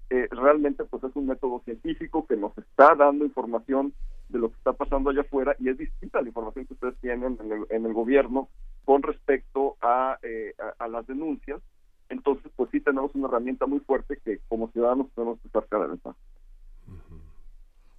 eh, 0.10 0.28
realmente 0.32 0.84
pues 0.86 1.04
es 1.04 1.16
un 1.16 1.28
método 1.28 1.62
científico 1.66 2.26
que 2.28 2.36
nos 2.36 2.58
está 2.58 2.96
dando 2.96 3.26
información 3.26 3.94
de 4.30 4.40
lo 4.40 4.50
que 4.50 4.58
está 4.58 4.74
pasando 4.74 5.10
allá 5.10 5.22
afuera 5.22 5.56
y 5.60 5.70
es 5.70 5.78
distinta 5.78 6.20
a 6.20 6.22
la 6.22 6.30
información 6.30 6.66
que 6.66 6.74
ustedes 6.74 6.98
tienen 7.02 7.38
en 7.40 7.52
el, 7.52 7.66
en 7.70 7.86
el 7.86 7.94
gobierno 7.94 8.50
con 8.86 9.02
respecto 9.02 9.78
a, 9.82 10.18
eh, 10.22 10.54
a, 10.60 10.84
a 10.84 10.88
las 10.88 11.08
denuncias. 11.08 11.62
Entonces, 12.10 12.52
pues 12.56 12.70
sí 12.72 12.80
tenemos 12.80 13.14
una 13.16 13.28
herramienta 13.28 13.66
muy 13.66 13.80
fuerte 13.80 14.20
que 14.24 14.40
como 14.48 14.70
ciudadanos 14.72 15.08
tenemos 15.16 15.40
que 15.40 15.48
estar 15.48 15.66
cada 15.68 15.88
vez 15.88 16.00
más. 16.04 16.16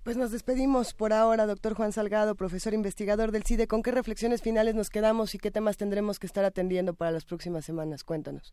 Pues 0.05 0.19
nos 0.19 0.31
despedimos 0.31 0.93
por 0.93 1.15
ahora, 1.15 1.47
doctor 1.47 1.73
Juan 1.73 1.93
Salgado, 1.93 2.35
profesor 2.35 2.75
investigador 2.75 3.33
del 3.33 3.45
CIDE. 3.45 3.67
¿Con 3.67 3.83
qué 3.83 3.91
reflexiones 3.91 4.43
finales 4.43 4.75
nos 4.75 4.91
quedamos 4.91 5.35
y 5.35 5.39
qué 5.39 5.51
temas 5.51 5.79
tendremos 5.79 6.19
que 6.19 6.27
estar 6.27 6.45
atendiendo 6.45 6.93
para 6.93 7.11
las 7.11 7.25
próximas 7.25 7.65
semanas? 7.65 8.05
Cuéntanos. 8.05 8.53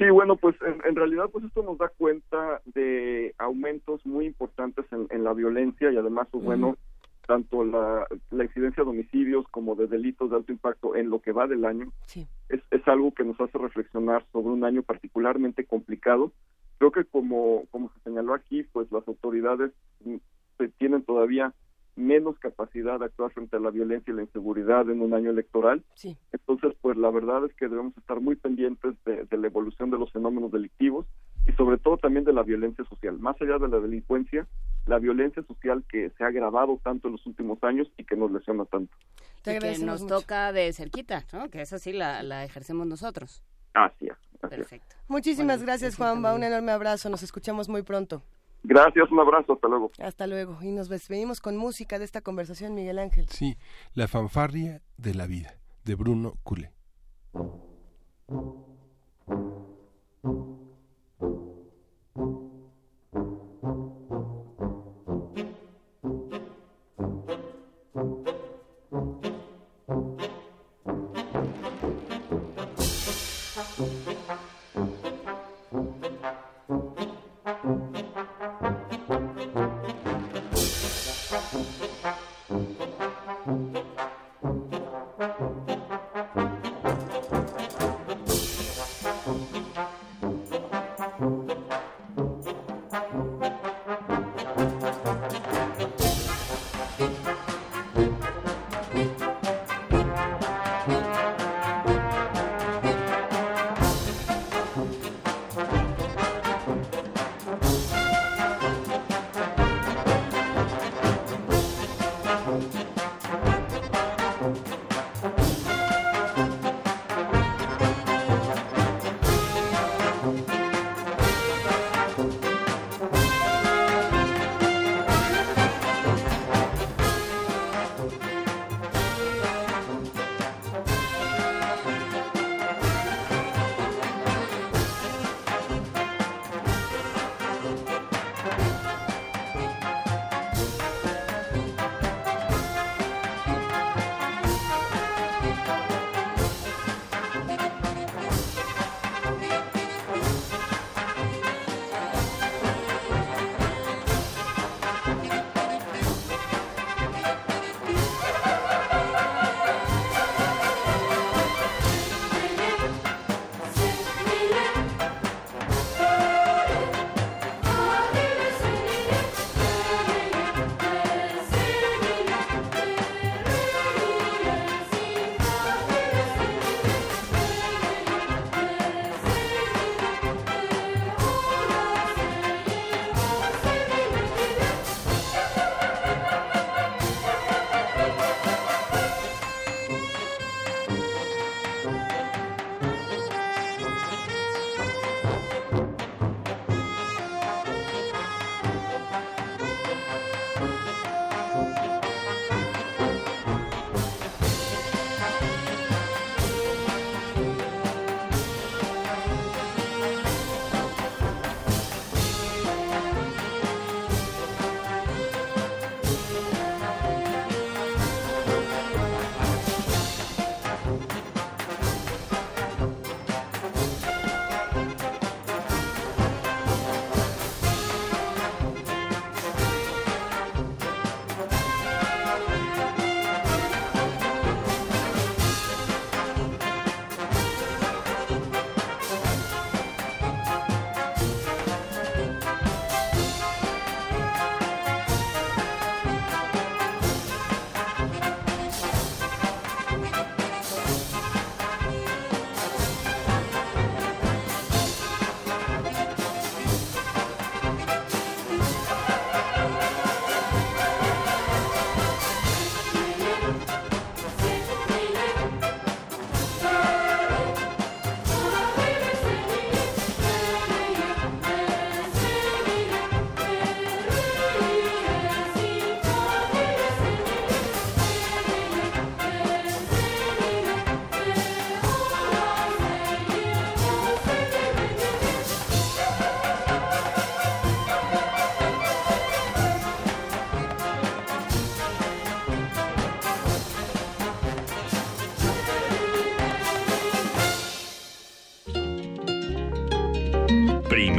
Sí, 0.00 0.08
bueno, 0.08 0.36
pues 0.36 0.56
en, 0.62 0.80
en 0.86 0.96
realidad 0.96 1.26
pues 1.30 1.44
esto 1.44 1.62
nos 1.62 1.76
da 1.76 1.88
cuenta 1.88 2.62
de 2.64 3.34
aumentos 3.36 4.04
muy 4.06 4.24
importantes 4.24 4.86
en, 4.92 5.06
en 5.10 5.24
la 5.24 5.34
violencia 5.34 5.92
y 5.92 5.96
además, 5.98 6.26
pues 6.30 6.42
bueno, 6.42 6.78
tanto 7.26 7.64
la, 7.64 8.06
la 8.30 8.44
incidencia 8.44 8.82
de 8.82 8.88
homicidios 8.88 9.46
como 9.50 9.74
de 9.76 9.86
delitos 9.88 10.30
de 10.30 10.36
alto 10.36 10.52
impacto 10.52 10.96
en 10.96 11.10
lo 11.10 11.20
que 11.20 11.32
va 11.32 11.46
del 11.46 11.66
año 11.66 11.92
Sí. 12.06 12.26
es, 12.48 12.62
es 12.70 12.88
algo 12.88 13.12
que 13.12 13.24
nos 13.24 13.38
hace 13.42 13.58
reflexionar 13.58 14.24
sobre 14.32 14.48
un 14.48 14.64
año 14.64 14.82
particularmente 14.82 15.66
complicado. 15.66 16.32
Creo 16.78 16.92
que 16.92 17.04
como, 17.04 17.66
como 17.70 17.90
se 17.92 18.00
señaló 18.04 18.32
aquí, 18.32 18.62
pues 18.72 18.90
las 18.90 19.06
autoridades 19.06 19.70
mm, 20.02 20.16
se 20.56 20.68
tienen 20.70 21.02
todavía 21.02 21.52
menos 22.00 22.38
capacidad 22.38 22.98
de 22.98 23.06
actuar 23.06 23.30
frente 23.32 23.56
a 23.56 23.60
la 23.60 23.70
violencia 23.70 24.12
y 24.12 24.16
la 24.16 24.22
inseguridad 24.22 24.88
en 24.90 25.00
un 25.02 25.14
año 25.14 25.30
electoral. 25.30 25.84
Sí. 25.94 26.16
Entonces, 26.32 26.74
pues 26.80 26.96
la 26.96 27.10
verdad 27.10 27.44
es 27.44 27.54
que 27.54 27.68
debemos 27.68 27.96
estar 27.96 28.20
muy 28.20 28.36
pendientes 28.36 28.94
de, 29.04 29.24
de 29.24 29.36
la 29.36 29.46
evolución 29.46 29.90
de 29.90 29.98
los 29.98 30.10
fenómenos 30.12 30.50
delictivos 30.50 31.06
y 31.46 31.52
sobre 31.52 31.78
todo 31.78 31.96
también 31.96 32.24
de 32.24 32.32
la 32.32 32.42
violencia 32.42 32.84
social. 32.84 33.18
Más 33.18 33.40
allá 33.40 33.58
de 33.58 33.68
la 33.68 33.78
delincuencia, 33.78 34.46
la 34.86 34.98
violencia 34.98 35.42
social 35.44 35.84
que 35.88 36.10
se 36.10 36.24
ha 36.24 36.28
agravado 36.28 36.80
tanto 36.82 37.08
en 37.08 37.12
los 37.12 37.26
últimos 37.26 37.62
años 37.62 37.88
y 37.96 38.04
que 38.04 38.16
nos 38.16 38.30
lesiona 38.30 38.64
tanto. 38.64 38.92
Y 39.46 39.58
que 39.58 39.78
nos 39.78 40.02
mucho. 40.02 40.20
toca 40.20 40.52
de 40.52 40.72
cerquita, 40.72 41.24
¿no? 41.32 41.48
Que 41.48 41.62
esa 41.62 41.78
sí 41.78 41.92
la, 41.92 42.22
la 42.22 42.44
ejercemos 42.44 42.86
nosotros. 42.86 43.42
Así 43.74 44.06
es. 44.06 44.12
así 44.12 44.44
es. 44.44 44.50
Perfecto. 44.50 44.96
Muchísimas 45.08 45.58
Bueno, 45.58 45.66
gracias, 45.66 45.96
Juanba. 45.96 46.34
Un 46.34 46.44
enorme 46.44 46.72
abrazo. 46.72 47.08
Nos 47.08 47.22
escuchamos 47.22 47.68
muy 47.68 47.82
pronto. 47.82 48.22
Gracias, 48.62 49.10
un 49.10 49.20
abrazo, 49.20 49.54
hasta 49.54 49.68
luego. 49.68 49.90
Hasta 49.98 50.26
luego. 50.26 50.58
Y 50.62 50.70
nos 50.70 50.88
despedimos 50.88 51.40
con 51.40 51.56
música 51.56 51.98
de 51.98 52.04
esta 52.04 52.20
conversación, 52.20 52.74
Miguel 52.74 52.98
Ángel. 52.98 53.26
Sí, 53.28 53.56
La 53.94 54.08
fanfarria 54.08 54.82
de 54.96 55.14
la 55.14 55.26
vida, 55.26 55.54
de 55.84 55.94
Bruno 55.94 56.34
Cule. 56.42 56.72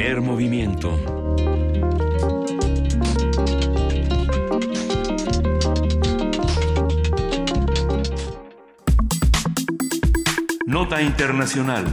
Primer 0.01 0.21
movimiento. 0.21 0.97
Nota 10.65 11.03
Internacional. 11.03 11.85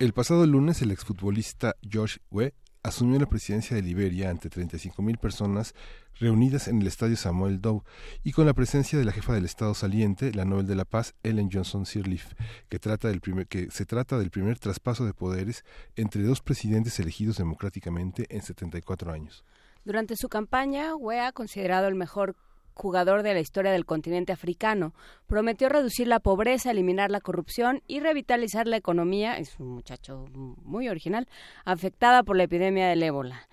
El 0.00 0.12
pasado 0.12 0.44
lunes 0.44 0.82
el 0.82 0.90
exfutbolista 0.90 1.76
Josh 1.88 2.16
Weh 2.32 2.52
asumió 2.88 3.18
la 3.18 3.26
presidencia 3.26 3.76
de 3.76 3.82
Liberia 3.82 4.30
ante 4.30 4.50
35.000 4.50 5.18
personas 5.18 5.74
reunidas 6.18 6.68
en 6.68 6.80
el 6.80 6.86
estadio 6.86 7.16
Samuel 7.16 7.60
Doe 7.60 7.82
y 8.24 8.32
con 8.32 8.46
la 8.46 8.54
presencia 8.54 8.98
de 8.98 9.04
la 9.04 9.12
jefa 9.12 9.34
del 9.34 9.44
Estado 9.44 9.74
saliente, 9.74 10.32
la 10.32 10.44
Nobel 10.44 10.66
de 10.66 10.74
la 10.74 10.84
Paz, 10.84 11.14
Ellen 11.22 11.50
Johnson 11.52 11.86
Sirleaf, 11.86 12.32
que, 12.68 12.78
trata 12.78 13.08
del 13.08 13.20
primer, 13.20 13.46
que 13.46 13.70
se 13.70 13.86
trata 13.86 14.18
del 14.18 14.30
primer 14.30 14.58
traspaso 14.58 15.04
de 15.04 15.14
poderes 15.14 15.64
entre 15.96 16.22
dos 16.22 16.40
presidentes 16.40 16.98
elegidos 16.98 17.36
democráticamente 17.36 18.26
en 18.30 18.42
74 18.42 19.12
años. 19.12 19.44
Durante 19.84 20.16
su 20.16 20.28
campaña, 20.28 20.96
Wea 20.96 21.32
considerado 21.32 21.88
el 21.88 21.94
mejor 21.94 22.36
jugador 22.78 23.22
de 23.22 23.34
la 23.34 23.40
historia 23.40 23.72
del 23.72 23.84
continente 23.84 24.32
africano. 24.32 24.94
Prometió 25.26 25.68
reducir 25.68 26.06
la 26.06 26.20
pobreza, 26.20 26.70
eliminar 26.70 27.10
la 27.10 27.20
corrupción 27.20 27.82
y 27.86 28.00
revitalizar 28.00 28.66
la 28.66 28.76
economía, 28.76 29.36
es 29.36 29.58
un 29.58 29.68
muchacho 29.68 30.26
muy 30.32 30.88
original, 30.88 31.28
afectada 31.64 32.22
por 32.22 32.36
la 32.36 32.44
epidemia 32.44 32.88
del 32.88 33.02
ébola. 33.02 33.48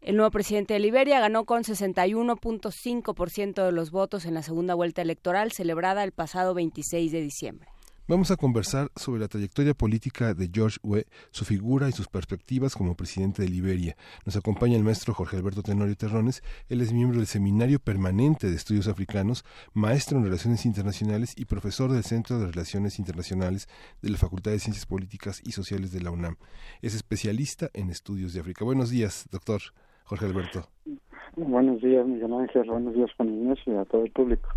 El 0.00 0.16
nuevo 0.16 0.32
presidente 0.32 0.74
de 0.74 0.80
Liberia 0.80 1.20
ganó 1.20 1.44
con 1.44 1.62
61.5% 1.62 3.64
de 3.64 3.72
los 3.72 3.92
votos 3.92 4.24
en 4.24 4.34
la 4.34 4.42
segunda 4.42 4.74
vuelta 4.74 5.02
electoral 5.02 5.52
celebrada 5.52 6.02
el 6.02 6.10
pasado 6.10 6.54
26 6.54 7.12
de 7.12 7.20
diciembre. 7.20 7.68
Vamos 8.12 8.30
a 8.30 8.36
conversar 8.36 8.90
sobre 8.94 9.22
la 9.22 9.28
trayectoria 9.28 9.72
política 9.72 10.34
de 10.34 10.50
George 10.52 10.76
Weah, 10.82 11.04
su 11.30 11.46
figura 11.46 11.88
y 11.88 11.92
sus 11.92 12.08
perspectivas 12.08 12.74
como 12.74 12.94
presidente 12.94 13.40
de 13.40 13.48
Liberia. 13.48 13.96
Nos 14.26 14.36
acompaña 14.36 14.76
el 14.76 14.84
maestro 14.84 15.14
Jorge 15.14 15.38
Alberto 15.38 15.62
Tenorio 15.62 15.96
Terrones. 15.96 16.42
Él 16.68 16.82
es 16.82 16.92
miembro 16.92 17.16
del 17.16 17.26
Seminario 17.26 17.78
Permanente 17.78 18.50
de 18.50 18.54
Estudios 18.54 18.86
Africanos, 18.86 19.46
maestro 19.72 20.18
en 20.18 20.24
Relaciones 20.24 20.66
Internacionales 20.66 21.32
y 21.38 21.46
profesor 21.46 21.90
del 21.90 22.02
Centro 22.02 22.38
de 22.38 22.48
Relaciones 22.48 22.98
Internacionales 22.98 23.66
de 24.02 24.10
la 24.10 24.18
Facultad 24.18 24.50
de 24.50 24.58
Ciencias 24.58 24.84
Políticas 24.84 25.40
y 25.42 25.52
Sociales 25.52 25.90
de 25.90 26.02
la 26.02 26.10
UNAM. 26.10 26.36
Es 26.82 26.94
especialista 26.94 27.70
en 27.72 27.88
estudios 27.88 28.34
de 28.34 28.40
África. 28.40 28.62
Buenos 28.62 28.90
días, 28.90 29.26
doctor 29.32 29.62
Jorge 30.04 30.26
Alberto. 30.26 30.68
Buenos 31.34 31.80
días, 31.80 32.06
Miguel 32.06 32.34
Ángel. 32.34 32.64
Buenos 32.68 32.92
días, 32.92 33.10
Juan 33.16 33.56
y 33.66 33.70
a 33.70 33.86
todo 33.86 34.04
el 34.04 34.10
público. 34.10 34.50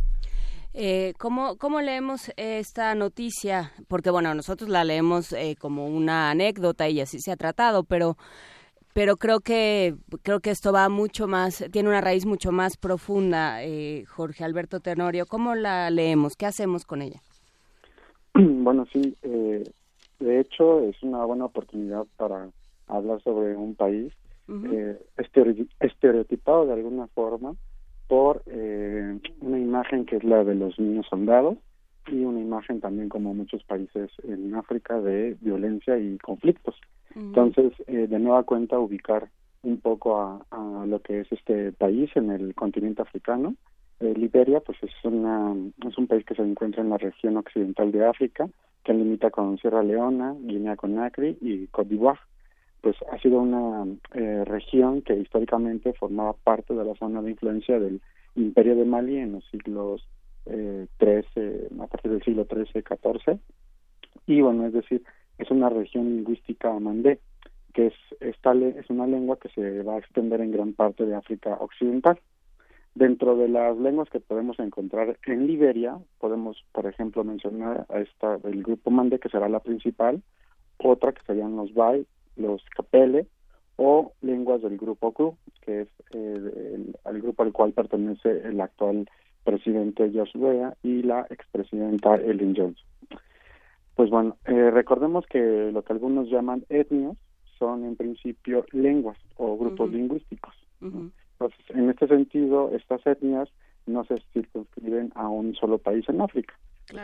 Eh, 0.77 1.14
¿cómo, 1.18 1.56
¿Cómo 1.57 1.80
leemos 1.80 2.31
esta 2.35 2.93
noticia? 2.95 3.72
Porque, 3.88 4.10
bueno, 4.10 4.35
nosotros 4.35 4.69
la 4.69 4.84
leemos 4.84 5.31
eh, 5.31 5.56
como 5.57 5.88
una 5.88 6.31
anécdota 6.31 6.89
y 6.89 6.99
así 6.99 7.19
se 7.19 7.31
ha 7.31 7.38
tratado, 7.38 7.84
pero 7.84 8.18
pero 8.95 9.18
creo 9.18 9.41
que 9.41 9.93
creo 10.23 10.39
que 10.39 10.52
esto 10.52 10.72
va 10.72 10.88
mucho 10.88 11.27
más 11.27 11.65
tiene 11.72 11.89
una 11.89 11.99
raíz 11.99 12.26
mucho 12.26 12.53
más 12.53 12.77
profunda 12.77 13.61
eh, 13.61 14.06
Jorge 14.06 14.45
Alberto 14.45 14.80
Tenorio. 14.80 15.26
Cómo 15.26 15.53
la 15.53 15.89
leemos 15.89 16.38
qué 16.38 16.45
hacemos 16.45 16.85
con 16.85 17.02
ella 17.02 17.19
bueno 18.34 18.85
sí 18.93 19.15
eh, 19.22 19.69
de 20.19 20.39
hecho 20.39 20.80
es 20.80 21.03
una 21.03 21.26
buena 21.26 21.43
oportunidad 21.43 22.06
para 22.15 22.49
hablar 22.88 23.22
sobre 23.22 23.57
un 23.57 23.76
país 23.76 24.14
eh, 24.47 24.97
estereotipado 25.80 26.65
de 26.65 26.73
alguna 26.73 27.07
forma 27.07 27.53
por 28.07 28.44
eh, 28.48 29.19
una 29.41 29.60
imagen 29.60 30.06
que 30.06 30.18
es 30.18 30.23
la 30.23 30.44
de 30.44 30.56
los 30.56 30.77
niños 30.80 31.07
soldados 31.10 31.57
y 32.07 32.23
una 32.23 32.40
imagen 32.40 32.80
también 32.80 33.10
como 33.10 33.34
muchos 33.34 33.64
países 33.64 34.11
en 34.23 34.53
África 34.56 34.99
de 35.02 35.38
violencia 35.41 35.98
y 35.98 36.18
conflictos. 36.19 36.76
Entonces, 37.15 37.72
eh, 37.88 38.07
de 38.07 38.19
nueva 38.19 38.44
cuenta, 38.44 38.77
ubicar 38.77 39.30
un 39.64 39.80
poco 39.80 40.19
a, 40.19 40.45
a, 40.52 40.86
lo 40.86 41.02
que 41.02 41.22
es 41.22 41.32
este 41.32 41.72
país 41.72 42.11
en 42.15 42.30
el 42.30 42.53
continente 42.53 43.02
africano. 43.02 43.56
Eh, 44.02 44.14
Liberia, 44.15 44.60
pues 44.60 44.77
es, 44.84 44.91
una, 45.03 45.56
es 45.88 45.98
un 45.98 46.07
país 46.07 46.26
que 46.26 46.36
se 46.36 46.41
encuentra 46.41 46.84
en 46.84 46.90
la 46.90 46.98
región 46.98 47.38
occidental 47.38 47.91
de 47.91 48.06
África, 48.06 48.48
que 48.84 48.94
limita 48.94 49.32
con 49.32 49.57
Sierra 49.57 49.82
Leona, 49.82 50.36
Guinea 50.38 50.76
Conakry 50.76 51.38
y 51.41 51.68
Côte 51.68 51.90
d'Ivoire 51.90 52.19
pues 52.86 52.98
ha 53.12 53.18
sido 53.18 53.40
una 53.40 53.84
eh, 54.14 54.45
región 54.45 55.02
que 55.02 55.16
históricamente 55.16 55.94
formaba 55.94 56.34
parte 56.34 56.76
de 56.76 56.86
la 56.86 56.94
zona 56.94 57.20
de 57.24 57.32
influencia 57.32 57.80
del 57.80 57.99
Imperio 58.36 58.76
de 58.76 58.86
Mali 58.86 59.18
en 59.18 59.32
los 59.32 59.45
siglos 59.45 60.07
eh, 60.45 60.86
13, 60.98 61.70
a 61.82 61.88
partir 61.88 62.12
del 62.12 62.22
siglo 62.22 62.45
XIII, 62.45 62.84
XIV. 62.84 63.40
Y 64.28 64.40
bueno, 64.41 64.68
es 64.68 64.74
decir, 64.74 65.02
es 65.40 65.49
una 65.49 65.70
región 65.70 66.16
lingüística 66.16 66.72
mandé, 66.80 67.22
que 67.74 67.88
es, 67.88 67.95
esta, 68.20 68.53
es 68.53 68.88
una 68.91 69.07
lengua 69.07 69.40
que 69.40 69.49
se 69.49 69.82
va 69.82 69.95
a 69.95 69.98
extender 69.98 70.41
en 70.41 70.52
gran 70.52 70.74
parte 70.74 71.07
de 71.07 71.16
África 71.16 71.57
Occidental. 71.60 72.20
Dentro 72.94 73.36
de 73.36 73.48
las 73.48 73.76
lenguas 73.80 74.12
que 74.12 74.20
podemos 74.20 74.60
encontrar 74.60 75.18
en 75.26 75.48
Liberia, 75.48 75.98
podemos, 76.20 76.64
por 76.72 76.86
ejemplo, 76.86 77.24
mencionar 77.24 77.88
a 77.90 77.99
esta, 78.02 78.38
el 78.44 78.62
grupo 78.62 78.91
Mande, 78.91 79.18
que 79.18 79.30
será 79.30 79.49
la 79.49 79.60
principal, 79.60 80.22
otra 80.78 81.14
que 81.14 81.24
serían 81.26 81.56
los 81.56 81.74
Bai, 81.74 82.06
los 82.36 82.64
Capele 82.76 83.28
o 83.78 84.14
lenguas 84.22 84.62
del 84.62 84.78
grupo 84.78 85.12
Q, 85.12 85.38
que 85.62 85.82
es 85.82 85.88
eh, 86.12 86.94
el, 87.06 87.22
grupo 87.22 87.44
al 87.44 87.52
cual 87.52 87.74
pertenece 87.74 88.41
el 88.48 88.62
actual 88.62 89.10
presidente 89.44 90.12
Joshua 90.14 90.76
y 90.82 91.03
la 91.03 91.28
expresidenta 91.30 92.16
Ellen 92.16 92.56
Johnson. 92.56 92.86
Pues 93.95 94.10
bueno, 94.10 94.38
eh, 94.45 94.72
recordemos 94.72 95.26
que 95.28 95.72
lo 95.72 95.84
que 95.84 95.94
algunos 95.94 96.30
llaman 96.30 96.66
etnios 96.70 97.18
son 97.57 97.86
en 97.86 97.95
principio 97.95 98.66
lenguas 98.72 99.18
o 99.38 99.57
grupos 99.57 99.91
lingüísticos. 99.91 100.53
Entonces, 100.82 101.60
en 101.70 101.90
este 101.90 102.07
sentido, 102.07 102.72
estas 102.72 103.06
etnias 103.07 103.49
no 103.86 104.03
se 104.06 104.16
circunscriben 104.34 105.12
a 105.16 105.30
un 105.30 105.56
solo 105.56 105.78
país 105.78 106.07
en 106.10 106.22
África. 106.22 106.53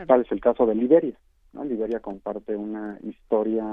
Tal 0.07 0.21
es 0.21 0.31
el 0.31 0.41
caso 0.41 0.65
de 0.65 0.75
Liberia. 0.75 1.15
Liberia 1.53 1.99
comparte 1.99 2.55
una 2.55 2.97
historia 3.03 3.65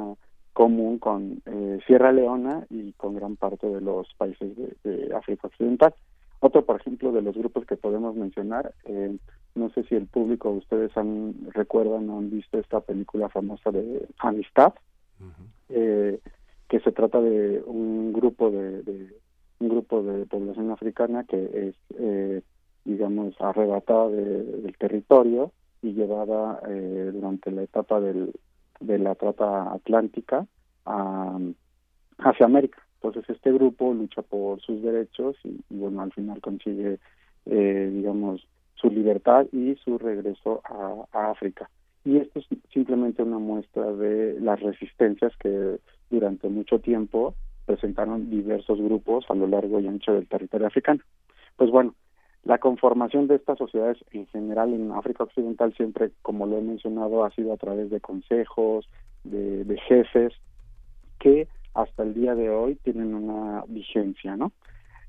común 0.53 0.99
con 0.99 1.41
eh, 1.47 1.79
Sierra 1.87 2.13
Leona 2.13 2.67
y 2.71 2.93
con 2.95 3.15
gran 3.15 3.37
parte 3.37 3.69
de 3.69 3.81
los 3.81 4.13
países 4.15 4.57
de, 4.83 5.15
África 5.15 5.47
Occidental. 5.49 5.95
Otro, 6.41 6.65
por 6.65 6.81
ejemplo, 6.81 7.13
de 7.13 7.23
los 7.23 7.37
grupos 7.37 7.65
que 7.67 7.77
podemos 7.77 8.15
mencionar, 8.17 8.73
eh, 8.85 9.17
no 9.55 9.71
sé 9.71 9.85
si 9.85 9.95
el 9.95 10.07
público, 10.07 10.51
ustedes 10.51 10.97
han 10.97 11.35
recuerdan 11.53 12.09
o 12.11 12.19
han 12.19 12.31
visto 12.31 12.59
esta 12.59 12.81
película 12.81 13.29
famosa 13.29 13.71
de 13.71 14.07
Amistad, 14.19 14.75
eh, 15.69 16.21
que 16.69 16.81
se 16.81 16.93
trata 16.93 17.21
de 17.21 17.63
un 17.67 18.13
grupo 18.13 18.51
de, 18.51 19.13
un 19.59 19.69
grupo 19.69 20.03
de 20.03 20.27
población 20.27 20.71
africana 20.71 21.25
que 21.25 21.73
es, 21.99 22.43
digamos, 22.85 23.35
arrebatada 23.41 24.09
del 24.11 24.77
territorio 24.79 25.51
y 25.83 25.93
llevada 25.93 26.61
durante 27.13 27.51
la 27.51 27.63
etapa 27.63 28.01
del 28.01 28.33
de 28.81 28.99
la 28.99 29.15
trata 29.15 29.73
atlántica 29.73 30.47
a, 30.85 31.39
hacia 32.19 32.47
América. 32.47 32.83
Entonces 33.03 33.37
este 33.37 33.53
grupo 33.53 33.93
lucha 33.95 34.23
por 34.23 34.61
sus 34.61 34.83
derechos 34.83 35.37
y, 35.45 35.61
bueno, 35.71 36.03
al 36.03 36.13
final 36.13 36.41
consigue, 36.41 36.99
eh, 37.47 37.91
digamos, 37.93 38.47
su 38.75 38.91
libertad 38.91 39.47
y 39.53 39.77
su 39.77 39.99
regreso 39.99 40.61
a, 40.65 41.19
a, 41.19 41.31
África. 41.31 41.71
Y 42.05 42.17
esto 42.17 42.41
es 42.41 42.47
simplemente 42.73 43.23
una 43.23 43.39
muestra 43.39 43.93
de 43.93 44.41
las 44.41 44.61
resistencias 44.61 45.33
que 45.39 45.79
durante 46.11 46.49
mucho 46.49 46.79
tiempo 46.81 47.35
presentaron 47.67 48.31
diversos 48.31 48.81
grupos 48.81 49.27
a 49.29 49.35
lo 49.35 49.47
largo 49.47 49.79
y 49.79 49.87
ancho 49.87 50.13
del 50.13 50.27
territorio 50.27 50.69
africano. 50.69 51.01
Pues 51.57 51.71
bueno, 51.71 51.95
la 52.49 52.57
conformación 52.57 53.27
de 53.27 53.35
estas 53.35 53.59
sociedades 53.59 53.99
en 54.11 54.27
general 54.29 54.73
en 54.73 54.91
África 54.93 55.23
Occidental 55.23 55.75
siempre, 55.75 56.13
como 56.23 56.47
lo 56.47 56.57
he 56.57 56.63
mencionado, 56.63 57.23
ha 57.23 57.31
sido 57.33 57.53
a 57.53 57.59
través 57.59 57.91
de 57.91 58.01
consejos, 58.01 58.89
de, 59.23 59.79
jefes, 59.87 60.33
que 61.19 61.47
hasta 61.75 62.05
el 62.05 62.15
día 62.15 62.35
de 62.35 62.49
hoy 62.49 62.77
tienen 62.77 63.15
una 63.15 63.65
vigencia, 63.69 64.35
¿no? 64.35 64.53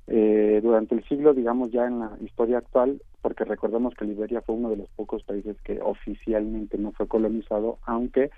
Eh, 0.08 0.60
durante 0.62 0.96
el 0.96 1.04
siglo, 1.06 1.34
digamos, 1.34 1.72
ya 1.72 1.88
en 1.88 2.00
la 2.00 2.12
historia 2.20 2.58
actual, 2.58 3.02
porque 3.22 3.46
recordemos 3.46 3.94
que 3.96 4.04
Liberia 4.04 4.42
fue 4.42 4.56
uno 4.56 4.72
de 4.72 4.76
los 4.76 4.90
pocos 4.90 5.24
países 5.24 5.56
que 5.62 5.80
oficialmente 5.82 6.78
no 6.78 6.92
fue 6.92 7.08
colonizado, 7.08 7.78
aunque 7.86 8.32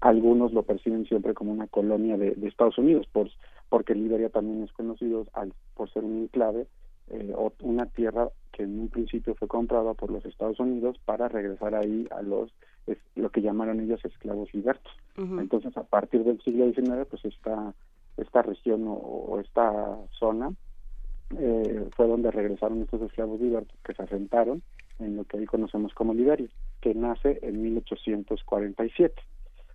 algunos 0.00 0.54
lo 0.54 0.62
perciben 0.62 1.04
siempre 1.04 1.34
como 1.34 1.52
una 1.52 1.66
colonia 1.66 2.16
de, 2.16 2.30
de 2.30 2.48
Estados 2.48 2.78
Unidos, 2.78 3.06
por, 3.12 3.28
porque 3.68 3.94
Liberia 3.94 4.30
también 4.30 4.62
es 4.62 4.72
conocido 4.72 5.26
al, 5.34 5.52
por 5.74 5.92
ser 5.92 6.04
un 6.04 6.22
enclave 6.22 6.66
eh, 7.10 7.34
una 7.60 7.86
tierra 7.86 8.28
que 8.52 8.62
en 8.62 8.80
un 8.80 8.88
principio 8.88 9.34
fue 9.34 9.48
comprada 9.48 9.94
por 9.94 10.10
los 10.10 10.24
Estados 10.24 10.58
Unidos 10.58 10.96
para 11.04 11.28
regresar 11.28 11.74
ahí 11.74 12.06
a 12.10 12.22
los 12.22 12.50
es, 12.86 12.98
lo 13.14 13.30
que 13.30 13.42
llamaron 13.42 13.80
ellos 13.80 14.04
esclavos 14.04 14.52
libertos. 14.54 14.92
Entonces, 15.16 15.76
a 15.76 15.82
partir 15.82 16.24
del 16.24 16.40
siglo 16.42 16.70
XIX, 16.72 17.06
pues 17.08 17.24
esta 17.24 17.74
esta 18.16 18.42
región 18.42 18.84
o, 18.86 19.38
esta 19.40 19.98
zona 20.18 20.52
eh, 21.38 21.88
fue 21.94 22.06
donde 22.06 22.30
regresaron 22.30 22.82
estos 22.82 23.02
esclavos 23.02 23.40
libertos 23.40 23.76
que 23.84 23.94
se 23.94 24.02
asentaron 24.02 24.62
en 24.98 25.16
lo 25.16 25.24
que 25.24 25.36
hoy 25.36 25.46
conocemos 25.46 25.92
como 25.92 26.14
Liberia, 26.14 26.48
que 26.80 26.94
nace 26.94 27.38
en 27.42 27.60
1847. 27.62 29.22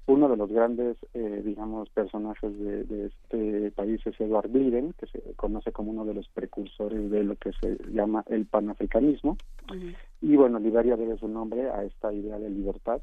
Uno 0.08 0.28
de 0.28 0.36
los 0.36 0.50
grandes, 0.52 0.98
eh, 1.14 1.42
digamos, 1.46 1.90
personajes 1.90 2.58
de, 2.60 3.06
este 3.06 3.72
país 3.72 4.02
es 4.06 4.20
Edward 4.20 4.50
Biden, 4.50 4.94
que 4.94 5.06
se 5.08 5.22
conoce 5.36 5.72
como 5.72 5.92
uno 5.92 6.06
de 6.06 6.16
los 6.16 6.28
precursores 6.30 7.10
de 7.10 7.24
lo 7.24 7.36
que 7.36 7.52
se 7.62 7.78
llama 7.92 8.24
el 8.28 8.46
panafricanismo. 8.46 9.38
Y 10.22 10.36
bueno, 10.36 10.60
Liberia 10.60 10.98
debe 10.98 11.18
su 11.18 11.28
nombre 11.28 11.70
a 11.70 11.84
esta 11.84 12.12
idea 12.12 12.38
de 12.40 12.50
libertad, 12.50 13.02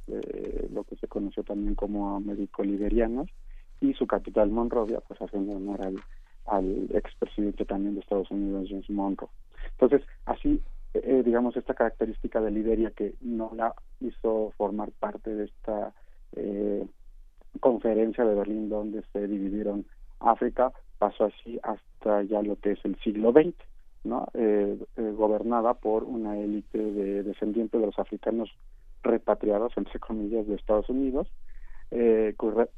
lo 0.72 0.84
que 0.84 0.96
se 0.96 1.08
conoció 1.08 1.44
también 1.44 1.74
como 1.74 2.16
Américo-Liberianos, 2.16 3.30
y 3.80 3.94
su 3.94 4.06
capital 4.06 4.50
Monrovia, 4.50 5.00
pues 5.06 5.20
haciendo 5.20 5.52
honor 5.52 5.82
al, 5.82 5.96
al 6.46 6.88
expresidente 6.94 7.64
también 7.64 7.94
de 7.94 8.00
Estados 8.00 8.30
Unidos, 8.30 8.66
James 8.68 8.90
Monroe. 8.90 9.30
Entonces, 9.72 10.02
así, 10.26 10.60
eh, 10.94 11.22
digamos, 11.24 11.56
esta 11.56 11.74
característica 11.74 12.40
de 12.40 12.50
Liberia 12.50 12.90
que 12.90 13.14
no 13.20 13.52
la 13.54 13.74
hizo 14.00 14.52
formar 14.56 14.90
parte 14.98 15.34
de 15.34 15.44
esta 15.44 15.92
eh, 16.36 16.86
conferencia 17.60 18.24
de 18.24 18.34
Berlín 18.34 18.68
donde 18.68 19.02
se 19.12 19.26
dividieron 19.26 19.86
África, 20.20 20.72
pasó 20.98 21.26
así 21.26 21.58
hasta 21.62 22.22
ya 22.24 22.42
lo 22.42 22.56
que 22.56 22.72
es 22.72 22.84
el 22.84 22.98
siglo 23.00 23.32
XX, 23.32 23.54
¿no? 24.04 24.26
Eh, 24.34 24.78
gobernada 25.16 25.74
por 25.74 26.04
una 26.04 26.38
élite 26.38 26.78
de 26.78 27.22
descendientes 27.22 27.80
de 27.80 27.86
los 27.86 27.98
africanos 27.98 28.50
repatriados, 29.02 29.72
entre 29.76 29.98
comillas, 30.00 30.46
de 30.46 30.56
Estados 30.56 30.88
Unidos, 30.88 31.28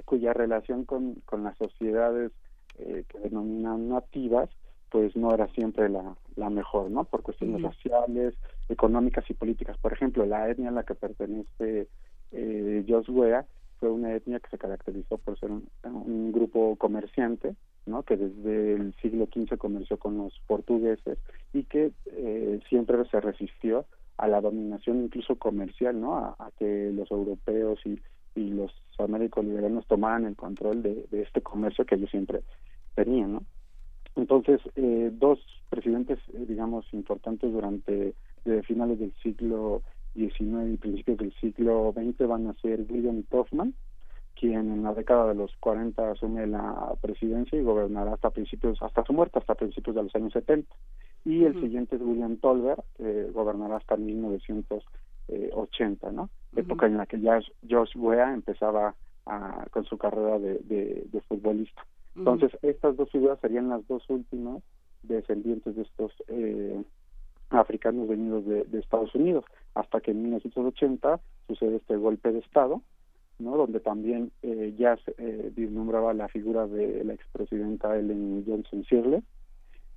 cuya, 0.05 0.33
relación 0.33 0.85
con, 0.85 1.17
con 1.25 1.43
las 1.43 1.57
sociedades 1.57 2.31
que 2.77 3.19
denominan 3.19 3.89
nativas 3.89 4.49
pues 4.91 5.15
no 5.17 5.33
era 5.33 5.47
siempre 5.49 5.89
la, 5.89 6.17
la 6.37 6.51
mejor, 6.51 6.91
¿no? 6.91 7.05
Por 7.05 7.23
cuestiones 7.23 7.63
raciales, 7.63 8.35
económicas 8.69 9.25
y 9.31 9.35
políticas. 9.35 9.79
Por 9.79 9.93
ejemplo, 9.93 10.27
la 10.27 10.49
etnia 10.49 10.69
a 10.69 10.73
la 10.73 10.83
que 10.83 10.95
pertenece 10.95 11.89
eh, 12.33 12.85
Josué 12.89 13.45
fue 13.79 13.91
una 13.91 14.15
etnia 14.15 14.41
que 14.41 14.51
se 14.51 14.59
caracterizó 14.59 15.19
por 15.19 15.39
ser 15.39 15.51
un, 15.51 16.33
grupo 16.33 16.77
comerciante, 16.77 17.57
¿no? 17.87 18.03
Que 18.03 18.17
desde 18.17 18.75
el 18.75 18.95
siglo 19.01 19.27
XV 19.27 19.57
comerció 19.57 19.99
con 19.99 20.19
los 20.19 20.39
portugueses 20.47 21.19
y 21.53 21.65
que 21.65 21.93
eh, 22.07 22.61
siempre 22.69 23.03
se 23.11 23.21
resistió 23.21 23.87
a 24.19 24.29
la 24.29 24.41
dominación 24.41 25.03
incluso 25.03 25.37
comercial, 25.37 25.99
¿no? 25.99 26.17
A, 26.17 26.51
que 26.59 26.93
los 26.93 27.11
europeos 27.11 27.81
y, 27.87 27.99
y 28.35 28.51
los 28.51 28.71
américos 28.99 29.45
liberanos 29.45 29.87
tomaran 29.87 30.27
el 30.27 30.37
control 30.37 30.83
de, 30.83 31.07
de 31.11 31.23
este 31.23 31.41
comercio 31.41 31.87
que 31.87 31.95
ellos 31.95 32.11
siempre 32.11 32.43
tenían, 32.95 33.33
¿no? 33.33 33.43
Entonces, 34.15 34.61
eh, 34.77 35.11
dos 35.13 35.39
presidentes, 35.71 36.19
eh, 36.35 36.45
digamos, 36.47 36.85
importantes 36.93 37.51
durante 37.51 38.15
finales 38.65 38.99
del 38.99 39.13
siglo 39.23 39.83
XIX 40.15 40.73
y 40.73 40.77
principios 40.77 41.19
del 41.19 41.33
siglo 41.35 41.93
XX 41.95 42.27
van 42.27 42.49
a 42.49 42.55
ser 42.55 42.85
William 42.89 43.23
Hoffman, 43.31 43.75
quien 44.39 44.73
en 44.73 44.83
la 44.83 44.95
década 44.95 45.29
de 45.29 45.35
los 45.35 45.55
40 45.61 46.13
asume 46.13 46.47
la 46.47 46.95
presidencia 47.01 47.59
y 47.59 47.63
gobernará 47.63 48.15
hasta 48.15 48.31
principios, 48.31 48.81
hasta 48.83 49.05
su 49.05 49.13
muerte, 49.13 49.39
hasta 49.39 49.55
principios 49.55 49.95
de 49.97 50.03
los 50.03 50.15
años 50.15 50.33
70. 50.33 50.75
Y 51.25 51.45
el 51.45 51.61
siguiente 51.61 51.97
es 51.97 52.03
William 52.03 52.39
Tolber, 52.39 52.83
que 52.97 53.31
gobernará 53.33 53.77
hasta 53.77 53.97
1980, 53.97 56.13
¿no? 56.13 56.31
Época 56.57 56.87
en 56.87 56.97
la 56.97 57.05
que 57.07 57.21
ya 57.21 57.39
George 57.67 57.99
Weah 57.99 58.33
empezaba 58.33 58.95
con 59.71 59.85
su 59.85 59.99
carrera 59.99 60.39
de 60.39 61.23
futbolista. 61.29 61.85
Entonces, 62.17 62.51
estas 62.63 62.97
dos 62.97 63.11
figuras 63.11 63.39
serían 63.41 63.69
las 63.69 63.87
dos 63.87 64.03
últimas 64.09 64.63
descendientes 65.03 65.77
de 65.77 65.83
estos 65.83 66.13
eh, 66.29 66.83
africanos 67.51 68.09
venidos 68.09 68.47
de, 68.47 68.79
Estados 68.79 69.15
Unidos, 69.15 69.45
hasta 69.75 70.01
que 70.01 70.11
en 70.11 70.23
1980 70.23 71.21
sucede 71.47 71.77
este 71.77 71.97
golpe 71.97 72.33
de 72.33 72.41
Estado, 72.41 72.83
¿no? 73.39 73.57
donde 73.57 73.81
también 73.81 74.33
eh, 74.43 74.75
ya 74.79 74.97
se 74.99 75.15
eh, 75.19 75.53
vislumbraba 75.55 76.13
la 76.15 76.29
figura 76.29 76.67
de 76.67 77.05
la 77.05 77.15
expresidenta 77.15 77.97
Ellen 77.99 78.45
Johnson 78.47 78.85
Sirleaf. 78.85 79.25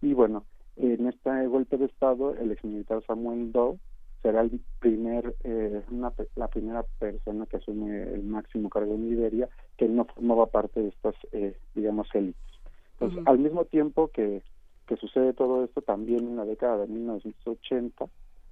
Y 0.02 0.14
bueno, 0.14 0.46
en 0.76 1.08
este 1.08 1.48
golpe 1.48 1.78
de 1.78 1.86
Estado, 1.86 2.36
el 2.36 2.52
exmilitar 2.52 3.04
Samuel 3.06 3.52
Doe 3.52 3.78
será 4.24 4.42
el 4.42 4.60
primer, 4.80 5.36
eh, 5.44 5.84
la 6.36 6.48
primera 6.48 6.84
persona 6.98 7.46
que 7.46 7.58
asume 7.58 8.04
el 8.04 8.24
máximo 8.24 8.70
cargo 8.70 8.96
en 8.96 9.10
Liberia 9.10 9.50
que 9.78 9.88
no 9.88 10.06
formaba 10.06 10.48
parte 10.48 10.82
de 10.82 10.90
estas, 10.90 11.16
eh, 11.34 11.58
digamos, 11.76 12.08
élites. 12.14 12.42
Entonces, 12.94 13.22
al 13.26 13.40
mismo 13.40 13.66
tiempo 13.66 14.08
que, 14.08 14.42
que 14.88 14.96
sucede 14.96 15.34
todo 15.34 15.66
esto, 15.66 15.82
también 15.82 16.26
en 16.28 16.38
la 16.38 16.46
década 16.46 16.78
de 16.78 16.88
1980, 16.88 18.06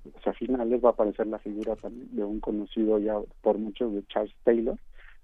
o 0.05 0.21
sea, 0.21 0.31
a 0.31 0.35
finales 0.35 0.83
va 0.83 0.89
a 0.89 0.91
aparecer 0.91 1.27
la 1.27 1.39
figura 1.39 1.75
también 1.75 2.15
de 2.15 2.23
un 2.23 2.39
conocido 2.39 2.99
ya 2.99 3.19
por 3.41 3.57
muchos 3.57 3.93
de 3.93 4.05
Charles 4.07 4.33
Taylor, 4.43 4.77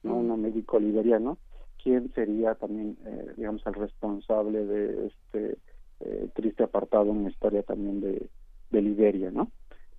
¿no? 0.04 0.18
un 0.18 0.42
médico 0.42 0.80
liberiano, 0.80 1.38
quien 1.82 2.12
sería 2.14 2.56
también, 2.56 2.98
eh, 3.06 3.34
digamos, 3.38 3.66
el 3.66 3.74
responsable 3.74 4.66
de 4.66 5.08
este 5.08 5.58
triste 6.36 6.64
apartado 6.64 7.10
en 7.10 7.24
la 7.24 7.30
historia 7.32 7.64
también 7.64 8.02
de, 8.02 8.30
de 8.70 8.82
Liberia, 8.82 9.32
¿no? 9.32 9.52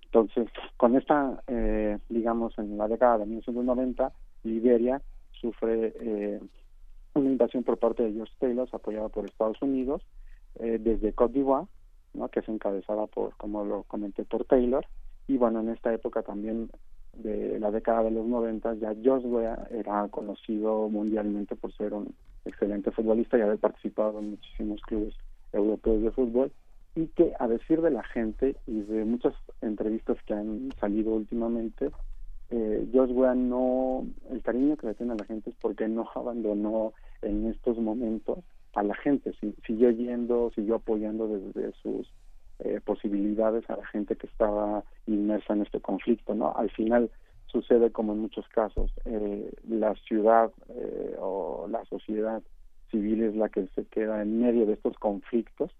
Entonces, 0.05 0.47
con 0.77 0.95
esta, 0.95 1.43
eh, 1.47 1.99
digamos, 2.09 2.57
en 2.57 2.77
la 2.77 2.87
década 2.87 3.19
de 3.19 3.25
1990, 3.25 4.11
Liberia 4.43 5.01
sufre 5.39 5.93
eh, 5.99 6.39
una 7.13 7.29
invasión 7.29 7.63
por 7.63 7.77
parte 7.77 8.03
de 8.03 8.13
George 8.13 8.33
Taylor, 8.39 8.67
apoyada 8.71 9.09
por 9.09 9.25
Estados 9.25 9.61
Unidos, 9.61 10.01
eh, 10.55 10.79
desde 10.79 11.13
Côte 11.13 11.33
d'Ivoire, 11.33 11.67
que 12.31 12.39
es 12.39 12.49
encabezada 12.49 13.07
por, 13.07 13.35
como 13.37 13.63
lo 13.65 13.83
comenté, 13.83 14.23
por 14.25 14.45
Taylor. 14.45 14.85
Y 15.27 15.37
bueno, 15.37 15.59
en 15.61 15.69
esta 15.69 15.93
época 15.93 16.21
también 16.23 16.69
de 17.13 17.59
la 17.59 17.71
década 17.71 18.03
de 18.03 18.11
los 18.11 18.25
90, 18.25 18.75
ya 18.75 18.93
Weah 18.93 19.67
era 19.71 20.07
conocido 20.09 20.89
mundialmente 20.89 21.55
por 21.55 21.73
ser 21.73 21.93
un 21.93 22.13
excelente 22.45 22.91
futbolista 22.91 23.37
y 23.37 23.41
haber 23.41 23.57
participado 23.57 24.19
en 24.19 24.31
muchísimos 24.31 24.81
clubes 24.81 25.13
europeos 25.51 26.01
de 26.01 26.11
fútbol 26.11 26.51
y 26.95 27.07
que 27.07 27.33
a 27.39 27.47
decir 27.47 27.81
de 27.81 27.91
la 27.91 28.03
gente 28.03 28.55
y 28.65 28.81
de 28.81 29.05
muchas 29.05 29.33
entrevistas 29.61 30.17
que 30.25 30.33
han 30.33 30.71
salido 30.79 31.11
últimamente, 31.11 31.91
eh, 32.49 32.87
no, 32.91 34.07
el 34.31 34.41
cariño 34.41 34.75
que 34.77 34.87
le 34.87 34.95
tiene 34.95 35.13
a 35.13 35.17
la 35.17 35.25
gente 35.25 35.51
es 35.51 35.55
porque 35.61 35.87
no 35.87 36.09
abandonó 36.15 36.93
en 37.21 37.47
estos 37.47 37.77
momentos 37.77 38.39
a 38.73 38.83
la 38.83 38.95
gente, 38.95 39.33
siguió 39.65 39.89
yendo, 39.91 40.51
siguió 40.55 40.75
apoyando 40.75 41.27
desde 41.27 41.71
sus 41.81 42.11
eh, 42.59 42.79
posibilidades 42.83 43.69
a 43.69 43.77
la 43.77 43.85
gente 43.87 44.15
que 44.15 44.27
estaba 44.27 44.83
inmersa 45.07 45.53
en 45.53 45.61
este 45.61 45.79
conflicto, 45.79 46.35
¿no? 46.35 46.53
Al 46.55 46.69
final 46.71 47.09
sucede 47.47 47.91
como 47.91 48.13
en 48.13 48.19
muchos 48.19 48.47
casos, 48.49 48.91
eh, 49.05 49.51
la 49.67 49.95
ciudad 49.95 50.51
eh, 50.69 51.15
o 51.19 51.67
la 51.69 51.83
sociedad 51.85 52.41
civil 52.91 53.23
es 53.23 53.35
la 53.35 53.49
que 53.49 53.67
se 53.75 53.85
queda 53.85 54.21
en 54.21 54.39
medio 54.39 54.65
de 54.65 54.73
estos 54.73 54.97
conflictos 54.97 55.71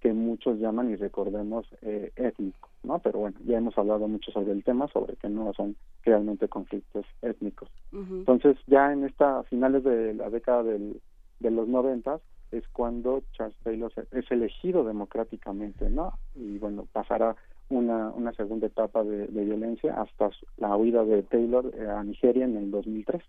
que 0.00 0.12
muchos 0.12 0.58
llaman 0.58 0.90
y 0.90 0.96
recordemos 0.96 1.66
eh, 1.80 2.12
étnico, 2.16 2.68
¿no? 2.82 2.98
Pero 2.98 3.20
bueno, 3.20 3.38
ya 3.46 3.56
hemos 3.56 3.76
hablado 3.78 4.06
mucho 4.06 4.30
sobre 4.32 4.52
el 4.52 4.62
tema, 4.62 4.86
sobre 4.88 5.16
que 5.16 5.30
no 5.30 5.50
son 5.54 5.76
realmente 6.02 6.46
conflictos 6.46 7.06
étnicos. 7.22 7.70
Entonces, 7.90 8.58
ya 8.66 8.92
en 8.92 9.04
esta 9.04 9.44
finales 9.44 9.82
de 9.82 10.12
la 10.12 10.28
década 10.28 10.62
del, 10.62 11.00
de 11.40 11.50
los 11.50 11.68
noventas 11.68 12.20
es 12.56 12.66
cuando 12.68 13.22
Charles 13.32 13.56
Taylor 13.62 13.92
es 14.12 14.30
elegido 14.30 14.84
democráticamente, 14.84 15.90
¿no? 15.90 16.18
Y 16.34 16.58
bueno, 16.58 16.86
pasará 16.92 17.36
una, 17.68 18.10
una 18.10 18.32
segunda 18.32 18.66
etapa 18.66 19.02
de, 19.04 19.26
violencia 19.26 20.00
hasta 20.00 20.30
la 20.56 20.76
huida 20.76 21.04
de 21.04 21.22
Taylor 21.22 21.72
eh, 21.74 21.88
a 21.88 22.02
Nigeria 22.02 22.44
en 22.44 22.56
el 22.56 22.70
2003. 22.70 23.22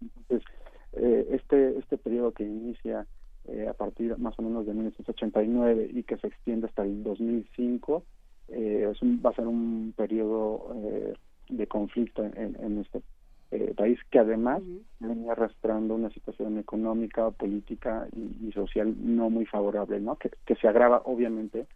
Entonces, 0.00 0.42
eh, 0.92 1.26
este, 1.30 1.78
este 1.78 1.98
periodo 1.98 2.32
que 2.32 2.44
inicia 2.44 3.06
eh, 3.46 3.66
a 3.68 3.74
partir 3.74 4.16
más 4.18 4.38
o 4.38 4.42
menos 4.42 4.66
de 4.66 4.74
1989 4.74 5.90
y 5.92 6.02
que 6.02 6.18
se 6.18 6.26
extiende 6.26 6.66
hasta 6.66 6.82
el 6.82 7.02
2005, 7.02 8.04
eh, 8.48 8.92
es 8.92 8.98
va 9.02 9.30
a 9.30 9.34
ser 9.34 9.46
un 9.46 9.94
periodo 9.96 10.72
eh, 10.74 11.14
de 11.48 11.66
conflicto 11.66 12.24
en, 12.24 12.56
en 12.60 12.78
este 12.78 13.02
eh, 13.50 13.74
país 13.76 13.98
que 14.10 14.18
además 14.18 14.62
venía 15.00 15.32
arrastrando 15.32 15.94
una 15.94 16.10
situación 16.10 16.58
económica, 16.58 17.30
política 17.30 18.06
y, 18.12 18.52
social 18.52 18.94
no 18.98 19.30
muy 19.30 19.46
favorable, 19.46 20.00
¿no? 20.00 20.16
Que, 20.16 20.30
que 20.46 20.54
se 20.56 20.68
agrava 20.68 21.02
obviamente 21.04 21.66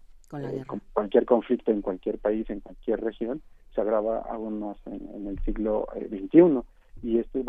con, 0.67 0.81
cualquier 0.93 1.25
conflicto 1.25 1.71
en 1.71 1.83
cualquier 1.83 2.19
país, 2.19 2.49
en 2.51 2.61
cualquier 2.61 3.01
región, 3.01 3.43
se 3.75 3.81
agrava 3.81 4.21
aún 4.21 4.61
más 4.61 4.77
en, 4.87 5.27
el 5.27 5.39
siglo 5.41 5.87
XXI. 5.97 6.61
Y 7.03 7.19
este 7.19 7.45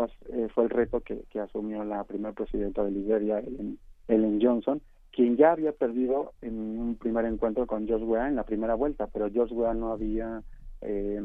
fue 0.54 0.64
el 0.66 0.70
reto 0.70 1.00
que, 1.00 1.24
que 1.30 1.40
asumió 1.40 1.84
la 1.84 2.04
primera 2.04 2.34
presidenta 2.34 2.84
de 2.84 2.92
Liberia, 2.92 3.40
en 3.40 3.80
Ellen 4.08 4.40
Johnson, 4.42 4.82
quien 5.12 5.38
ya 5.38 5.54
había 5.54 5.72
perdido 5.72 6.34
en 6.42 6.80
un 6.80 6.96
primer 6.96 7.26
encuentro 7.26 7.66
con 7.66 7.88
George 7.88 8.06
Weah 8.06 8.28
en 8.28 8.36
la 8.36 8.44
primera 8.44 8.76
vuelta, 8.76 9.08
pero 9.08 9.32
George 9.32 9.54
Weah 9.54 9.74
no 9.74 9.94
había 9.94 10.44
eh, 10.82 11.22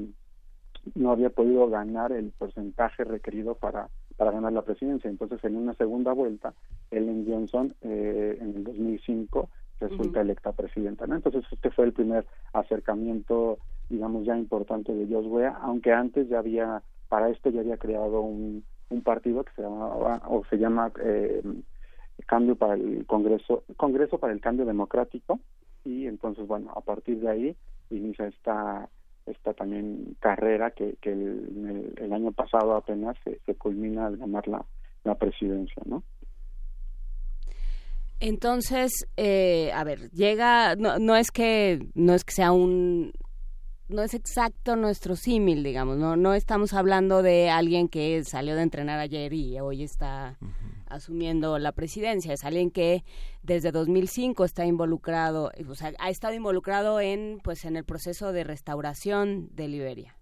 no 0.94 1.12
había 1.12 1.30
podido 1.30 1.68
ganar 1.68 2.12
el 2.12 2.30
porcentaje 2.30 3.04
requerido 3.04 3.54
para 3.54 3.88
para 4.16 4.32
ganar 4.32 4.52
la 4.52 4.62
presidencia. 4.62 5.08
Entonces, 5.08 5.42
en 5.44 5.56
una 5.56 5.72
segunda 5.74 6.12
vuelta, 6.12 6.52
Ellen 6.90 7.24
Johnson 7.26 7.74
eh, 7.80 8.36
en 8.38 8.56
el 8.56 8.64
2005 8.64 9.48
resulta 9.80 10.20
electa 10.20 10.52
presidenta. 10.52 11.06
¿no? 11.06 11.16
Entonces, 11.16 11.42
este 11.50 11.70
fue 11.70 11.86
el 11.86 11.94
primer 11.94 12.26
acercamiento, 12.52 13.56
digamos, 13.88 14.26
ya 14.26 14.36
importante 14.36 14.92
de 14.92 15.06
Weah, 15.06 15.56
aunque 15.62 15.92
antes 15.92 16.28
ya 16.28 16.38
había, 16.38 16.82
para 17.08 17.30
esto 17.30 17.48
ya 17.48 17.60
había 17.60 17.78
creado 17.78 18.20
un 18.20 18.62
un 18.90 19.02
partido 19.02 19.44
que 19.44 19.52
se 19.54 19.62
llamaba 19.62 20.20
o 20.28 20.44
se 20.50 20.56
llama 20.56 20.92
eh, 21.02 21.42
Cambio 22.26 22.56
para 22.56 22.74
el 22.74 23.06
Congreso, 23.06 23.64
Congreso 23.76 24.18
para 24.18 24.32
el 24.32 24.40
Cambio 24.40 24.66
Democrático 24.66 25.40
y 25.84 26.06
entonces 26.06 26.46
bueno 26.46 26.72
a 26.76 26.80
partir 26.80 27.20
de 27.20 27.30
ahí 27.30 27.56
inicia 27.88 28.26
esta 28.26 28.88
esta 29.30 29.54
también 29.54 30.16
carrera 30.20 30.70
que, 30.70 30.96
que 31.00 31.12
el, 31.12 31.94
el, 31.96 32.12
año 32.12 32.32
pasado 32.32 32.74
apenas 32.74 33.16
se, 33.24 33.40
se 33.46 33.54
culmina 33.54 34.06
al 34.06 34.16
ganar 34.16 34.46
la, 34.48 34.64
la 35.04 35.14
presidencia, 35.14 35.82
¿no? 35.86 36.02
Entonces, 38.20 38.92
eh, 39.16 39.72
a 39.72 39.82
ver, 39.82 40.10
llega, 40.10 40.76
no, 40.76 40.98
no 40.98 41.16
es 41.16 41.30
que 41.30 41.86
no 41.94 42.12
es 42.12 42.24
que 42.24 42.34
sea 42.34 42.52
un 42.52 43.12
no 43.88 44.02
es 44.02 44.14
exacto 44.14 44.76
nuestro 44.76 45.16
símil, 45.16 45.64
digamos, 45.64 45.96
no 45.96 46.16
no 46.16 46.34
estamos 46.34 46.74
hablando 46.74 47.22
de 47.22 47.50
alguien 47.50 47.88
que 47.88 48.22
salió 48.24 48.54
de 48.54 48.62
entrenar 48.62 49.00
ayer 49.00 49.32
y 49.32 49.58
hoy 49.58 49.82
está 49.82 50.38
asumiendo 50.90 51.58
la 51.58 51.72
presidencia, 51.72 52.32
es 52.32 52.44
alguien 52.44 52.70
que 52.70 53.02
desde 53.42 53.72
2005 53.72 54.44
está 54.44 54.66
involucrado, 54.66 55.50
o 55.68 55.74
sea, 55.74 55.92
ha 55.98 56.10
estado 56.10 56.34
involucrado 56.34 57.00
en 57.00 57.40
pues 57.42 57.64
en 57.64 57.76
el 57.76 57.84
proceso 57.84 58.32
de 58.32 58.44
restauración 58.44 59.48
de 59.54 59.68
Liberia. 59.68 60.16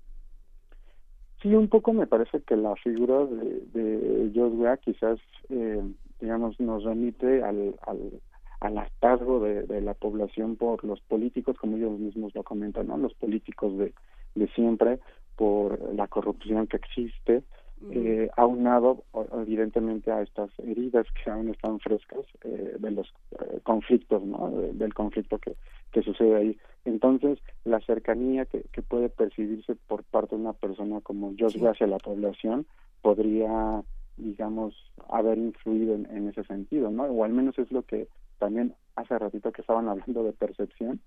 Sí, 1.43 1.55
un 1.55 1.69
poco 1.69 1.93
me 1.93 2.07
parece 2.07 2.41
que 2.43 2.57
la 2.57 2.75
figura 2.77 3.25
de, 3.25 3.61
de 3.73 4.33
Joshua 4.35 4.77
quizás, 4.79 5.19
eh, 5.51 5.83
digamos, 6.21 6.59
nos 6.59 6.83
remite 6.83 7.45
al, 7.45 7.77
al, 7.87 8.21
al 8.61 8.79
hartazgo 8.79 9.39
de, 9.41 9.63
de, 9.63 9.81
la 9.81 9.95
población 9.95 10.57
por 10.57 10.83
los 10.85 11.01
políticos, 11.01 11.57
como 11.61 11.77
ellos 11.77 11.97
mismos 11.99 12.35
lo 12.35 12.43
comentan, 12.43 12.89
¿no? 12.89 12.97
Los 12.97 13.15
políticos 13.15 13.79
de, 13.79 13.95
de 14.35 14.49
siempre, 14.49 14.99
por 15.37 15.95
la 15.95 16.09
corrupción 16.09 16.67
que 16.67 16.79
existe, 16.79 17.45
eh, 17.91 18.29
aunado 18.37 19.05
evidentemente 19.33 20.11
a 20.11 20.23
estas 20.23 20.51
heridas 20.59 21.07
que 21.13 21.31
aún 21.31 21.49
están 21.51 21.79
frescas 21.79 22.27
eh, 22.43 22.77
de 22.79 22.91
los 22.91 23.07
eh, 23.33 23.61
conflictos, 23.63 24.23
¿no? 24.25 24.51
del 24.51 24.93
conflicto 24.95 25.39
que, 25.39 25.55
que 25.93 26.03
sucede 26.03 26.35
ahí. 26.35 26.59
Entonces, 26.85 27.39
la 27.65 27.81
cercanía 27.81 28.47
que, 28.47 28.63
que 28.73 28.83
puede 28.83 29.09
percibirse 29.09 29.77
por 29.87 30.03
parte 30.05 30.35
de 30.35 30.43
una 30.43 30.55
persona 30.55 31.01
como 31.01 31.35
Joshua 31.39 31.71
hacia 31.71 31.87
la 31.87 31.99
población 31.99 32.67
podría, 33.01 33.83
digamos, 34.17 34.75
haber 35.09 35.39
influido 35.39 35.95
en, 35.95 36.07
en, 36.11 36.29
ese 36.29 36.45
sentido, 36.45 36.91
¿no? 36.91 37.05
O 37.05 37.25
al 37.25 37.33
menos 37.33 37.59
es 37.59 37.71
lo 37.71 37.83
que 37.83 38.09
también 38.39 38.75
hace 38.97 39.17
ratito 39.19 39.53
que 39.53 39.61
estaban 39.61 39.89
hablando 39.89 40.25
de 40.25 40.33
percepción, 40.33 41.01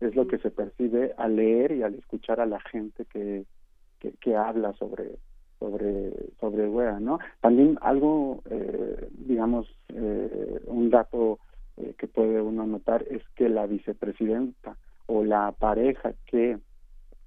es 0.00 0.14
lo 0.14 0.26
que 0.26 0.38
se 0.38 0.50
percibe 0.50 1.14
al 1.16 1.36
leer 1.36 1.72
y 1.72 1.82
al 1.82 1.94
escuchar 1.94 2.40
a 2.40 2.46
la 2.46 2.60
gente 2.60 3.06
que, 3.06 3.46
que, 3.98 4.12
que 4.20 4.36
habla 4.36 4.74
sobre 4.74 5.18
sobre 5.58 6.12
sobre 6.40 6.68
wea 6.68 7.00
no 7.00 7.18
también 7.40 7.78
algo 7.80 8.42
eh, 8.50 9.08
digamos 9.12 9.66
eh, 9.88 10.60
un 10.66 10.90
dato 10.90 11.38
eh, 11.76 11.94
que 11.98 12.06
puede 12.06 12.40
uno 12.40 12.66
notar 12.66 13.04
es 13.10 13.22
que 13.36 13.48
la 13.48 13.66
vicepresidenta 13.66 14.76
o 15.06 15.24
la 15.24 15.52
pareja 15.52 16.12
que 16.26 16.58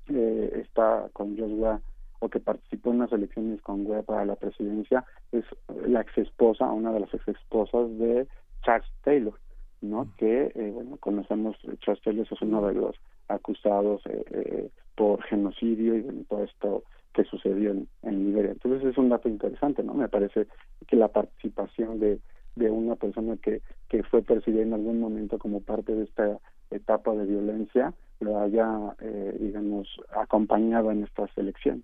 eh, 0.07 0.63
está 0.65 1.09
con 1.13 1.37
Joshua 1.37 1.81
o 2.19 2.29
que 2.29 2.39
participó 2.39 2.91
en 2.91 2.99
las 2.99 3.11
elecciones 3.11 3.61
con 3.61 3.85
Wea 3.85 4.03
para 4.03 4.25
la 4.25 4.35
presidencia 4.35 5.03
es 5.31 5.45
la 5.85 6.01
ex 6.01 6.17
esposa 6.17 6.71
una 6.71 6.91
de 6.91 7.01
las 7.01 7.13
ex 7.13 7.27
esposas 7.27 7.89
de 7.97 8.27
Charles 8.63 8.89
Taylor 9.03 9.33
no 9.81 10.07
que 10.17 10.51
eh, 10.53 10.71
bueno 10.73 10.97
conocemos 10.97 11.57
Charles 11.79 12.03
Taylor 12.03 12.27
es 12.29 12.41
uno 12.41 12.67
de 12.67 12.73
los 12.75 12.95
acusados 13.27 14.01
eh, 14.05 14.23
eh, 14.31 14.69
por 14.95 15.23
genocidio 15.23 15.95
y 15.95 16.01
bueno, 16.01 16.21
todo 16.29 16.43
esto 16.43 16.83
que 17.13 17.23
sucedió 17.25 17.71
en, 17.71 17.87
en 18.03 18.25
Liberia. 18.25 18.51
Entonces 18.51 18.87
es 18.87 18.97
un 18.97 19.09
dato 19.09 19.27
interesante, 19.29 19.83
¿no? 19.83 19.93
Me 19.93 20.09
parece 20.09 20.47
que 20.87 20.95
la 20.95 21.09
participación 21.09 21.99
de, 21.99 22.19
de 22.55 22.69
una 22.69 22.95
persona 22.95 23.37
que, 23.37 23.61
que 23.89 24.03
fue 24.03 24.21
percibida 24.21 24.61
en 24.61 24.73
algún 24.73 24.99
momento 24.99 25.37
como 25.37 25.61
parte 25.61 25.93
de 25.93 26.03
esta 26.03 26.39
etapa 26.69 27.13
de 27.13 27.25
violencia 27.25 27.93
lo 28.19 28.39
haya, 28.39 28.95
eh, 28.99 29.37
digamos, 29.39 29.87
acompañado 30.15 30.91
en 30.91 31.03
estas 31.03 31.29
elecciones. 31.37 31.83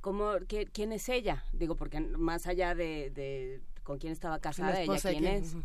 ¿Cómo, 0.00 0.32
qué, 0.48 0.66
¿Quién 0.66 0.92
es 0.92 1.08
ella? 1.08 1.44
Digo, 1.52 1.76
porque 1.76 2.00
más 2.00 2.46
allá 2.46 2.74
de, 2.74 3.10
de 3.10 3.60
con 3.82 3.98
quién 3.98 4.12
estaba 4.12 4.38
casada, 4.38 4.80
ella 4.80 4.96
quién 5.02 5.26
es. 5.26 5.56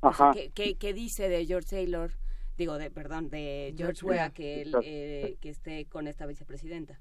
Ajá. 0.00 0.30
O 0.30 0.32
sea, 0.32 0.42
¿qué, 0.42 0.50
qué, 0.50 0.76
¿qué, 0.76 0.92
dice 0.92 1.28
de 1.28 1.46
George 1.46 1.70
Taylor? 1.70 2.10
Digo, 2.56 2.76
de, 2.76 2.90
perdón, 2.90 3.30
de 3.30 3.74
George 3.76 4.04
Weah 4.04 4.30
que, 4.30 4.62
él, 4.62 4.74
eh, 4.82 5.36
que 5.40 5.48
esté 5.48 5.86
con 5.86 6.06
esta 6.06 6.26
vicepresidenta. 6.26 7.00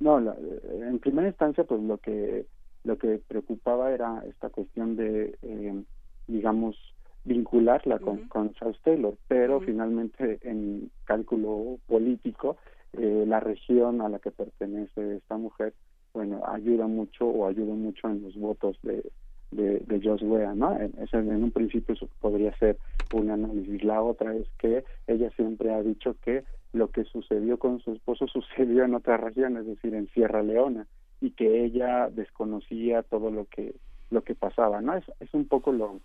No, 0.00 0.20
la, 0.20 0.36
en 0.72 0.98
primera 0.98 1.28
instancia, 1.28 1.64
pues 1.64 1.82
lo 1.82 1.98
que 1.98 2.46
lo 2.84 2.96
que 2.96 3.20
preocupaba 3.26 3.92
era 3.92 4.22
esta 4.26 4.48
cuestión 4.50 4.96
de, 4.96 5.36
eh, 5.42 5.82
digamos, 6.26 6.76
vincularla 7.24 7.98
con, 7.98 8.18
uh 8.18 8.22
-huh. 8.22 8.28
con 8.28 8.52
Charles 8.54 8.80
Taylor, 8.82 9.14
pero 9.26 9.56
uh 9.56 9.60
-huh. 9.60 9.66
finalmente 9.66 10.38
en 10.42 10.90
cálculo 11.04 11.78
político, 11.86 12.56
eh, 12.94 13.24
la 13.26 13.40
región 13.40 14.00
a 14.00 14.08
la 14.08 14.18
que 14.18 14.30
pertenece 14.30 15.16
esta 15.16 15.36
mujer, 15.36 15.74
bueno, 16.14 16.40
ayuda 16.46 16.86
mucho 16.86 17.26
o 17.26 17.46
ayuda 17.46 17.74
mucho 17.74 18.08
en 18.08 18.22
los 18.22 18.36
votos 18.36 18.78
de, 18.82 19.02
de, 19.50 19.80
de 19.80 20.00
Josh 20.02 20.22
Wea, 20.22 20.54
¿no? 20.54 20.78
En, 20.78 20.92
en 21.12 21.44
un 21.44 21.50
principio 21.50 21.94
eso 21.94 22.08
podría 22.20 22.56
ser 22.58 22.78
un 23.12 23.30
análisis. 23.30 23.82
La 23.84 24.02
otra 24.02 24.34
es 24.34 24.46
que 24.58 24.84
ella 25.06 25.30
siempre 25.36 25.72
ha 25.72 25.82
dicho 25.82 26.16
que 26.22 26.44
lo 26.72 26.90
que 26.90 27.04
sucedió 27.04 27.58
con 27.58 27.80
su 27.80 27.92
esposo 27.92 28.26
sucedió 28.32 28.84
en 28.84 28.94
otra 28.94 29.16
región, 29.16 29.56
es 29.56 29.66
decir, 29.66 29.94
en 29.94 30.08
Sierra 30.08 30.42
Leona, 30.42 30.86
y 31.20 31.30
que 31.32 31.64
ella 31.64 32.08
desconocía 32.10 33.02
todo 33.02 33.30
lo 33.30 33.46
que 33.46 33.74
lo 34.10 34.22
que 34.22 34.34
pasaba, 34.34 34.80
¿no? 34.80 34.94
Es, 34.94 35.04
es 35.20 35.34
un 35.34 35.46
poco 35.46 35.70
lo 35.70 36.00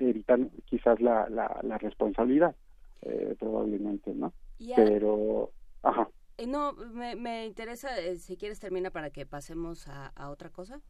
evitar 0.00 0.40
quizás 0.64 1.00
la, 1.00 1.28
la, 1.28 1.60
la 1.62 1.78
responsabilidad, 1.78 2.56
eh, 3.02 3.36
probablemente, 3.38 4.12
¿no? 4.14 4.32
Yeah. 4.58 4.76
Pero, 4.76 5.50
ajá. 5.82 6.08
Eh, 6.38 6.46
no, 6.46 6.72
me, 6.72 7.16
me 7.16 7.46
interesa, 7.46 7.98
eh, 8.00 8.16
si 8.16 8.36
quieres 8.36 8.58
termina 8.58 8.90
para 8.90 9.10
que 9.10 9.26
pasemos 9.26 9.88
a, 9.88 10.08
a 10.08 10.30
otra 10.30 10.50
cosa. 10.50 10.80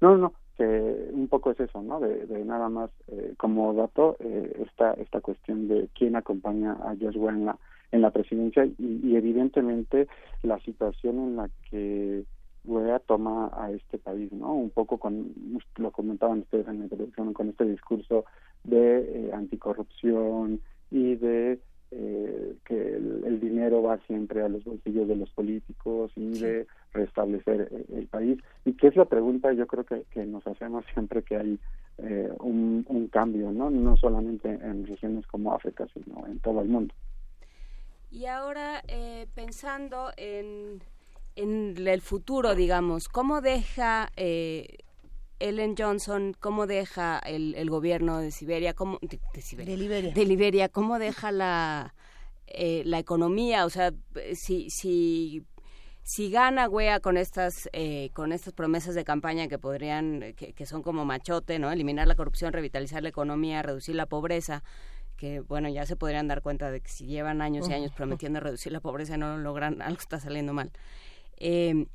No, 0.00 0.16
no, 0.16 0.32
que 0.56 1.08
un 1.12 1.28
poco 1.28 1.50
es 1.50 1.60
eso, 1.60 1.82
¿no? 1.82 2.00
De, 2.00 2.44
nada 2.44 2.68
más 2.68 2.90
eh, 3.08 3.34
como 3.36 3.74
dato 3.74 4.16
eh, 4.20 4.64
esta 4.66 4.92
esta 4.94 5.20
cuestión 5.20 5.68
de 5.68 5.88
quién 5.94 6.16
acompaña 6.16 6.72
a 6.72 6.96
Joshua 7.00 7.32
en 7.32 7.46
la 7.46 7.58
en 7.92 8.02
la 8.02 8.10
presidencia 8.10 8.64
y, 8.78 9.16
evidentemente 9.16 10.08
la 10.42 10.58
situación 10.60 11.18
en 11.18 11.36
la 11.36 11.50
que 11.70 12.24
Guea 12.64 12.98
toma 12.98 13.50
a 13.52 13.70
este 13.70 13.98
país, 13.98 14.32
¿no? 14.32 14.52
Un 14.52 14.70
poco 14.70 14.98
con, 14.98 15.32
lo 15.76 15.92
comentaban 15.92 16.40
ustedes 16.40 16.66
en 16.66 16.78
la 16.78 16.84
introducción, 16.84 17.32
con 17.32 17.48
este 17.48 17.64
discurso 17.64 18.24
de 18.64 19.28
eh, 19.28 19.32
anticorrupción 19.32 20.60
y 20.90 21.14
de 21.14 21.60
eh, 21.98 22.54
que 22.64 22.74
el, 22.74 23.22
el, 23.24 23.40
dinero 23.40 23.82
va 23.82 23.98
siempre 24.06 24.42
a 24.42 24.48
los 24.48 24.64
bolsillos 24.64 25.08
de 25.08 25.16
los 25.16 25.30
políticos 25.30 26.12
y 26.14 26.34
sí. 26.34 26.44
de 26.44 26.66
restablecer 26.92 27.68
el, 27.70 27.98
el, 27.98 28.06
país. 28.06 28.38
Y 28.64 28.74
que 28.74 28.88
es 28.88 28.96
la 28.96 29.06
pregunta 29.06 29.52
yo 29.52 29.66
creo 29.66 29.84
que, 29.84 30.02
que 30.10 30.26
nos 30.26 30.46
hacemos 30.46 30.84
siempre 30.92 31.22
que 31.22 31.36
hay 31.36 31.58
eh, 31.98 32.30
un, 32.40 32.84
un 32.88 33.08
cambio, 33.08 33.50
¿no? 33.50 33.70
No 33.70 33.96
solamente 33.96 34.48
en 34.48 34.86
regiones 34.86 35.26
como 35.26 35.54
África, 35.54 35.86
sino 35.94 36.26
en 36.26 36.38
todo 36.40 36.60
el 36.60 36.68
mundo. 36.68 36.94
Y 38.10 38.26
ahora, 38.26 38.82
eh, 38.88 39.26
pensando 39.34 40.10
en 40.16 40.80
en 41.36 41.86
el 41.86 42.00
futuro, 42.00 42.54
digamos, 42.54 43.08
¿cómo 43.08 43.42
deja 43.42 44.10
eh, 44.16 44.78
Ellen 45.38 45.74
Johnson, 45.76 46.34
cómo 46.40 46.66
deja 46.66 47.18
el, 47.18 47.54
el 47.54 47.70
gobierno 47.70 48.18
de 48.18 48.30
Siberia, 48.30 48.74
cómo, 48.74 48.98
de, 49.02 49.20
de, 49.34 49.40
Siberia, 49.42 49.74
de 49.74 49.78
Liberia. 49.78 50.12
de 50.12 50.24
Liberia, 50.24 50.68
cómo 50.68 50.98
deja 50.98 51.32
la, 51.32 51.94
eh, 52.46 52.82
la 52.84 52.98
economía? 52.98 53.66
O 53.66 53.70
sea, 53.70 53.92
si, 54.34 54.70
si, 54.70 55.44
si 56.02 56.30
gana 56.30 56.68
Wea 56.68 57.00
con 57.00 57.16
estas, 57.16 57.68
eh, 57.72 58.10
con 58.14 58.32
estas 58.32 58.54
promesas 58.54 58.94
de 58.94 59.04
campaña 59.04 59.48
que 59.48 59.58
podrían, 59.58 60.34
que, 60.36 60.52
que 60.52 60.66
son 60.66 60.82
como 60.82 61.04
machote, 61.04 61.58
¿no? 61.58 61.70
Eliminar 61.70 62.06
la 62.06 62.14
corrupción, 62.14 62.52
revitalizar 62.52 63.02
la 63.02 63.10
economía, 63.10 63.62
reducir 63.62 63.94
la 63.94 64.06
pobreza 64.06 64.62
que 65.16 65.40
bueno, 65.40 65.68
ya 65.68 65.86
se 65.86 65.96
podrían 65.96 66.28
dar 66.28 66.42
cuenta 66.42 66.70
de 66.70 66.80
que 66.80 66.90
si 66.90 67.06
llevan 67.06 67.40
años 67.40 67.68
y 67.68 67.72
años 67.72 67.90
prometiendo 67.92 68.38
reducir 68.38 68.70
la 68.70 68.80
pobreza 68.80 69.14
y 69.14 69.18
no 69.18 69.36
lo 69.36 69.42
logran, 69.42 69.80
algo 69.80 69.98
está 69.98 70.20
saliendo 70.20 70.52
mal. 70.52 70.70
Eh, 71.38 71.86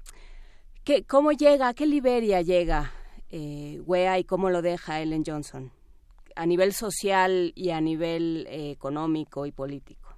¿qué, 0.84 1.04
¿Cómo 1.04 1.32
llega, 1.32 1.68
a 1.68 1.74
qué 1.74 1.86
Liberia 1.86 2.42
llega 2.42 2.92
eh, 3.32 3.82
Wea 3.86 4.20
y 4.20 4.24
cómo 4.24 4.50
lo 4.50 4.62
deja 4.62 5.02
Ellen 5.02 5.24
Johnson? 5.26 5.72
A 6.36 6.46
nivel 6.46 6.74
social 6.74 7.52
y 7.56 7.72
a 7.72 7.82
nivel 7.82 8.48
eh, 8.50 8.72
económico 8.72 9.46
y 9.46 9.52
político. 9.52 10.10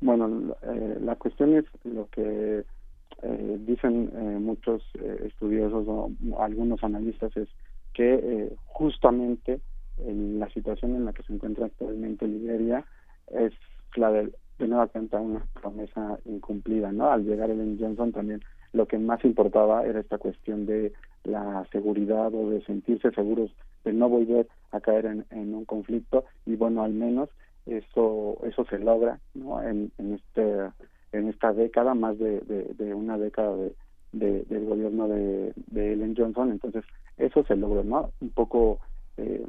Bueno, 0.00 0.54
eh, 0.62 0.98
la 1.00 1.16
cuestión 1.16 1.54
es 1.56 1.64
lo 1.84 2.08
que 2.08 2.64
eh, 3.22 3.56
dicen 3.60 4.42
muchos 4.44 4.82
estudiosos 5.24 5.86
o 5.86 6.10
algunos 6.40 6.82
analistas 6.82 7.36
es 7.36 7.48
que 7.92 8.50
justamente 8.66 9.60
la 9.98 10.48
situación 10.50 10.96
en 10.96 11.04
la 11.04 11.12
que 11.12 11.22
se 11.22 11.32
encuentra 11.32 11.66
actualmente 11.66 12.26
Liberia 12.26 12.84
es 13.28 13.52
la 13.94 14.10
del 14.10 14.34
de 14.58 14.68
nueva 14.68 14.86
cuenta 14.86 15.20
una 15.20 15.44
promesa 15.60 16.18
incumplida, 16.24 16.92
¿no? 16.92 17.10
Al 17.10 17.24
llegar 17.24 17.50
Ellen 17.50 17.78
Johnson 17.78 18.12
también 18.12 18.42
lo 18.72 18.86
que 18.86 18.98
más 18.98 19.24
importaba 19.24 19.84
era 19.84 20.00
esta 20.00 20.18
cuestión 20.18 20.66
de 20.66 20.92
la 21.24 21.66
seguridad 21.70 22.34
o 22.34 22.50
de 22.50 22.64
sentirse 22.64 23.10
seguros 23.10 23.50
de 23.84 23.92
no 23.92 24.08
volver 24.08 24.48
a 24.70 24.80
caer 24.80 25.06
en, 25.06 25.54
un 25.54 25.64
conflicto 25.64 26.24
y 26.46 26.56
bueno 26.56 26.82
al 26.82 26.92
menos 26.92 27.28
eso 27.66 28.38
eso 28.44 28.64
se 28.64 28.78
logra 28.78 29.20
¿no? 29.34 29.62
en, 29.62 29.92
en 29.98 30.14
este 30.14 30.70
en 31.12 31.28
esta 31.28 31.52
década 31.52 31.94
más 31.94 32.18
de, 32.18 32.40
de, 32.40 32.94
una 32.94 33.18
década 33.18 33.54
de, 34.12 34.42
del 34.44 34.64
gobierno 34.64 35.08
de, 35.08 35.52
de 35.54 35.92
Ellen 35.92 36.16
Johnson 36.16 36.50
entonces 36.50 36.84
eso 37.18 37.44
se 37.44 37.56
logró 37.56 37.84
no 37.84 38.10
un 38.20 38.30
poco 38.30 38.78
eh, 39.18 39.44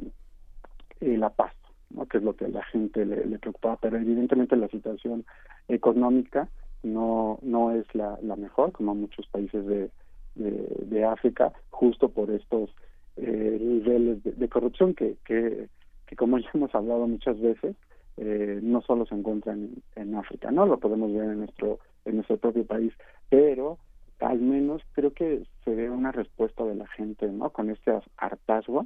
eh, 1.00 1.18
la 1.18 1.30
paz 1.30 1.54
¿no? 1.90 2.06
que 2.06 2.18
es 2.18 2.24
lo 2.24 2.36
que 2.36 2.46
a 2.46 2.50
la 2.50 2.64
gente 2.66 3.06
le 3.06 3.40
preocupaba 3.40 3.78
pero 3.82 3.98
evidentemente 3.98 4.56
la 4.58 4.68
situación 4.68 5.26
económica 5.70 6.50
no 6.84 7.40
no 7.42 7.72
es 7.72 7.86
la, 7.96 8.18
la 8.22 8.36
mejor 8.36 8.72
como 8.72 8.94
muchos 8.94 9.26
países 9.28 9.66
de, 9.66 9.90
de, 10.36 11.06
África 11.06 11.54
justo 11.70 12.10
por 12.10 12.30
estos 12.32 12.70
eh, 13.18 13.58
niveles 13.60 14.24
de, 14.24 14.50
corrupción 14.50 14.94
que, 14.94 15.16
que, 15.26 15.70
que 16.06 16.16
como 16.16 16.38
ya 16.40 16.50
hemos 16.54 16.74
hablado 16.76 17.08
muchas 17.08 17.40
veces 17.40 17.76
eh, 18.18 18.60
no 18.62 18.82
solo 18.82 19.06
se 19.06 19.16
encuentran 19.16 19.70
en, 19.96 20.16
África 20.16 20.52
no 20.52 20.66
lo 20.66 20.80
podemos 20.80 21.14
ver 21.14 21.24
en 21.24 21.40
nuestro 21.40 21.80
en 22.06 22.16
nuestro 22.16 22.38
propio 22.38 22.66
país 22.66 22.94
pero 23.30 23.78
al 24.20 24.40
menos 24.40 24.82
creo 24.94 25.14
que 25.14 25.44
se 25.64 25.76
ve 25.76 25.90
una 25.90 26.12
respuesta 26.12 26.64
de 26.64 26.76
la 26.76 26.88
gente 26.88 27.28
no 27.28 27.50
con 27.50 27.70
este 27.70 27.92
hartazgo 28.18 28.86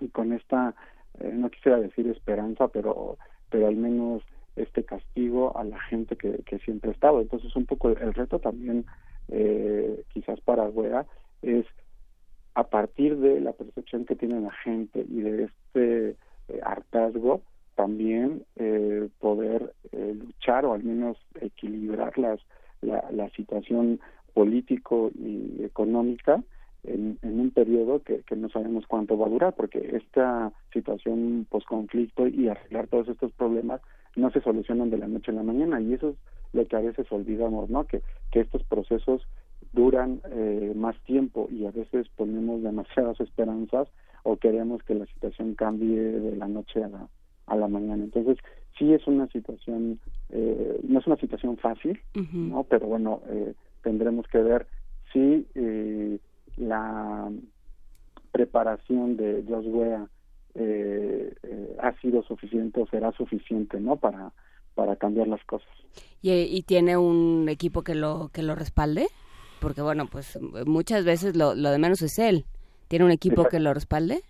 y 0.00 0.08
con 0.08 0.32
esta 0.32 0.74
eh, 1.20 1.30
no 1.32 1.50
quisiera 1.50 1.78
decir 1.78 2.06
esperanza 2.08 2.68
pero 2.68 3.18
pero 3.50 3.68
al 3.68 3.76
menos 3.76 4.22
este 4.56 4.84
castigo 4.84 5.56
a 5.56 5.64
la 5.64 5.80
gente 5.80 6.16
que, 6.16 6.58
siempre 6.64 6.90
ha 6.90 6.94
estado. 6.94 7.20
Entonces, 7.20 7.54
un 7.56 7.66
poco 7.66 7.88
el 7.88 8.14
reto 8.14 8.38
también, 8.38 8.84
eh, 9.28 10.04
quizás 10.12 10.40
para 10.40 10.66
Güera, 10.68 11.06
es 11.42 11.66
a 12.54 12.64
partir 12.64 13.16
de 13.18 13.40
la 13.40 13.52
percepción 13.52 14.04
que 14.04 14.16
tiene 14.16 14.40
la 14.40 14.52
gente 14.52 15.04
y 15.08 15.20
de 15.20 15.44
este 15.44 16.16
eh, 16.48 16.60
hartazgo, 16.62 17.42
también 17.74 18.44
eh, 18.56 19.08
poder 19.18 19.72
eh, 19.92 20.14
luchar 20.14 20.66
o 20.66 20.74
al 20.74 20.84
menos 20.84 21.16
equilibrar 21.40 22.18
las, 22.18 22.40
la, 22.82 23.30
situación 23.30 24.00
político 24.34 25.10
y 25.14 25.64
económica 25.64 26.42
en, 26.84 27.18
un 27.22 27.50
periodo 27.50 28.02
que, 28.02 28.22
no 28.36 28.48
sabemos 28.50 28.86
cuánto 28.86 29.16
va 29.16 29.26
a 29.26 29.30
durar, 29.30 29.54
porque 29.54 29.96
esta 29.96 30.52
situación 30.72 31.46
post-conflicto 31.48 32.26
y 32.26 32.48
arreglar 32.48 32.88
todos 32.88 33.08
estos 33.08 33.32
problemas 33.32 33.80
no 34.16 34.30
se 34.30 34.40
solucionan 34.40 34.90
de 34.90 34.98
la 34.98 35.08
noche 35.08 35.30
a 35.30 35.34
la 35.34 35.42
mañana 35.42 35.80
y 35.80 35.94
eso 35.94 36.10
es 36.10 36.16
lo 36.52 36.66
que 36.66 36.76
a 36.76 36.80
veces 36.80 37.10
olvidamos, 37.10 37.70
¿no? 37.70 37.84
Que, 37.84 38.02
que 38.30 38.40
estos 38.40 38.62
procesos 38.64 39.22
duran 39.72 40.20
eh, 40.30 40.72
más 40.76 40.96
tiempo 41.04 41.48
y 41.50 41.64
a 41.66 41.70
veces 41.70 42.08
ponemos 42.16 42.62
demasiadas 42.62 43.20
esperanzas 43.26 43.88
o 44.22 44.36
queremos 44.36 44.82
que 44.82 44.94
la 44.94 45.06
situación 45.06 45.54
cambie 45.54 46.00
de 46.00 46.36
la 46.36 46.46
noche 46.46 46.84
a 46.84 46.88
la, 46.88 47.08
a 47.46 47.56
la 47.56 47.68
mañana. 47.68 48.04
Entonces, 48.04 48.38
sí 48.78 48.92
es 48.92 49.06
una 49.06 49.26
situación, 49.28 50.00
eh, 50.30 50.80
no 50.82 50.98
es 50.98 51.06
una 51.06 51.16
situación 51.16 51.56
fácil, 51.56 52.00
¿no? 52.32 52.64
Pero 52.64 52.86
bueno, 52.86 53.20
eh, 53.28 53.54
tendremos 53.82 54.26
que 54.28 54.38
ver 54.38 54.66
si 55.12 55.46
eh, 55.54 56.18
la 56.56 57.30
preparación 58.30 59.16
de 59.16 59.44
Josué 59.48 59.98
eh, 60.54 61.34
eh, 61.42 61.76
ha 61.80 61.92
sido 62.00 62.22
suficiente 62.22 62.80
o 62.80 62.86
será 62.86 63.12
suficiente 63.12 63.80
no 63.80 63.96
para 63.96 64.32
para 64.74 64.96
cambiar 64.96 65.28
las 65.28 65.44
cosas. 65.44 65.68
Y, 66.22 66.62
tiene 66.62 66.96
un 66.96 67.48
equipo 67.48 67.82
que 67.82 67.94
lo 67.94 68.30
que 68.32 68.42
lo 68.42 68.54
respalde 68.54 69.08
porque 69.60 69.82
bueno 69.82 70.06
pues 70.10 70.38
muchas 70.66 71.04
veces 71.04 71.36
lo, 71.36 71.54
lo 71.54 71.70
de 71.70 71.78
menos 71.78 72.02
es 72.02 72.18
él. 72.18 72.44
Tiene 72.88 73.04
un 73.04 73.10
equipo 73.10 73.44
que 73.44 73.60
lo 73.60 73.74
respalde 73.74 74.22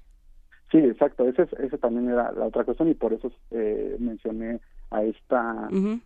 sí 0.70 0.78
exacto. 0.78 1.26
Ese 1.28 1.46
ese 1.58 1.78
también 1.78 2.08
era 2.08 2.32
la 2.32 2.46
otra 2.46 2.64
cuestión 2.64 2.88
y 2.88 2.94
por 2.94 3.12
eso 3.12 3.30
eh, 3.50 3.96
mencioné 3.98 4.60
a 4.92 5.02
esta 5.04 5.68
eh, 5.72 6.00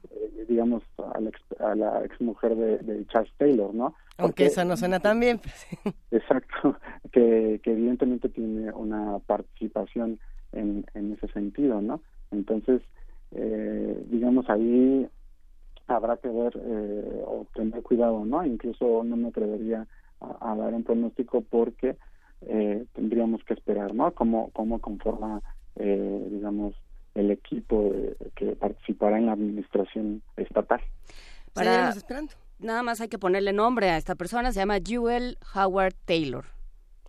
digamos 0.49 0.83
a 1.15 1.21
la, 1.21 1.29
ex, 1.29 1.41
a 1.61 1.75
la 1.75 2.05
ex 2.05 2.21
mujer 2.21 2.55
de, 2.57 2.79
de 2.79 3.07
Charles 3.07 3.33
Taylor 3.39 3.75
no 3.75 3.95
aunque 4.19 4.47
eso 4.47 4.65
no 4.65 4.77
suena 4.77 5.01
tan 5.01 5.21
bien. 5.21 5.39
Pues, 5.39 5.95
exacto, 6.11 6.77
que, 7.13 7.61
que 7.63 7.73
evidentemente 7.73 8.29
tiene 8.29 8.73
una 8.73 9.19
participación 9.21 10.19
en, 10.53 10.87
en 10.95 11.13
ese 11.13 11.29
sentido, 11.29 11.83
¿no? 11.83 12.01
Entonces, 12.31 12.83
eh, 13.33 14.05
digamos, 14.09 14.49
ahí 14.49 15.07
habrá 15.87 16.17
que 16.17 16.29
ver 16.29 16.53
eh, 16.57 17.23
o 17.27 17.47
tener 17.55 17.83
cuidado, 17.83 18.25
¿no? 18.25 18.45
Incluso 18.45 19.05
no 19.05 19.17
me 19.17 19.29
atrevería 19.29 19.87
a, 20.21 20.57
dar 20.57 20.73
un 20.73 20.83
pronóstico 20.83 21.43
porque 21.43 21.97
eh, 22.43 22.87
tendríamos 22.95 23.45
que 23.45 23.55
esperar, 23.55 23.95
¿no? 23.95 24.13
Cómo, 24.13 24.51
cómo 24.53 24.81
conforma, 24.81 25.43
eh, 25.77 26.29
digamos, 26.31 26.75
el 27.17 27.31
equipo 27.31 27.93
que 28.35 28.55
participará 28.57 29.19
en 29.19 29.27
la 29.27 29.33
administración 29.33 30.23
estatal. 30.37 30.81
Para, 31.53 31.91
esperando 31.91 32.35
nada 32.59 32.83
más 32.83 33.01
hay 33.01 33.09
que 33.09 33.19
ponerle 33.19 33.53
nombre 33.53 33.91
a 33.91 33.97
esta 33.97 34.15
persona, 34.15 34.53
se 34.53 34.61
llama 34.61 34.79
Jewel 34.85 35.39
Howard 35.55 35.95
Taylor. 36.05 36.45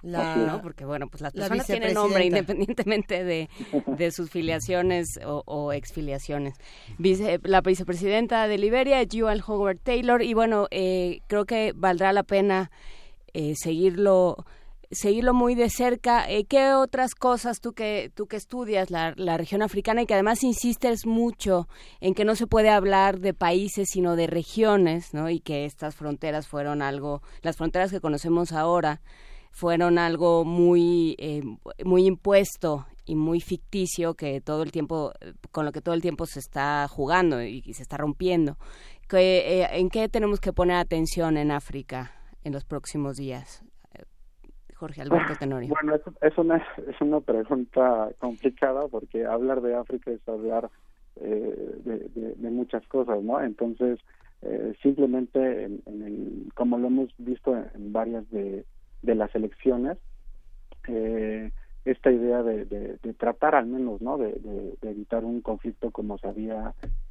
La, 0.04 0.60
Porque 0.62 0.86
bueno, 0.86 1.08
pues 1.08 1.22
las 1.22 1.34
personas 1.34 1.66
tienen 1.66 1.96
nombre 1.96 2.24
independientemente 2.24 3.24
de, 3.24 3.50
de 3.88 4.12
sus 4.12 4.30
filiaciones 4.30 5.20
o, 5.26 5.74
exfiliaciones. 5.74 6.56
Vice, 7.00 7.40
la 7.44 7.62
vicepresidenta 7.62 8.48
de 8.48 8.58
Liberia 8.58 9.02
es 9.02 9.08
Jewel 9.12 9.42
Howard 9.46 9.80
Taylor 9.80 10.22
y 10.22 10.34
bueno, 10.34 10.68
eh, 10.70 11.22
creo 11.28 11.46
que 11.46 11.74
valdrá 11.76 12.14
la 12.14 12.24
pena 12.24 12.72
eh, 13.34 13.54
seguirlo 13.56 14.46
seguirlo 14.92 15.34
muy 15.34 15.56
de 15.56 15.70
cerca. 15.70 16.30
Eh, 16.30 16.46
¿Qué 16.46 16.74
otras 16.74 17.16
cosas 17.16 17.60
tú 17.60 17.74
que, 17.74 18.12
tú 18.16 18.28
que 18.28 18.38
estudias 18.38 18.90
la, 18.92 19.14
la, 19.18 19.38
región 19.38 19.62
africana 19.62 20.02
y 20.02 20.06
que 20.06 20.14
además 20.14 20.44
insistes 20.44 21.06
mucho 21.06 21.68
en 22.00 22.14
que 22.14 22.26
no 22.26 22.36
se 22.36 22.48
puede 22.48 22.70
hablar 22.70 23.20
de 23.20 23.34
países 23.34 23.90
sino 23.92 24.16
de 24.16 24.28
regiones, 24.28 25.14
¿no? 25.14 25.30
Y 25.30 25.40
que 25.40 25.66
estas 25.66 25.96
fronteras 25.96 26.48
fueron 26.48 26.82
algo, 26.82 27.22
las 27.42 27.58
fronteras 27.58 27.92
que 27.92 28.02
conocemos 28.02 28.52
ahora 28.52 29.02
fueron 29.52 29.98
algo 29.98 30.46
muy, 30.46 31.16
eh, 31.18 31.42
muy 31.84 32.06
impuesto 32.06 32.86
y 33.06 33.16
muy 33.16 33.42
ficticio 33.42 34.14
que 34.14 34.40
todo 34.42 34.62
el 34.62 34.72
tiempo, 34.72 35.14
con 35.52 35.66
lo 35.66 35.72
que 35.72 35.82
todo 35.82 35.96
el 35.96 36.02
tiempo 36.02 36.26
se 36.26 36.40
está 36.40 36.88
jugando 36.88 37.42
y, 37.42 37.62
se 37.74 37.82
está 37.82 37.98
rompiendo. 37.98 38.58
¿Qué, 39.08 39.62
eh, 39.64 39.68
¿En 39.72 39.90
qué 39.90 40.10
tenemos 40.10 40.40
que 40.40 40.54
poner 40.54 40.76
atención 40.76 41.38
en 41.38 41.52
África 41.52 42.12
en 42.44 42.54
los 42.54 42.66
próximos 42.66 43.18
días? 43.18 43.64
Jorge 44.78 45.02
Alberto 45.02 45.34
Tenorio? 45.40 45.70
Bueno, 45.70 46.00
es, 46.22 46.38
una, 46.38 46.58
es 46.58 47.02
una 47.02 47.20
pregunta 47.20 48.10
complicada 48.20 48.88
porque 48.88 49.26
hablar 49.26 49.62
de 49.62 49.76
África 49.76 50.12
es 50.12 50.28
hablar 50.28 50.70
eh, 51.20 52.36
de, 52.38 52.50
muchas 52.52 52.86
cosas, 52.88 53.22
¿no? 53.24 53.42
Entonces, 53.42 54.00
eh, 54.44 54.74
simplemente, 54.82 55.66
en, 55.66 55.82
el, 55.88 56.52
como 56.54 56.78
lo 56.78 56.88
hemos 56.88 57.10
visto 57.18 57.56
en, 57.56 57.92
varias 57.92 58.30
de, 58.30 58.66
de 59.02 59.16
las 59.16 59.34
elecciones, 59.36 59.98
eh, 60.88 61.52
esta 61.86 62.12
idea 62.12 62.44
de, 62.44 62.66
de, 62.66 63.14
tratar 63.14 63.56
al 63.56 63.66
menos 63.66 64.02
no 64.02 64.18
de, 64.18 64.40
evitar 64.82 65.24
un 65.24 65.42
conflicto 65.42 65.90
como 65.90 66.18
se 66.18 66.28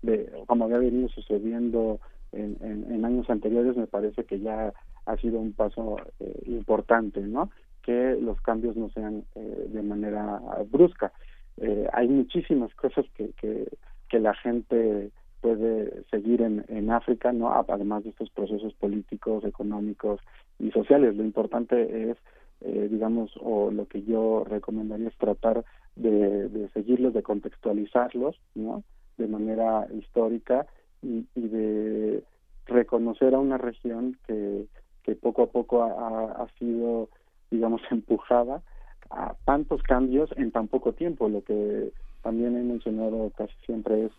de 0.03 0.31
como 0.47 0.67
había 0.67 0.79
venido 0.79 1.09
sucediendo 1.09 1.99
en, 2.37 2.93
en, 2.93 3.05
años 3.05 3.29
anteriores 3.31 3.77
me 3.77 3.87
parece 3.87 4.25
que 4.25 4.41
ya 4.41 4.73
ha 5.07 5.17
sido 5.17 5.39
un 5.39 5.53
paso 5.53 5.97
eh, 6.21 6.43
importante, 6.47 7.21
¿no? 7.21 7.51
Que 7.83 8.17
los 8.21 8.41
cambios 8.41 8.77
no 8.77 8.91
sean 8.91 9.25
eh, 9.35 9.69
de 9.69 9.83
manera 9.83 10.41
brusca. 10.71 11.13
Eh, 11.59 11.89
hay 11.93 12.09
muchísimas 12.09 12.75
cosas 12.75 13.07
que, 13.17 13.31
que, 13.41 13.69
que 14.09 14.19
la 14.19 14.35
gente 14.35 15.11
puede 15.41 16.05
seguir 16.11 16.43
en, 16.43 16.65
en 16.69 16.91
África, 16.91 17.33
¿no? 17.33 17.53
Además 17.53 18.05
de 18.05 18.11
estos 18.11 18.31
procesos 18.31 18.75
políticos, 18.75 19.45
económicos 19.45 20.21
y 20.59 20.71
sociales. 20.71 21.17
Lo 21.17 21.25
importante 21.25 22.11
es, 22.11 22.17
eh, 22.63 22.89
digamos, 22.91 23.31
o 23.41 23.71
lo 23.71 23.87
que 23.87 24.03
yo 24.03 24.45
recomendaría 24.45 25.09
es 25.09 25.17
tratar 25.17 25.65
de, 25.95 26.49
de 26.49 26.69
seguirlos, 26.71 27.15
de 27.15 27.23
contextualizarlos, 27.23 28.41
¿no? 28.55 28.83
De 29.19 29.29
manera 29.29 29.87
histórica 29.95 30.67
y, 31.03 31.27
y 31.35 31.49
de 31.49 32.23
reconocer 32.67 33.35
a 33.35 33.39
una 33.39 33.59
región 33.59 34.17
que, 34.27 34.67
que 35.07 35.15
poco 35.15 35.45
a 35.45 35.47
poco 35.47 35.85
ha, 35.85 36.47
sido, 36.59 37.09
digamos, 37.51 37.81
empujada 37.91 38.63
a 39.11 39.35
tantos 39.45 39.83
cambios 39.83 40.31
en 40.37 40.51
tan 40.51 40.67
poco 40.67 40.93
tiempo. 40.93 41.29
Lo 41.29 41.43
que 41.43 41.93
también 42.23 42.57
he 42.57 42.63
mencionado 42.63 43.31
casi 43.37 43.55
siempre 43.65 44.07
es 44.07 44.13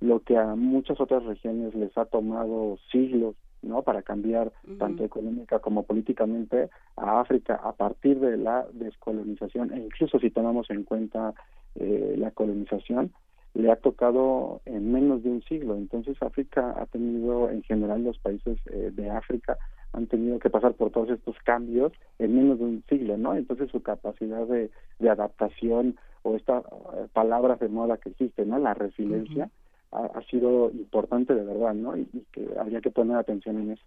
lo 0.00 0.20
que 0.20 0.38
a 0.38 0.54
muchas 0.54 0.98
otras 0.98 1.24
regiones 1.24 1.74
les 1.74 1.96
ha 1.98 2.06
tomado 2.06 2.78
siglos 2.90 3.36
no 3.60 3.82
para 3.82 4.00
cambiar 4.00 4.50
tanto 4.78 5.04
económica 5.04 5.58
como 5.58 5.82
políticamente 5.82 6.70
a 6.96 7.20
África 7.20 7.60
a 7.62 7.72
partir 7.72 8.18
de 8.18 8.38
la 8.38 8.66
descolonización. 8.72 9.74
E 9.74 9.80
incluso 9.80 10.18
si 10.18 10.30
tomamos 10.30 10.70
en 10.70 10.84
cuenta 10.84 11.34
eh, 11.74 12.14
la 12.16 12.30
colonización 12.30 13.12
le 13.54 13.70
ha 13.70 13.76
tocado 13.76 14.60
en 14.64 14.92
menos 14.92 15.22
de 15.22 15.30
un 15.30 15.42
siglo 15.42 15.74
entonces 15.76 16.16
África 16.22 16.74
ha 16.78 16.86
tenido 16.86 17.50
en 17.50 17.62
general 17.62 18.04
los 18.04 18.18
países 18.18 18.58
eh, 18.70 18.90
de 18.92 19.10
África 19.10 19.58
han 19.92 20.06
tenido 20.06 20.38
que 20.38 20.50
pasar 20.50 20.74
por 20.74 20.90
todos 20.90 21.10
estos 21.10 21.36
cambios 21.44 21.92
en 22.18 22.36
menos 22.36 22.58
de 22.58 22.64
un 22.64 22.84
siglo, 22.88 23.16
¿no? 23.16 23.34
Entonces 23.34 23.70
su 23.70 23.82
capacidad 23.82 24.46
de, 24.46 24.70
de 24.98 25.10
adaptación 25.10 25.96
o 26.22 26.36
esta 26.36 26.58
eh, 26.58 27.06
palabra 27.12 27.56
de 27.56 27.68
moda 27.68 27.96
que 27.96 28.10
existe, 28.10 28.44
¿no? 28.44 28.58
La 28.58 28.74
resiliencia 28.74 29.50
ha, 29.90 30.04
ha, 30.04 30.22
sido 30.22 30.70
importante 30.70 31.34
de 31.34 31.44
verdad, 31.44 31.74
¿no? 31.74 31.96
Y, 31.96 32.08
y 32.12 32.24
que 32.32 32.48
habría 32.58 32.80
que 32.80 32.90
poner 32.90 33.16
atención 33.16 33.58
en 33.58 33.72
eso. 33.72 33.82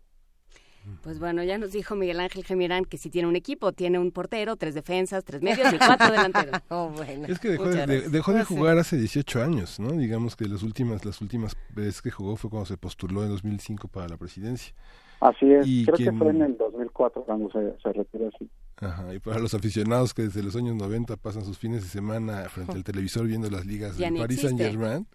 Pues 1.02 1.20
bueno, 1.20 1.44
ya 1.44 1.58
nos 1.58 1.72
dijo 1.72 1.96
Miguel 1.96 2.20
Ángel 2.20 2.44
Gemirán 2.44 2.86
que 2.86 2.98
si 2.98 3.10
tiene 3.10 3.28
un 3.28 3.36
equipo, 3.36 3.72
tiene 3.72 4.00
un 4.00 4.12
portero, 4.12 4.58
tres 4.58 4.74
defensas, 4.74 5.24
tres 5.24 5.42
medios 5.42 5.72
y 5.74 5.78
cuatro 5.78 6.12
delanteros. 6.12 6.60
oh, 6.70 6.90
bueno. 6.90 7.28
Es 7.28 7.40
que 7.40 7.50
dejó, 7.50 7.70
de, 7.70 8.10
dejó 8.10 8.34
de, 8.34 8.44
jugar 8.44 8.78
hace 8.78 8.98
18 8.98 9.44
años, 9.44 9.80
¿no? 9.80 9.92
Digamos 9.94 10.36
que 10.36 10.46
las 10.46 10.62
últimas 10.64 11.06
las 11.06 11.22
últimas 11.22 11.56
veces 11.70 12.02
que 12.02 12.12
jugó 12.12 12.36
fue 12.36 12.50
cuando 12.50 12.66
se 12.66 12.78
postuló 12.78 13.24
en 13.24 13.30
2005 13.30 13.88
para 13.88 14.10
la 14.10 14.18
presidencia. 14.18 14.74
Así 15.22 15.50
es, 15.50 15.66
y 15.66 15.86
creo 15.86 16.12
que 16.12 16.18
fue 16.18 16.32
en 16.32 16.42
el 16.42 16.58
2004 16.58 17.24
cuando 17.24 17.50
se, 17.50 17.82
se 17.82 17.94
retiró 17.94 18.30
así. 18.34 18.50
Ajá, 18.78 19.14
y 19.14 19.20
para 19.20 19.40
los 19.40 19.54
aficionados 19.54 20.14
que 20.14 20.24
desde 20.24 20.44
los 20.44 20.56
años 20.58 20.76
90 20.76 21.16
pasan 21.16 21.46
sus 21.46 21.58
fines 21.58 21.84
de 21.84 21.88
semana 21.88 22.50
frente 22.50 22.74
al 22.74 22.84
televisor 22.84 23.26
viendo 23.26 23.50
las 23.50 23.66
ligas 23.66 23.98
del 23.98 24.16
Paris 24.16 24.42
Saint-Germain, 24.42 25.08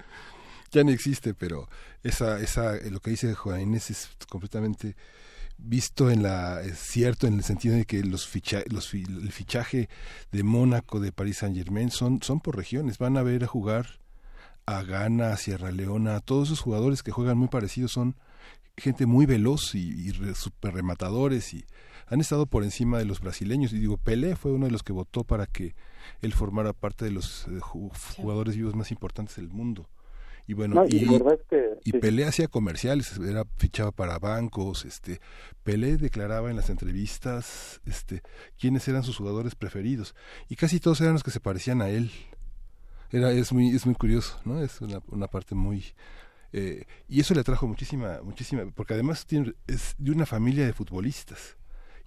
ya 0.70 0.82
no 0.82 0.90
existe, 0.90 1.34
pero 1.34 1.68
esa, 2.02 2.40
esa, 2.40 2.76
lo 2.90 3.00
que 3.00 3.10
dice 3.10 3.34
Juan 3.34 3.60
Inés 3.60 3.90
es 3.90 4.10
completamente 4.30 4.96
visto 5.58 6.10
en 6.10 6.22
la 6.22 6.62
es 6.62 6.78
cierto 6.78 7.26
en 7.26 7.34
el 7.34 7.42
sentido 7.42 7.76
de 7.76 7.84
que 7.84 8.02
los, 8.02 8.26
ficha, 8.26 8.62
los 8.70 8.94
el 8.94 9.32
fichaje 9.32 9.88
de 10.32 10.42
Mónaco 10.42 11.00
de 11.00 11.12
París 11.12 11.38
Saint 11.38 11.56
Germain 11.56 11.90
son 11.90 12.22
son 12.22 12.40
por 12.40 12.56
regiones. 12.56 12.98
Van 12.98 13.16
a 13.16 13.22
ver 13.22 13.44
a 13.44 13.48
jugar 13.48 13.86
a 14.66 14.82
Ghana 14.82 15.32
a 15.32 15.36
Sierra 15.36 15.70
Leona 15.70 16.20
todos 16.20 16.48
esos 16.48 16.60
jugadores 16.60 17.02
que 17.02 17.12
juegan 17.12 17.38
muy 17.38 17.48
parecidos. 17.48 17.92
Son 17.92 18.16
gente 18.76 19.06
muy 19.06 19.26
veloz 19.26 19.74
y, 19.74 20.08
y 20.08 20.12
super 20.34 20.74
rematadores 20.74 21.52
y 21.52 21.64
han 22.06 22.20
estado 22.20 22.46
por 22.46 22.64
encima 22.64 22.98
de 22.98 23.04
los 23.04 23.20
brasileños. 23.20 23.72
Y 23.72 23.78
digo 23.78 23.96
Pelé 23.96 24.36
fue 24.36 24.52
uno 24.52 24.66
de 24.66 24.72
los 24.72 24.82
que 24.82 24.92
votó 24.92 25.24
para 25.24 25.46
que 25.46 25.74
él 26.22 26.32
formara 26.32 26.72
parte 26.72 27.04
de 27.04 27.10
los 27.10 27.46
eh, 27.48 27.60
jugadores 27.60 28.56
vivos 28.56 28.74
más 28.74 28.90
importantes 28.90 29.36
del 29.36 29.48
mundo. 29.48 29.88
Y 30.46 30.54
bueno 30.54 30.76
no, 30.76 30.84
y, 30.86 30.96
y, 30.96 31.14
es 31.14 31.40
que, 31.50 31.67
y 31.84 31.92
sí. 31.92 31.98
Pelé 31.98 32.24
hacía 32.24 32.48
comerciales 32.48 33.18
era 33.18 33.44
fichaba 33.56 33.92
para 33.92 34.18
bancos 34.18 34.84
este 34.84 35.20
Pelé 35.62 35.96
declaraba 35.96 36.50
en 36.50 36.56
las 36.56 36.70
entrevistas 36.70 37.80
este 37.86 38.22
quiénes 38.58 38.86
eran 38.88 39.02
sus 39.02 39.16
jugadores 39.16 39.54
preferidos 39.54 40.14
y 40.48 40.56
casi 40.56 40.80
todos 40.80 41.00
eran 41.00 41.14
los 41.14 41.22
que 41.22 41.30
se 41.30 41.40
parecían 41.40 41.82
a 41.82 41.88
él. 41.88 42.10
Era 43.10 43.32
es 43.32 43.52
muy 43.52 43.70
es 43.70 43.86
muy 43.86 43.94
curioso 43.94 44.40
no 44.44 44.60
es 44.62 44.80
una, 44.80 45.00
una 45.08 45.28
parte 45.28 45.54
muy 45.54 45.84
eh, 46.52 46.84
y 47.08 47.20
eso 47.20 47.34
le 47.34 47.44
trajo 47.44 47.66
muchísima 47.66 48.20
muchísima 48.22 48.64
porque 48.74 48.94
además 48.94 49.26
tiene, 49.26 49.54
es 49.66 49.94
de 49.98 50.10
una 50.10 50.26
familia 50.26 50.66
de 50.66 50.72
futbolistas 50.72 51.56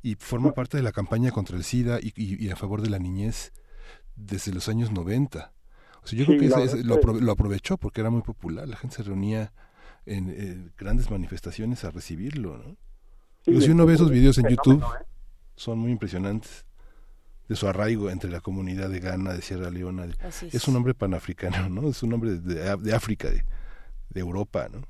y 0.04 0.16
forma 0.16 0.54
parte 0.54 0.78
de 0.78 0.84
la 0.84 0.92
campaña 0.92 1.32
contra 1.32 1.58
el 1.58 1.64
SIDA 1.64 2.00
y, 2.02 2.12
y, 2.16 2.44
y 2.44 2.50
a 2.50 2.56
favor 2.56 2.82
de 2.82 2.90
la 2.90 2.98
niñez 2.98 3.54
desde 4.16 4.52
los 4.52 4.68
años 4.68 4.92
90 4.92 5.54
o 6.04 6.08
sea, 6.08 6.18
yo 6.18 6.26
sí, 6.26 6.38
creo 6.38 6.40
que 6.40 6.64
ese, 6.64 6.84
lo, 6.84 6.98
lo, 6.98 7.32
aprovechó 7.32 7.78
porque 7.78 8.02
era 8.02 8.10
muy 8.10 8.22
popular. 8.22 8.68
La 8.68 8.76
gente 8.76 8.96
se 8.96 9.04
reunía 9.04 9.54
en, 10.06 10.30
en 10.30 10.74
grandes 10.78 11.12
manifestaciones 11.12 11.84
a 11.84 11.92
recibirlo, 11.92 12.58
¿no? 12.58 12.78
Sí, 13.44 13.62
si 13.62 13.72
uno 13.72 13.86
ve 13.86 13.96
esos 13.96 14.12
videos 14.12 14.38
en 14.38 14.50
YouTube, 14.50 14.84
¿eh? 14.84 15.06
son 15.56 15.80
muy 15.80 15.92
impresionantes 15.92 16.66
de 17.48 17.56
su 17.56 17.68
arraigo 17.68 18.10
entre 18.10 18.30
la 18.30 18.40
comunidad 18.40 18.90
de 18.90 19.00
Ghana, 19.00 19.34
de 19.34 19.42
Sierra 19.42 19.70
Leona. 19.70 20.08
De, 20.08 20.16
es. 20.28 20.44
es. 20.44 20.68
un 20.68 20.76
hombre 20.76 20.94
panafricano, 20.94 21.70
¿no? 21.82 21.90
Es 21.90 22.04
un 22.04 22.14
hombre 22.14 22.38
de, 22.38 22.78
de 22.78 22.94
África, 22.94 23.30
de, 23.30 23.44
de 24.10 24.20
Europa, 24.20 24.68
¿no? 24.72 24.84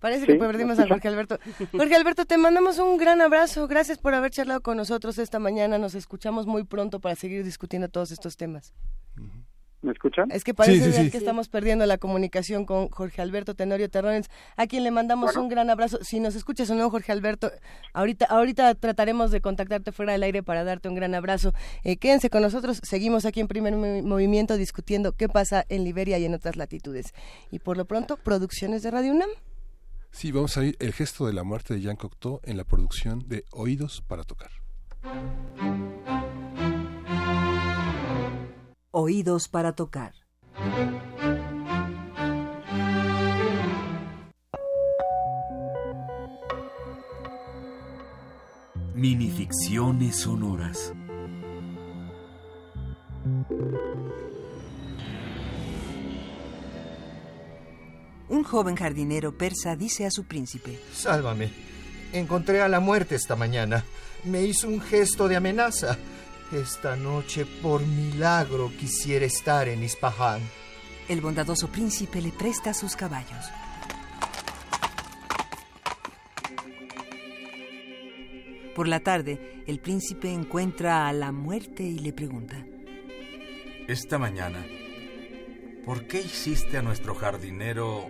Parece 0.00 0.26
sí, 0.26 0.32
que 0.32 0.38
perdimos 0.38 0.78
a 0.78 0.86
Jorge 0.86 1.08
Alberto. 1.08 1.38
Jorge 1.72 1.96
Alberto, 1.96 2.24
te 2.24 2.38
mandamos 2.38 2.78
un 2.78 2.98
gran 2.98 3.20
abrazo. 3.20 3.66
Gracias 3.66 3.98
por 3.98 4.14
haber 4.14 4.30
charlado 4.30 4.60
con 4.60 4.76
nosotros 4.76 5.18
esta 5.18 5.40
mañana. 5.40 5.76
Nos 5.76 5.96
escuchamos 5.96 6.46
muy 6.46 6.62
pronto 6.62 7.00
para 7.00 7.16
seguir 7.16 7.42
discutiendo 7.42 7.88
todos 7.88 8.12
estos 8.12 8.36
temas. 8.36 8.72
Uh 9.16 9.22
-huh. 9.22 9.44
¿Me 9.80 9.92
escuchan? 9.92 10.28
Es 10.32 10.42
que 10.42 10.54
parece 10.54 10.86
sí, 10.86 10.92
sí, 10.92 11.04
sí. 11.04 11.10
que 11.10 11.18
estamos 11.18 11.48
perdiendo 11.48 11.86
la 11.86 11.98
comunicación 11.98 12.64
con 12.64 12.88
Jorge 12.88 13.22
Alberto 13.22 13.54
Tenorio 13.54 13.88
Terrones, 13.88 14.28
a 14.56 14.66
quien 14.66 14.82
le 14.82 14.90
mandamos 14.90 15.26
bueno. 15.26 15.42
un 15.42 15.48
gran 15.48 15.70
abrazo. 15.70 15.98
Si 16.02 16.18
nos 16.18 16.34
escuchas 16.34 16.68
o 16.70 16.74
no, 16.74 16.90
Jorge 16.90 17.12
Alberto, 17.12 17.52
ahorita, 17.92 18.24
ahorita 18.24 18.74
trataremos 18.74 19.30
de 19.30 19.40
contactarte 19.40 19.92
fuera 19.92 20.12
del 20.12 20.24
aire 20.24 20.42
para 20.42 20.64
darte 20.64 20.88
un 20.88 20.96
gran 20.96 21.14
abrazo. 21.14 21.52
Eh, 21.84 21.96
quédense 21.96 22.28
con 22.28 22.42
nosotros, 22.42 22.80
seguimos 22.82 23.24
aquí 23.24 23.38
en 23.40 23.46
Primer 23.46 23.76
Movimiento 23.76 24.56
discutiendo 24.56 25.12
qué 25.12 25.28
pasa 25.28 25.64
en 25.68 25.84
Liberia 25.84 26.18
y 26.18 26.24
en 26.24 26.34
otras 26.34 26.56
latitudes. 26.56 27.14
Y 27.52 27.60
por 27.60 27.76
lo 27.76 27.84
pronto, 27.84 28.16
producciones 28.16 28.82
de 28.82 28.90
Radio 28.90 29.12
UNAM. 29.12 29.30
Sí, 30.10 30.32
vamos 30.32 30.56
a 30.56 30.64
ir 30.64 30.76
el 30.80 30.92
gesto 30.92 31.26
de 31.26 31.34
la 31.34 31.44
muerte 31.44 31.74
de 31.74 31.82
Jean 31.82 31.96
Cocteau 31.96 32.40
en 32.42 32.56
la 32.56 32.64
producción 32.64 33.28
de 33.28 33.44
Oídos 33.52 34.02
para 34.08 34.24
tocar. 34.24 34.50
Oídos 39.00 39.46
para 39.46 39.74
tocar. 39.74 40.12
Minificciones 48.96 50.16
sonoras. 50.16 50.92
Un 58.28 58.42
joven 58.42 58.74
jardinero 58.74 59.38
persa 59.38 59.76
dice 59.76 60.06
a 60.06 60.10
su 60.10 60.24
príncipe, 60.24 60.76
Sálvame. 60.92 61.52
Encontré 62.12 62.62
a 62.62 62.68
la 62.68 62.80
muerte 62.80 63.14
esta 63.14 63.36
mañana. 63.36 63.84
Me 64.24 64.42
hizo 64.42 64.66
un 64.66 64.80
gesto 64.80 65.28
de 65.28 65.36
amenaza. 65.36 65.96
Esta 66.52 66.96
noche, 66.96 67.44
por 67.44 67.84
milagro, 67.84 68.72
quisiera 68.74 69.26
estar 69.26 69.68
en 69.68 69.84
Ispahan. 69.84 70.40
El 71.06 71.20
bondadoso 71.20 71.68
príncipe 71.68 72.22
le 72.22 72.32
presta 72.32 72.72
sus 72.72 72.96
caballos. 72.96 73.44
Por 78.74 78.88
la 78.88 79.00
tarde, 79.00 79.62
el 79.66 79.78
príncipe 79.78 80.32
encuentra 80.32 81.06
a 81.06 81.12
la 81.12 81.32
muerte 81.32 81.82
y 81.82 81.98
le 81.98 82.14
pregunta. 82.14 82.64
Esta 83.86 84.16
mañana, 84.16 84.64
¿por 85.84 86.06
qué 86.06 86.22
hiciste 86.22 86.78
a 86.78 86.82
nuestro 86.82 87.14
jardinero 87.14 88.08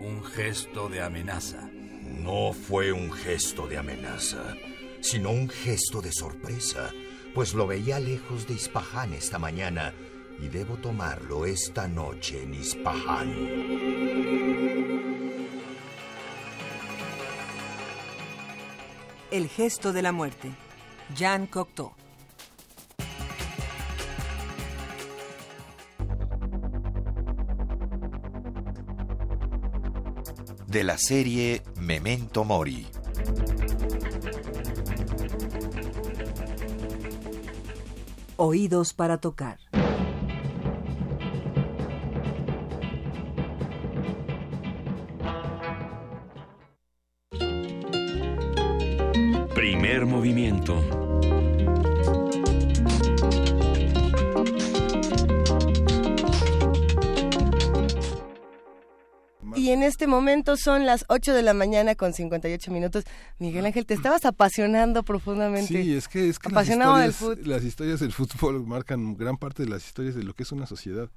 un 0.00 0.24
gesto 0.24 0.88
de 0.88 1.02
amenaza? 1.02 1.68
No 1.68 2.54
fue 2.54 2.92
un 2.92 3.12
gesto 3.12 3.66
de 3.66 3.76
amenaza, 3.76 4.56
sino 5.02 5.30
un 5.30 5.50
gesto 5.50 6.00
de 6.00 6.12
sorpresa 6.12 6.90
pues 7.36 7.52
lo 7.52 7.66
veía 7.66 8.00
lejos 8.00 8.46
de 8.46 8.54
Ispahan 8.54 9.12
esta 9.12 9.38
mañana 9.38 9.92
y 10.40 10.48
debo 10.48 10.78
tomarlo 10.78 11.44
esta 11.44 11.86
noche 11.86 12.42
en 12.42 12.54
Ispahan. 12.54 13.30
El 19.30 19.48
gesto 19.50 19.92
de 19.92 20.00
la 20.00 20.12
muerte. 20.12 20.50
Jean 21.14 21.46
Cocteau. 21.46 21.92
De 30.66 30.84
la 30.84 30.96
serie 30.96 31.62
Memento 31.78 32.44
Mori. 32.44 32.86
Oídos 38.38 38.92
para 38.92 39.16
tocar. 39.16 39.58
Primer 49.54 50.04
movimiento. 50.04 51.05
Este 59.86 60.06
momento 60.06 60.56
son 60.56 60.84
las 60.86 61.04
8 61.08 61.32
de 61.32 61.42
la 61.42 61.54
mañana 61.54 61.94
con 61.94 62.12
58 62.12 62.70
minutos. 62.70 63.04
Miguel 63.38 63.66
Ángel, 63.66 63.86
te 63.86 63.94
estabas 63.94 64.24
apasionando 64.24 65.02
profundamente. 65.02 65.82
Sí, 65.82 65.94
es 65.94 66.08
que, 66.08 66.28
es 66.28 66.38
que 66.38 66.48
Apasionado 66.48 66.98
las, 66.98 67.10
historias, 67.10 67.38
del 67.38 67.48
las 67.48 67.64
historias 67.64 68.00
del 68.00 68.12
fútbol 68.12 68.66
marcan 68.66 69.16
gran 69.16 69.36
parte 69.36 69.62
de 69.62 69.70
las 69.70 69.86
historias 69.86 70.14
de 70.14 70.24
lo 70.24 70.34
que 70.34 70.42
es 70.42 70.52
una 70.52 70.66
sociedad. 70.66 71.08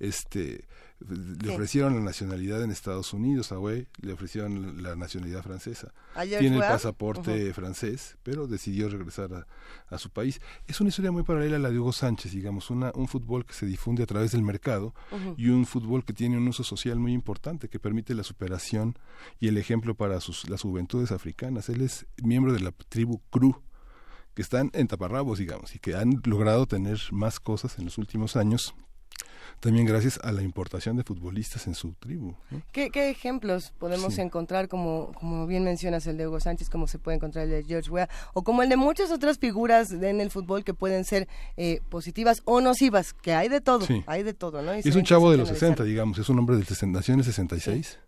Este 0.00 0.66
le 1.08 1.54
ofrecieron 1.54 1.94
la 1.94 2.00
nacionalidad 2.00 2.62
en 2.62 2.70
Estados 2.70 3.14
Unidos 3.14 3.52
a 3.52 3.58
Wey, 3.58 3.86
le 4.02 4.12
ofrecieron 4.12 4.82
la 4.82 4.96
nacionalidad 4.96 5.42
francesa. 5.42 5.92
Tiene 6.22 6.56
el 6.56 6.60
pasaporte 6.60 7.54
francés, 7.54 8.18
pero 8.22 8.46
decidió 8.46 8.88
regresar 8.90 9.32
a, 9.32 9.46
a, 9.88 9.98
su 9.98 10.10
país. 10.10 10.40
Es 10.66 10.80
una 10.80 10.88
historia 10.88 11.10
muy 11.10 11.22
paralela 11.22 11.56
a 11.56 11.58
la 11.58 11.70
de 11.70 11.78
Hugo 11.78 11.92
Sánchez, 11.92 12.32
digamos, 12.32 12.68
una, 12.68 12.92
un 12.94 13.08
fútbol 13.08 13.46
que 13.46 13.54
se 13.54 13.64
difunde 13.64 14.02
a 14.02 14.06
través 14.06 14.32
del 14.32 14.42
mercado 14.42 14.94
y 15.38 15.48
un 15.48 15.64
fútbol 15.64 16.04
que 16.04 16.12
tiene 16.12 16.36
un 16.36 16.46
uso 16.46 16.64
social 16.64 16.98
muy 16.98 17.12
importante, 17.12 17.68
que 17.68 17.78
permite 17.78 18.14
la 18.14 18.22
superación 18.22 18.98
y 19.38 19.48
el 19.48 19.56
ejemplo 19.56 19.94
para 19.94 20.20
sus, 20.20 20.50
las 20.50 20.62
juventudes 20.62 21.12
africanas. 21.12 21.70
Él 21.70 21.80
es 21.80 22.06
miembro 22.22 22.52
de 22.52 22.60
la 22.60 22.72
tribu 22.72 23.22
Cru, 23.30 23.62
que 24.34 24.42
están 24.42 24.70
en 24.74 24.86
taparrabos, 24.86 25.38
digamos, 25.38 25.74
y 25.74 25.78
que 25.78 25.94
han 25.94 26.20
logrado 26.24 26.66
tener 26.66 27.00
más 27.10 27.40
cosas 27.40 27.78
en 27.78 27.86
los 27.86 27.96
últimos 27.96 28.36
años 28.36 28.74
también 29.58 29.86
gracias 29.86 30.18
a 30.22 30.32
la 30.32 30.42
importación 30.42 30.96
de 30.96 31.02
futbolistas 31.02 31.66
en 31.66 31.74
su 31.74 31.92
tribu. 31.94 32.34
¿Qué, 32.72 32.90
ejemplos 33.10 33.72
podemos 33.78 34.18
encontrar, 34.18 34.68
como, 34.68 35.12
como 35.18 35.46
bien 35.46 35.64
mencionas 35.64 36.06
el 36.06 36.16
de 36.16 36.28
Hugo 36.28 36.40
Sánchez, 36.40 36.70
como 36.70 36.86
se 36.86 36.98
puede 36.98 37.16
encontrar 37.16 37.44
el 37.44 37.50
de 37.50 37.64
George 37.64 37.90
Weah, 37.90 38.08
o 38.34 38.42
como 38.42 38.62
el 38.62 38.68
de 38.68 38.76
muchas 38.76 39.10
otras 39.10 39.38
figuras 39.38 39.92
en 39.92 40.20
el 40.20 40.30
fútbol 40.30 40.64
que 40.64 40.74
pueden 40.74 41.04
ser 41.04 41.28
eh, 41.56 41.80
positivas 41.88 42.42
o 42.44 42.60
nocivas, 42.60 43.12
que 43.12 43.34
hay 43.34 43.48
de 43.48 43.60
todo, 43.60 43.86
hay 44.06 44.22
de 44.22 44.34
todo, 44.34 44.62
¿no? 44.62 44.72
es 44.72 44.94
un 44.94 45.04
chavo 45.04 45.30
de 45.30 45.36
los 45.36 45.48
60, 45.48 45.84
digamos, 45.84 46.18
es 46.18 46.28
un 46.28 46.38
hombre 46.38 46.56
del 46.56 46.66
60, 46.66 46.98
nació 46.98 47.14
en 47.14 47.20
el 47.20 47.26
66. 47.26 47.98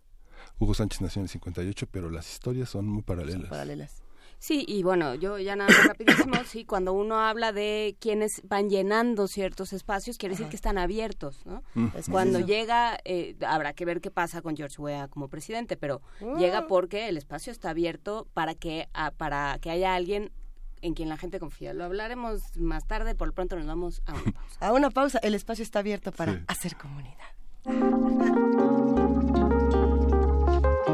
Hugo 0.59 0.73
Sánchez 0.73 1.01
nació 1.01 1.19
en 1.19 1.23
el 1.23 1.29
58, 1.29 1.87
pero 1.91 2.09
las 2.09 2.31
historias 2.31 2.69
son 2.69 2.87
muy 2.87 3.01
paralelas. 3.01 3.49
paralelas. 3.49 4.02
Sí, 4.43 4.65
y 4.67 4.83
bueno, 4.83 5.15
yo 5.15 5.39
ya 5.39 5.55
nada 5.55 5.69
más 5.69 5.87
rapidísimo, 5.87 6.33
sí, 6.45 6.65
cuando 6.65 6.91
uno 6.91 7.17
habla 7.21 7.53
de 7.53 7.95
quienes 8.01 8.41
van 8.45 8.69
llenando 8.69 9.29
ciertos 9.29 9.71
espacios, 9.71 10.17
quiere 10.17 10.35
decir 10.35 10.49
que 10.49 10.57
están 10.57 10.77
abiertos, 10.77 11.45
¿no? 11.45 11.63
Mm. 11.75 11.87
Cuando 12.11 12.41
llega, 12.41 12.99
eh, 13.05 13.37
habrá 13.47 13.71
que 13.71 13.85
ver 13.85 14.01
qué 14.01 14.11
pasa 14.11 14.41
con 14.41 14.57
George 14.57 14.81
Weah 14.81 15.07
como 15.07 15.29
presidente, 15.29 15.77
pero 15.77 16.01
llega 16.37 16.57
ah. 16.57 16.67
porque 16.67 17.07
el 17.07 17.15
espacio 17.15 17.53
está 17.53 17.69
abierto 17.69 18.27
para 18.33 18.53
que, 18.53 18.89
para 19.15 19.59
que 19.59 19.69
haya 19.71 19.95
alguien 19.95 20.33
en 20.81 20.93
quien 20.93 21.07
la 21.07 21.15
gente 21.15 21.39
confía. 21.39 21.73
Lo 21.73 21.85
hablaremos 21.85 22.57
más 22.57 22.85
tarde, 22.85 23.15
por 23.15 23.29
lo 23.29 23.33
pronto 23.33 23.55
nos 23.55 23.65
vamos 23.65 24.01
a 24.05 24.11
una 24.11 24.31
pausa. 24.33 24.57
A 24.59 24.73
una 24.73 24.89
pausa, 24.89 25.19
el 25.19 25.35
espacio 25.35 25.63
está 25.63 25.79
abierto 25.79 26.11
para 26.11 26.43
hacer 26.47 26.75
comunidad. 26.75 27.15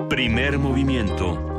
Primer 0.08 0.60
movimiento 0.60 1.59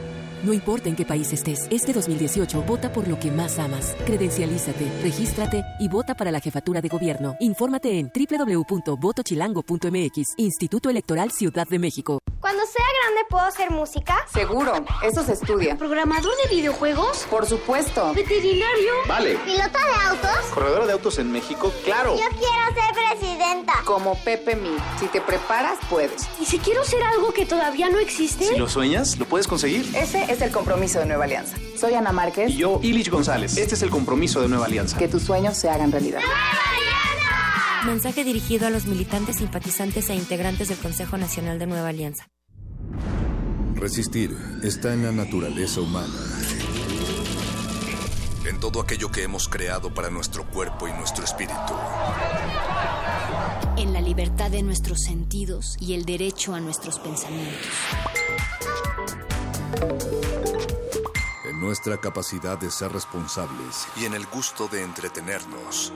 No 0.43 0.53
importa 0.53 0.89
en 0.89 0.95
qué 0.95 1.05
país 1.05 1.31
estés, 1.33 1.67
este 1.69 1.93
2018 1.93 2.63
vota 2.63 2.91
por 2.91 3.07
lo 3.07 3.19
que 3.19 3.29
más 3.29 3.59
amas. 3.59 3.95
Credencialízate, 4.07 4.91
regístrate 5.03 5.63
y 5.79 5.87
vota 5.87 6.15
para 6.15 6.31
la 6.31 6.39
jefatura 6.39 6.81
de 6.81 6.89
gobierno. 6.89 7.35
Infórmate 7.39 7.99
en 7.99 8.11
www.votochilango.mx, 8.11 10.33
Instituto 10.37 10.89
Electoral 10.89 11.29
Ciudad 11.31 11.67
de 11.67 11.77
México. 11.77 12.17
Cuando 12.39 12.63
sea 12.65 12.83
grande, 13.03 13.21
¿puedo 13.29 13.45
hacer 13.45 13.69
música? 13.69 14.15
Seguro, 14.33 14.73
eso 15.03 15.23
se 15.23 15.33
estudia. 15.33 15.77
¿Programador 15.77 16.33
de 16.43 16.49
videojuegos? 16.55 17.27
Por 17.29 17.45
supuesto. 17.45 18.11
¿Veterinario? 18.15 18.93
Vale. 19.07 19.35
¿Piloto 19.45 19.77
de 19.77 19.93
autos? 20.09 20.37
¿Corredora 20.55 20.87
de 20.87 20.93
autos 20.93 21.19
en 21.19 21.31
México? 21.31 21.71
Claro. 21.83 22.15
Yo 22.17 22.27
quiero 22.29 22.73
ser 22.73 22.95
Como 23.85 24.15
Pepe 24.23 24.55
Mi. 24.55 24.75
Si 24.99 25.07
te 25.07 25.21
preparas, 25.21 25.77
puedes. 25.89 26.27
¿Y 26.39 26.45
si 26.45 26.59
quiero 26.59 26.83
ser 26.83 27.03
algo 27.03 27.33
que 27.33 27.45
todavía 27.45 27.89
no 27.89 27.99
existe? 27.99 28.45
Si 28.45 28.55
lo 28.57 28.69
sueñas, 28.69 29.17
lo 29.17 29.25
puedes 29.25 29.47
conseguir. 29.47 29.89
Ese 29.95 30.23
es 30.31 30.41
el 30.41 30.51
compromiso 30.51 30.99
de 30.99 31.05
Nueva 31.05 31.25
Alianza. 31.25 31.57
Soy 31.77 31.93
Ana 31.93 32.11
Márquez. 32.11 32.51
Y 32.51 32.57
yo, 32.57 32.79
Ilich 32.81 33.09
González. 33.09 33.57
Este 33.57 33.75
es 33.75 33.81
el 33.81 33.89
compromiso 33.89 34.41
de 34.41 34.47
Nueva 34.47 34.65
Alianza. 34.65 34.97
Que 34.97 35.07
tus 35.07 35.23
sueños 35.23 35.57
se 35.57 35.69
hagan 35.69 35.91
realidad. 35.91 36.21
Mensaje 37.85 38.23
dirigido 38.23 38.67
a 38.67 38.69
los 38.69 38.85
militantes, 38.85 39.37
simpatizantes 39.37 40.09
e 40.09 40.15
integrantes 40.15 40.69
del 40.69 40.77
Consejo 40.77 41.17
Nacional 41.17 41.57
de 41.59 41.67
Nueva 41.67 41.89
Alianza. 41.89 42.27
Resistir 43.75 44.37
está 44.63 44.93
en 44.93 45.03
la 45.03 45.11
naturaleza 45.11 45.81
humana. 45.81 46.13
En 48.45 48.59
todo 48.59 48.79
aquello 48.81 49.11
que 49.11 49.23
hemos 49.23 49.47
creado 49.47 49.93
para 49.93 50.09
nuestro 50.09 50.45
cuerpo 50.45 50.87
y 50.87 50.93
nuestro 50.93 51.23
espíritu. 51.23 51.73
En 53.81 53.93
la 53.93 53.99
libertad 53.99 54.51
de 54.51 54.61
nuestros 54.61 55.01
sentidos 55.01 55.75
y 55.79 55.95
el 55.95 56.05
derecho 56.05 56.53
a 56.53 56.59
nuestros 56.59 56.99
pensamientos 56.99 57.65
en 61.49 61.59
nuestra 61.59 61.97
capacidad 61.97 62.59
de 62.59 62.69
ser 62.69 62.91
responsables 62.91 63.87
y 63.99 64.05
en 64.05 64.13
el 64.13 64.27
gusto 64.27 64.67
de 64.67 64.83
entretenernos. 64.83 65.91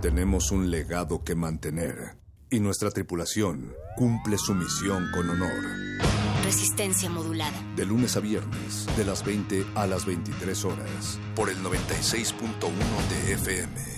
Tenemos 0.00 0.52
un 0.52 0.70
legado 0.70 1.22
que 1.22 1.34
mantener 1.34 2.16
y 2.48 2.60
nuestra 2.60 2.90
tripulación 2.90 3.74
cumple 3.94 4.38
su 4.38 4.54
misión 4.54 5.10
con 5.12 5.28
honor. 5.28 5.64
Resistencia 6.44 7.10
modulada. 7.10 7.60
De 7.76 7.84
lunes 7.84 8.16
a 8.16 8.20
viernes, 8.20 8.86
de 8.96 9.04
las 9.04 9.22
20 9.22 9.66
a 9.74 9.86
las 9.86 10.06
23 10.06 10.64
horas, 10.64 11.18
por 11.36 11.50
el 11.50 11.58
96.1 11.58 12.32
de 13.10 13.34
FM, 13.34 13.97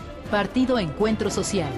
Partido 0.31 0.79
Encuentro 0.79 1.29
Social. 1.29 1.69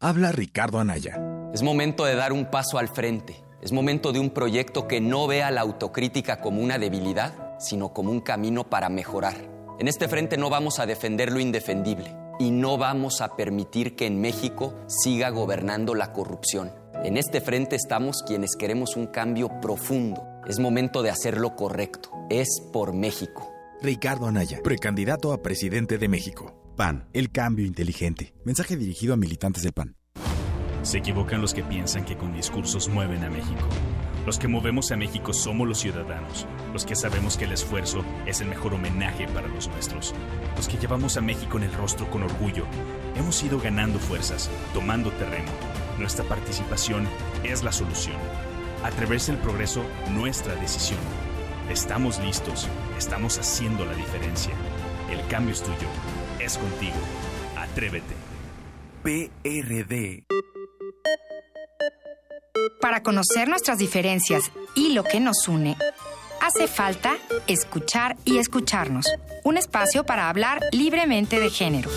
Habla 0.00 0.32
Ricardo 0.32 0.78
Anaya. 0.78 1.18
Es 1.54 1.62
momento 1.62 2.04
de 2.04 2.14
dar 2.14 2.34
un 2.34 2.50
paso 2.50 2.76
al 2.76 2.88
frente. 2.88 3.42
Es 3.62 3.72
momento 3.72 4.12
de 4.12 4.18
un 4.18 4.28
proyecto 4.28 4.86
que 4.86 5.00
no 5.00 5.26
vea 5.26 5.50
la 5.50 5.62
autocrítica 5.62 6.42
como 6.42 6.60
una 6.60 6.78
debilidad, 6.78 7.58
sino 7.58 7.94
como 7.94 8.10
un 8.10 8.20
camino 8.20 8.64
para 8.64 8.90
mejorar. 8.90 9.34
En 9.78 9.88
este 9.88 10.08
frente 10.08 10.36
no 10.36 10.50
vamos 10.50 10.78
a 10.78 10.84
defender 10.84 11.32
lo 11.32 11.40
indefendible 11.40 12.14
y 12.38 12.50
no 12.50 12.76
vamos 12.76 13.22
a 13.22 13.36
permitir 13.36 13.96
que 13.96 14.04
en 14.04 14.20
México 14.20 14.74
siga 14.88 15.30
gobernando 15.30 15.94
la 15.94 16.12
corrupción. 16.12 16.70
En 17.02 17.16
este 17.16 17.40
frente 17.40 17.76
estamos 17.76 18.22
quienes 18.26 18.56
queremos 18.56 18.94
un 18.94 19.06
cambio 19.06 19.48
profundo. 19.62 20.22
Es 20.46 20.58
momento 20.58 21.02
de 21.02 21.08
hacer 21.08 21.38
lo 21.38 21.56
correcto. 21.56 22.10
Es 22.28 22.60
por 22.74 22.92
México. 22.92 23.53
Ricardo 23.84 24.26
Anaya, 24.26 24.60
precandidato 24.64 25.34
a 25.34 25.42
presidente 25.42 25.98
de 25.98 26.08
México. 26.08 26.72
PAN, 26.74 27.06
el 27.12 27.30
cambio 27.30 27.66
inteligente. 27.66 28.32
Mensaje 28.42 28.78
dirigido 28.78 29.12
a 29.12 29.18
militantes 29.18 29.62
del 29.62 29.74
PAN. 29.74 29.94
Se 30.80 30.96
equivocan 30.96 31.42
los 31.42 31.52
que 31.52 31.62
piensan 31.62 32.06
que 32.06 32.16
con 32.16 32.32
discursos 32.32 32.88
mueven 32.88 33.22
a 33.24 33.28
México. 33.28 33.68
Los 34.24 34.38
que 34.38 34.48
movemos 34.48 34.90
a 34.90 34.96
México 34.96 35.34
somos 35.34 35.68
los 35.68 35.80
ciudadanos, 35.80 36.46
los 36.72 36.86
que 36.86 36.96
sabemos 36.96 37.36
que 37.36 37.44
el 37.44 37.52
esfuerzo 37.52 38.02
es 38.24 38.40
el 38.40 38.48
mejor 38.48 38.72
homenaje 38.72 39.28
para 39.28 39.48
los 39.48 39.68
nuestros, 39.68 40.14
los 40.56 40.66
que 40.66 40.78
llevamos 40.78 41.18
a 41.18 41.20
México 41.20 41.58
en 41.58 41.64
el 41.64 41.74
rostro 41.74 42.10
con 42.10 42.22
orgullo. 42.22 42.64
Hemos 43.16 43.42
ido 43.42 43.60
ganando 43.60 43.98
fuerzas, 43.98 44.48
tomando 44.72 45.10
terreno. 45.12 45.52
Nuestra 45.98 46.24
participación 46.24 47.06
es 47.42 47.62
la 47.62 47.70
solución. 47.70 48.16
Atreverse 48.82 49.32
el 49.32 49.38
progreso, 49.38 49.84
nuestra 50.10 50.54
decisión. 50.54 51.00
Estamos 51.70 52.18
listos, 52.20 52.68
estamos 52.98 53.38
haciendo 53.38 53.86
la 53.86 53.94
diferencia. 53.94 54.52
El 55.10 55.26
cambio 55.28 55.54
es 55.54 55.62
tuyo, 55.62 55.88
es 56.38 56.58
contigo. 56.58 56.96
Atrévete. 57.56 58.14
PRD. 59.02 60.24
Para 62.82 63.02
conocer 63.02 63.48
nuestras 63.48 63.78
diferencias 63.78 64.52
y 64.74 64.92
lo 64.92 65.04
que 65.04 65.20
nos 65.20 65.48
une, 65.48 65.76
hace 66.42 66.68
falta 66.68 67.16
escuchar 67.46 68.16
y 68.26 68.36
escucharnos. 68.36 69.06
Un 69.42 69.56
espacio 69.56 70.04
para 70.04 70.28
hablar 70.28 70.60
libremente 70.70 71.40
de 71.40 71.48
género. 71.48 71.90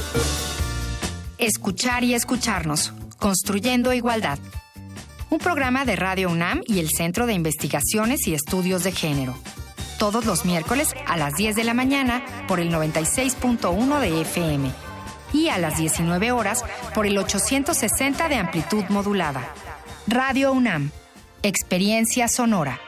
Escuchar 1.38 2.06
y 2.06 2.14
escucharnos. 2.14 2.94
Construyendo 3.20 3.92
igualdad. 3.92 4.40
Un 5.30 5.40
programa 5.40 5.84
de 5.84 5.98
Radio 5.98 6.30
UNAM 6.30 6.62
y 6.68 6.80
el 6.80 6.88
Centro 6.90 7.26
de 7.26 7.34
Investigaciones 7.34 8.26
y 8.28 8.34
Estudios 8.34 8.86
de 8.86 8.94
Género. 8.94 9.36
Todos 10.00 10.24
los 10.26 10.46
miércoles 10.46 10.96
a 11.06 11.18
las 11.18 11.36
10 11.36 11.58
de 11.58 11.66
la 11.66 11.74
mañana 11.74 12.24
por 12.48 12.62
el 12.62 12.72
96.1 12.72 14.00
de 14.00 14.22
FM 14.22 14.72
y 15.34 15.50
a 15.50 15.58
las 15.58 15.78
19 15.78 16.32
horas 16.32 16.64
por 16.96 17.06
el 17.06 17.18
860 17.18 18.30
de 18.30 18.36
amplitud 18.36 18.86
modulada. 18.88 19.54
Radio 20.08 20.54
UNAM. 20.54 20.92
Experiencia 21.44 22.30
sonora. 22.30 22.80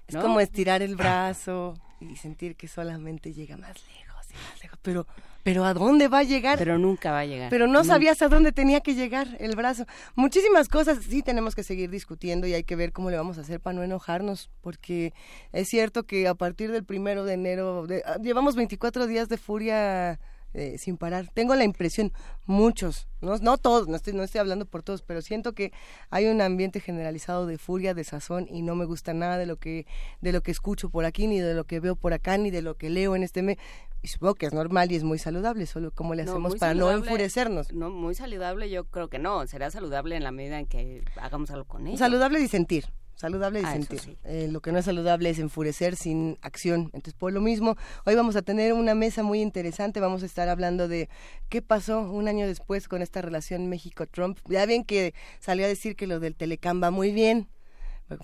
Es 0.08 0.18
como 0.18 0.40
estirar 0.40 0.84
el 0.84 0.96
brazo 0.96 1.74
y 2.00 2.16
sentir 2.18 2.56
que 2.56 2.68
solamente 2.68 3.34
llega 3.34 3.58
más 3.58 3.74
lejos 3.98 4.28
y 4.30 4.34
más 4.36 4.62
lejos. 4.62 4.78
Pero, 4.84 5.08
pero 5.44 5.66
¿a 5.66 5.74
dónde 5.74 6.08
va 6.08 6.20
a 6.20 6.24
llegar? 6.24 6.58
Pero 6.58 6.78
nunca 6.78 7.12
va 7.12 7.20
a 7.20 7.26
llegar. 7.26 7.50
Pero 7.50 7.68
no 7.68 7.80
Nunca. 7.80 7.86
sabías 7.94 8.22
a 8.22 8.28
dónde 8.30 8.52
tenía 8.52 8.82
que 8.82 8.94
llegar 8.96 9.38
el 9.40 9.56
brazo. 9.56 9.86
Muchísimas 10.16 10.68
cosas 10.70 11.00
sí 11.08 11.22
tenemos 11.24 11.56
que 11.56 11.64
seguir 11.64 11.90
discutiendo 11.90 12.48
y 12.48 12.54
hay 12.54 12.64
que 12.64 12.76
ver 12.76 12.92
cómo 12.92 13.10
le 13.10 13.18
vamos 13.18 13.38
a 13.38 13.42
hacer 13.42 13.60
para 13.60 13.74
no 13.76 13.84
enojarnos, 13.84 14.50
porque 14.62 15.14
es 15.52 15.68
cierto 15.70 16.04
que 16.04 16.28
a 16.28 16.36
partir 16.36 16.72
del 16.72 16.84
primero 16.84 17.24
de 17.26 17.34
enero 17.34 17.88
de- 17.88 18.04
ah, 18.06 18.18
llevamos 18.22 18.56
24 18.56 19.08
días 19.08 19.30
de 19.30 19.38
furia 19.38 20.20
eh, 20.54 20.78
sin 20.78 20.98
parar. 20.98 21.30
Tengo 21.34 21.56
la 21.56 21.64
impresión, 21.64 22.12
muchos, 22.46 23.08
no, 23.22 23.38
no 23.38 23.58
todos, 23.58 23.88
no 23.88 23.96
estoy, 23.96 24.12
no 24.12 24.22
estoy 24.24 24.40
hablando 24.40 24.66
por 24.66 24.84
todos, 24.84 25.02
pero 25.02 25.22
siento 25.22 25.54
que 25.54 25.72
hay 26.10 26.26
un 26.26 26.42
ambiente 26.42 26.82
generalizado 26.82 27.46
de 27.48 27.58
furia, 27.58 27.94
de 27.94 28.04
sazón 28.04 28.48
y 28.50 28.62
no 28.62 28.76
me 28.76 28.84
gusta 28.84 29.14
nada 29.14 29.38
de 29.38 29.46
lo 29.46 29.56
que 29.56 29.86
de 30.20 30.34
lo 30.34 30.42
que 30.44 30.52
escucho 30.52 30.90
por 30.90 31.06
aquí, 31.06 31.28
ni 31.28 31.40
de 31.40 31.54
lo 31.54 31.64
que 31.64 31.80
veo 31.80 31.96
por 31.96 32.12
acá, 32.14 32.38
ni 32.38 32.52
de 32.52 32.62
lo 32.62 32.76
que 32.76 32.90
leo 32.90 33.16
en 33.16 33.24
este 33.24 33.42
mes. 33.44 33.58
Y 34.04 34.08
supongo 34.08 34.36
que 34.36 34.48
es 34.48 34.54
normal 34.54 34.92
y 34.92 34.96
es 34.96 35.04
muy 35.04 35.20
saludable, 35.20 35.66
solo 35.68 35.92
cómo 35.92 36.16
le 36.16 36.24
hacemos 36.24 36.56
para 36.56 36.74
no 36.74 36.92
enfurecernos. 36.92 37.72
No, 37.72 37.90
muy 37.92 38.16
saludable 38.16 38.70
yo 38.70 38.86
creo 38.86 39.10
que 39.10 39.20
no. 39.20 39.46
Será 39.46 39.70
saludable 39.70 40.16
en 40.16 40.24
la 40.24 40.32
medida 40.32 40.60
en 40.60 40.66
que 40.66 41.04
hagamos 41.18 41.52
algo 41.52 41.66
con 41.66 41.86
ello. 41.88 41.98
Saludable 41.98 42.40
disentir. 42.40 42.86
Saludable 43.14 43.62
Ah, 43.64 43.76
disentir. 43.76 44.00
sí. 44.00 44.18
Eh, 44.24 44.48
lo 44.50 44.62
que 44.62 44.72
no 44.72 44.80
es 44.80 44.86
saludable 44.86 45.30
es 45.30 45.38
enfurecer 45.38 45.96
sin 45.96 46.40
acción. 46.42 46.86
Entonces, 46.86 47.14
por 47.14 47.32
lo 47.32 47.42
mismo, 47.42 47.76
hoy 48.06 48.16
vamos 48.16 48.36
a 48.36 48.42
tener 48.42 48.74
una 48.74 48.96
mesa 48.96 49.22
muy 49.22 49.42
interesante. 49.42 50.00
Vamos 50.00 50.24
a 50.24 50.26
estar 50.26 50.50
hablando 50.50 50.88
de 50.88 51.08
qué 51.50 51.62
pasó 51.62 52.00
un 52.00 52.28
año 52.28 52.48
después 52.48 52.88
con 52.88 53.04
esta 53.04 53.22
relación 53.22 53.68
México-Trump. 53.70 54.40
Ya 54.48 54.66
bien 54.66 54.84
que 54.84 55.14
salió 55.40 55.66
a 55.66 55.68
decir 55.68 55.96
que 55.96 56.08
lo 56.08 56.20
del 56.20 56.36
Telecam 56.36 56.82
va 56.82 56.90
muy 56.90 57.12
bien. 57.12 57.48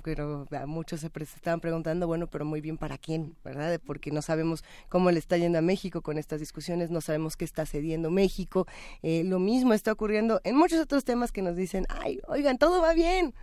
Pero 0.03 0.45
muchos 0.65 1.01
se 1.01 1.07
estaban 1.07 1.59
preguntando, 1.59 2.07
bueno, 2.07 2.27
pero 2.27 2.45
muy 2.45 2.61
bien 2.61 2.77
para 2.77 2.97
quién, 2.97 3.35
¿verdad? 3.43 3.79
Porque 3.85 4.11
no 4.11 4.21
sabemos 4.21 4.63
cómo 4.89 5.11
le 5.11 5.19
está 5.19 5.37
yendo 5.37 5.59
a 5.59 5.61
México 5.61 6.01
con 6.01 6.17
estas 6.17 6.39
discusiones, 6.39 6.89
no 6.89 7.01
sabemos 7.01 7.35
qué 7.37 7.45
está 7.45 7.65
cediendo 7.65 8.11
México. 8.11 8.67
Eh, 9.01 9.23
lo 9.23 9.39
mismo 9.39 9.73
está 9.73 9.91
ocurriendo 9.91 10.41
en 10.43 10.55
muchos 10.55 10.79
otros 10.79 11.03
temas 11.03 11.31
que 11.31 11.41
nos 11.41 11.55
dicen, 11.55 11.85
ay, 11.89 12.19
oigan, 12.27 12.57
todo 12.57 12.81
va 12.81 12.93
bien. 12.93 13.33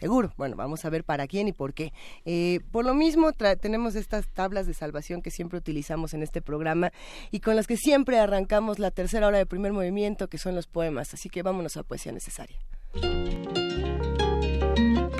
Seguro. 0.00 0.32
Bueno, 0.38 0.56
vamos 0.56 0.84
a 0.86 0.90
ver 0.90 1.04
para 1.04 1.26
quién 1.26 1.48
y 1.48 1.52
por 1.52 1.74
qué. 1.74 1.92
Eh, 2.24 2.60
por 2.72 2.86
lo 2.86 2.94
mismo, 2.94 3.32
tenemos 3.32 3.96
estas 3.96 4.26
tablas 4.28 4.66
de 4.66 4.72
salvación 4.72 5.20
que 5.20 5.30
siempre 5.30 5.58
utilizamos 5.58 6.14
en 6.14 6.22
este 6.22 6.40
programa 6.40 6.90
y 7.30 7.40
con 7.40 7.54
las 7.54 7.66
que 7.66 7.76
siempre 7.76 8.18
arrancamos 8.18 8.78
la 8.78 8.90
tercera 8.90 9.26
hora 9.26 9.36
de 9.36 9.44
primer 9.44 9.74
movimiento, 9.74 10.28
que 10.28 10.38
son 10.38 10.54
los 10.54 10.66
poemas. 10.66 11.12
Así 11.12 11.28
que 11.28 11.42
vámonos 11.42 11.76
a 11.76 11.82
poesía 11.82 12.12
necesaria. 12.12 12.56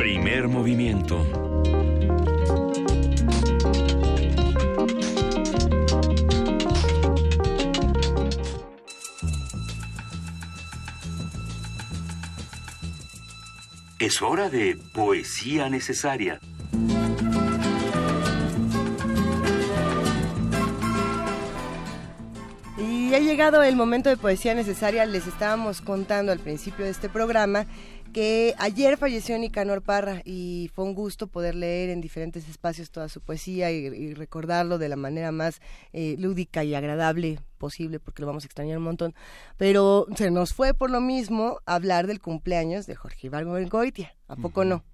Primer 0.01 0.49
movimiento. 0.49 1.27
Es 13.99 14.23
hora 14.23 14.49
de 14.49 14.79
poesía 14.95 15.69
necesaria. 15.69 16.41
Y 22.79 23.13
ha 23.13 23.19
llegado 23.19 23.63
el 23.63 23.77
momento 23.77 24.09
de 24.09 24.17
poesía 24.17 24.55
necesaria. 24.55 25.05
Les 25.05 25.27
estábamos 25.27 25.83
contando 25.83 26.33
al 26.33 26.39
principio 26.39 26.87
de 26.87 26.91
este 26.91 27.11
programa 27.11 27.67
que 28.13 28.55
ayer 28.59 28.97
falleció 28.97 29.39
Nicanor 29.39 29.83
Parra 29.83 30.23
y 30.25 30.71
fue 30.75 30.85
un 30.85 30.95
gusto 30.95 31.27
poder 31.27 31.55
leer 31.55 31.91
en 31.91 32.01
diferentes 32.01 32.49
espacios 32.49 32.91
toda 32.91 33.09
su 33.09 33.21
poesía 33.21 33.71
y, 33.71 33.87
y 33.87 34.15
recordarlo 34.15 34.79
de 34.79 34.89
la 34.89 34.97
manera 34.97 35.33
más 35.33 35.61
eh, 35.93 36.17
lúdica 36.19 36.65
y 36.65 36.75
agradable 36.75 37.39
posible 37.61 38.01
porque 38.01 38.23
lo 38.23 38.27
vamos 38.27 38.43
a 38.43 38.47
extrañar 38.47 38.79
un 38.79 38.85
montón. 38.85 39.15
Pero 39.57 40.07
se 40.17 40.33
nos 40.33 40.53
fue 40.53 40.75
por 40.75 40.91
lo 40.91 41.01
mismo 41.01 41.61
hablar 41.67 42.09
del 42.09 42.21
cumpleaños 42.21 42.87
de 42.87 42.97
Jorge 42.97 43.29
Ibargüengoitia. 43.29 44.17
¿A 44.27 44.37
poco 44.37 44.65
no? 44.65 44.85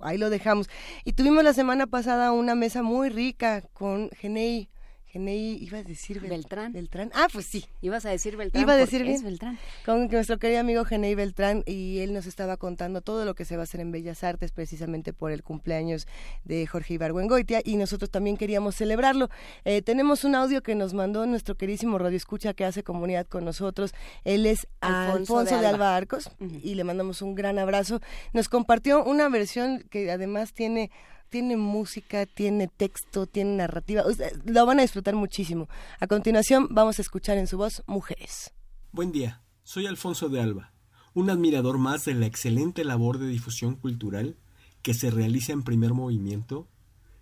Ahí 0.00 0.18
lo 0.18 0.28
dejamos. 0.28 0.68
Y 1.04 1.14
tuvimos 1.14 1.42
la 1.42 1.54
semana 1.54 1.86
pasada 1.86 2.32
una 2.32 2.54
mesa 2.54 2.82
muy 2.82 3.08
rica 3.08 3.62
con 3.72 4.10
Genei. 4.10 4.68
Genei, 5.12 5.62
iba 5.62 5.76
a 5.76 5.82
decir 5.82 6.20
Beltrán. 6.20 6.72
Beltrán. 6.72 7.10
Ah, 7.14 7.28
pues 7.30 7.44
sí. 7.44 7.66
Ibas 7.82 8.06
a 8.06 8.08
decir 8.08 8.38
Beltrán. 8.38 8.62
Iba 8.62 8.72
a 8.72 8.76
decir 8.76 9.02
bien. 9.02 9.14
Es 9.14 9.22
Beltrán. 9.22 9.58
Con 9.84 10.08
nuestro 10.08 10.38
querido 10.38 10.60
amigo 10.60 10.86
Genei 10.86 11.14
Beltrán 11.14 11.62
y 11.66 11.98
él 11.98 12.14
nos 12.14 12.24
estaba 12.24 12.56
contando 12.56 13.02
todo 13.02 13.26
lo 13.26 13.34
que 13.34 13.44
se 13.44 13.56
va 13.56 13.62
a 13.62 13.64
hacer 13.64 13.80
en 13.80 13.92
Bellas 13.92 14.24
Artes 14.24 14.52
precisamente 14.52 15.12
por 15.12 15.30
el 15.30 15.42
cumpleaños 15.42 16.06
de 16.44 16.66
Jorge 16.66 16.94
Ibargüengoitia 16.94 17.60
y 17.62 17.76
nosotros 17.76 18.08
también 18.08 18.38
queríamos 18.38 18.74
celebrarlo. 18.74 19.28
Eh, 19.66 19.82
tenemos 19.82 20.24
un 20.24 20.34
audio 20.34 20.62
que 20.62 20.74
nos 20.74 20.94
mandó 20.94 21.26
nuestro 21.26 21.56
queridísimo 21.56 21.98
Radio 21.98 22.16
Escucha 22.16 22.54
que 22.54 22.64
hace 22.64 22.82
comunidad 22.82 23.26
con 23.26 23.44
nosotros. 23.44 23.92
Él 24.24 24.46
es 24.46 24.66
Alfonso, 24.80 25.44
de, 25.44 25.66
Alba. 25.66 25.94
Arcos 25.94 26.30
y 26.40 26.74
le 26.74 26.84
mandamos 26.84 27.20
un 27.20 27.34
gran 27.34 27.58
abrazo. 27.58 28.00
Nos 28.32 28.48
compartió 28.48 29.04
una 29.04 29.28
versión 29.28 29.84
que 29.90 30.10
además 30.10 30.54
tiene 30.54 30.90
tiene 31.32 31.56
música, 31.56 32.26
tiene 32.26 32.68
texto, 32.68 33.26
tiene 33.26 33.56
narrativa. 33.56 34.04
lo 34.44 34.66
van 34.66 34.78
a 34.78 34.82
disfrutar 34.82 35.14
muchísimo. 35.14 35.66
A 35.98 36.06
continuación 36.06 36.68
vamos 36.70 36.98
a 36.98 37.02
escuchar 37.02 37.38
en 37.38 37.46
su 37.46 37.56
voz 37.56 37.82
Mujeres. 37.86 38.52
Buen 38.92 39.12
día, 39.12 39.42
soy 39.62 39.86
Alfonso 39.86 40.28
de 40.28 40.42
Alba, 40.42 40.74
un 41.14 41.30
admirador 41.30 41.78
más 41.78 42.04
de 42.04 42.12
la 42.12 42.26
excelente 42.26 42.84
labor 42.84 43.18
de 43.18 43.28
difusión 43.28 43.76
cultural 43.76 44.36
que 44.82 44.92
se 44.92 45.10
realiza 45.10 45.54
en 45.54 45.62
primer 45.62 45.94
movimiento 45.94 46.68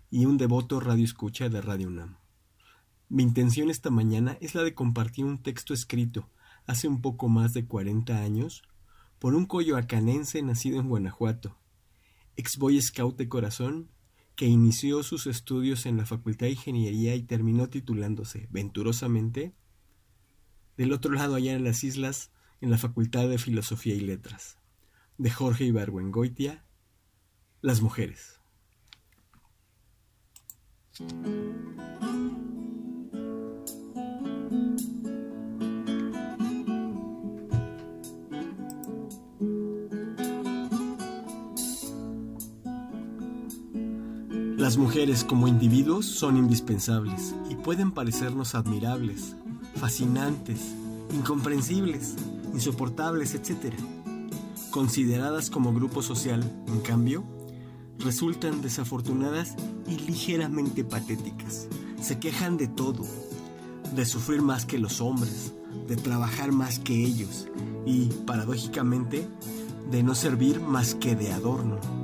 y 0.09 0.25
un 0.25 0.37
devoto 0.37 0.81
radio 0.81 1.05
escucha 1.05 1.47
de 1.47 1.61
Radio 1.61 1.87
UNAM. 1.87 2.17
Mi 3.07 3.23
intención 3.23 3.69
esta 3.69 3.91
mañana 3.91 4.37
es 4.41 4.55
la 4.55 4.63
de 4.63 4.75
compartir 4.75 5.23
un 5.23 5.41
texto 5.41 5.73
escrito 5.73 6.27
hace 6.67 6.89
un 6.89 7.01
poco 7.01 7.29
más 7.29 7.53
de 7.53 7.65
40 7.65 8.21
años 8.21 8.61
por 9.19 9.35
un 9.35 9.45
coyoacanense 9.45 10.41
nacido 10.41 10.81
en 10.81 10.89
Guanajuato, 10.89 11.55
ex 12.35 12.57
boy 12.57 12.81
scout 12.81 13.15
de 13.15 13.29
corazón 13.29 13.89
que 14.41 14.47
inició 14.47 15.03
sus 15.03 15.27
estudios 15.27 15.85
en 15.85 15.97
la 15.97 16.07
Facultad 16.07 16.47
de 16.47 16.53
Ingeniería 16.53 17.13
y 17.13 17.21
terminó 17.21 17.69
titulándose, 17.69 18.47
venturosamente, 18.49 19.53
del 20.77 20.93
otro 20.93 21.13
lado 21.13 21.35
allá 21.35 21.53
en 21.53 21.63
las 21.63 21.83
islas, 21.83 22.31
en 22.59 22.71
la 22.71 22.79
Facultad 22.79 23.29
de 23.29 23.37
Filosofía 23.37 23.93
y 23.93 23.99
Letras, 23.99 24.57
de 25.19 25.29
Jorge 25.29 25.65
Ibargüengoitia, 25.65 26.65
Las 27.61 27.83
Mujeres. 27.83 28.39
Las 44.71 44.77
mujeres 44.77 45.25
como 45.25 45.49
individuos 45.49 46.05
son 46.05 46.37
indispensables 46.37 47.35
y 47.49 47.55
pueden 47.55 47.91
parecernos 47.91 48.55
admirables, 48.55 49.35
fascinantes, 49.75 50.61
incomprensibles, 51.13 52.15
insoportables, 52.53 53.35
etc. 53.35 53.73
Consideradas 54.69 55.49
como 55.49 55.73
grupo 55.73 56.01
social, 56.01 56.49
en 56.67 56.79
cambio, 56.79 57.25
resultan 57.99 58.61
desafortunadas 58.61 59.55
y 59.89 59.97
ligeramente 59.97 60.85
patéticas. 60.85 61.67
Se 62.01 62.19
quejan 62.19 62.55
de 62.55 62.69
todo, 62.69 63.05
de 63.93 64.05
sufrir 64.05 64.41
más 64.41 64.65
que 64.65 64.79
los 64.79 65.01
hombres, 65.01 65.51
de 65.89 65.97
trabajar 65.97 66.53
más 66.53 66.79
que 66.79 66.95
ellos 66.95 67.49
y, 67.85 68.05
paradójicamente, 68.25 69.27
de 69.91 70.01
no 70.01 70.15
servir 70.15 70.61
más 70.61 70.95
que 70.95 71.17
de 71.17 71.33
adorno. 71.33 72.00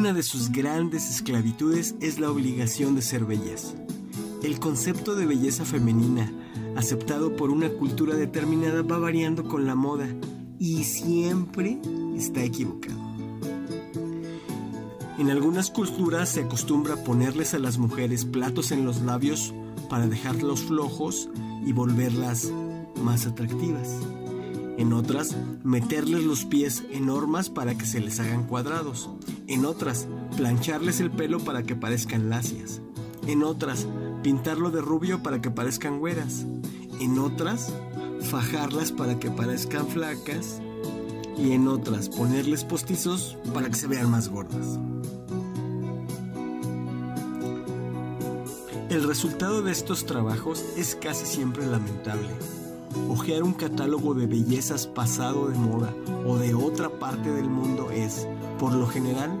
Una 0.00 0.14
de 0.14 0.22
sus 0.22 0.50
grandes 0.50 1.10
esclavitudes 1.10 1.94
es 2.00 2.18
la 2.18 2.30
obligación 2.30 2.94
de 2.94 3.02
ser 3.02 3.26
bellas. 3.26 3.74
El 4.42 4.58
concepto 4.58 5.14
de 5.14 5.26
belleza 5.26 5.66
femenina, 5.66 6.32
aceptado 6.74 7.36
por 7.36 7.50
una 7.50 7.68
cultura 7.68 8.14
determinada, 8.14 8.80
va 8.80 8.96
variando 8.96 9.44
con 9.44 9.66
la 9.66 9.74
moda 9.74 10.08
y 10.58 10.84
siempre 10.84 11.78
está 12.16 12.42
equivocado. 12.42 12.98
En 15.18 15.28
algunas 15.28 15.70
culturas 15.70 16.30
se 16.30 16.44
acostumbra 16.44 17.04
ponerles 17.04 17.52
a 17.52 17.58
las 17.58 17.76
mujeres 17.76 18.24
platos 18.24 18.72
en 18.72 18.86
los 18.86 19.02
labios 19.02 19.52
para 19.90 20.06
dejarlos 20.06 20.62
flojos 20.62 21.28
y 21.62 21.74
volverlas 21.74 22.50
más 23.02 23.26
atractivas. 23.26 23.98
En 24.80 24.94
otras, 24.94 25.36
meterles 25.62 26.24
los 26.24 26.46
pies 26.46 26.84
en 26.90 27.04
normas 27.04 27.50
para 27.50 27.76
que 27.76 27.84
se 27.84 28.00
les 28.00 28.18
hagan 28.18 28.44
cuadrados. 28.44 29.10
En 29.46 29.66
otras, 29.66 30.08
plancharles 30.38 31.00
el 31.00 31.10
pelo 31.10 31.38
para 31.38 31.64
que 31.64 31.76
parezcan 31.76 32.30
lacias. 32.30 32.80
En 33.26 33.42
otras, 33.42 33.86
pintarlo 34.22 34.70
de 34.70 34.80
rubio 34.80 35.22
para 35.22 35.42
que 35.42 35.50
parezcan 35.50 35.98
güeras. 35.98 36.46
En 36.98 37.18
otras, 37.18 37.74
fajarlas 38.22 38.90
para 38.90 39.20
que 39.20 39.30
parezcan 39.30 39.86
flacas. 39.86 40.62
Y 41.36 41.52
en 41.52 41.68
otras, 41.68 42.08
ponerles 42.08 42.64
postizos 42.64 43.36
para 43.52 43.68
que 43.68 43.76
se 43.76 43.86
vean 43.86 44.10
más 44.10 44.30
gordas. 44.30 44.78
El 48.88 49.06
resultado 49.06 49.60
de 49.60 49.72
estos 49.72 50.06
trabajos 50.06 50.64
es 50.78 50.94
casi 50.94 51.26
siempre 51.26 51.66
lamentable 51.66 52.30
Ojear 53.08 53.42
un 53.44 53.52
catálogo 53.52 54.14
de 54.14 54.26
bellezas 54.26 54.86
pasado 54.86 55.48
de 55.48 55.56
moda 55.56 55.94
o 56.26 56.36
de 56.36 56.54
otra 56.54 56.90
parte 56.90 57.30
del 57.30 57.48
mundo 57.48 57.90
es, 57.90 58.26
por 58.58 58.74
lo 58.74 58.86
general, 58.86 59.38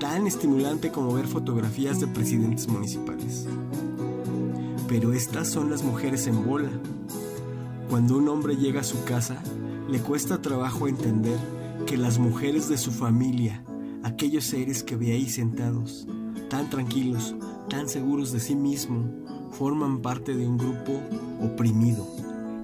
tan 0.00 0.26
estimulante 0.26 0.90
como 0.90 1.14
ver 1.14 1.26
fotografías 1.26 2.00
de 2.00 2.08
presidentes 2.08 2.68
municipales. 2.68 3.46
Pero 4.88 5.12
estas 5.12 5.48
son 5.48 5.70
las 5.70 5.84
mujeres 5.84 6.26
en 6.26 6.44
bola. 6.44 6.70
Cuando 7.88 8.16
un 8.16 8.28
hombre 8.28 8.56
llega 8.56 8.80
a 8.80 8.84
su 8.84 9.04
casa, 9.04 9.40
le 9.88 10.00
cuesta 10.00 10.42
trabajo 10.42 10.88
entender 10.88 11.38
que 11.86 11.96
las 11.96 12.18
mujeres 12.18 12.68
de 12.68 12.78
su 12.78 12.90
familia, 12.90 13.62
aquellos 14.02 14.44
seres 14.44 14.82
que 14.82 14.96
ve 14.96 15.12
ahí 15.12 15.28
sentados, 15.28 16.08
tan 16.50 16.70
tranquilos, 16.70 17.36
tan 17.68 17.88
seguros 17.88 18.32
de 18.32 18.40
sí 18.40 18.56
mismo, 18.56 19.04
forman 19.52 20.02
parte 20.02 20.34
de 20.34 20.46
un 20.46 20.58
grupo 20.58 21.00
oprimido 21.40 22.13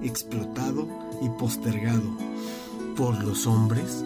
explotado 0.03 0.87
y 1.21 1.29
postergado 1.29 2.17
por 2.95 3.23
los 3.23 3.47
hombres? 3.47 4.03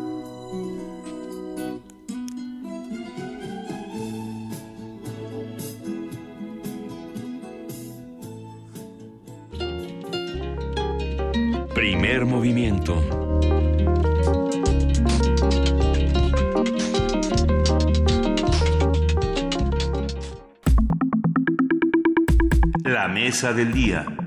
Primer 11.74 12.26
movimiento. 12.26 13.02
La 22.84 23.08
mesa 23.08 23.54
del 23.54 23.74
día. 23.74 24.25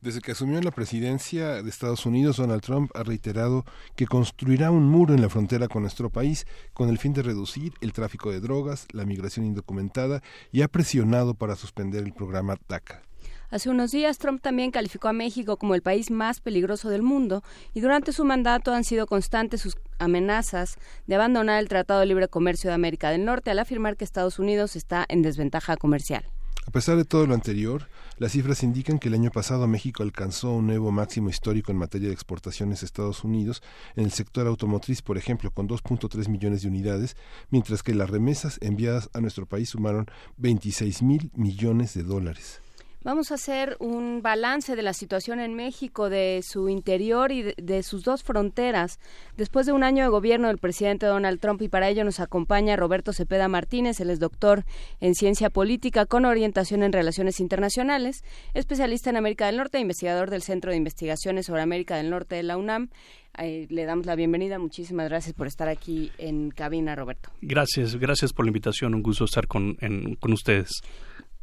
Desde 0.00 0.22
que 0.22 0.32
asumió 0.32 0.58
la 0.62 0.70
presidencia 0.70 1.62
de 1.62 1.68
Estados 1.68 2.06
Unidos, 2.06 2.38
Donald 2.38 2.62
Trump 2.62 2.90
ha 2.94 3.02
reiterado 3.02 3.66
que 3.96 4.06
construirá 4.06 4.70
un 4.70 4.88
muro 4.88 5.12
en 5.12 5.20
la 5.20 5.28
frontera 5.28 5.68
con 5.68 5.82
nuestro 5.82 6.08
país 6.08 6.46
con 6.72 6.88
el 6.88 6.96
fin 6.96 7.12
de 7.12 7.22
reducir 7.22 7.74
el 7.82 7.92
tráfico 7.92 8.30
de 8.30 8.40
drogas, 8.40 8.86
la 8.92 9.04
migración 9.04 9.44
indocumentada 9.44 10.22
y 10.52 10.62
ha 10.62 10.68
presionado 10.68 11.34
para 11.34 11.54
suspender 11.54 12.02
el 12.02 12.14
programa 12.14 12.56
DACA. 12.66 13.02
Hace 13.50 13.68
unos 13.68 13.90
días 13.90 14.16
Trump 14.16 14.40
también 14.40 14.70
calificó 14.70 15.08
a 15.08 15.12
México 15.12 15.58
como 15.58 15.74
el 15.74 15.82
país 15.82 16.10
más 16.10 16.40
peligroso 16.40 16.88
del 16.88 17.02
mundo 17.02 17.42
y 17.74 17.80
durante 17.80 18.12
su 18.12 18.24
mandato 18.24 18.72
han 18.72 18.84
sido 18.84 19.06
constantes 19.06 19.60
sus 19.60 19.76
amenazas 19.98 20.78
de 21.08 21.16
abandonar 21.16 21.60
el 21.60 21.68
Tratado 21.68 22.00
de 22.00 22.06
Libre 22.06 22.28
Comercio 22.28 22.70
de 22.70 22.74
América 22.74 23.10
del 23.10 23.26
Norte 23.26 23.50
al 23.50 23.58
afirmar 23.58 23.98
que 23.98 24.04
Estados 24.04 24.38
Unidos 24.38 24.76
está 24.76 25.04
en 25.10 25.20
desventaja 25.20 25.76
comercial. 25.76 26.24
A 26.66 26.70
pesar 26.70 26.96
de 26.96 27.04
todo 27.04 27.26
lo 27.26 27.34
anterior, 27.34 27.88
las 28.18 28.32
cifras 28.32 28.62
indican 28.62 28.98
que 28.98 29.08
el 29.08 29.14
año 29.14 29.30
pasado 29.30 29.66
México 29.66 30.02
alcanzó 30.02 30.52
un 30.52 30.66
nuevo 30.66 30.92
máximo 30.92 31.30
histórico 31.30 31.72
en 31.72 31.78
materia 31.78 32.08
de 32.08 32.14
exportaciones 32.14 32.82
a 32.82 32.86
Estados 32.86 33.24
Unidos 33.24 33.62
en 33.96 34.04
el 34.04 34.12
sector 34.12 34.46
automotriz, 34.46 35.00
por 35.00 35.16
ejemplo, 35.16 35.50
con 35.50 35.66
2.3 35.66 36.28
millones 36.28 36.62
de 36.62 36.68
unidades, 36.68 37.16
mientras 37.48 37.82
que 37.82 37.94
las 37.94 38.10
remesas 38.10 38.58
enviadas 38.60 39.08
a 39.14 39.20
nuestro 39.20 39.46
país 39.46 39.70
sumaron 39.70 40.06
26 40.36 41.02
mil 41.02 41.30
millones 41.34 41.94
de 41.94 42.02
dólares. 42.02 42.60
Vamos 43.02 43.30
a 43.30 43.36
hacer 43.36 43.78
un 43.80 44.20
balance 44.20 44.76
de 44.76 44.82
la 44.82 44.92
situación 44.92 45.40
en 45.40 45.54
México, 45.54 46.10
de 46.10 46.42
su 46.44 46.68
interior 46.68 47.32
y 47.32 47.54
de, 47.56 47.82
sus 47.82 48.04
dos 48.04 48.22
fronteras. 48.22 48.98
Después 49.38 49.64
de 49.64 49.72
un 49.72 49.84
año 49.84 50.04
de 50.04 50.10
gobierno 50.10 50.48
del 50.48 50.58
presidente 50.58 51.06
Donald 51.06 51.40
Trump 51.40 51.62
y 51.62 51.68
para 51.68 51.88
ello 51.88 52.04
nos 52.04 52.20
acompaña 52.20 52.76
Roberto 52.76 53.14
Cepeda 53.14 53.48
Martínez, 53.48 54.00
él 54.00 54.10
es 54.10 54.20
doctor 54.20 54.66
en 55.00 55.14
ciencia 55.14 55.48
política 55.48 56.04
con 56.04 56.26
orientación 56.26 56.82
en 56.82 56.92
relaciones 56.92 57.40
internacionales, 57.40 58.22
especialista 58.52 59.08
en 59.08 59.16
América 59.16 59.46
del 59.46 59.56
Norte, 59.56 59.80
investigador 59.80 60.28
del 60.28 60.42
Centro 60.42 60.70
de 60.70 60.76
Investigaciones 60.76 61.46
sobre 61.46 61.62
América 61.62 61.96
del 61.96 62.10
Norte 62.10 62.34
de 62.34 62.42
la 62.42 62.58
UNAM. 62.58 62.90
le 63.38 63.84
damos 63.86 64.04
la 64.04 64.14
bienvenida. 64.14 64.58
Muchísimas 64.58 65.08
gracias 65.08 65.32
por 65.32 65.46
estar 65.46 65.68
aquí 65.68 66.12
en 66.18 66.50
cabina, 66.50 66.94
Roberto. 66.96 67.30
Gracias, 67.40 67.96
gracias 67.96 68.34
por 68.34 68.44
la 68.44 68.50
invitación. 68.50 68.94
Un 68.94 69.02
gusto 69.02 69.24
estar 69.24 69.46
con, 69.46 69.78
con 70.20 70.32
ustedes. 70.34 70.82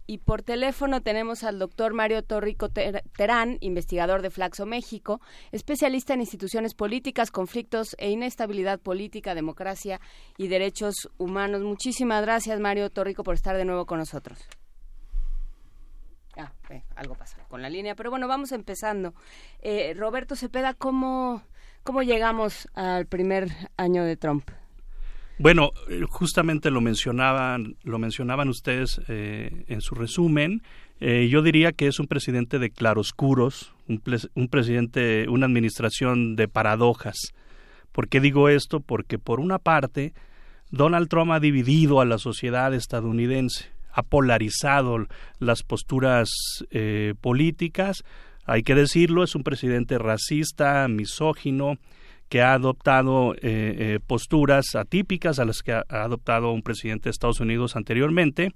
Y 0.09 0.19
por 0.19 0.41
teléfono 0.41 1.01
tenemos 1.01 1.43
al 1.43 1.59
doctor 1.59 1.93
Mario 1.93 2.23
Torrico 2.23 2.69
Terán, 2.69 3.57
investigador 3.59 4.21
de 4.21 4.29
Flaxo 4.29 4.65
México, 4.65 5.19
especialista 5.51 6.13
en 6.13 6.21
instituciones 6.21 6.73
políticas, 6.73 7.29
conflictos 7.29 7.93
e 7.99 8.09
inestabilidad 8.09 8.79
política, 8.79 9.35
democracia 9.35 9.99
y 10.37 10.47
derechos 10.47 11.09
humanos. 11.17 11.61
Muchísimas 11.61 12.21
gracias, 12.21 12.57
Mario 12.61 12.89
Torrico, 12.89 13.23
por 13.23 13.35
estar 13.35 13.57
de 13.57 13.65
nuevo 13.65 13.85
con 13.85 13.99
nosotros. 13.99 14.39
Ah, 16.37 16.53
algo 16.95 17.15
pasa 17.15 17.43
con 17.49 17.61
la 17.61 17.69
línea, 17.69 17.93
pero 17.95 18.09
bueno, 18.09 18.29
vamos 18.29 18.53
empezando. 18.53 19.13
Eh, 19.59 19.93
Roberto 19.93 20.37
Cepeda, 20.37 20.73
¿cómo, 20.73 21.43
¿cómo 21.83 22.01
llegamos 22.01 22.69
al 22.75 23.07
primer 23.07 23.49
año 23.75 24.05
de 24.05 24.15
Trump? 24.15 24.49
Bueno, 25.39 25.71
eh, 25.87 26.01
justamente 26.09 26.71
lo 26.71 26.81
mencionaban, 26.81 27.75
lo 27.83 27.99
mencionaban 27.99 28.49
ustedes 28.49 28.99
eh, 29.07 29.65
en 29.67 29.81
su 29.81 29.93
resumen. 29.93 30.63
Eh, 30.99 31.27
yo 31.29 31.43
diría 31.43 31.73
que 31.73 31.85
es 31.85 31.99
un 31.99 32.07
presidente 32.07 32.57
de 32.57 32.71
claroscuros, 32.71 33.75
un, 33.87 34.01
un 34.33 34.47
presidente, 34.47 35.29
una 35.29 35.45
administración 35.45 36.35
de 36.35 36.47
paradojas. 36.47 37.35
¿Por 37.91 38.07
qué 38.07 38.19
digo 38.19 38.49
esto? 38.49 38.79
Porque 38.79 39.19
por 39.19 39.39
una 39.39 39.59
parte, 39.59 40.13
Donald 40.71 41.07
Trump 41.07 41.31
ha 41.31 41.39
dividido 41.39 42.01
a 42.01 42.05
la 42.05 42.17
sociedad 42.17 42.73
estadounidense, 42.73 43.69
ha 43.91 44.01
polarizado 44.01 45.05
las 45.39 45.61
posturas 45.61 46.29
políticas. 47.21 48.03
Hay 48.45 48.61
que 48.61 48.75
decirlo, 48.75 49.23
es 49.23 49.33
un 49.33 49.43
presidente 49.43 49.97
racista, 49.97 50.87
misógino, 50.87 51.77
que 52.29 52.41
ha 52.41 52.53
adoptado 52.53 53.33
eh, 53.35 53.39
eh, 53.41 53.99
posturas 54.05 54.75
atípicas 54.75 55.39
a 55.39 55.45
las 55.45 55.61
que 55.61 55.73
ha, 55.73 55.85
adoptado 55.89 56.51
un 56.51 56.61
presidente 56.61 57.05
de 57.05 57.11
Estados 57.11 57.39
Unidos 57.39 57.75
anteriormente. 57.75 58.51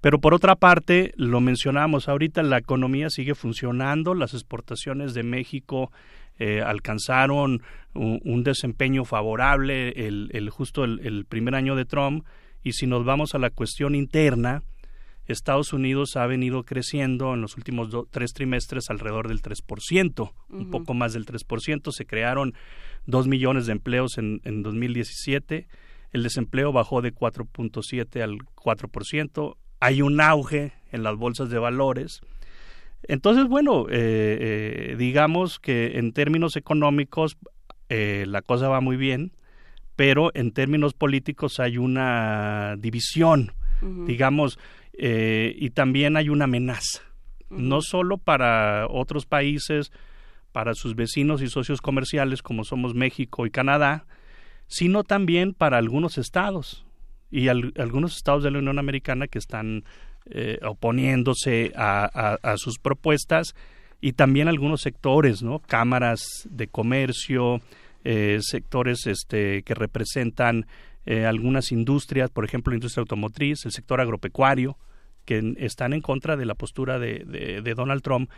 Pero 0.00 0.20
por 0.20 0.34
otra 0.34 0.56
parte, 0.56 1.12
lo 1.16 1.40
mencionamos 1.40 2.08
ahorita, 2.08 2.42
la 2.42 2.58
economía 2.58 3.08
sigue 3.08 3.34
funcionando, 3.34 4.14
las 4.14 4.34
exportaciones 4.34 5.14
de 5.14 5.22
México 5.22 5.92
eh, 6.38 6.60
alcanzaron 6.60 7.62
un, 7.94 8.42
desempeño 8.42 9.04
favorable 9.04 9.90
el, 9.90 10.50
justo 10.50 10.84
el, 10.84 11.24
primer 11.26 11.54
año 11.54 11.76
de 11.76 11.84
Trump. 11.84 12.24
Y 12.64 12.72
si 12.72 12.86
nos 12.86 13.04
vamos 13.04 13.34
a 13.34 13.38
la 13.38 13.50
cuestión 13.50 13.94
interna, 13.94 14.62
Estados 15.32 15.72
Unidos 15.72 16.16
ha 16.16 16.26
venido 16.26 16.64
creciendo 16.64 17.34
en 17.34 17.40
los 17.40 17.56
últimos 17.56 17.88
tres 18.10 18.32
trimestres 18.32 18.90
alrededor 18.90 19.28
del 19.28 19.42
3%, 19.42 20.32
un 20.50 20.70
poco 20.70 20.94
más 20.94 21.12
del 21.12 21.26
3%. 21.26 21.90
Se 21.90 22.06
crearon 22.06 22.54
dos 23.06 23.26
millones 23.26 23.66
de 23.66 23.72
empleos 23.72 24.18
en, 24.18 24.40
en 24.44 24.62
2017. 24.62 25.66
El 26.12 26.22
desempleo 26.22 26.72
bajó 26.72 27.02
de 27.02 27.14
4.7 27.14 28.22
al 28.22 28.38
4%. 28.54 29.56
Hay 29.80 30.02
un 30.02 30.20
auge 30.20 30.72
en 30.92 31.02
las 31.02 31.16
bolsas 31.16 31.50
de 31.50 31.58
valores. 31.58 32.20
Entonces, 33.04 33.46
bueno, 33.46 33.86
eh, 33.88 34.90
eh, 34.90 34.96
digamos 34.96 35.58
que 35.58 35.98
en 35.98 36.12
términos 36.12 36.56
económicos 36.56 37.36
eh, 37.88 38.24
la 38.28 38.42
cosa 38.42 38.68
va 38.68 38.80
muy 38.80 38.96
bien, 38.96 39.32
pero 39.96 40.30
en 40.34 40.52
términos 40.52 40.94
políticos 40.94 41.58
hay 41.58 41.78
una 41.78 42.76
división, 42.78 43.52
digamos, 44.06 44.58
y 45.04 45.70
también 45.70 46.16
hay 46.16 46.28
una 46.28 46.44
amenaza, 46.44 47.00
no 47.50 47.80
solo 47.82 48.18
para 48.18 48.86
otros 48.88 49.26
países, 49.26 49.90
para 50.52 50.74
sus 50.74 50.94
vecinos 50.94 51.42
y 51.42 51.48
socios 51.48 51.80
comerciales 51.80 52.42
como 52.42 52.62
somos 52.64 52.94
México 52.94 53.46
y 53.46 53.50
Canadá, 53.50 54.04
sino 54.68 55.02
también 55.02 55.54
para 55.54 55.78
algunos 55.78 56.18
estados 56.18 56.86
y 57.30 57.48
algunos 57.48 58.16
estados 58.16 58.44
de 58.44 58.50
la 58.50 58.58
Unión 58.58 58.78
Americana 58.78 59.26
que 59.26 59.38
están 59.38 59.84
eh, 60.26 60.58
oponiéndose 60.62 61.72
a, 61.74 62.54
sus 62.56 62.78
propuestas 62.78 63.54
y 64.00 64.12
también 64.12 64.48
algunos 64.48 64.82
sectores, 64.82 65.42
¿no? 65.42 65.60
Cámaras 65.60 66.46
de 66.50 66.68
comercio, 66.68 67.60
eh, 68.04 68.38
sectores 68.40 69.06
este, 69.06 69.62
que 69.62 69.74
representan 69.74 70.66
eh, 71.06 71.24
algunas 71.24 71.72
industrias, 71.72 72.30
por 72.30 72.44
ejemplo, 72.44 72.70
la 72.70 72.76
industria 72.76 73.00
automotriz, 73.00 73.64
el 73.64 73.72
sector 73.72 74.00
agropecuario, 74.00 74.76
que 75.24 75.54
están 75.58 75.92
en 75.92 76.00
contra 76.00 76.36
de 76.36 76.46
la 76.46 76.54
postura 76.54 76.98
de 76.98 77.74
Donald 77.76 78.02
Trump 78.02 78.30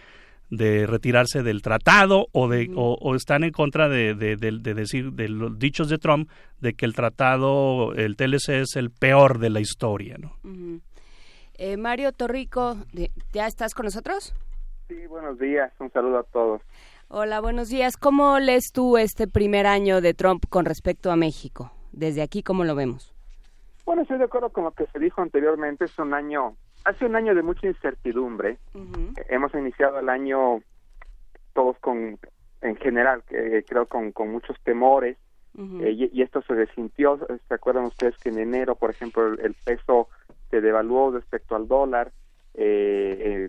de 0.50 0.86
retirarse 0.86 1.42
del 1.42 1.62
tratado 1.62 2.26
o 2.32 2.48
de 2.48 2.70
o, 2.74 3.14
están 3.14 3.44
en 3.44 3.50
contra 3.50 3.88
de, 3.88 4.14
de, 4.14 4.36
decir 4.74 5.12
de 5.12 5.28
los 5.28 5.58
dichos 5.58 5.88
de 5.88 5.98
Trump 5.98 6.30
de 6.60 6.74
que 6.74 6.86
el 6.86 6.94
tratado 6.94 7.94
el 7.94 8.16
TLC 8.16 8.50
es 8.50 8.76
el 8.76 8.90
peor 8.90 9.38
de 9.38 9.50
la 9.50 9.60
historia 9.60 10.16
no 10.18 10.36
eh, 11.56 11.76
Mario 11.76 12.12
Torrico 12.12 12.76
ya 13.32 13.46
estás 13.46 13.74
con 13.74 13.84
nosotros 13.84 14.34
sí 14.88 15.06
buenos 15.06 15.38
días 15.38 15.72
un 15.78 15.90
saludo 15.90 16.18
a 16.18 16.24
todos. 16.24 16.62
Hola 17.08 17.40
buenos 17.40 17.68
días. 17.68 17.96
Cómo 17.96 18.38
lees 18.38 18.72
tú 18.72 18.96
este 18.96 19.28
primer 19.28 19.66
año 19.66 20.00
de 20.00 20.14
Trump 20.14 20.44
con 20.48 20.64
respecto 20.64 21.10
a 21.10 21.16
México 21.16 21.70
desde 21.92 22.22
aquí 22.22 22.42
cómo 22.42 22.64
lo 22.64 22.74
vemos 22.74 23.14
bueno 23.84 24.02
estoy 24.02 24.18
de 24.18 24.24
acuerdo 24.24 24.50
con 24.50 24.64
lo 24.64 24.72
que 24.72 24.86
se 24.86 24.98
dijo 24.98 25.20
anteriormente 25.22 25.84
es 25.84 25.98
un 25.98 26.12
año 26.12 26.56
hace 26.84 27.06
un 27.06 27.16
año 27.16 27.34
de 27.34 27.42
mucha 27.42 27.66
incertidumbre. 27.66 28.58
Hemos 29.28 29.54
iniciado 29.54 29.98
el 29.98 30.08
año 30.08 30.62
todos 31.52 31.78
con, 31.78 32.18
en 32.60 32.76
general, 32.76 33.22
creo 33.26 33.86
con, 33.86 34.12
con 34.12 34.30
muchos 34.30 34.56
temores. 34.62 35.16
Eh, 35.56 36.10
y, 36.12 36.22
esto 36.22 36.42
se 36.42 36.54
desintió. 36.54 37.18
¿Se 37.48 37.54
acuerdan 37.54 37.84
ustedes 37.84 38.16
que 38.18 38.28
en 38.28 38.38
enero, 38.38 38.74
por 38.74 38.90
ejemplo, 38.90 39.26
el, 39.26 39.54
peso 39.64 40.08
se 40.50 40.60
devaluó 40.60 41.12
respecto 41.12 41.54
al 41.54 41.68
dólar? 41.68 42.12
Eh, 42.54 43.48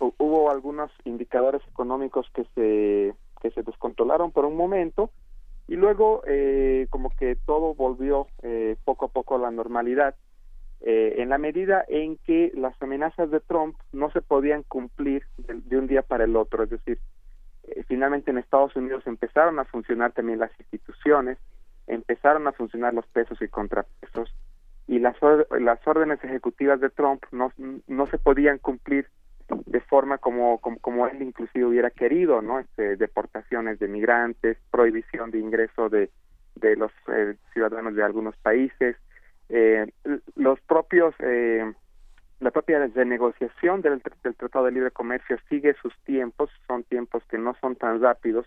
eh, 0.00 0.10
hubo 0.18 0.50
algunos 0.50 0.90
indicadores 1.04 1.62
económicos 1.68 2.28
que 2.34 2.44
se 2.54 3.14
que 3.40 3.50
se 3.52 3.62
descontrolaron 3.62 4.32
por 4.32 4.44
un 4.44 4.56
momento 4.56 5.10
y 5.68 5.76
luego 5.76 6.22
como 6.90 7.10
que 7.10 7.36
todo 7.46 7.74
volvió 7.74 8.26
poco 8.84 9.06
a 9.06 9.08
poco 9.08 9.36
a 9.36 9.38
la 9.38 9.50
normalidad 9.52 10.16
eh, 10.80 11.16
en 11.18 11.28
la 11.28 11.38
medida 11.38 11.84
en 11.88 12.16
que 12.18 12.52
las 12.54 12.80
amenazas 12.80 13.30
de 13.30 13.40
Trump 13.40 13.76
no 13.92 14.10
se 14.10 14.22
podían 14.22 14.62
cumplir 14.62 15.24
de, 15.36 15.76
un 15.76 15.86
día 15.88 16.02
para 16.02 16.24
el 16.24 16.36
otro, 16.36 16.62
es 16.62 16.70
decir, 16.70 16.98
eh, 17.64 17.82
finalmente 17.88 18.30
en 18.30 18.38
Estados 18.38 18.76
Unidos 18.76 19.06
empezaron 19.06 19.58
a 19.58 19.64
funcionar 19.64 20.12
también 20.12 20.38
las 20.38 20.52
instituciones, 20.60 21.38
empezaron 21.86 22.46
a 22.46 22.52
funcionar 22.52 22.94
los 22.94 23.06
pesos 23.06 23.40
y 23.42 23.48
contrapesos, 23.48 24.32
y 24.86 25.00
las, 25.00 25.16
las 25.60 25.86
órdenes 25.86 26.22
ejecutivas 26.22 26.80
de 26.80 26.90
Trump 26.90 27.24
no, 27.32 27.52
no 27.86 28.06
se 28.06 28.18
podían 28.18 28.58
cumplir 28.58 29.06
de 29.48 29.80
forma 29.80 30.18
como, 30.18 30.58
como, 30.58 31.06
él 31.06 31.22
inclusive 31.22 31.64
hubiera 31.64 31.90
querido, 31.90 32.42
¿no? 32.42 32.58
Este, 32.58 32.96
deportaciones 32.96 33.78
de 33.78 33.88
migrantes, 33.88 34.58
prohibición 34.70 35.30
de 35.30 35.38
ingreso 35.38 35.88
de, 35.88 36.10
de 36.56 36.76
los 36.76 36.92
eh, 37.08 37.36
ciudadanos 37.52 37.94
de 37.94 38.02
algunos 38.02 38.36
países, 38.36 38.96
eh, 39.48 39.90
los 40.36 40.60
propios 40.60 41.14
eh, 41.20 41.72
la 42.40 42.50
propia 42.50 42.86
renegociación 42.86 43.82
del, 43.82 44.00
del, 44.22 44.34
Tratado 44.36 44.66
de 44.66 44.72
Libre 44.72 44.90
Comercio 44.90 45.38
sigue 45.48 45.74
sus 45.82 45.92
tiempos, 46.04 46.50
son 46.66 46.84
tiempos 46.84 47.22
que 47.28 47.38
no 47.38 47.56
son 47.60 47.74
tan 47.74 48.00
rápidos 48.00 48.46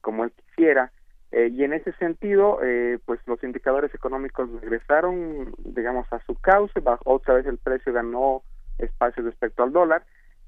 como 0.00 0.24
él 0.24 0.32
quisiera, 0.32 0.92
eh, 1.30 1.50
y 1.52 1.62
en 1.62 1.74
ese 1.74 1.92
sentido, 1.94 2.60
eh, 2.62 2.98
pues 3.04 3.20
los 3.26 3.42
indicadores 3.44 3.94
económicos 3.94 4.48
regresaron, 4.62 5.52
digamos, 5.58 6.10
a 6.10 6.24
su 6.24 6.34
cauce, 6.36 6.80
bajó 6.80 7.12
otra 7.12 7.34
vez 7.34 7.46
el 7.46 7.58
precio 7.58 7.92
ganó 7.92 8.42
espacio 8.78 9.22
respecto 9.22 9.62
al 9.62 9.72
dólar, 9.72 10.04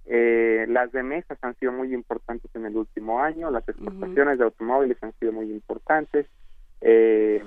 eh, 0.06 0.64
las 0.68 0.90
remesas 0.92 1.38
han 1.42 1.54
sido 1.56 1.72
muy 1.72 1.92
importantes 1.92 2.50
en 2.54 2.64
el 2.64 2.76
último 2.76 3.20
año, 3.20 3.50
las 3.50 3.68
exportaciones 3.68 4.38
de 4.38 4.44
automóviles 4.44 4.96
han 5.02 5.12
sido 5.18 5.32
muy 5.32 5.50
importantes, 5.52 6.26
eh, 6.80 7.42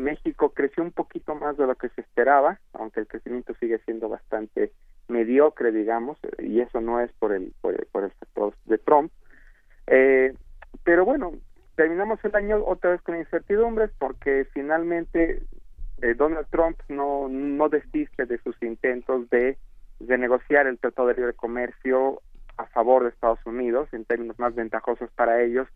México 0.00 0.50
creció 0.50 0.82
un 0.82 0.92
poquito 0.92 1.34
más 1.34 1.56
de 1.56 1.66
lo 1.66 1.74
que 1.76 1.88
se 1.90 2.00
esperaba, 2.00 2.58
aunque 2.72 3.00
el 3.00 3.06
crecimiento 3.06 3.54
sigue 3.60 3.78
siendo 3.84 4.08
bastante 4.08 4.72
mediocre, 5.08 5.72
digamos, 5.72 6.18
y 6.38 6.60
eso 6.60 6.80
no 6.80 7.00
es 7.00 7.12
por 7.12 7.32
el 7.32 7.52
por 7.60 7.74
el, 7.74 8.12
sector 8.18 8.54
de 8.64 8.78
Trump. 8.78 9.12
Eh, 9.86 10.34
pero 10.84 11.04
bueno, 11.04 11.32
terminamos 11.74 12.18
el 12.24 12.34
año 12.34 12.64
otra 12.64 12.90
vez 12.90 13.02
con 13.02 13.16
incertidumbres 13.16 13.90
porque 13.98 14.46
finalmente 14.52 15.42
eh, 16.02 16.14
Donald 16.14 16.46
Trump 16.50 16.78
no 16.88 17.28
no 17.28 17.68
desiste 17.68 18.26
de 18.26 18.38
sus 18.38 18.60
intentos 18.62 19.28
de 19.30 19.58
de 19.98 20.18
negociar 20.18 20.66
el 20.66 20.78
Tratado 20.78 21.08
de 21.08 21.14
Libre 21.14 21.34
Comercio 21.34 22.22
a 22.56 22.66
favor 22.66 23.02
de 23.02 23.10
Estados 23.10 23.44
Unidos 23.44 23.88
en 23.92 24.04
términos 24.04 24.38
más 24.38 24.54
ventajosos 24.54 25.10
para 25.12 25.42
ellos. 25.42 25.68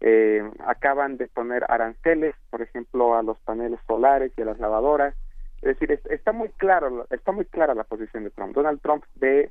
Eh, 0.00 0.48
acaban 0.66 1.16
de 1.16 1.26
poner 1.26 1.64
aranceles, 1.68 2.34
por 2.50 2.62
ejemplo, 2.62 3.16
a 3.16 3.22
los 3.22 3.38
paneles 3.40 3.80
solares 3.86 4.32
y 4.36 4.42
a 4.42 4.46
las 4.46 4.58
lavadoras. 4.58 5.14
Es 5.62 5.78
decir, 5.78 6.00
está 6.10 6.32
muy 6.32 6.48
claro, 6.50 7.06
está 7.10 7.32
muy 7.32 7.44
clara 7.46 7.74
la 7.74 7.84
posición 7.84 8.24
de 8.24 8.30
Trump. 8.30 8.54
Donald 8.54 8.80
Trump 8.80 9.04
ve 9.16 9.50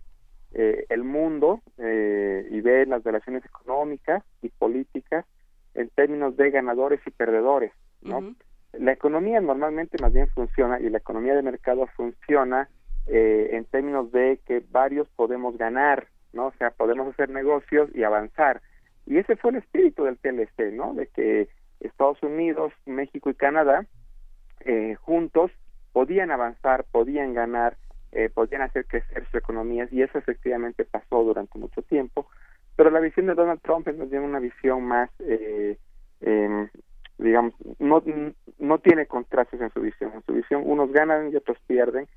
eh, 0.53 0.85
el 0.89 1.03
mundo 1.03 1.61
eh, 1.77 2.47
y 2.49 2.61
ve 2.61 2.85
las 2.85 3.03
relaciones 3.03 3.43
económicas 3.45 4.23
y 4.41 4.49
políticas 4.49 5.25
en 5.73 5.89
términos 5.89 6.37
de 6.37 6.49
ganadores 6.49 7.01
y 7.05 7.11
perdedores, 7.11 7.71
¿no? 8.01 8.33
La 8.73 8.91
economía 8.91 9.41
normalmente 9.41 9.97
más 10.01 10.13
bien 10.13 10.27
funciona 10.29 10.79
y 10.79 10.89
la 10.89 10.97
economía 10.97 11.35
de 11.35 11.41
mercado 11.41 11.87
funciona 11.95 12.69
eh, 13.07 13.49
en 13.51 13.65
términos 13.65 14.11
de 14.11 14.39
que 14.45 14.63
varios 14.69 15.07
podemos 15.09 15.57
ganar, 15.57 16.07
¿no? 16.33 16.47
O 16.47 16.53
sea, 16.57 16.71
podemos 16.71 17.07
hacer 17.07 17.29
negocios 17.29 17.89
y 17.93 18.03
avanzar. 18.03 18.61
Y 19.07 19.17
ese 19.17 19.35
fue 19.35 19.51
el 19.51 19.57
espíritu 19.57 20.03
del 20.03 20.17
TLC, 20.17 20.73
¿no? 20.73 20.93
De 20.93 21.07
que 21.07 21.49
Estados 21.79 22.21
Unidos, 22.21 22.73
México 22.85 23.29
y 23.29 23.35
Canadá 23.35 23.85
eh, 24.61 24.95
juntos 25.01 25.51
podían 25.93 26.29
avanzar, 26.29 26.85
podían 26.91 27.33
ganar, 27.33 27.77
eh, 28.11 28.29
podían 28.29 28.61
hacer 28.61 28.85
crecer 28.85 29.25
sus 29.25 29.35
economías 29.35 29.91
y 29.91 30.01
eso 30.01 30.17
efectivamente 30.17 30.85
pasó 30.85 31.23
durante 31.23 31.57
mucho 31.57 31.81
tiempo. 31.83 32.27
Pero 32.75 32.91
la 32.91 32.99
visión 32.99 33.25
de 33.25 33.33
Donald 33.33 33.61
Trump 33.61 33.87
más 33.87 34.09
bien 34.09 34.23
una 34.23 34.39
visión 34.39 34.83
más, 34.83 35.09
eh, 35.19 35.77
em, 36.21 36.69
digamos, 37.17 37.53
no, 37.79 38.03
no 38.59 38.79
tiene 38.79 39.07
contrastes 39.07 39.61
en 39.61 39.71
su 39.71 39.81
visión. 39.81 40.11
En 40.13 40.23
su 40.23 40.33
visión 40.33 40.61
unos 40.65 40.91
ganan 40.91 41.31
y 41.31 41.35
otros 41.35 41.57
pierden 41.65 42.07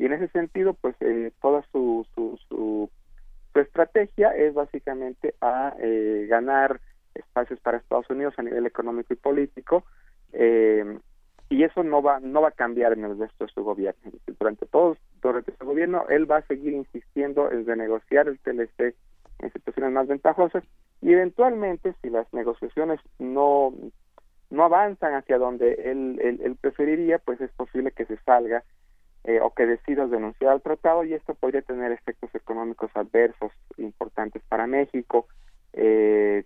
y 0.00 0.06
en 0.06 0.14
ese 0.14 0.28
sentido, 0.28 0.72
pues 0.72 0.96
eh, 1.00 1.30
toda 1.42 1.62
su, 1.72 2.06
su, 2.14 2.38
su, 2.48 2.90
estrategia 3.62 4.30
es 4.30 4.54
básicamente 4.54 5.34
a 5.40 5.74
eh, 5.78 6.26
ganar 6.28 6.80
espacios 7.14 7.60
para 7.60 7.78
Estados 7.78 8.08
Unidos 8.10 8.34
a 8.36 8.42
nivel 8.42 8.66
económico 8.66 9.12
y 9.12 9.16
político 9.16 9.84
eh, 10.32 10.98
y 11.48 11.64
eso 11.64 11.82
no 11.82 12.00
va 12.02 12.20
no 12.20 12.42
va 12.42 12.48
a 12.48 12.52
cambiar 12.52 12.92
en 12.92 13.04
el 13.04 13.18
resto 13.18 13.44
de 13.44 13.52
su 13.52 13.64
gobierno. 13.64 14.12
Durante 14.38 14.66
todo 14.66 14.96
durante 15.20 15.56
su 15.56 15.64
gobierno 15.64 16.06
él 16.08 16.30
va 16.30 16.38
a 16.38 16.46
seguir 16.46 16.72
insistiendo 16.72 17.50
en 17.50 17.66
renegociar 17.66 18.28
el 18.28 18.38
TLC 18.38 18.94
en 19.40 19.52
situaciones 19.52 19.92
más 19.92 20.06
ventajosas 20.06 20.62
y 21.02 21.12
eventualmente 21.12 21.94
si 22.02 22.10
las 22.10 22.32
negociaciones 22.32 23.00
no 23.18 23.74
no 24.50 24.64
avanzan 24.64 25.14
hacia 25.14 25.38
donde 25.38 25.74
él, 25.74 26.18
él, 26.20 26.40
él 26.42 26.56
preferiría, 26.60 27.18
pues 27.18 27.40
es 27.40 27.50
posible 27.52 27.92
que 27.92 28.04
se 28.06 28.16
salga 28.18 28.64
eh, 29.24 29.40
o 29.42 29.50
que 29.52 29.66
decidas 29.66 30.10
denunciar 30.10 30.52
al 30.52 30.62
tratado 30.62 31.04
y 31.04 31.14
esto 31.14 31.34
podría 31.34 31.62
tener 31.62 31.92
efectos 31.92 32.34
económicos 32.34 32.90
adversos 32.94 33.52
importantes 33.76 34.42
para 34.48 34.66
México. 34.66 35.26
Eh, 35.72 36.44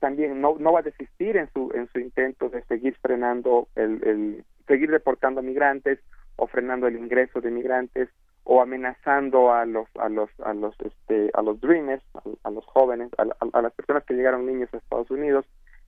también 0.00 0.40
no, 0.40 0.56
no 0.58 0.72
va 0.72 0.80
a 0.80 0.82
desistir 0.82 1.36
en 1.36 1.50
su 1.52 1.70
en 1.74 1.88
su 1.92 1.98
intento 1.98 2.50
de 2.50 2.62
seguir 2.64 2.94
frenando 3.00 3.68
el, 3.74 4.02
el 4.04 4.44
seguir 4.66 4.90
deportando 4.90 5.40
migrantes 5.40 5.98
o 6.36 6.46
frenando 6.46 6.86
el 6.86 6.96
ingreso 6.96 7.40
de 7.40 7.50
migrantes 7.50 8.10
o 8.44 8.60
amenazando 8.60 9.52
a 9.52 9.64
los 9.64 9.88
a 9.96 10.08
los 10.08 10.28
a 10.40 10.52
los 10.52 10.74
este 10.80 11.30
a 11.32 11.42
los 11.42 11.60
dreamers 11.60 12.02
a, 12.44 12.50
los 12.50 12.66
jóvenes 12.66 13.10
a, 13.18 13.24
a, 13.52 13.62
las 13.62 13.72
personas 13.72 14.04
que 14.04 14.14
llegaron 14.14 14.46
niños 14.46 14.68
a 14.72 14.76
Estados 14.76 15.10
Unidos 15.10 15.46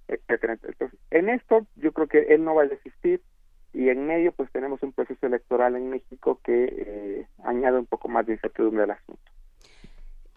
etcétera 0.08 0.54
entonces 0.54 0.98
en 1.10 1.28
esto 1.28 1.66
yo 1.76 1.92
creo 1.92 2.08
que 2.08 2.34
él 2.34 2.42
no 2.42 2.54
va 2.54 2.62
a 2.62 2.66
desistir 2.66 3.20
y 3.72 3.88
en 3.88 4.06
medio 4.06 4.32
pues 4.32 4.50
tenemos 4.50 4.82
un 4.82 4.92
proceso 4.92 5.26
electoral 5.26 5.76
en 5.76 5.90
México 5.90 6.40
que 6.42 6.64
eh, 6.64 7.26
añade 7.44 7.78
un 7.78 7.86
poco 7.86 8.08
más 8.08 8.26
de 8.26 8.34
incertidumbre 8.34 8.84
al 8.84 8.92
asunto. 8.92 9.22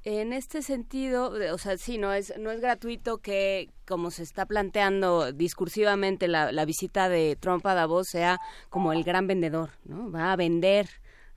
En 0.03 0.33
este 0.33 0.63
sentido, 0.63 1.31
o 1.53 1.57
sea, 1.59 1.77
sí, 1.77 1.99
no 1.99 2.11
es, 2.11 2.33
no 2.39 2.49
es 2.49 2.59
gratuito 2.59 3.19
que, 3.19 3.69
como 3.87 4.09
se 4.09 4.23
está 4.23 4.47
planteando 4.47 5.31
discursivamente, 5.31 6.27
la, 6.27 6.51
la 6.51 6.65
visita 6.65 7.07
de 7.07 7.37
Trump 7.39 7.63
a 7.67 7.75
Davos 7.75 8.07
sea 8.07 8.39
como 8.69 8.93
el 8.93 9.03
gran 9.03 9.27
vendedor, 9.27 9.69
¿no? 9.85 10.11
Va 10.11 10.31
a 10.31 10.35
vender 10.35 10.87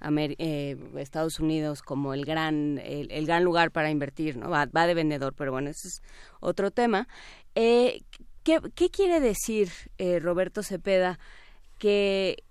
a 0.00 0.10
eh, 0.16 0.76
Estados 0.96 1.40
Unidos 1.40 1.82
como 1.82 2.14
el 2.14 2.24
gran, 2.24 2.78
el, 2.78 3.26
gran 3.26 3.44
lugar 3.44 3.70
para 3.70 3.90
invertir, 3.90 4.36
¿no? 4.36 4.50
Va, 4.50 4.66
va, 4.66 4.86
de 4.86 4.94
vendedor, 4.94 5.34
pero 5.36 5.52
bueno, 5.52 5.70
ese 5.70 5.88
es 5.88 6.02
otro 6.40 6.70
tema. 6.70 7.06
Eh, 7.54 8.02
¿qué, 8.42 8.60
¿qué, 8.74 8.90
quiere 8.90 9.20
decir, 9.20 9.68
eh, 9.98 10.20
Roberto 10.20 10.62
Cepeda, 10.62 11.18
que 11.84 12.42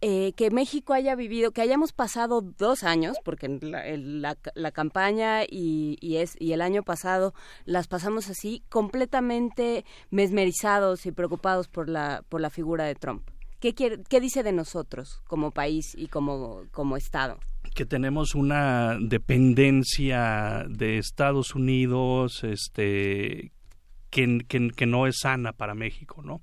eh, 0.00 0.32
que 0.36 0.50
México 0.50 0.94
haya 0.94 1.14
vivido, 1.14 1.50
que 1.52 1.60
hayamos 1.60 1.92
pasado 1.92 2.40
dos 2.40 2.82
años, 2.82 3.18
porque 3.22 3.58
la, 3.60 4.38
la, 4.54 4.70
campaña 4.72 5.44
y, 5.44 5.98
y, 6.00 6.16
es, 6.16 6.34
y 6.40 6.54
el 6.54 6.62
año 6.62 6.82
pasado 6.82 7.34
las 7.66 7.88
pasamos 7.88 8.30
así, 8.30 8.64
completamente 8.70 9.84
mesmerizados 10.10 11.04
y 11.04 11.12
preocupados 11.12 11.68
por 11.68 11.90
la, 11.90 12.24
por 12.30 12.40
la 12.40 12.48
figura 12.48 12.84
de 12.84 12.94
Trump. 12.94 13.22
¿Qué, 13.60 13.74
quiere, 13.74 14.02
qué 14.08 14.18
dice 14.18 14.42
de 14.42 14.52
nosotros 14.52 15.20
como 15.28 15.50
país 15.50 15.94
y 15.94 16.06
como, 16.08 16.62
como 16.70 16.96
Estado? 16.96 17.38
que 17.74 17.84
tenemos 17.84 18.34
una 18.34 18.98
dependencia 18.98 20.64
de 20.68 20.98
Estados 20.98 21.54
Unidos 21.54 22.44
este 22.44 23.52
que, 24.10 24.38
que, 24.48 24.70
que 24.70 24.86
no 24.86 25.06
es 25.06 25.20
sana 25.20 25.52
para 25.52 25.74
México, 25.74 26.22
¿no? 26.22 26.42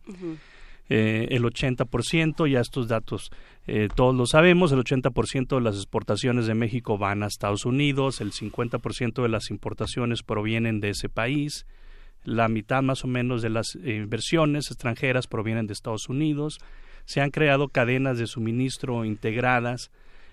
Eh, 0.90 1.28
el 1.32 1.44
80%, 1.44 2.50
ya 2.50 2.60
estos 2.60 2.88
datos 2.88 3.32
eh, 3.68 3.88
todos 3.94 4.16
lo 4.16 4.26
sabemos, 4.26 4.72
el 4.72 4.80
80% 4.80 5.56
de 5.56 5.62
las 5.62 5.76
exportaciones 5.76 6.48
de 6.48 6.56
México 6.56 6.98
van 6.98 7.22
a 7.22 7.28
Estados 7.28 7.66
Unidos, 7.66 8.20
el 8.20 8.32
50% 8.32 9.22
de 9.22 9.30
las 9.30 9.52
importaciones 9.52 10.24
provienen 10.24 10.80
de 10.80 10.90
ese 10.90 11.08
país, 11.08 11.68
la 12.24 12.48
mitad 12.48 12.82
más 12.82 13.04
o 13.04 13.08
menos 13.08 13.44
de 13.44 13.50
las 13.50 13.76
inversiones 13.76 14.72
extranjeras 14.72 15.28
provienen 15.28 15.68
de 15.68 15.74
Estados 15.74 16.10
Unidos, 16.10 16.60
se 17.06 17.22
han 17.22 17.30
creado 17.30 17.68
cadenas 17.68 18.18
de 18.18 18.28
suministro 18.28 19.06
integradas 19.06 19.92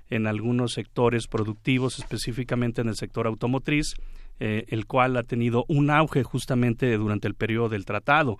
en 0.09 0.27
algunos 0.27 0.73
sectores 0.73 1.27
productivos, 1.27 1.99
específicamente 1.99 2.81
en 2.81 2.89
el 2.89 2.97
sector 2.97 3.27
automotriz, 3.27 3.95
eh, 4.39 4.65
el 4.69 4.87
cual 4.87 5.17
ha 5.17 5.23
tenido 5.23 5.65
un 5.69 5.91
auge 5.91 6.23
justamente 6.23 6.97
durante 6.97 7.29
el 7.29 7.35
periodo 7.35 7.71
del 7.71 7.85
tratado. 7.85 8.39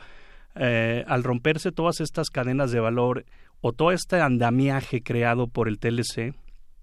Eh, 0.59 1.05
al 1.07 1.23
romperse 1.23 1.71
todas 1.71 2.01
estas 2.01 2.31
cadenas 2.31 2.71
de 2.71 2.81
valor 2.81 3.25
o 3.61 3.73
todo 3.73 3.93
este 3.93 4.21
andamiaje 4.21 5.03
creado 5.03 5.49
por 5.49 5.69
el 5.69 5.79
TLC, 5.79 6.35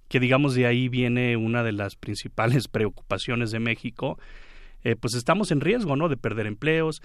que 0.10 0.20
digamos 0.20 0.54
de 0.54 0.68
ahí 0.68 0.90
viene 0.90 1.38
una 1.38 1.64
de 1.64 1.72
las 1.72 1.96
principales 1.96 2.68
preocupaciones 2.72 3.52
de 3.52 3.60
México, 3.60 4.20
eh, 4.84 4.96
pues 4.96 5.16
estamos 5.16 5.52
en 5.52 5.62
riesgo, 5.62 5.96
¿no? 5.96 6.10
De 6.10 6.18
perder 6.18 6.46
empleos, 6.46 7.02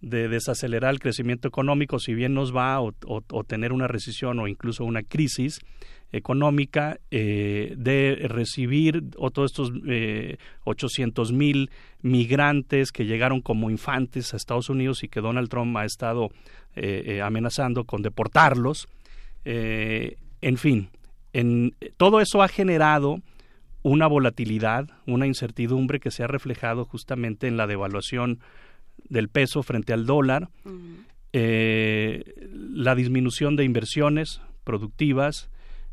de 0.00 0.28
desacelerar 0.28 0.92
el 0.92 1.00
crecimiento 1.00 1.48
económico, 1.48 1.98
si 1.98 2.14
bien 2.14 2.34
nos 2.34 2.54
va 2.54 2.80
o, 2.80 2.92
o 3.06 3.44
tener 3.44 3.72
una 3.72 3.88
recesión 3.88 4.38
o 4.38 4.48
incluso 4.48 4.84
una 4.84 5.02
crisis, 5.02 5.60
económica 6.12 6.98
eh, 7.10 7.74
de 7.76 8.26
recibir 8.28 9.10
todos 9.10 9.50
estos 9.50 9.72
eh, 9.86 10.38
800 10.64 11.32
mil 11.32 11.70
migrantes 12.00 12.92
que 12.92 13.04
llegaron 13.04 13.40
como 13.40 13.70
infantes 13.70 14.32
a 14.32 14.38
Estados 14.38 14.70
Unidos 14.70 15.02
y 15.04 15.08
que 15.08 15.20
Donald 15.20 15.48
Trump 15.48 15.76
ha 15.76 15.84
estado 15.84 16.30
eh, 16.76 17.02
eh 17.06 17.22
amenazando 17.22 17.84
con 17.84 18.02
deportarlos. 18.02 18.88
En 19.44 20.58
fin, 20.58 20.90
en, 21.32 21.74
todo 21.96 22.20
eso 22.20 22.42
ha 22.42 22.48
generado 22.48 23.22
una 23.82 24.06
volatilidad, 24.06 24.90
una 25.06 25.26
incertidumbre 25.26 26.00
que 26.00 26.10
se 26.10 26.22
ha 26.22 26.26
reflejado 26.26 26.84
justamente 26.84 27.46
en 27.46 27.56
la 27.56 27.66
devaluación 27.66 28.40
del 29.08 29.28
peso 29.28 29.62
frente 29.62 29.92
al 29.92 30.06
dólar, 30.06 30.48
la 31.32 32.94
disminución 32.94 33.56
de 33.56 33.64
inversiones 33.64 34.40
productivas, 34.64 35.48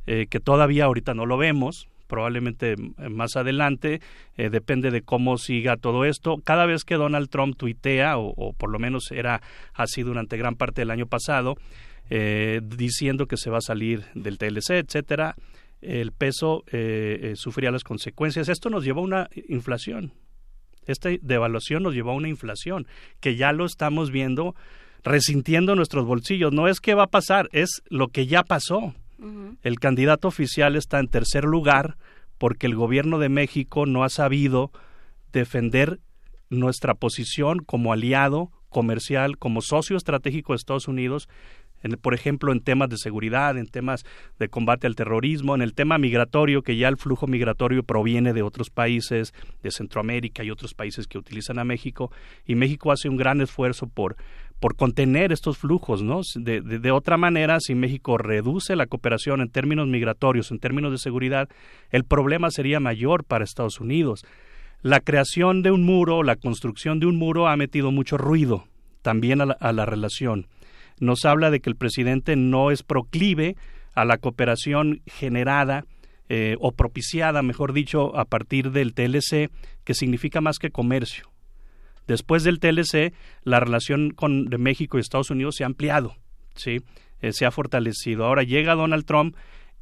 eh, 0.08 0.28
que 0.30 0.40
todavía 0.40 0.86
ahorita 0.86 1.14
no 1.14 1.26
lo 1.26 1.38
vemos, 1.38 1.88
probablemente 2.08 2.74
eh, 2.74 3.10
más 3.10 3.38
adelante, 3.38 4.02
eh, 4.38 4.50
depende 4.50 4.92
de 4.92 5.02
cómo 5.02 5.38
siga 5.38 5.78
todo 5.78 6.06
esto. 6.06 6.38
Cada 6.44 6.66
vez 6.66 6.84
que 6.84 6.96
Donald 6.96 7.30
Trump 7.30 7.58
tuitea, 7.58 8.18
o, 8.18 8.54
por 8.54 8.70
lo 8.70 8.78
menos 8.78 9.12
era 9.12 9.42
así 9.74 10.04
durante 10.04 10.38
gran 10.38 10.56
parte 10.56 10.82
del 10.82 10.92
año 10.92 11.08
pasado, 11.08 11.56
diciendo 12.08 13.26
que 13.26 13.36
se 13.36 13.50
va 13.50 13.58
a 13.58 13.62
salir 13.62 14.04
del 14.14 14.38
TLC, 14.38 14.72
etcétera, 14.74 15.34
el 15.82 16.12
peso 16.12 16.64
sufría 17.34 17.72
las 17.72 17.84
consecuencias. 17.84 18.48
Esto 18.48 18.70
nos 18.70 18.86
llevó 18.86 19.02
a 19.02 19.06
una 19.06 19.30
inflación. 19.48 20.14
Esta 20.86 21.10
devaluación 21.22 21.84
nos 21.84 21.94
llevó 21.94 22.12
a 22.12 22.16
una 22.16 22.30
inflación 22.30 22.88
que 23.20 23.36
ya 23.36 23.52
lo 23.52 23.66
estamos 23.66 24.12
viendo 24.12 24.56
resintiendo 25.04 25.76
nuestros 25.76 26.06
bolsillos. 26.06 26.52
No 26.52 26.68
es 26.68 26.80
que 26.80 26.96
va 26.96 27.04
a 27.04 27.08
pasar, 27.08 27.48
es 27.52 27.82
lo 27.90 28.08
que 28.08 28.28
ya 28.28 28.44
pasó 28.44 28.94
el 29.64 29.80
candidato 29.80 30.28
oficial 30.28 30.76
está 30.76 31.00
en 31.00 31.08
tercer 31.08 31.46
lugar 31.46 31.98
porque 32.38 32.68
el 32.68 32.76
gobierno 32.76 33.18
de 33.18 33.30
México 33.30 33.86
no 33.86 34.04
ha 34.04 34.10
sabido 34.10 34.72
defender 35.32 36.00
nuestra 36.50 36.94
posición 36.94 37.60
como 37.60 37.94
aliado 37.94 38.52
comercial, 38.70 39.38
como 39.38 39.62
socio 39.62 39.96
estratégico 39.96 40.54
de 40.54 40.58
Estados 40.58 40.88
Unidos 40.88 41.30
por 42.02 42.14
ejemplo, 42.14 42.52
en 42.52 42.62
temas 42.62 42.90
de 42.90 42.98
seguridad, 42.98 43.58
en 43.58 43.68
temas 43.68 44.04
de 44.40 44.50
combate 44.50 44.88
al 44.88 44.96
terrorismo, 44.96 45.56
en 45.56 45.62
el 45.62 45.74
tema 45.74 45.98
migratorio, 45.98 46.62
que 46.62 46.78
ya 46.78 46.88
el 46.88 46.98
flujo 46.98 47.28
migratorio 47.28 47.84
proviene 47.84 48.34
de 48.34 48.42
otros 48.42 48.70
países, 48.70 49.34
de 49.64 49.72
Centroamérica 49.72 50.44
y 50.44 50.52
otros 50.52 50.74
países 50.74 51.08
que 51.08 51.18
utilizan 51.18 51.60
a 51.60 51.64
México, 51.64 52.12
y 52.46 52.56
México 52.56 52.92
hace 52.92 53.10
un 53.10 53.18
gran 53.18 53.42
esfuerzo 53.42 53.88
por 53.88 54.16
por 54.60 54.78
contener 54.78 55.34
estos 55.34 55.58
flujos, 55.58 56.02
¿no? 56.02 56.22
De, 56.36 56.62
de, 56.62 56.92
otra 56.92 57.18
manera, 57.18 57.60
si 57.60 57.76
México 57.76 58.18
reduce 58.18 58.78
la 58.78 58.88
cooperación 58.88 59.42
en 59.42 59.50
términos 59.50 59.86
migratorios, 59.88 60.50
en 60.50 60.60
términos 60.60 60.94
de 60.94 60.98
seguridad, 60.98 61.50
el 61.92 62.06
problema 62.06 62.50
sería 62.50 62.80
mayor 62.80 63.26
para 63.26 63.44
Estados 63.44 63.82
Unidos. 63.82 64.26
La 64.82 65.02
creación 65.02 65.62
de 65.62 65.72
un 65.72 65.84
muro, 65.84 66.24
la 66.24 66.36
construcción 66.36 67.00
de 67.00 67.06
un 67.06 67.18
muro 67.18 67.48
ha 67.48 67.58
metido 67.58 67.92
mucho 67.92 68.18
ruido 68.18 68.66
también 69.02 69.40
a 69.40 69.72
la, 69.72 69.86
relación. 69.86 70.48
Nos 71.00 71.26
habla 71.26 71.52
de 71.52 71.60
que 71.60 71.70
el 71.70 71.76
presidente 71.76 72.36
no 72.36 72.72
es 72.72 72.84
proclive 72.84 73.56
a 73.94 74.06
la 74.06 74.18
cooperación 74.18 75.02
generada 75.06 75.86
eh, 76.28 76.56
o 76.60 76.72
propiciada, 76.72 77.42
mejor 77.44 77.72
dicho, 77.74 78.18
a 78.18 78.26
partir 78.26 78.72
del 78.72 78.94
TLC, 78.94 79.52
que 79.84 79.94
significa 79.94 80.42
más 80.42 80.58
que 80.58 80.72
comercio. 80.72 81.30
Después 82.08 82.44
del 82.44 82.60
TLC, 82.60 83.14
la 83.44 83.60
relación 83.60 84.12
con, 84.12 84.50
México 84.60 84.98
y 84.98 85.02
Estados 85.02 85.30
Unidos 85.30 85.56
se 85.56 85.64
ha 85.64 85.68
ampliado, 85.68 86.16
¿sí? 86.56 86.82
Eh, 87.22 87.32
se 87.32 87.46
ha 87.46 87.52
fortalecido. 87.52 88.26
Ahora 88.26 88.44
llega 88.44 88.76
Donald 88.76 89.06
Trump 89.06 89.36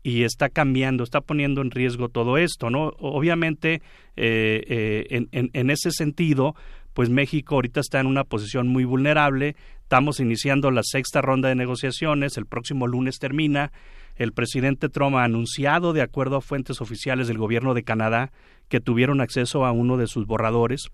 y 0.03 0.23
está 0.23 0.49
cambiando, 0.49 1.03
está 1.03 1.21
poniendo 1.21 1.61
en 1.61 1.71
riesgo 1.71 2.09
todo 2.09 2.37
esto, 2.37 2.69
¿no? 2.69 2.93
Obviamente, 2.99 3.81
eh, 4.17 5.25
en, 5.31 5.69
ese 5.69 5.91
sentido, 5.91 6.55
pues 6.93 7.09
México 7.09 7.55
ahorita 7.55 7.79
está 7.79 7.99
en 7.99 8.07
una 8.07 8.23
posición 8.23 8.67
muy 8.67 8.85
vulnerable. 8.85 9.55
Estamos 9.81 10.19
iniciando 10.19 10.71
la 10.71 10.81
sexta 10.83 11.21
ronda 11.21 11.49
de 11.49 11.55
negociaciones, 11.55 12.37
el 12.37 12.45
próximo 12.45 12.87
lunes 12.87 13.19
termina. 13.19 13.71
El 14.15 14.31
presidente 14.31 14.89
Trump 14.89 15.15
ha 15.15 15.23
anunciado, 15.23 15.91
de 15.91 16.01
acuerdo 16.01 16.37
a 16.37 16.41
fuentes 16.41 16.81
oficiales 16.81 17.27
del 17.27 17.39
gobierno 17.39 17.73
de 17.73 17.83
Canadá, 17.83 18.31
que 18.69 18.79
tuvieron 18.79 19.21
acceso 19.21 19.65
a 19.65 19.71
uno 19.71 19.97
de 19.97 20.07
sus 20.07 20.27
borradores, 20.27 20.89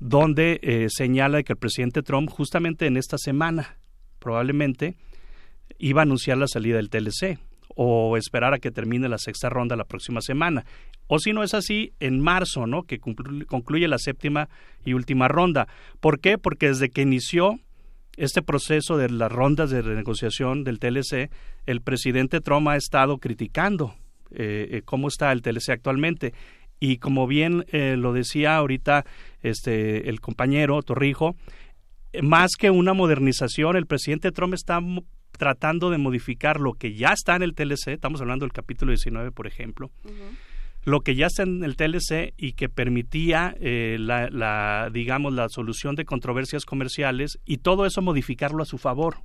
donde 0.00 0.58
eh, 0.62 0.86
señala 0.90 1.42
que 1.42 1.52
el 1.52 1.58
presidente 1.58 2.02
Trump, 2.02 2.28
justamente 2.28 2.86
en 2.86 2.96
esta 2.96 3.18
semana, 3.18 3.76
probablemente, 4.18 4.96
iba 5.78 6.02
a 6.02 6.04
anunciar 6.04 6.38
la 6.38 6.48
salida 6.48 6.76
del 6.76 6.90
TLC 6.90 7.38
o 7.76 8.16
esperar 8.16 8.54
a 8.54 8.58
que 8.58 8.70
termine 8.70 9.08
la 9.08 9.18
sexta 9.18 9.48
ronda 9.48 9.76
la 9.76 9.84
próxima 9.84 10.20
semana. 10.20 10.64
O 11.08 11.18
si 11.18 11.32
no 11.32 11.42
es 11.42 11.54
así, 11.54 11.92
en 12.00 12.20
marzo, 12.20 12.66
¿no? 12.66 12.82
Que 12.82 12.98
concluye 12.98 13.88
la 13.88 13.98
séptima 13.98 14.48
y 14.84 14.92
última 14.92 15.28
ronda. 15.28 15.68
¿Por 16.00 16.20
qué? 16.20 16.38
Porque 16.38 16.68
desde 16.68 16.90
que 16.90 17.02
inició 17.02 17.58
este 18.16 18.42
proceso 18.42 18.96
de 18.96 19.10
las 19.10 19.30
rondas 19.30 19.70
de 19.70 19.82
renegociación 19.82 20.64
del 20.64 20.78
TLC, 20.78 21.30
el 21.66 21.80
presidente 21.82 22.40
Trump 22.40 22.68
ha 22.68 22.76
estado 22.76 23.18
criticando 23.18 23.94
eh, 24.30 24.68
eh, 24.70 24.82
cómo 24.84 25.08
está 25.08 25.32
el 25.32 25.42
TLC 25.42 25.70
actualmente. 25.70 26.32
Y 26.80 26.98
como 26.98 27.26
bien 27.26 27.64
eh, 27.72 27.96
lo 27.96 28.12
decía 28.12 28.56
ahorita 28.56 29.04
este, 29.42 30.08
el 30.08 30.20
compañero 30.20 30.82
Torrijo, 30.82 31.36
más 32.22 32.52
que 32.58 32.70
una 32.70 32.94
modernización, 32.94 33.76
el 33.76 33.86
presidente 33.86 34.32
Trump 34.32 34.54
está 34.54 34.80
tratando 35.36 35.90
de 35.90 35.98
modificar 35.98 36.60
lo 36.60 36.72
que 36.72 36.94
ya 36.94 37.08
está 37.08 37.36
en 37.36 37.42
el 37.42 37.54
TLC, 37.54 37.88
estamos 37.88 38.20
hablando 38.20 38.44
del 38.44 38.52
capítulo 38.52 38.90
19, 38.90 39.32
por 39.32 39.46
ejemplo, 39.46 39.90
lo 40.86 41.00
que 41.00 41.16
ya 41.16 41.26
está 41.26 41.42
en 41.42 41.64
el 41.64 41.74
TLC 41.74 42.32
y 42.38 42.52
que 42.52 42.68
permitía 42.68 43.56
eh, 43.58 43.96
la, 43.98 44.88
digamos, 44.92 45.32
la 45.32 45.48
solución 45.48 45.96
de 45.96 46.04
controversias 46.04 46.64
comerciales 46.64 47.40
y 47.44 47.58
todo 47.58 47.86
eso 47.86 48.02
modificarlo 48.02 48.62
a 48.62 48.66
su 48.66 48.78
favor. 48.78 49.16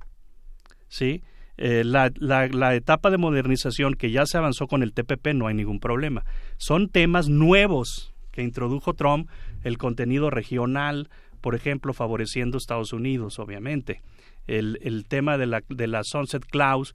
¿Sí? 0.88 1.22
Eh, 1.58 1.84
la, 1.84 2.10
la, 2.16 2.74
etapa 2.74 3.10
de 3.10 3.18
modernización 3.18 3.94
que 3.94 4.10
ya 4.10 4.26
se 4.26 4.38
avanzó 4.38 4.66
con 4.66 4.82
el 4.82 4.92
TPP 4.92 5.34
no 5.34 5.46
hay 5.46 5.54
ningún 5.54 5.78
problema. 5.78 6.24
Son 6.56 6.88
temas 6.88 7.28
nuevos 7.28 8.12
que 8.32 8.42
introdujo 8.42 8.94
Trump, 8.94 9.30
el 9.62 9.78
contenido 9.78 10.30
regional, 10.30 11.10
por 11.40 11.54
ejemplo, 11.54 11.92
favoreciendo 11.92 12.58
Estados 12.58 12.92
Unidos, 12.92 13.38
obviamente. 13.38 14.02
El, 14.48 14.80
el 14.82 15.06
tema 15.06 15.38
de 15.38 15.46
la, 15.46 15.62
de 15.68 15.86
la 15.86 16.02
Sunset 16.02 16.44
Clause, 16.44 16.92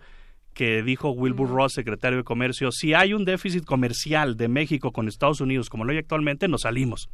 que 0.58 0.82
dijo 0.82 1.12
Wilbur 1.12 1.50
Ross, 1.50 1.74
secretario 1.74 2.18
de 2.18 2.24
Comercio, 2.24 2.72
si 2.72 2.96
hay 2.96 3.14
un 3.14 3.26
déficit 3.26 3.64
comercial 3.64 4.38
de 4.38 4.48
México 4.48 4.92
con 4.92 5.08
Estados 5.08 5.40
Unidos 5.40 5.70
como 5.70 5.86
lo 5.86 5.92
hay 5.92 6.00
actualmente, 6.00 6.48
nos 6.48 6.62
salimos. 6.62 7.12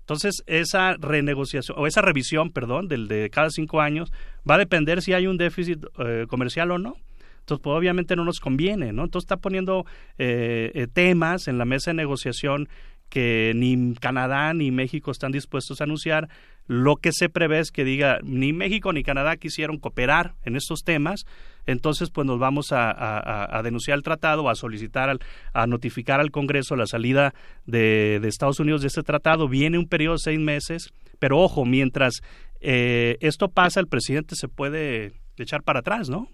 Entonces, 0.00 0.42
esa 0.46 0.94
renegociación, 0.94 1.78
o 1.78 1.86
esa 1.86 2.00
revisión, 2.00 2.52
perdón, 2.52 2.88
del 2.88 3.06
de 3.06 3.28
cada 3.28 3.50
cinco 3.50 3.82
años, 3.82 4.10
va 4.48 4.54
a 4.54 4.58
depender 4.58 5.02
si 5.02 5.12
hay 5.12 5.26
un 5.26 5.36
déficit 5.36 5.84
eh, 5.98 6.24
comercial 6.26 6.70
o 6.70 6.78
no. 6.78 6.96
Entonces, 7.40 7.62
pues, 7.62 7.76
obviamente 7.76 8.16
no 8.16 8.24
nos 8.24 8.40
conviene, 8.40 8.94
¿no? 8.94 9.04
Entonces, 9.04 9.26
está 9.26 9.36
poniendo 9.36 9.84
eh, 10.16 10.72
eh, 10.72 10.86
temas 10.90 11.48
en 11.48 11.58
la 11.58 11.66
mesa 11.66 11.90
de 11.90 11.96
negociación 11.96 12.70
que 13.10 13.52
ni 13.54 13.94
Canadá 14.00 14.54
ni 14.54 14.70
México 14.70 15.10
están 15.10 15.32
dispuestos 15.32 15.82
a 15.82 15.84
anunciar. 15.84 16.30
Lo 16.66 16.96
que 16.96 17.12
se 17.12 17.28
prevé 17.28 17.58
es 17.58 17.70
que 17.70 17.84
diga 17.84 18.20
ni 18.22 18.54
México 18.54 18.90
ni 18.94 19.02
Canadá 19.02 19.36
quisieron 19.36 19.76
cooperar 19.76 20.34
en 20.44 20.56
estos 20.56 20.80
temas, 20.82 21.26
entonces 21.66 22.10
pues 22.10 22.26
nos 22.26 22.38
vamos 22.38 22.68
a, 22.72 23.60
denunciar 23.62 23.96
el 23.96 24.02
tratado, 24.02 24.48
a 24.48 24.54
solicitar, 24.54 25.18
a 25.52 25.66
notificar 25.66 26.20
al 26.20 26.30
Congreso 26.30 26.76
la 26.76 26.86
salida 26.86 27.34
de, 27.66 28.20
Estados 28.24 28.60
Unidos 28.60 28.82
de 28.82 28.88
este 28.88 29.02
tratado. 29.02 29.48
Viene 29.48 29.78
un 29.78 29.88
periodo 29.88 30.14
de 30.14 30.20
seis 30.20 30.38
meses, 30.38 30.90
pero 31.18 31.40
ojo, 31.40 31.64
mientras 31.64 32.20
eh, 32.60 33.16
esto 33.20 33.48
pasa, 33.48 33.80
el 33.80 33.86
presidente 33.86 34.34
se 34.36 34.48
puede 34.48 35.12
echar 35.36 35.62
para 35.62 35.80
atrás, 35.80 36.08
¿no? 36.08 36.28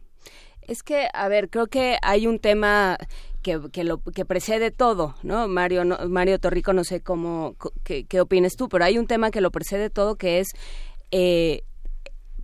Es 0.63 0.83
que, 0.83 1.09
a 1.13 1.29
ver, 1.29 1.49
creo 1.49 1.67
que 1.67 1.97
hay 2.03 2.27
un 2.27 2.39
tema 2.39 2.97
que, 3.43 3.59
precede 4.27 4.71
todo, 4.71 5.15
¿no? 5.23 5.49
Mario, 5.49 5.85
Mario 6.09 6.39
Torrico, 6.39 6.73
no 6.73 6.85
sé 6.85 7.01
cómo, 7.01 7.57
qué, 7.83 8.05
qué 8.05 8.21
opines 8.21 8.57
tú, 8.57 8.69
pero 8.69 8.85
hay 8.85 8.99
un 8.99 9.07
tema 9.07 9.31
que 9.31 9.41
lo 9.41 9.51
precede 9.51 9.91
todo 9.91 10.17
que 10.17 10.41
es, 10.41 10.49
eh, 11.11 11.63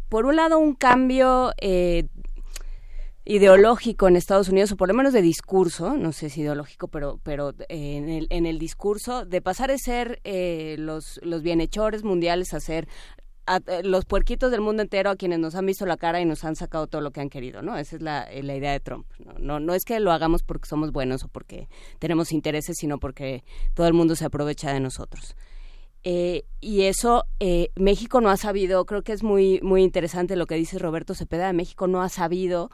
por 0.09 0.27
un 0.27 0.37
lado, 0.37 0.59
un 0.59 0.75
cambio 0.75 1.53
eh, 1.61 2.05
ideológico 3.27 4.09
en 4.09 4.17
Estados 4.17 4.49
Unidos, 4.49 4.73
o 4.73 4.77
por 4.77 4.89
lo 4.89 4.95
menos 4.95 5.13
de 5.13 5.21
discurso, 5.21 5.97
no 5.97 6.13
sé 6.13 6.31
si 6.31 6.41
ideológico, 6.41 6.89
pero, 6.89 7.21
pero 7.23 7.51
eh, 7.69 7.97
en, 7.97 8.09
el, 8.09 8.27
en 8.31 8.47
el 8.47 8.59
discurso, 8.59 9.27
de 9.27 9.43
pasar 9.43 9.71
de 9.71 9.79
ser 9.79 10.21
los, 10.79 11.21
los 11.23 11.43
bienhechores 11.43 12.05
mundiales 12.05 12.55
a 12.55 12.61
ser 12.61 12.89
eh, 13.49 13.83
los 13.85 14.05
puerquitos 14.05 14.51
del 14.51 14.61
mundo 14.61 14.83
entero 14.83 15.11
a 15.11 15.17
quienes 15.17 15.39
nos 15.39 15.55
han 15.55 15.67
visto 15.67 15.87
la 15.87 15.97
cara 15.97 16.21
y 16.21 16.25
nos 16.25 16.43
han 16.45 16.57
sacado 16.57 16.89
todo 16.89 17.01
lo 17.01 17.13
que 17.13 17.21
han 17.21 17.29
querido, 17.29 17.63
¿no? 17.63 17.77
Esa 17.77 17.97
es 17.97 18.03
la, 18.03 18.25
eh, 18.25 18.43
la 18.43 18.57
idea 18.57 18.73
de 18.73 18.81
Trump. 18.81 19.07
¿no? 19.39 19.61
No, 19.61 19.75
es 19.75 19.85
que 19.85 20.01
lo 20.01 20.11
hagamos 20.11 20.43
porque 20.43 20.69
somos 20.69 20.91
buenos 20.91 21.23
o 21.23 21.29
porque 21.29 21.69
tenemos 22.01 22.33
intereses, 22.33 22.75
sino 22.79 22.99
porque 22.99 23.45
todo 23.75 23.87
el 23.87 23.95
mundo 23.95 24.17
se 24.17 24.25
aprovecha 24.25 24.73
de 24.73 24.81
nosotros. 24.81 25.37
Eh, 26.03 26.45
y 26.61 26.83
eso 26.83 27.25
México 27.77 28.21
no 28.21 28.31
ha 28.31 28.37
sabido, 28.37 28.85
creo 28.85 29.03
que 29.03 29.13
es 29.13 29.23
muy, 29.23 29.61
muy 29.63 29.83
interesante 29.83 30.37
lo 30.37 30.47
que 30.47 30.55
dice 30.55 30.79
Roberto 30.79 31.15
Cepeda, 31.15 31.53
México 31.53 31.89
no 31.89 32.03
ha 32.03 32.09
sabido 32.09 32.71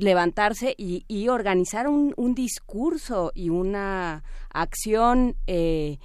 levantarse 0.00 0.74
y, 0.76 1.04
y 1.08 1.28
organizar 1.28 1.88
un, 1.88 2.14
un, 2.16 2.34
discurso 2.34 3.32
y 3.34 3.50
una 3.50 4.24
acción 4.50 5.36
eh, 5.46 5.98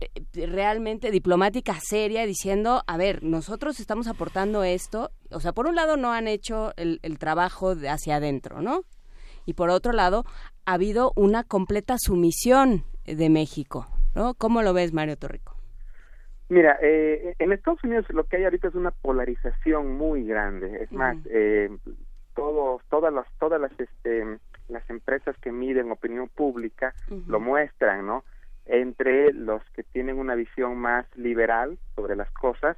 eh, 0.00 0.46
realmente 0.46 1.10
diplomática 1.10 1.74
seria 1.80 2.26
diciendo, 2.26 2.82
a 2.86 2.96
ver, 2.96 3.22
nosotros 3.22 3.80
estamos 3.80 4.08
aportando 4.08 4.64
esto, 4.64 5.10
o 5.30 5.40
sea, 5.40 5.52
por 5.52 5.66
un 5.66 5.76
lado 5.76 5.96
no 5.96 6.12
han 6.12 6.28
hecho 6.28 6.72
el, 6.76 7.00
trabajo 7.18 7.74
de 7.74 7.88
hacia 7.88 8.16
adentro, 8.16 8.60
¿no? 8.60 8.82
Y 9.46 9.54
por 9.54 9.70
otro 9.70 9.92
lado, 9.92 10.24
ha 10.66 10.74
habido 10.74 11.12
una 11.16 11.44
completa 11.44 11.96
sumisión 11.98 12.84
de 13.04 13.30
México, 13.30 13.86
¿no? 14.14 14.34
¿Cómo 14.34 14.62
lo 14.62 14.72
ves, 14.72 14.92
Mario 14.92 15.16
Torrico? 15.16 15.54
Mira, 16.48 16.78
eh, 16.82 17.34
en 17.38 17.52
Estados 17.52 17.82
Unidos 17.84 18.06
lo 18.10 18.24
que 18.24 18.36
hay 18.36 18.44
ahorita 18.44 18.68
es 18.68 18.74
una 18.74 18.90
polarización 18.90 19.96
muy 19.96 20.24
grande. 20.24 20.82
Es 20.82 20.92
más, 20.92 21.16
eh, 21.26 21.70
todos, 22.34 22.82
todas 22.90 23.12
las, 23.12 23.26
todas 23.38 23.60
las, 23.60 23.72
este, 23.78 24.38
las 24.68 24.88
empresas 24.90 25.36
que 25.38 25.52
miden 25.52 25.90
opinión 25.90 26.28
pública 26.28 26.94
lo 27.26 27.40
muestran, 27.40 28.06
¿no? 28.06 28.24
entre 28.66 29.32
los 29.32 29.62
que 29.70 29.82
tienen 29.82 30.18
una 30.18 30.34
visión 30.34 30.76
más 30.76 31.06
liberal 31.16 31.78
sobre 31.94 32.16
las 32.16 32.30
cosas 32.30 32.76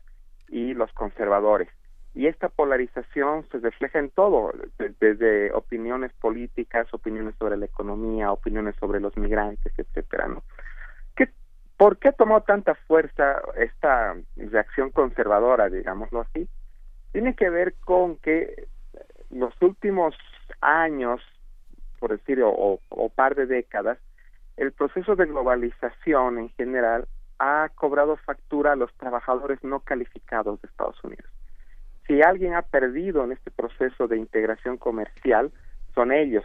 y 0.49 0.75
los 0.75 0.93
conservadores. 0.93 1.69
Y 2.15 2.27
esta 2.27 2.49
polarización 2.49 3.47
se 3.51 3.59
refleja 3.59 3.99
en 3.99 4.11
todo, 4.11 4.53
desde 5.01 5.53
opiniones 5.53 6.13
políticas, 6.15 6.93
opiniones 6.93 7.35
sobre 7.39 7.59
la 7.59 7.67
economía, 7.67 8.33
opiniones 8.33 8.75
sobre 8.77 9.01
los 9.01 9.17
migrantes, 9.19 9.73
etcétera, 9.77 10.27
¿no? 10.27 10.43
¿Qué, 11.15 11.29
¿Por 11.77 11.99
qué 11.99 12.13
tomó 12.13 12.41
tanta 12.41 12.75
fuerza 12.75 13.43
esta 13.57 14.17
reacción 14.37 14.91
conservadora, 14.91 15.69
digámoslo 15.69 16.23
así? 16.23 16.49
Tiene 17.13 17.37
que 17.37 17.51
ver 17.51 17.75
con 17.85 18.17
que 18.17 18.67
los 19.31 19.55
últimos 19.61 20.15
años, 20.61 21.21
por 21.99 22.11
decir, 22.11 22.41
o, 22.43 22.81
par 23.15 23.35
de 23.35 23.47
décadas, 23.47 23.99
el 24.57 24.73
proceso 24.73 25.17
de 25.17 25.27
globalización 25.27 26.39
en 26.39 26.49
general 26.51 27.07
ha 27.39 27.69
cobrado 27.75 28.17
factura 28.17 28.73
a 28.73 28.77
los 28.77 28.93
trabajadores 28.95 29.63
no 29.63 29.81
calificados 29.81 30.61
de 30.61 30.69
Estados 30.69 31.03
Unidos. 31.05 31.27
si 32.07 32.23
alguien 32.23 32.55
ha 32.55 32.63
perdido 32.63 33.25
en 33.25 33.33
este 33.33 33.51
proceso 33.51 34.07
de 34.07 34.17
integración 34.17 34.77
comercial, 34.77 35.51
son 35.93 36.13
ellos, 36.13 36.45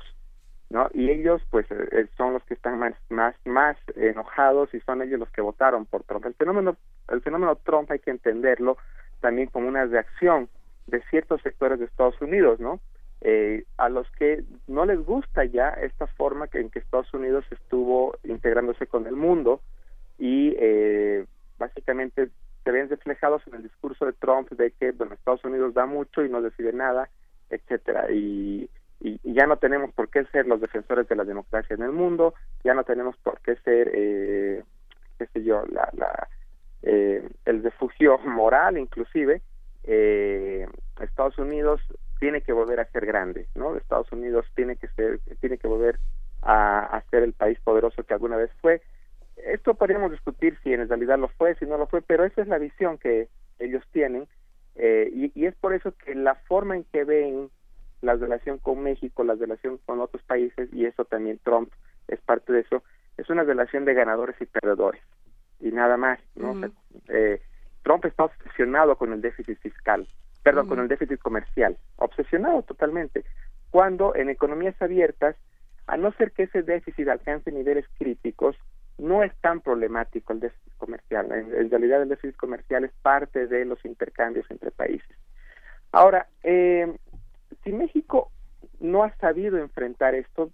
¿no? 0.71 0.89
Y 0.91 1.11
ellos, 1.11 1.39
pues, 1.51 1.69
eh, 1.69 1.87
eh, 1.91 2.07
son 2.17 2.33
los 2.33 2.43
que 2.45 2.55
están 2.55 2.79
más, 2.79 2.95
más, 3.09 3.35
más 3.45 3.77
enojados 3.95 4.73
y 4.73 4.79
son 4.79 5.03
ellos 5.03 5.19
los 5.19 5.29
que 5.29 5.41
votaron 5.41 5.85
por 5.85 6.03
Trump. 6.03 6.25
El 6.25 6.33
fenómeno, 6.33 6.77
el 7.09 7.21
fenómeno 7.21 7.55
Trump 7.57 7.91
hay 7.91 7.99
que 7.99 8.09
entenderlo 8.09 8.77
también 9.19 9.49
como 9.49 9.67
una 9.67 9.85
reacción 9.85 10.49
de 10.87 11.01
ciertos 11.09 11.41
sectores 11.41 11.79
de 11.79 11.85
Estados 11.85 12.19
Unidos, 12.21 12.59
¿no? 12.59 12.79
Eh, 13.23 13.65
a 13.77 13.87
los 13.89 14.09
que 14.11 14.43
no 14.67 14.85
les 14.85 14.99
gusta 15.05 15.45
ya 15.45 15.69
esta 15.69 16.07
forma 16.07 16.47
que, 16.47 16.59
en 16.59 16.71
que 16.71 16.79
Estados 16.79 17.13
Unidos 17.13 17.45
estuvo 17.51 18.15
integrándose 18.23 18.87
con 18.87 19.05
el 19.05 19.15
mundo 19.15 19.61
y 20.17 20.55
eh, 20.57 21.25
básicamente 21.59 22.29
se 22.63 22.71
ven 22.71 22.89
reflejados 22.89 23.43
en 23.45 23.55
el 23.55 23.63
discurso 23.63 24.07
de 24.07 24.13
Trump 24.13 24.49
de 24.51 24.71
que 24.71 24.91
bueno 24.91 25.13
Estados 25.13 25.43
Unidos 25.43 25.75
da 25.75 25.85
mucho 25.85 26.25
y 26.25 26.29
no 26.29 26.41
decide 26.41 26.73
nada 26.73 27.09
etcétera 27.51 28.11
y, 28.11 28.67
y, 28.99 29.19
ya 29.23 29.45
no 29.45 29.57
tenemos 29.57 29.93
por 29.93 30.09
qué 30.09 30.25
ser 30.25 30.47
los 30.47 30.59
defensores 30.59 31.07
de 31.07 31.15
la 31.15 31.23
democracia 31.23 31.75
en 31.75 31.83
el 31.83 31.91
mundo 31.91 32.33
ya 32.63 32.73
no 32.73 32.83
tenemos 32.83 33.15
por 33.17 33.39
qué 33.41 33.55
ser 33.57 33.91
eh, 33.93 34.63
qué 35.19 35.27
sé 35.27 35.43
yo 35.43 35.63
la, 35.67 35.89
la 35.93 36.27
eh, 36.81 37.27
el 37.45 37.61
refugio 37.61 38.17
moral 38.19 38.79
inclusive 38.79 39.43
eh, 39.83 40.67
Estados 40.99 41.37
Unidos 41.37 41.81
tiene 42.19 42.41
que 42.41 42.53
volver 42.53 42.79
a 42.79 42.91
ser 42.91 43.05
grande, 43.05 43.47
¿no? 43.55 43.75
Estados 43.75 44.11
Unidos 44.11 44.45
tiene 44.55 44.75
que 44.75 44.87
ser, 44.89 45.19
tiene 45.39 45.57
que 45.57 45.67
volver 45.67 45.99
a, 46.43 47.03
ser 47.09 47.23
el 47.23 47.33
país 47.33 47.59
poderoso 47.63 48.03
que 48.03 48.13
alguna 48.13 48.37
vez 48.37 48.51
fue. 48.61 48.81
Esto 49.37 49.73
podríamos 49.73 50.11
discutir 50.11 50.57
si 50.63 50.73
en 50.73 50.87
realidad 50.87 51.17
lo 51.17 51.29
fue, 51.29 51.55
si 51.55 51.65
no 51.65 51.77
lo 51.77 51.87
fue, 51.87 52.01
pero 52.01 52.23
esa 52.23 52.41
es 52.41 52.47
la 52.47 52.57
visión 52.57 52.97
que 52.97 53.27
ellos 53.59 53.83
tienen 53.91 54.27
eh, 54.75 55.09
y, 55.13 55.31
y, 55.39 55.45
es 55.45 55.55
por 55.55 55.73
eso 55.73 55.93
que 55.97 56.15
la 56.15 56.35
forma 56.35 56.75
en 56.75 56.83
que 56.85 57.03
ven 57.03 57.49
la 58.01 58.15
relación 58.15 58.57
con 58.57 58.81
México, 58.81 59.23
la 59.23 59.35
relación 59.35 59.79
con 59.85 59.99
otros 59.99 60.23
países 60.23 60.69
y 60.73 60.85
eso 60.85 61.05
también 61.05 61.39
Trump 61.43 61.71
es 62.07 62.19
parte 62.21 62.53
de 62.53 62.61
eso, 62.61 62.83
es 63.17 63.29
una 63.29 63.43
relación 63.43 63.85
de 63.85 63.93
ganadores 63.93 64.35
y 64.39 64.45
perdedores 64.45 65.01
y 65.59 65.71
nada 65.71 65.97
más, 65.97 66.19
¿no? 66.35 66.59
eh, 67.09 67.41
Trump 67.83 68.05
está 68.05 68.25
obsesionado 68.25 68.95
con 68.95 69.13
el 69.13 69.21
déficit 69.21 69.59
fiscal 69.59 70.07
perdón, 70.43 70.67
con 70.67 70.79
el 70.79 70.87
déficit 70.87 71.19
comercial, 71.19 71.77
obsesionado 71.97 72.63
totalmente, 72.63 73.25
cuando 73.69 74.15
en 74.15 74.29
economías 74.29 74.79
abiertas, 74.81 75.35
a 75.87 75.97
no 75.97 76.11
ser 76.13 76.31
que 76.31 76.43
ese 76.43 76.63
déficit 76.63 77.07
alcance 77.07 77.51
niveles 77.51 77.85
críticos, 77.97 78.55
no 78.97 79.23
es 79.23 79.35
tan 79.41 79.61
problemático 79.61 80.33
el 80.33 80.39
déficit 80.39 80.73
comercial. 80.77 81.31
En, 81.31 81.69
realidad 81.69 82.01
el 82.03 82.09
déficit 82.09 82.35
comercial 82.35 82.83
es 82.83 82.91
parte 83.01 83.47
de 83.47 83.65
los 83.65 83.83
intercambios 83.85 84.49
entre 84.49 84.71
países. 84.71 85.17
Ahora, 85.91 86.27
eh, 86.43 86.91
si 87.63 87.71
México 87.71 88.31
no 88.79 89.03
ha 89.03 89.15
sabido 89.17 89.57
enfrentar 89.57 90.15
esto, 90.15 90.51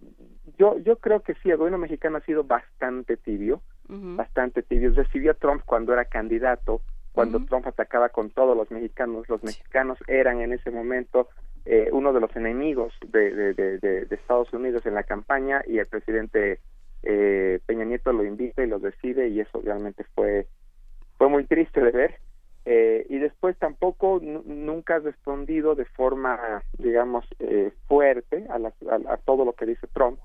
yo, 0.58 0.78
yo 0.80 0.98
creo 0.98 1.22
que 1.22 1.36
sí, 1.36 1.50
el 1.50 1.58
gobierno 1.58 1.78
mexicano 1.78 2.18
ha 2.18 2.22
sido 2.22 2.44
bastante 2.44 3.16
tibio, 3.18 3.62
bastante 3.88 4.64
tibio. 4.64 4.92
Recibió 4.94 5.32
a 5.32 5.36
Trump 5.36 5.62
cuando 5.66 5.94
era 5.94 6.06
candidato, 6.06 6.82
cuando 7.18 7.44
Trump 7.46 7.66
atacaba 7.66 8.10
con 8.10 8.30
todos 8.30 8.56
los 8.56 8.70
mexicanos. 8.70 9.28
Los 9.28 9.42
mexicanos 9.42 9.98
eran 10.06 10.40
en 10.40 10.54
ese 10.54 10.70
momento 10.70 11.30
eh, 11.66 11.90
uno 11.92 12.14
de 12.14 12.20
los 12.20 12.36
enemigos 12.36 12.94
de, 13.08 13.56
de, 13.56 14.08
Estados 14.12 14.54
Unidos 14.54 14.86
en 14.86 14.94
la 14.94 15.02
campaña 15.02 15.64
y 15.66 15.80
el 15.80 15.88
presidente 15.88 16.60
eh, 17.02 17.60
Peña 17.66 17.86
Nieto 17.86 18.14
lo 18.14 18.24
invita 18.24 18.64
y 18.64 18.68
lo 18.68 18.78
decide 18.78 19.30
y 19.30 19.40
eso 19.40 19.60
realmente 19.64 20.04
fue 20.14 20.46
fue 21.18 21.28
muy 21.28 21.46
triste 21.46 21.82
de 21.82 21.92
ver 21.92 22.20
eh, 22.66 23.08
y 23.10 23.18
después 23.18 23.58
tampoco 23.58 24.20
nunca 24.22 24.98
ha 24.98 25.00
respondido 25.00 25.74
de 25.74 25.86
forma 25.86 26.62
digamos 26.78 27.26
fuerte 27.88 28.46
a, 28.50 28.58
a, 29.12 29.18
todo 29.18 29.44
lo 29.44 29.54
que 29.54 29.66
dice 29.66 29.88
Trump 29.88 30.20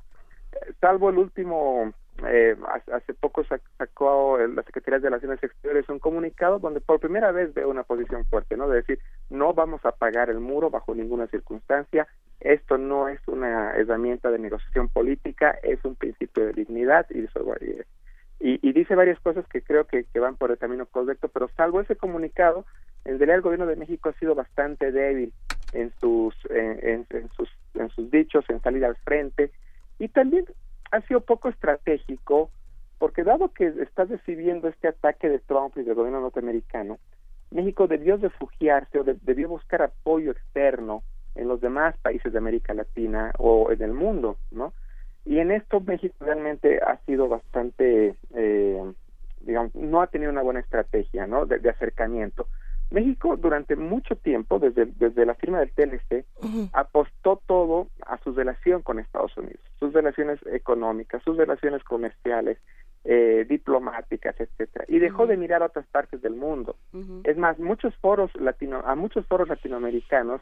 salvo 0.81 1.09
el 1.09 1.17
último 1.17 1.95
eh, 2.27 2.57
hace 2.93 3.15
poco 3.15 3.45
sacó 3.79 4.39
la 4.39 4.63
Secretaría 4.63 5.01
de 5.01 5.09
Relaciones 5.09 5.43
Exteriores 5.43 5.89
un 5.89 5.99
comunicado 5.99 6.59
donde 6.59 6.81
por 6.81 7.01
primera 7.01 7.33
vez 7.33 7.53
ve 7.55 7.65
una 7.67 7.83
posición 7.83 8.25
fuerte, 8.27 8.57
¿no? 8.57 8.69
De 8.69 8.77
decir, 8.77 8.99
no 9.31 9.55
vamos 9.55 9.85
a 9.85 9.93
pagar 9.93 10.31
el 10.31 10.39
muro 10.39 10.71
bajo 10.71 10.95
ninguna 10.95 11.27
circunstancia, 11.27 12.07
esto 12.41 12.79
no 12.79 13.09
es 13.09 13.21
una 13.27 13.73
herramienta 13.73 14.31
de 14.31 14.39
negociación 14.39 14.89
política, 14.89 15.59
es 15.63 15.85
un 15.85 15.95
principio 15.97 16.47
de 16.47 16.53
dignidad 16.53 17.07
y, 17.11 17.21
y, 18.41 18.69
y 18.69 18.73
dice 18.73 18.95
varias 18.95 19.19
cosas 19.21 19.47
que 19.49 19.63
creo 19.63 19.87
que, 19.87 20.05
que, 20.05 20.21
van 20.21 20.37
por 20.37 20.51
el 20.51 20.59
camino 20.59 20.87
correcto, 20.87 21.29
pero 21.29 21.49
salvo 21.57 21.81
ese 21.81 21.97
comunicado, 21.97 22.67
en 23.05 23.19
realidad 23.19 23.37
el 23.37 23.43
gobierno 23.43 23.67
de 23.67 23.77
México 23.77 24.09
ha 24.09 24.19
sido 24.19 24.35
bastante 24.35 24.93
débil 24.93 25.33
en 25.73 25.93
sus, 26.01 26.35
en, 26.51 27.07
en 27.11 27.29
sus, 27.31 27.49
en 27.75 27.89
sus 27.91 28.11
dichos, 28.11 28.45
en 28.49 28.61
salir 28.61 28.85
al 28.85 28.97
frente, 28.97 29.51
y 29.99 30.09
también 30.09 30.45
ha 30.93 31.01
sido 31.03 31.23
poco 31.23 31.49
estratégico 31.49 32.51
porque 32.99 33.25
dado 33.25 33.49
que 33.49 33.67
está 33.81 34.05
recibiendo 34.05 34.69
este 34.69 34.87
ataque 34.87 35.29
de 35.29 35.41
Trump 35.41 35.77
y 35.77 35.83
del 35.83 35.97
gobierno 35.97 36.21
norteamericano, 36.21 36.99
México 37.51 37.89
debió 37.89 38.17
refugiarse 38.17 39.01
o 39.01 39.05
debió 39.05 39.49
buscar 39.49 39.83
apoyo 39.83 40.31
externo 40.31 41.03
en 41.35 41.49
los 41.49 41.61
demás 41.61 41.97
países 41.99 42.33
de 42.33 42.39
América 42.39 42.75
Latina 42.75 43.33
o 43.39 43.73
en 43.73 43.83
el 43.83 43.93
mundo, 43.93 44.37
¿no? 44.53 44.73
Y 45.25 45.39
en 45.39 45.51
esto 45.51 45.81
México 45.81 46.15
realmente 46.21 46.79
ha 46.81 46.99
sido 47.07 47.29
bastante, 47.29 48.15
eh, 48.35 48.93
digamos, 49.41 49.75
no 49.75 50.03
ha 50.03 50.07
tenido 50.07 50.31
una 50.31 50.43
buena 50.43 50.61
estrategia, 50.61 51.27
¿no? 51.27 51.47
de 51.47 51.71
acercamiento. 51.71 52.47
México 52.93 53.37
durante 53.37 53.77
mucho 53.77 54.17
tiempo, 54.17 54.59
desde, 54.59 54.87
desde 54.87 55.27
la 55.27 55.35
firma 55.35 55.61
del 55.61 55.73
TLC, 55.73 56.25
apostó 56.73 57.41
todo 57.47 57.89
a 58.07 58.19
su 58.19 58.33
relación 58.33 58.83
con 58.83 58.99
Estados 58.99 59.37
Unidos, 59.37 59.61
sus 59.79 59.93
relaciones 59.93 60.39
económicas, 60.47 61.23
sus 61.23 61.37
relaciones 61.37 61.83
comerciales, 61.85 62.59
eh, 63.05 63.45
diplomáticas, 63.49 64.39
etcétera, 64.39 64.85
y 64.87 65.01
dejó 65.01 65.27
de 65.27 65.37
mirar 65.37 65.63
a 65.63 65.67
otras 65.67 65.87
partes 65.87 66.23
del 66.23 66.37
mundo. 66.37 66.77
Es 67.25 67.37
más, 67.37 67.59
muchos 67.59 67.95
foros 67.97 68.31
latino, 68.37 68.83
a 68.85 68.95
muchos 68.95 69.27
foros 69.27 69.49
latinoamericanos 69.49 70.41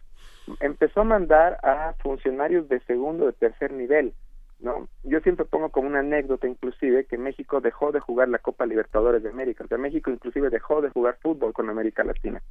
empezó 0.61 1.01
a 1.01 1.05
mandar 1.05 1.59
a 1.63 1.95
funcionarios 2.03 2.69
de 2.69 2.81
segundo, 2.81 3.27
de 3.27 3.33
tercer 3.33 3.73
nivel, 3.73 4.13
¿no? 4.61 4.89
Yo 5.05 5.21
siempre 5.21 5.45
pongo 5.45 5.71
como 5.71 5.89
una 5.89 6.01
anécdota 6.01 6.47
inclusive 6.47 7.07
que 7.07 7.19
México 7.19 7.61
dejó 7.61 7.93
de 7.93 8.01
jugar 8.01 8.29
la 8.29 8.39
Copa 8.39 8.67
Libertadores 8.67 9.23
de 9.23 9.31
América, 9.31 9.65
o 9.65 9.69
sea, 9.69 9.79
México 9.79 10.11
inclusive 10.11 10.51
dejó 10.51 10.81
de 10.81 10.91
jugar 10.91 11.19
fútbol 11.23 11.53
con 11.53 11.69
América 11.71 12.05
Latina. 12.05 12.43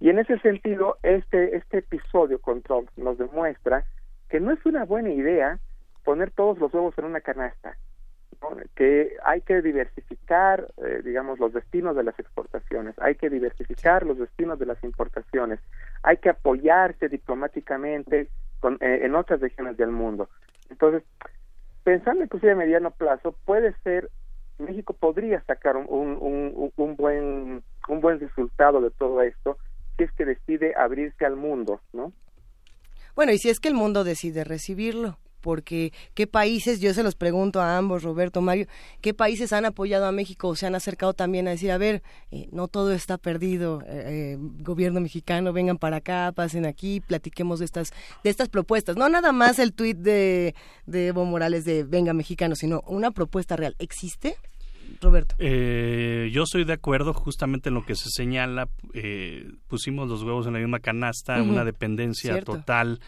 Y 0.00 0.10
en 0.10 0.18
ese 0.18 0.38
sentido, 0.38 0.98
este, 1.02 1.56
este 1.56 1.78
episodio 1.78 2.40
con 2.40 2.62
Trump 2.62 2.88
nos 2.96 3.18
demuestra 3.18 3.84
que 4.28 4.40
no 4.40 4.52
es 4.52 4.64
una 4.64 4.84
buena 4.84 5.10
idea 5.10 5.58
poner 6.04 6.30
todos 6.30 6.58
los 6.58 6.72
huevos 6.72 6.96
en 6.98 7.06
una 7.06 7.20
canasta, 7.20 7.76
que 8.76 9.16
hay 9.24 9.40
que 9.40 9.60
diversificar, 9.62 10.68
eh, 10.78 11.02
digamos, 11.04 11.38
los 11.38 11.52
destinos 11.52 11.96
de 11.96 12.04
las 12.04 12.18
exportaciones, 12.18 12.94
hay 12.98 13.16
que 13.16 13.28
diversificar 13.28 14.06
los 14.06 14.18
destinos 14.18 14.58
de 14.58 14.66
las 14.66 14.82
importaciones, 14.84 15.58
hay 16.02 16.18
que 16.18 16.30
apoyarse 16.30 17.08
diplomáticamente 17.08 18.28
con, 18.60 18.74
eh, 18.74 19.00
en 19.02 19.14
otras 19.16 19.40
regiones 19.40 19.76
del 19.76 19.90
mundo. 19.90 20.28
Entonces, 20.70 21.02
pensando 21.88 22.22
inclusive 22.22 22.52
a 22.52 22.54
mediano 22.54 22.90
plazo, 22.90 23.34
puede 23.46 23.74
ser, 23.82 24.10
México 24.58 24.92
podría 24.92 25.42
sacar 25.46 25.74
un, 25.78 25.86
un, 25.88 26.70
un, 26.76 26.96
buen, 26.96 27.62
un 27.88 28.00
buen 28.02 28.20
resultado 28.20 28.82
de 28.82 28.90
todo 28.90 29.22
esto 29.22 29.56
si 29.96 30.04
es 30.04 30.12
que 30.12 30.26
decide 30.26 30.74
abrirse 30.76 31.24
al 31.24 31.36
mundo, 31.36 31.80
¿no? 31.94 32.12
Bueno, 33.16 33.32
y 33.32 33.38
si 33.38 33.48
es 33.48 33.58
que 33.58 33.68
el 33.68 33.74
mundo 33.74 34.04
decide 34.04 34.44
recibirlo 34.44 35.16
porque 35.40 35.92
qué 36.14 36.26
países, 36.26 36.80
yo 36.80 36.92
se 36.94 37.02
los 37.02 37.14
pregunto 37.14 37.60
a 37.60 37.76
ambos, 37.76 38.02
Roberto, 38.02 38.40
Mario, 38.40 38.66
qué 39.00 39.14
países 39.14 39.52
han 39.52 39.64
apoyado 39.64 40.06
a 40.06 40.12
México 40.12 40.48
o 40.48 40.56
se 40.56 40.66
han 40.66 40.74
acercado 40.74 41.14
también 41.14 41.48
a 41.48 41.52
decir, 41.52 41.70
a 41.70 41.78
ver, 41.78 42.02
eh, 42.30 42.48
no 42.52 42.68
todo 42.68 42.92
está 42.92 43.18
perdido, 43.18 43.82
eh, 43.86 44.34
eh, 44.34 44.36
gobierno 44.38 45.00
mexicano, 45.00 45.52
vengan 45.52 45.78
para 45.78 45.98
acá, 45.98 46.32
pasen 46.34 46.66
aquí, 46.66 47.00
platiquemos 47.00 47.58
de 47.58 47.64
estas, 47.64 47.92
de 48.24 48.30
estas 48.30 48.48
propuestas. 48.48 48.96
No 48.96 49.08
nada 49.08 49.32
más 49.32 49.58
el 49.58 49.72
tuit 49.72 49.98
de, 49.98 50.54
de 50.86 51.08
Evo 51.08 51.24
Morales 51.24 51.64
de 51.64 51.84
venga 51.84 52.12
mexicano, 52.12 52.54
sino 52.54 52.82
una 52.86 53.10
propuesta 53.10 53.56
real. 53.56 53.74
¿Existe? 53.78 54.36
Roberto. 55.02 55.34
yo 55.38 56.42
estoy 56.42 56.64
de 56.64 56.72
acuerdo 56.72 57.12
justamente 57.12 57.68
en 57.68 57.74
lo 57.74 57.84
que 57.84 57.94
se 57.94 58.08
señala. 58.08 58.68
pusimos 59.68 60.08
los 60.08 60.22
huevos 60.22 60.46
en 60.46 60.54
la 60.54 60.60
misma 60.60 60.80
canasta, 60.80 61.42
una 61.42 61.62
dependencia 61.64 62.42
total 62.42 62.98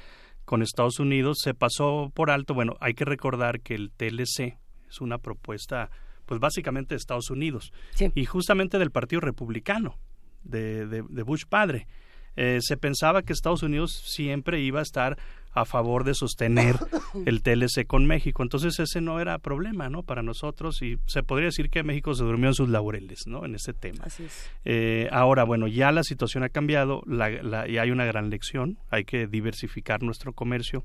con 0.51 0.63
Estados 0.63 0.99
Unidos 0.99 1.39
se 1.41 1.55
pasó 1.55 2.11
por 2.13 2.29
alto. 2.29 2.55
Bueno, 2.55 2.75
hay 2.81 2.95
que 2.95 3.05
recordar 3.05 3.61
que 3.61 3.77
el 3.77 3.93
TLC 3.93 4.59
es 4.89 5.01
una 5.01 5.19
propuesta, 5.19 5.93
pues 6.27 6.41
básicamente 6.41 6.97
de 6.97 6.99
Estados 6.99 7.31
Unidos 7.31 7.73
y 8.17 8.25
justamente 8.25 8.77
del 8.81 8.91
Partido 8.91 9.21
Republicano, 9.21 9.97
de, 10.43 10.87
de, 10.87 11.23
Bush 11.23 11.45
padre. 11.49 11.87
eh, 12.35 12.59
se 12.63 12.77
pensaba 12.77 13.23
que 13.23 13.33
Estados 13.33 13.63
Unidos 13.63 13.93
siempre 13.93 14.61
iba 14.61 14.81
a 14.81 14.83
estar 14.83 15.19
a 15.53 15.65
favor 15.65 16.05
de 16.05 16.15
sostener 16.15 16.77
el 17.27 17.43
TLC 17.43 17.87
con 17.87 18.07
México. 18.07 18.43
Entonces 18.43 18.79
ese 18.79 19.01
no 19.01 19.21
era 19.21 19.39
problema, 19.39 19.89
¿no? 19.89 20.03
Para 20.03 20.23
nosotros 20.23 20.81
y 20.83 20.99
se 21.07 21.23
podría 21.23 21.47
decir 21.47 21.71
que 21.71 21.83
México 21.83 22.15
se 22.15 22.25
durmió 22.25 22.49
en 22.49 22.55
sus 22.55 22.69
laureles, 22.69 23.27
¿no? 23.27 23.45
En 23.45 23.55
ese 23.55 23.73
tema. 23.73 24.05
Así 24.05 24.25
es. 24.25 24.51
Eh, 24.65 25.09
ahora, 25.13 25.45
bueno, 25.45 25.67
ya 25.67 25.93
la 25.93 26.03
situación 26.03 26.45
ha 26.45 26.49
cambiado 26.49 27.03
la, 27.07 27.69
y 27.69 27.79
hay 27.79 27.91
una 27.91 28.05
gran 28.05 28.31
lección. 28.31 28.79
Hay 28.91 29.05
que 29.05 29.27
diversificar 29.27 30.03
nuestro 30.03 30.33
comercio 30.33 30.85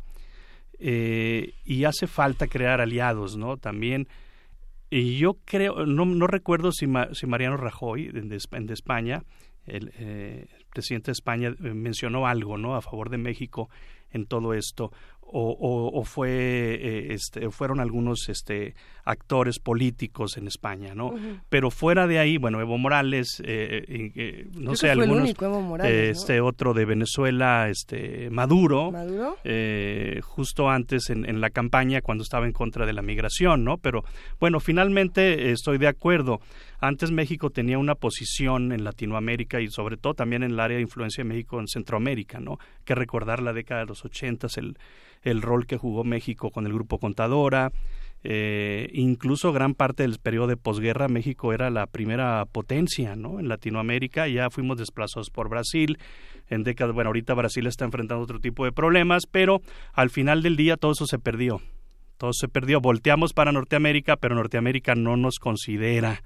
eh, 0.80 1.54
y 1.64 1.86
hace 1.86 2.08
falta 2.08 2.48
crear 2.48 2.82
aliados, 2.82 3.38
¿no? 3.38 3.58
También 3.58 4.08
y 4.90 5.18
yo 5.18 5.38
creo, 5.46 5.86
no, 5.86 6.06
no 6.06 6.28
recuerdo 6.28 6.72
si, 6.72 6.88
si 7.14 7.28
Mariano 7.28 7.58
Rajoy 7.58 8.10
de, 8.10 8.22
de 8.22 8.74
España, 8.74 9.24
el 9.66 9.92
eh, 9.98 10.48
presidente 10.72 11.08
de 11.08 11.14
España, 11.14 11.50
eh, 11.50 11.74
mencionó 11.74 12.28
algo, 12.28 12.58
¿no? 12.58 12.76
A 12.76 12.82
favor 12.82 13.10
de 13.10 13.18
México 13.18 13.70
en 14.16 14.26
todo 14.26 14.54
esto 14.54 14.92
o, 15.28 15.92
o, 15.94 16.04
fue 16.04 16.30
eh, 16.30 17.14
este, 17.14 17.50
fueron 17.50 17.80
algunos 17.80 18.30
este, 18.30 18.76
actores 19.04 19.60
políticos 19.60 20.38
en 20.38 20.48
España, 20.48 20.94
¿no? 20.94 21.14
Pero 21.50 21.72
fuera 21.72 22.08
de 22.08 22.20
ahí, 22.20 22.38
bueno, 22.38 22.62
Evo 22.62 22.78
Morales, 22.78 23.42
eh, 23.44 24.12
eh, 24.16 24.48
no 24.54 24.76
sé, 24.76 24.92
algunos, 24.92 25.34
este 25.84 26.42
otro 26.42 26.74
de 26.74 26.86
Venezuela, 26.86 27.70
este 27.70 28.30
Maduro, 28.30 28.94
justo 30.22 30.70
antes 30.70 31.10
en, 31.10 31.28
en, 31.28 31.42
la 31.42 31.50
campaña 31.50 32.02
cuando 32.02 32.24
estaba 32.24 32.46
en 32.46 32.54
contra 32.54 32.86
de 32.86 32.94
la 32.94 33.02
migración, 33.02 33.64
¿no? 33.64 33.78
Pero 33.78 34.06
bueno, 34.40 34.60
finalmente 34.60 35.52
estoy 35.52 35.80
de 35.80 35.88
acuerdo. 35.88 36.40
Antes 36.88 37.12
México 37.12 37.50
tenía 37.50 37.78
una 37.78 37.96
posición 37.96 38.72
en 38.72 38.84
Latinoamérica 38.84 39.62
y 39.62 39.68
sobre 39.68 39.98
todo 39.98 40.14
también 40.14 40.44
en 40.44 40.52
el 40.52 40.60
área 40.60 40.78
de 40.78 40.84
influencia 40.84 41.24
de 41.24 41.30
México 41.30 41.60
en 41.60 41.68
Centroamérica, 41.68 42.40
¿no? 42.40 42.58
Que 42.84 42.96
recordar 42.96 43.42
la 43.42 43.54
década 43.54 43.82
de 43.82 43.88
los 43.88 44.06
ochentas, 44.06 44.58
el 44.58 44.78
el 45.26 45.42
rol 45.42 45.66
que 45.66 45.78
jugó 45.78 46.04
México 46.04 46.52
con 46.52 46.66
el 46.66 46.74
grupo 46.74 47.00
Contadora, 47.00 47.72
eh, 48.24 48.90
incluso 48.94 49.52
gran 49.52 49.74
parte 49.74 50.04
del 50.04 50.20
periodo 50.20 50.48
de 50.48 50.58
posguerra 50.58 51.08
México 51.08 51.52
era 51.52 51.70
la 51.70 51.88
primera 51.88 52.46
potencia 52.46 53.16
¿no? 53.16 53.40
en 53.40 53.50
Latinoamérica, 53.50 54.28
ya 54.28 54.50
fuimos 54.50 54.78
desplazados 54.78 55.30
por 55.30 55.50
Brasil, 55.50 55.98
en 56.48 56.64
décadas, 56.64 56.94
bueno, 56.94 57.10
ahorita 57.10 57.34
Brasil 57.34 57.66
está 57.68 57.86
enfrentando 57.86 58.24
otro 58.24 58.40
tipo 58.40 58.66
de 58.66 58.72
problemas, 58.72 59.24
pero 59.30 59.62
al 59.94 60.12
final 60.12 60.44
del 60.44 60.56
día 60.56 60.78
todo 60.78 60.92
eso 60.92 61.08
se 61.08 61.18
perdió, 61.18 61.60
todo 62.18 62.34
se 62.34 62.48
perdió, 62.48 62.80
volteamos 62.80 63.34
para 63.34 63.52
Norteamérica, 63.52 64.16
pero 64.16 64.36
Norteamérica 64.36 64.94
no 64.94 65.18
nos 65.18 65.40
considera 65.40 66.22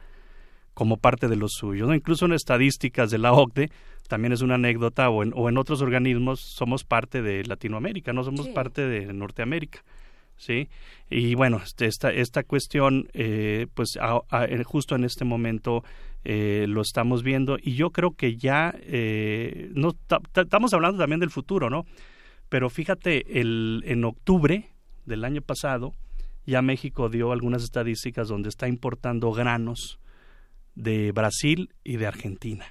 como 0.79 0.95
parte 0.95 1.27
de 1.27 1.35
lo 1.35 1.49
suyo, 1.49 1.87
¿no? 1.87 1.93
incluso 1.93 2.25
en 2.25 2.31
estadísticas 2.31 3.11
de 3.11 3.17
la 3.17 3.33
OCDE 3.33 3.69
también 4.07 4.31
es 4.31 4.41
una 4.41 4.55
anécdota, 4.55 5.09
o 5.09 5.23
en, 5.23 5.33
o 5.35 5.49
en 5.49 5.57
otros 5.57 5.81
organismos 5.81 6.39
somos 6.39 6.85
parte 6.85 7.21
de 7.21 7.43
Latinoamérica, 7.43 8.13
no 8.13 8.23
somos 8.23 8.47
parte 8.47 8.87
de 8.87 9.11
Norteamérica. 9.11 9.83
¿sí? 10.37 10.69
Y 11.09 11.35
bueno, 11.35 11.59
este, 11.61 11.85
esta, 11.85 12.11
esta 12.13 12.43
cuestión, 12.43 13.09
eh, 13.13 13.67
pues 13.73 13.99
justo 14.63 14.95
en 14.95 15.03
este 15.03 15.25
momento 15.25 15.83
eh, 16.23 16.65
lo 16.69 16.81
estamos 16.81 17.23
viendo 17.23 17.57
y 17.61 17.75
yo 17.75 17.89
creo 17.89 18.11
que 18.11 18.37
ya, 18.37 18.73
eh, 18.83 19.69
no, 19.73 19.91
estamos 20.33 20.73
hablando 20.73 20.97
también 20.97 21.19
del 21.19 21.29
futuro, 21.29 21.69
¿no? 21.69 21.83
Pero 22.47 22.69
fíjate, 22.69 23.41
el, 23.41 23.83
en 23.85 24.05
octubre 24.05 24.69
del 25.05 25.25
año 25.25 25.41
pasado, 25.41 25.93
ya 26.45 26.61
México 26.61 27.09
dio 27.09 27.33
algunas 27.33 27.63
estadísticas 27.63 28.29
donde 28.29 28.47
está 28.47 28.69
importando 28.69 29.33
granos 29.33 29.99
de 30.79 31.11
Brasil 31.11 31.73
y 31.83 31.97
de 31.97 32.07
Argentina. 32.07 32.65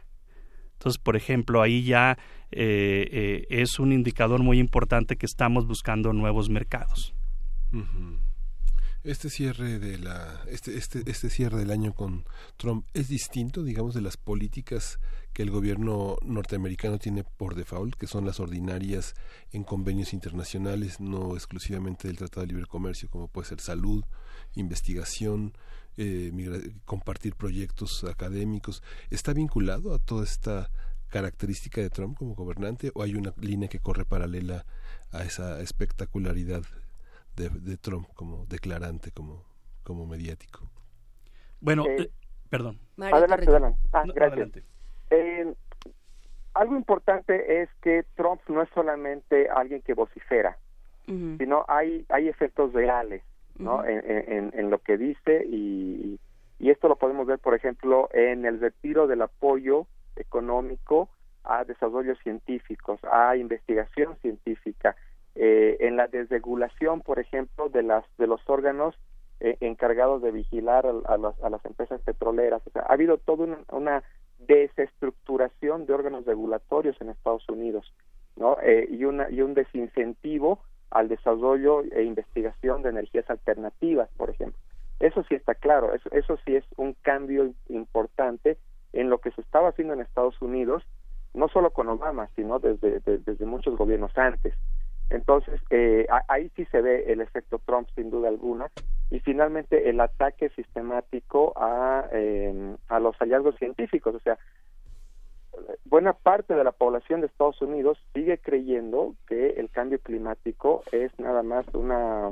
Entonces, 0.72 0.98
por 0.98 1.16
ejemplo, 1.16 1.60
ahí 1.60 1.84
ya 1.84 2.18
eh, 2.50 3.08
eh, 3.10 3.46
es 3.50 3.78
un 3.78 3.92
indicador 3.92 4.42
muy 4.42 4.58
importante 4.58 5.16
que 5.16 5.26
estamos 5.26 5.66
buscando 5.66 6.12
nuevos 6.12 6.48
mercados. 6.48 7.14
Este 9.04 9.28
cierre 9.28 9.78
de 9.78 9.98
la 9.98 10.40
este, 10.48 10.76
este 10.76 11.02
este 11.10 11.30
cierre 11.30 11.58
del 11.58 11.70
año 11.70 11.92
con 11.94 12.24
Trump 12.56 12.86
es 12.94 13.08
distinto, 13.08 13.62
digamos, 13.62 13.94
de 13.94 14.00
las 14.00 14.16
políticas 14.16 14.98
que 15.32 15.42
el 15.42 15.50
gobierno 15.50 16.16
norteamericano 16.22 16.98
tiene 16.98 17.24
por 17.24 17.54
default, 17.54 17.94
que 17.94 18.06
son 18.06 18.24
las 18.24 18.40
ordinarias 18.40 19.14
en 19.52 19.64
convenios 19.64 20.12
internacionales, 20.12 21.00
no 21.00 21.34
exclusivamente 21.34 22.08
del 22.08 22.16
Tratado 22.16 22.42
de 22.42 22.52
Libre 22.52 22.66
Comercio, 22.66 23.08
como 23.08 23.28
puede 23.28 23.48
ser 23.48 23.60
salud, 23.60 24.04
investigación, 24.54 25.52
eh, 26.00 26.30
compartir 26.84 27.34
proyectos 27.34 28.04
académicos, 28.04 28.84
¿está 29.10 29.32
vinculado 29.32 29.92
a 29.92 29.98
toda 29.98 30.22
esta 30.22 30.70
característica 31.08 31.80
de 31.80 31.90
Trump 31.90 32.16
como 32.16 32.36
gobernante 32.36 32.92
o 32.94 33.02
hay 33.02 33.16
una 33.16 33.32
línea 33.40 33.68
que 33.68 33.80
corre 33.80 34.04
paralela 34.04 34.64
a 35.10 35.24
esa 35.24 35.60
espectacularidad 35.60 36.62
de, 37.34 37.76
Trump 37.78 38.06
como 38.14 38.46
declarante, 38.46 39.10
como, 39.10 39.44
como 39.82 40.06
mediático? 40.06 40.70
Bueno, 41.60 41.84
eh, 41.86 42.02
eh, 42.02 42.10
perdón. 42.48 42.78
Adelante, 43.00 43.50
adelante. 43.50 43.80
Ah, 43.92 44.04
gracias. 44.14 44.50
algo 46.54 46.76
importante 46.76 47.62
es 47.62 47.68
que 47.82 48.04
Trump 48.14 48.40
no 48.48 48.62
es 48.62 48.68
solamente 48.72 49.48
alguien 49.48 49.82
que 49.82 49.94
vocifera, 49.94 50.58
sino 51.06 51.64
hay, 51.66 52.06
hay 52.08 52.28
efectos 52.28 52.72
reales 52.72 53.22
¿no? 53.58 53.84
en, 53.84 54.52
en, 54.54 54.70
lo 54.70 54.78
que 54.78 54.96
dice 54.96 55.44
y, 55.46 56.18
y 56.58 56.70
esto 56.70 56.88
lo 56.88 56.96
podemos 56.96 57.26
ver, 57.26 57.38
por 57.38 57.54
ejemplo, 57.54 58.08
en 58.12 58.44
el 58.44 58.60
retiro 58.60 59.06
del 59.06 59.22
apoyo 59.22 59.86
económico 60.16 61.08
a 61.44 61.64
desarrollos 61.64 62.18
científicos, 62.22 63.00
a 63.10 63.36
investigación 63.36 64.16
científica, 64.20 64.96
eh, 65.34 65.76
en 65.80 65.96
la 65.96 66.08
desregulación, 66.08 67.00
por 67.00 67.18
ejemplo, 67.18 67.68
de 67.68 67.82
las 67.82 68.04
de 68.18 68.26
los 68.26 68.40
órganos 68.48 68.96
eh, 69.40 69.56
encargados 69.60 70.20
de 70.20 70.32
vigilar 70.32 70.84
a, 70.84 71.16
las, 71.16 71.40
a, 71.40 71.48
las, 71.48 71.64
empresas 71.64 72.00
petroleras. 72.02 72.60
O 72.66 72.70
sea, 72.70 72.82
ha 72.82 72.92
habido 72.92 73.18
toda 73.18 73.44
una, 73.44 73.58
una, 73.70 74.02
desestructuración 74.38 75.86
de 75.86 75.92
órganos 75.92 76.24
regulatorios 76.24 77.00
en 77.00 77.08
Estados 77.08 77.44
Unidos, 77.48 77.92
¿no? 78.36 78.56
Eh, 78.62 78.86
y 78.90 79.04
una 79.04 79.28
y 79.30 79.42
un 79.42 79.54
desincentivo 79.54 80.60
al 80.91 81.08
desarrollo 81.08 81.83
e 81.83 82.02
investigación 82.02 82.83
de 82.83 82.91
energías 82.91 83.28
alternativas, 83.31 84.08
por 84.17 84.31
ejemplo. 84.31 84.58
Eso 85.00 85.23
sí 85.28 85.34
está 85.34 85.55
claro, 85.55 85.94
eso, 85.94 86.10
eso 86.12 86.36
sí 86.44 86.57
es 86.57 86.65
un 86.76 86.94
cambio 87.02 87.52
importante 87.68 88.58
en 88.92 89.10
lo 89.10 89.18
que 89.18 89.31
se 89.31 89.41
estaba 89.42 89.68
haciendo 89.68 89.94
en 89.94 90.00
Estados 90.00 90.41
Unidos, 90.41 90.83
no 91.34 91.49
solo 91.49 91.70
con 91.70 91.89
Obama, 91.89 92.28
sino 92.34 92.58
desde, 92.58 93.00
desde 93.00 93.47
muchos 93.47 93.76
gobiernos 93.76 94.17
antes. 94.17 94.55
Entonces, 95.10 95.60
eh, 95.70 96.07
ahí 96.28 96.50
sí 96.55 96.67
se 96.67 96.83
ve 96.83 97.12
el 97.12 97.20
efecto 97.20 97.60
Trump, 97.65 97.89
sin 97.94 98.10
duda 98.10 98.28
alguna, 98.28 98.70
y 99.10 99.20
finalmente 99.20 99.89
el 99.89 100.00
ataque 100.00 100.50
sistemático 100.50 101.55
a, 101.57 102.07
eh, 102.12 102.76
a 102.89 103.00
los 103.00 103.17
hallazgos 103.17 103.57
científicos. 103.57 104.15
O 104.15 104.20
sea, 104.20 104.39
buena 105.84 106.12
parte 106.12 106.54
de 106.54 106.64
la 106.64 106.72
población 106.72 107.20
de 107.20 107.26
Estados 107.26 107.60
Unidos 107.62 107.98
sigue 108.14 108.38
creyendo 108.38 109.14
que 109.26 109.50
el 109.50 109.70
cambio 109.70 109.98
climático 110.00 110.82
es 110.92 111.16
nada 111.18 111.42
más 111.42 111.66
una 111.74 112.30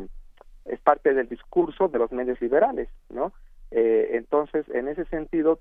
es 0.65 0.81
parte 0.81 1.15
del 1.15 1.29
discurso 1.29 1.89
de 1.89 1.99
los 1.99 2.11
medios 2.11 2.41
liberales, 2.41 2.89
¿no? 3.09 3.33
Eh, 3.71 4.11
entonces, 4.13 4.69
en 4.71 4.89
ese 4.89 5.05
sentido, 5.07 5.61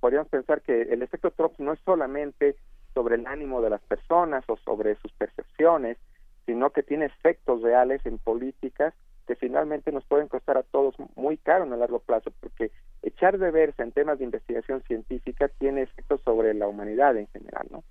podríamos 0.00 0.28
pensar 0.28 0.62
que 0.62 0.82
el 0.82 1.02
efecto 1.02 1.30
Trump 1.32 1.54
no 1.58 1.72
es 1.72 1.80
solamente 1.84 2.56
sobre 2.94 3.16
el 3.16 3.26
ánimo 3.26 3.60
de 3.60 3.70
las 3.70 3.82
personas 3.82 4.44
o 4.48 4.56
sobre 4.58 4.94
sus 4.96 5.12
percepciones, 5.12 5.98
sino 6.46 6.70
que 6.70 6.82
tiene 6.82 7.06
efectos 7.06 7.62
reales 7.62 8.04
en 8.06 8.18
políticas 8.18 8.94
que 9.26 9.36
finalmente 9.36 9.92
nos 9.92 10.04
pueden 10.04 10.28
costar 10.28 10.56
a 10.56 10.62
todos 10.62 10.94
muy 11.16 11.36
caro 11.36 11.64
en 11.64 11.72
el 11.72 11.80
largo 11.80 12.00
plazo, 12.00 12.30
porque 12.40 12.70
echar 13.02 13.38
de 13.38 13.50
verse 13.50 13.82
en 13.82 13.92
temas 13.92 14.18
de 14.18 14.24
investigación 14.24 14.82
científica 14.82 15.48
tiene 15.58 15.82
efectos 15.82 16.20
sobre 16.24 16.54
la 16.54 16.68
humanidad 16.68 17.16
en 17.16 17.26
general, 17.28 17.66
¿no? 17.70 17.84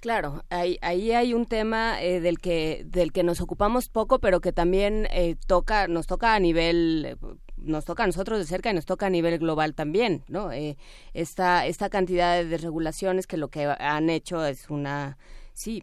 Claro, 0.00 0.44
ahí, 0.48 0.78
ahí 0.80 1.12
hay 1.12 1.34
un 1.34 1.44
tema 1.44 2.02
eh, 2.02 2.20
del 2.20 2.38
que 2.38 2.84
del 2.86 3.12
que 3.12 3.22
nos 3.22 3.42
ocupamos 3.42 3.90
poco, 3.90 4.18
pero 4.18 4.40
que 4.40 4.50
también 4.50 5.06
eh, 5.10 5.36
toca 5.46 5.88
nos 5.88 6.06
toca 6.06 6.34
a 6.34 6.40
nivel 6.40 7.18
nos 7.58 7.84
toca 7.84 8.04
a 8.04 8.06
nosotros 8.06 8.38
de 8.38 8.46
cerca 8.46 8.70
y 8.70 8.74
nos 8.74 8.86
toca 8.86 9.06
a 9.06 9.10
nivel 9.10 9.38
global 9.38 9.74
también, 9.74 10.24
¿no? 10.26 10.52
Eh, 10.52 10.78
esta 11.12 11.66
esta 11.66 11.90
cantidad 11.90 12.34
de 12.36 12.46
desregulaciones 12.46 13.26
que 13.26 13.36
lo 13.36 13.48
que 13.48 13.66
han 13.66 14.08
hecho 14.08 14.42
es 14.46 14.70
una 14.70 15.18
sí 15.52 15.82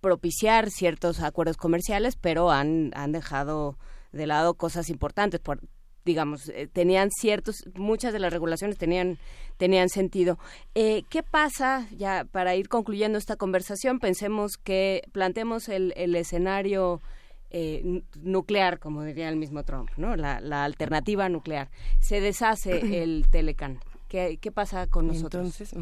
propiciar 0.00 0.70
ciertos 0.70 1.20
acuerdos 1.20 1.56
comerciales, 1.56 2.16
pero 2.16 2.50
han 2.50 2.92
han 2.94 3.12
dejado 3.12 3.76
de 4.12 4.26
lado 4.26 4.54
cosas 4.54 4.88
importantes. 4.90 5.40
Por, 5.40 5.60
digamos, 6.06 6.48
eh, 6.48 6.68
tenían 6.72 7.10
ciertos, 7.10 7.64
muchas 7.74 8.14
de 8.14 8.20
las 8.20 8.32
regulaciones 8.32 8.78
tenían, 8.78 9.18
tenían 9.58 9.90
sentido. 9.90 10.38
Eh, 10.74 11.02
¿Qué 11.10 11.22
pasa, 11.22 11.86
ya 11.94 12.24
para 12.24 12.54
ir 12.54 12.68
concluyendo 12.68 13.18
esta 13.18 13.36
conversación, 13.36 13.98
pensemos 13.98 14.56
que 14.56 15.02
planteemos 15.12 15.68
el, 15.68 15.92
el 15.96 16.14
escenario 16.14 17.02
eh, 17.50 18.02
nuclear, 18.22 18.78
como 18.78 19.02
diría 19.02 19.28
el 19.28 19.36
mismo 19.36 19.64
Trump, 19.64 19.90
¿no? 19.96 20.16
La, 20.16 20.40
la 20.40 20.64
alternativa 20.64 21.28
nuclear. 21.28 21.68
Se 22.00 22.20
deshace 22.20 22.78
el 23.02 23.26
Telecan. 23.28 23.80
¿Qué, 24.08 24.38
¿Qué, 24.40 24.52
pasa 24.52 24.86
con 24.86 25.08
nosotros? 25.08 25.60
Entonces, 25.60 25.74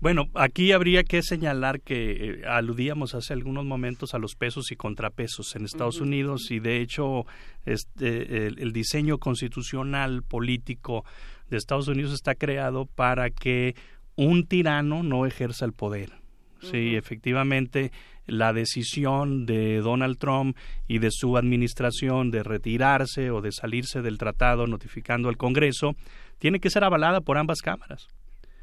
Bueno, 0.00 0.28
aquí 0.34 0.70
habría 0.70 1.02
que 1.02 1.22
señalar 1.22 1.80
que 1.80 2.10
eh, 2.12 2.42
aludíamos 2.46 3.16
hace 3.16 3.32
algunos 3.32 3.64
momentos 3.64 4.14
a 4.14 4.18
los 4.18 4.36
pesos 4.36 4.70
y 4.70 4.76
contrapesos 4.76 5.56
en 5.56 5.64
Estados 5.64 6.00
Unidos 6.00 6.52
y 6.52 6.60
de 6.60 6.80
hecho 6.80 7.26
este, 7.66 8.46
el, 8.46 8.72
diseño 8.72 9.18
constitucional 9.18 10.22
político 10.22 11.04
de 11.50 11.56
Estados 11.56 11.88
Unidos 11.88 12.12
está 12.12 12.36
creado 12.36 12.86
para 12.86 13.30
que 13.30 13.74
un 14.14 14.46
tirano 14.46 15.02
no 15.02 15.26
ejerza 15.26 15.64
el 15.64 15.72
poder. 15.72 16.12
Sí, 16.60 16.96
efectivamente, 16.96 17.92
la 18.26 18.52
decisión 18.52 19.46
de 19.46 19.78
Donald 19.78 20.18
Trump 20.18 20.56
y 20.88 20.98
de 20.98 21.10
su 21.12 21.36
administración 21.36 22.32
de 22.32 22.42
retirarse 22.42 23.30
o 23.30 23.40
de 23.40 23.52
salirse 23.52 24.02
del 24.02 24.18
tratado 24.18 24.66
notificando 24.66 25.28
al 25.28 25.36
Congreso 25.36 25.94
tiene 26.38 26.58
que 26.58 26.70
ser 26.70 26.82
avalada 26.82 27.20
por 27.20 27.38
ambas 27.38 27.62
cámaras. 27.62 28.08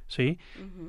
¿Sí? 0.08 0.38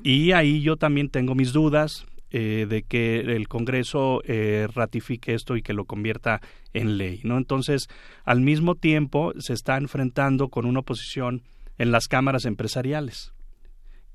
Y 0.03 0.31
ahí 0.31 0.61
yo 0.61 0.77
también 0.77 1.09
tengo 1.09 1.35
mis 1.35 1.53
dudas 1.53 2.05
eh, 2.29 2.65
de 2.67 2.83
que 2.83 3.19
el 3.19 3.47
Congreso 3.47 4.21
eh, 4.25 4.67
ratifique 4.73 5.33
esto 5.33 5.55
y 5.55 5.61
que 5.61 5.73
lo 5.73 5.85
convierta 5.85 6.41
en 6.73 6.97
ley, 6.97 7.21
¿no? 7.23 7.37
Entonces, 7.37 7.87
al 8.25 8.41
mismo 8.41 8.75
tiempo, 8.75 9.33
se 9.39 9.53
está 9.53 9.77
enfrentando 9.77 10.49
con 10.49 10.65
una 10.65 10.79
oposición 10.79 11.43
en 11.77 11.91
las 11.91 12.07
cámaras 12.07 12.45
empresariales 12.45 13.33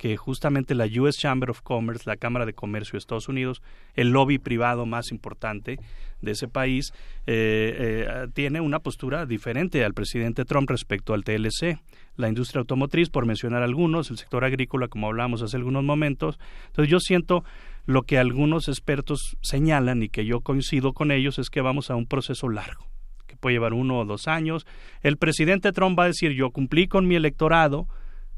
que 0.02 0.16
justamente 0.16 0.74
la 0.74 0.86
US 1.00 1.16
Chamber 1.16 1.48
of 1.48 1.62
Commerce, 1.62 2.02
la 2.06 2.16
Cámara 2.16 2.44
de 2.44 2.54
Comercio 2.54 2.94
de 2.94 2.98
Estados 2.98 3.28
Unidos, 3.28 3.62
el 3.94 4.10
lobby 4.10 4.38
privado 4.38 4.84
más 4.84 5.12
importante 5.12 5.78
de 6.20 6.32
ese 6.32 6.48
país, 6.48 6.92
eh, 7.28 7.76
eh, 7.78 8.26
tiene 8.34 8.60
una 8.60 8.80
postura 8.80 9.26
diferente 9.26 9.84
al 9.84 9.94
presidente 9.94 10.44
Trump 10.44 10.68
respecto 10.68 11.14
al 11.14 11.22
TLC. 11.22 11.78
La 12.16 12.28
industria 12.28 12.58
automotriz, 12.58 13.10
por 13.10 13.26
mencionar 13.26 13.62
algunos, 13.62 14.10
el 14.10 14.18
sector 14.18 14.44
agrícola, 14.44 14.88
como 14.88 15.06
hablamos 15.06 15.40
hace 15.40 15.56
algunos 15.56 15.84
momentos. 15.84 16.40
Entonces 16.66 16.90
yo 16.90 16.98
siento 16.98 17.44
lo 17.86 18.02
que 18.02 18.18
algunos 18.18 18.66
expertos 18.66 19.36
señalan 19.40 20.02
y 20.02 20.08
que 20.08 20.26
yo 20.26 20.40
coincido 20.40 20.94
con 20.94 21.12
ellos 21.12 21.38
es 21.38 21.48
que 21.48 21.60
vamos 21.60 21.92
a 21.92 21.94
un 21.94 22.06
proceso 22.06 22.48
largo 22.48 22.88
que 23.28 23.36
puede 23.36 23.54
llevar 23.54 23.72
uno 23.72 24.00
o 24.00 24.04
dos 24.04 24.26
años. 24.26 24.66
El 25.00 25.16
presidente 25.16 25.70
Trump 25.70 25.96
va 25.96 26.04
a 26.04 26.08
decir 26.08 26.32
yo 26.32 26.50
cumplí 26.50 26.88
con 26.88 27.06
mi 27.06 27.14
electorado, 27.14 27.86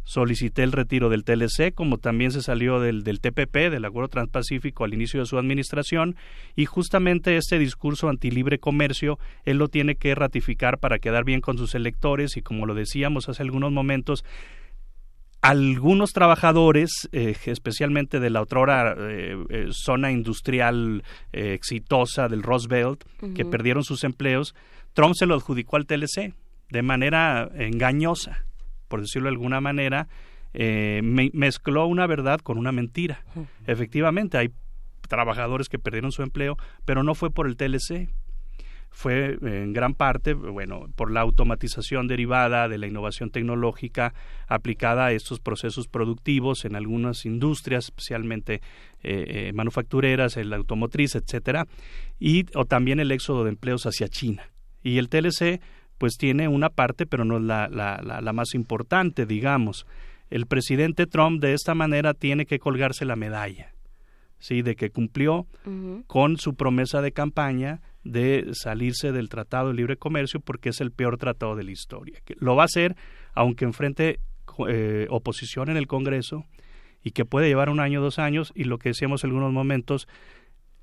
solicité 0.05 0.63
el 0.63 0.73
retiro 0.73 1.09
del 1.09 1.25
TLC, 1.25 1.75
como 1.75 1.99
también 1.99 2.31
se 2.31 2.43
salió 2.43 2.79
del, 2.79 3.03
del 3.03 3.21
TPP, 3.21 3.71
del 3.71 3.85
Acuerdo 3.85 4.09
Transpacífico, 4.09 4.85
al 4.85 4.95
inicio 4.95 5.21
de 5.21 5.27
su 5.27 5.39
administración, 5.39 6.17
y 6.55 6.67
justamente 6.67 7.37
este 7.37 7.59
discurso 7.59 8.09
antilibre 8.09 8.59
comercio, 8.59 9.19
él 9.45 9.59
lo 9.59 9.69
tiene 9.69 9.97
que 9.97 10.15
ratificar 10.15 10.79
para 10.79 10.99
quedar 10.99 11.25
bien 11.25 11.41
con 11.41 11.59
sus 11.59 11.75
electores, 11.75 12.37
y 12.37 12.43
como 12.43 12.67
lo 12.67 12.75
decíamos 12.75 13.29
hace 13.29 13.43
algunos 13.43 13.73
momentos, 13.73 14.25
algunos 15.41 16.13
trabajadores, 16.13 16.91
eh, 17.13 17.35
especialmente 17.45 18.19
de 18.19 18.31
la 18.31 18.41
otrora 18.41 18.95
eh, 18.97 19.37
eh, 19.51 19.69
zona 19.73 20.11
industrial 20.11 21.03
exitosa 21.33 22.29
del 22.29 22.43
Roosevelt, 22.43 23.05
que 23.35 23.45
perdieron 23.45 23.85
sus 23.85 24.05
empleos, 24.05 24.55
Trump 24.95 25.15
se 25.15 25.27
lo 25.27 25.35
adjudicó 25.35 25.77
al 25.77 25.87
TLC 25.87 26.33
de 26.71 26.83
manera 26.83 27.51
engañosa 27.57 28.47
por 28.89 29.01
decirlo 29.01 29.29
de 29.29 29.35
alguna 29.35 29.61
manera, 29.61 30.09
eh, 30.55 31.01
mezcló 31.03 31.87
una 31.87 32.07
verdad 32.07 32.41
con 32.41 32.59
una 32.59 32.73
mentira. 32.73 33.25
Efectivamente, 33.67 34.39
hay 34.39 34.51
trabajadores 35.09 35.69
que 35.69 35.79
perdieron 35.79 36.13
su 36.13 36.23
empleo, 36.23 36.57
pero 36.85 37.03
no 37.03 37.15
fue 37.15 37.31
por 37.31 37.47
el 37.47 37.57
TLC. 37.57 38.09
Fue 38.91 39.37
en 39.43 39.73
gran 39.73 39.95
parte, 39.95 40.35
bueno, 40.35 40.87
por 40.95 41.11
la 41.11 41.23
automatización 41.23 42.07
derivada 42.07 42.69
de 42.69 42.79
la 42.79 42.87
innovación 42.87 43.31
tecnológica 43.31 44.15
aplicada 44.47 45.07
a 45.07 45.13
estos 45.13 45.41
procesos 45.41 45.89
productivos 45.89 46.65
en 46.65 46.77
algunas 46.77 47.27
industrias, 47.27 47.87
especialmente 47.87 48.63
eh, 49.03 49.49
eh, 49.49 49.53
manufactureras, 49.53 50.37
el 50.37 50.53
automotriz, 50.53 51.17
etcétera, 51.17 51.67
y 52.21 52.47
o 52.55 52.67
también 52.67 53.01
el 53.01 53.11
éxodo 53.11 53.43
de 53.43 53.51
empleos 53.51 53.85
hacia 53.85 54.07
China. 54.07 54.49
Y 54.81 54.99
el 54.99 55.09
TLC 55.09 55.61
pues 55.99 56.17
tiene 56.17 56.49
una 56.49 56.71
parte, 56.71 57.07
pero 57.07 57.25
no 57.25 57.37
es 57.37 57.43
la, 57.43 57.69
la, 57.69 58.01
la, 58.03 58.33
más 58.33 58.55
importante, 58.55 59.27
digamos. 59.27 59.87
El 60.31 60.47
presidente 60.47 61.07
Trump 61.07 61.41
de 61.41 61.55
esta 61.55 61.75
manera 61.75 62.15
tiene 62.15 62.47
que 62.47 62.59
colgarse 62.59 63.05
la 63.05 63.17
medalla, 63.17 63.73
¿sí? 64.39 64.63
De 64.63 64.75
que 64.75 64.91
cumplió 64.91 65.47
con 66.07 66.37
su 66.39 66.55
promesa 66.55 67.01
de 67.03 67.13
campaña 67.13 67.81
de 68.03 68.51
salirse 68.53 69.13
del 69.13 69.29
Tratado 69.29 69.69
de 69.69 69.75
Libre 69.75 69.97
Comercio 69.97 70.41
porque 70.41 70.71
es 70.71 70.81
el 70.81 70.91
peor 70.91 71.17
tratado 71.17 71.57
de 71.57 71.65
la 71.65 71.71
historia. 71.71 72.21
Lo 72.39 72.55
va 72.55 72.63
a 72.63 72.67
hacer 72.67 72.97
aunque 73.33 73.65
enfrente 73.65 74.21
eh, 74.69 75.07
oposición 75.11 75.71
en 75.71 75.77
el 75.77 75.87
Congreso 75.87 76.45
y 77.03 77.11
que 77.11 77.25
puede 77.25 77.49
llevar 77.49 77.71
un 77.71 77.81
año, 77.81 78.01
dos 78.01 78.19
años 78.19 78.53
y 78.55 78.65
lo 78.65 78.79
que 78.79 78.91
decíamos 78.91 79.25
en 79.25 79.31
algunos 79.31 79.53
momentos, 79.53 80.09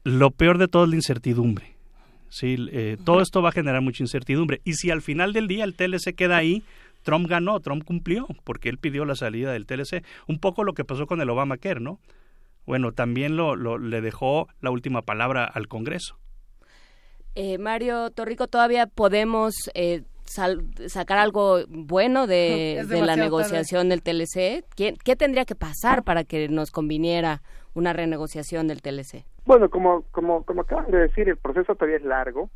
lo 0.03 0.31
peor 0.31 0.57
de 0.57 0.67
todo 0.67 0.83
es 0.83 0.89
la 0.89 0.95
incertidumbre. 0.95 1.75
Sí, 2.31 2.55
eh, 2.71 2.95
todo 3.03 3.21
esto 3.21 3.41
va 3.41 3.49
a 3.49 3.51
generar 3.51 3.81
mucha 3.81 4.03
incertidumbre. 4.03 4.61
Y 4.63 4.75
si 4.75 4.89
al 4.89 5.01
final 5.01 5.33
del 5.33 5.49
día 5.49 5.65
el 5.65 5.75
TLC 5.75 6.15
queda 6.15 6.37
ahí, 6.37 6.63
Trump 7.03 7.27
ganó, 7.27 7.59
Trump 7.59 7.83
cumplió, 7.83 8.25
porque 8.45 8.69
él 8.69 8.77
pidió 8.77 9.03
la 9.03 9.15
salida 9.15 9.51
del 9.51 9.65
TLC. 9.65 10.05
Un 10.27 10.39
poco 10.39 10.63
lo 10.63 10.73
que 10.73 10.85
pasó 10.85 11.07
con 11.07 11.19
el 11.19 11.29
Obamacare, 11.29 11.81
¿no? 11.81 11.99
Bueno, 12.65 12.93
también 12.93 13.35
lo, 13.35 13.55
le 13.77 13.99
dejó 13.99 14.47
la 14.61 14.71
última 14.71 15.01
palabra 15.01 15.43
al 15.43 15.67
Congreso. 15.67 16.17
Eh, 17.35 17.57
Mario 17.57 18.11
Torrico, 18.11 18.47
todavía 18.47 18.87
podemos 18.87 19.53
eh, 19.73 20.03
sacar 20.23 21.17
algo 21.17 21.65
bueno 21.67 22.27
de, 22.27 22.85
la 23.05 23.17
negociación 23.17 23.89
del 23.89 24.03
TLC. 24.03 24.63
¿Qué, 24.77 24.95
¿Qué 25.03 25.17
tendría 25.17 25.43
que 25.43 25.55
pasar 25.55 26.03
para 26.03 26.23
que 26.23 26.47
nos 26.47 26.71
conviniera 26.71 27.41
una 27.73 27.93
renegociación 27.93 28.67
del 28.67 28.81
TLC? 28.81 29.25
Bueno, 29.45 29.69
como, 29.69 30.03
como, 30.11 30.43
como 30.43 30.61
acaban 30.61 30.91
de 30.91 30.97
decir, 30.97 31.29
el 31.29 31.37
proceso 31.37 31.75
todavía 31.75 31.97
es 31.97 32.03
largo, 32.03 32.49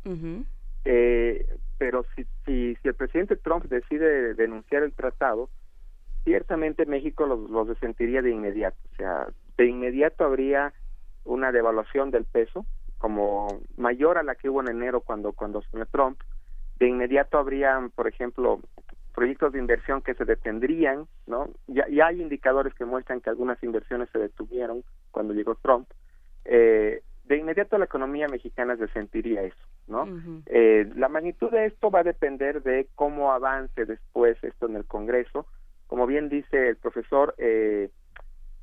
eh, 0.84 1.46
pero 1.78 2.04
si, 2.14 2.24
si, 2.44 2.76
si 2.76 2.88
el 2.88 2.94
presidente 2.94 3.36
Trump 3.36 3.64
decide 3.64 4.34
denunciar 4.34 4.82
el 4.82 4.92
tratado, 4.92 5.50
ciertamente 6.24 6.86
México 6.86 7.26
los, 7.26 7.50
los 7.50 7.68
desentiría 7.68 8.22
de 8.22 8.30
inmediato. 8.30 8.76
O 8.92 8.96
sea, 8.96 9.28
de 9.56 9.66
inmediato 9.66 10.24
habría 10.24 10.72
una 11.24 11.52
devaluación 11.52 12.10
del 12.10 12.24
peso, 12.24 12.66
como 12.98 13.60
mayor 13.76 14.18
a 14.18 14.22
la 14.22 14.34
que 14.34 14.48
hubo 14.48 14.60
en 14.60 14.68
enero 14.68 15.00
cuando, 15.00 15.32
cuando 15.32 15.58
asumió 15.60 15.86
Trump. 15.86 16.18
De 16.78 16.88
inmediato 16.88 17.38
habría, 17.38 17.78
por 17.94 18.06
ejemplo, 18.06 18.60
proyectos 19.16 19.52
de 19.52 19.58
inversión 19.58 20.02
que 20.02 20.14
se 20.14 20.24
detendrían, 20.24 21.08
¿no? 21.26 21.48
Ya, 21.66 21.88
ya 21.88 22.06
hay 22.06 22.22
indicadores 22.22 22.72
que 22.74 22.84
muestran 22.84 23.20
que 23.20 23.30
algunas 23.30 23.60
inversiones 23.64 24.08
se 24.10 24.20
detuvieron 24.20 24.84
cuando 25.10 25.34
llegó 25.34 25.56
Trump 25.56 25.88
eh, 26.46 27.02
de 27.24 27.36
inmediato 27.36 27.76
la 27.76 27.86
economía 27.86 28.28
mexicana 28.28 28.76
se 28.76 28.86
sentiría 28.88 29.42
eso, 29.42 29.66
¿no? 29.88 30.06
eh, 30.46 30.88
la 30.94 31.08
magnitud 31.08 31.50
de 31.50 31.66
esto 31.66 31.90
va 31.90 32.00
a 32.00 32.04
depender 32.04 32.62
de 32.62 32.86
cómo 32.94 33.32
avance 33.32 33.84
después 33.84 34.42
esto 34.44 34.66
en 34.66 34.76
el 34.76 34.84
Congreso. 34.84 35.46
Como 35.88 36.06
bien 36.06 36.28
dice 36.28 36.68
el 36.68 36.76
profesor, 36.76 37.34
eh, 37.38 37.90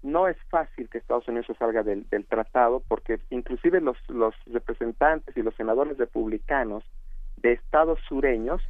no 0.02 0.30
es 0.30 0.38
fácil 0.50 0.90
que 0.90 0.98
Estados 0.98 1.28
Unidos 1.28 1.48
salga 1.60 1.84
del, 1.84 2.08
del 2.10 2.26
tratado 2.26 2.82
porque 2.88 3.20
inclusive 3.30 3.82
los, 3.82 3.98
los 4.10 4.34
representantes 4.46 5.36
y 5.36 5.42
los 5.42 5.56
senadores 5.56 5.98
republicanos 5.98 6.86
de 7.38 7.54
estados 7.54 8.00
sureños 8.08 8.62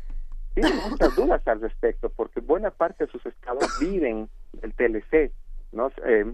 tienen 0.53 0.73
muchas 0.89 1.15
dudas 1.15 1.47
al 1.47 1.61
respecto 1.61 2.09
porque 2.09 2.39
buena 2.39 2.71
parte 2.71 3.05
de 3.05 3.11
sus 3.11 3.25
estados 3.25 3.79
viven 3.79 4.29
del 4.53 4.73
TLC, 4.73 5.31
¿no? 5.71 5.91
Eh, 6.05 6.25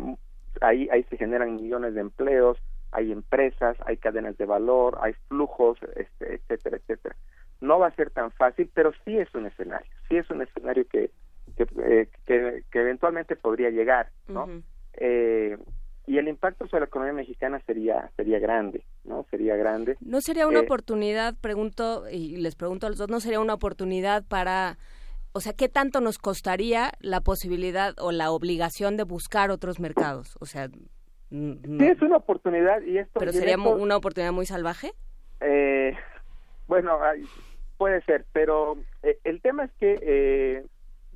ahí, 0.62 0.90
ahí 0.92 1.04
se 1.04 1.18
generan 1.18 1.56
millones 1.56 1.94
de 1.94 2.02
empleos, 2.02 2.58
hay 2.92 3.12
empresas, 3.12 3.78
hay 3.86 3.98
cadenas 3.98 4.38
de 4.38 4.46
valor, 4.46 4.98
hay 5.02 5.14
flujos, 5.28 5.78
este, 5.96 6.36
etcétera, 6.36 6.78
etcétera. 6.78 7.16
No 7.62 7.80
va 7.80 7.88
a 7.88 7.96
ser 7.96 8.10
tan 8.10 8.32
fácil, 8.32 8.70
pero 8.74 8.92
sí 9.06 9.18
es 9.18 9.34
un 9.36 9.46
escenario, 9.46 9.92
sí 10.08 10.18
es 10.18 10.30
un 10.30 10.42
escenario 10.42 10.86
que, 10.88 11.12
que, 11.56 11.68
eh, 11.84 12.10
que, 12.26 12.80
eventualmente 12.80 13.36
podría 13.36 13.70
llegar, 13.70 14.10
¿no? 14.28 14.48
eh, 14.94 15.58
y 16.10 16.18
el 16.18 16.28
impacto 16.28 16.68
sobre 16.68 16.82
la 16.82 16.88
economía 16.88 17.14
mexicana 17.14 17.62
sería 17.68 18.10
sería 18.16 18.40
grande, 18.40 18.84
¿no? 19.04 19.28
Sería 19.30 19.56
grande. 19.56 19.96
¿No 20.02 20.22
sería 20.22 20.48
una 20.48 20.60
eh, 20.60 20.64
oportunidad, 20.64 21.36
pregunto, 21.40 22.10
y 22.12 22.38
les 22.38 22.56
pregunto 22.56 22.88
a 22.88 22.90
los 22.90 22.98
dos, 22.98 23.10
no 23.10 23.20
sería 23.20 23.40
una 23.40 23.54
oportunidad 23.54 24.24
para 24.28 24.80
o 25.32 25.40
sea, 25.40 25.54
¿qué 25.54 25.70
tanto 25.70 26.02
nos 26.02 26.18
costaría 26.18 26.92
la 27.00 27.22
posibilidad 27.22 27.94
o 28.00 28.12
la 28.12 28.32
obligación 28.32 28.98
de 28.98 29.04
buscar 29.04 29.52
otros 29.52 29.80
mercados? 29.80 30.36
O 30.40 30.48
sea, 30.48 30.68
sí 30.68 31.60
es 31.80 32.02
una 32.02 32.18
oportunidad 32.18 32.82
y 32.82 32.98
esto. 32.98 33.20
Pero 33.20 33.32
sería 33.32 33.58
una 33.58 33.96
oportunidad 33.96 34.32
muy 34.32 34.48
salvaje. 34.48 34.94
Eh, 35.42 35.96
bueno, 36.68 36.98
puede 37.78 38.02
ser, 38.06 38.26
pero 38.34 38.80
eh, 39.04 39.20
el 39.24 39.42
tema 39.42 39.66
es 39.66 39.72
que 39.74 40.00
eh, 40.02 40.66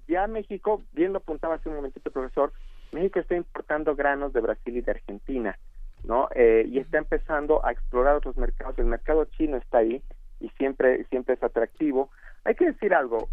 ya 0.07 0.27
México, 0.27 0.83
bien 0.91 1.13
lo 1.13 1.17
apuntaba 1.17 1.55
hace 1.55 1.69
un 1.69 1.75
momentito 1.77 2.09
el 2.09 2.13
profesor, 2.13 2.53
México 2.93 3.19
está 3.19 3.35
importando 3.35 3.95
granos 3.95 4.33
de 4.33 4.41
Brasil 4.41 4.77
y 4.77 4.81
de 4.81 4.91
Argentina, 4.91 5.57
¿no? 6.03 6.29
Eh, 6.35 6.65
y 6.67 6.79
está 6.79 6.97
empezando 6.97 7.65
a 7.65 7.71
explorar 7.71 8.15
otros 8.15 8.37
mercados. 8.37 8.77
El 8.79 8.85
mercado 8.85 9.25
chino 9.25 9.57
está 9.57 9.79
ahí 9.79 10.01
y 10.39 10.49
siempre 10.57 11.05
siempre 11.05 11.35
es 11.35 11.43
atractivo. 11.43 12.09
Hay 12.43 12.55
que 12.55 12.65
decir 12.65 12.93
algo, 12.93 13.29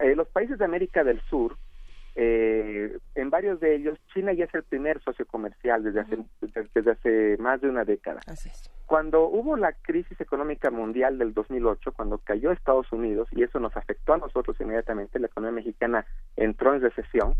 eh, 0.00 0.14
los 0.16 0.28
países 0.28 0.58
de 0.58 0.64
América 0.64 1.04
del 1.04 1.20
Sur 1.22 1.56
eh, 2.14 2.98
en 3.14 3.30
varios 3.30 3.58
de 3.60 3.74
ellos 3.74 3.98
China 4.12 4.34
ya 4.34 4.44
es 4.44 4.54
el 4.54 4.64
primer 4.64 5.02
socio 5.02 5.24
comercial 5.24 5.82
desde 5.82 6.00
hace, 6.00 6.18
desde 6.74 6.90
hace 6.90 7.36
más 7.38 7.60
de 7.62 7.70
una 7.70 7.84
década. 7.84 8.20
Cuando 8.86 9.26
hubo 9.28 9.56
la 9.56 9.72
crisis 9.72 10.20
económica 10.20 10.70
mundial 10.70 11.16
del 11.16 11.32
2008, 11.32 11.92
cuando 11.92 12.18
cayó 12.18 12.52
Estados 12.52 12.92
Unidos, 12.92 13.28
y 13.32 13.42
eso 13.42 13.58
nos 13.58 13.74
afectó 13.76 14.12
a 14.12 14.18
nosotros 14.18 14.60
inmediatamente, 14.60 15.18
la 15.18 15.28
economía 15.28 15.62
mexicana 15.62 16.04
entró 16.36 16.74
en 16.74 16.82
recesión, 16.82 17.34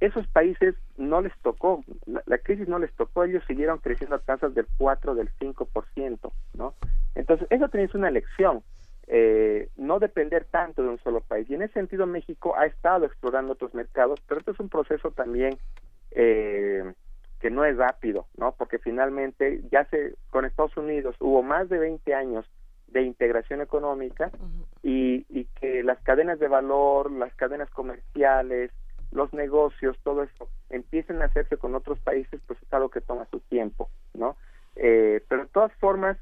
esos 0.00 0.26
países 0.28 0.76
no 0.96 1.20
les 1.20 1.36
tocó, 1.42 1.84
la, 2.06 2.38
crisis 2.38 2.68
no 2.68 2.78
les 2.78 2.92
tocó, 2.94 3.24
ellos 3.24 3.42
siguieron 3.46 3.78
creciendo 3.78 4.16
a 4.16 4.20
tasas 4.20 4.54
del 4.54 4.66
4, 4.78 5.14
del 5.14 5.28
5%, 5.38 6.32
¿no? 6.54 6.74
Entonces, 7.14 7.48
eso 7.50 7.68
tenéis 7.68 7.94
una 7.94 8.10
lección, 8.10 8.62
eh, 9.08 9.68
no 9.76 9.98
depender 9.98 10.44
tanto 10.44 10.82
de 10.82 10.90
un 10.90 10.98
solo 10.98 11.20
país. 11.20 11.50
Y 11.50 11.54
en 11.54 11.62
ese 11.62 11.74
sentido, 11.74 12.06
México 12.06 12.54
ha 12.56 12.66
estado 12.66 13.06
explorando 13.06 13.54
otros 13.54 13.74
mercados, 13.74 14.20
pero 14.28 14.38
esto 14.38 14.52
es 14.52 14.60
un 14.60 14.68
proceso 14.68 15.10
también 15.10 15.58
eh, 16.12 16.92
que 17.40 17.50
no 17.50 17.64
es 17.64 17.76
rápido, 17.76 18.26
¿no? 18.36 18.52
Porque 18.52 18.78
finalmente, 18.78 19.62
ya 19.72 19.84
se, 19.86 20.14
con 20.30 20.44
Estados 20.44 20.76
Unidos 20.76 21.16
hubo 21.18 21.42
más 21.42 21.68
de 21.68 21.78
20 21.78 22.14
años 22.14 22.46
de 22.86 23.02
integración 23.02 23.60
económica 23.60 24.30
y, 24.82 25.26
y 25.28 25.44
que 25.60 25.82
las 25.82 25.98
cadenas 26.02 26.38
de 26.38 26.48
valor, 26.48 27.10
las 27.10 27.34
cadenas 27.34 27.68
comerciales, 27.70 28.70
los 29.12 29.32
negocios, 29.32 29.96
todo 30.02 30.22
eso, 30.22 30.48
empiecen 30.70 31.22
a 31.22 31.26
hacerse 31.26 31.56
con 31.56 31.74
otros 31.74 31.98
países, 32.00 32.40
pues 32.46 32.60
es 32.62 32.72
algo 32.72 32.90
que 32.90 33.00
toma 33.00 33.26
su 33.30 33.40
tiempo, 33.40 33.90
¿no? 34.14 34.36
Eh, 34.76 35.24
pero 35.28 35.42
de 35.44 35.48
todas 35.48 35.72
formas, 35.74 36.18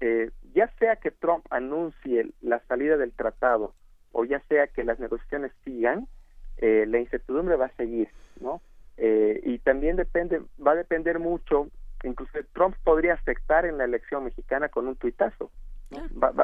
eh, 0.00 0.30
ya 0.54 0.70
sea 0.78 0.96
que 0.96 1.10
Trump 1.10 1.44
anuncie 1.50 2.30
la 2.42 2.60
salida 2.66 2.96
del 2.96 3.12
tratado 3.12 3.74
o 4.12 4.24
ya 4.24 4.40
sea 4.48 4.66
que 4.66 4.84
las 4.84 4.98
negociaciones 4.98 5.52
sigan, 5.64 6.08
eh, 6.58 6.86
la 6.88 6.98
incertidumbre 6.98 7.56
va 7.56 7.66
a 7.66 7.76
seguir, 7.76 8.08
¿no? 8.40 8.60
Eh, 8.96 9.40
y 9.44 9.58
también 9.58 9.96
depende, 9.96 10.40
va 10.64 10.72
a 10.72 10.76
depender 10.76 11.18
mucho, 11.18 11.68
incluso 12.02 12.38
Trump 12.54 12.76
podría 12.82 13.14
afectar 13.14 13.66
en 13.66 13.76
la 13.76 13.84
elección 13.84 14.24
mexicana 14.24 14.70
con 14.70 14.88
un 14.88 14.96
tuitazo, 14.96 15.50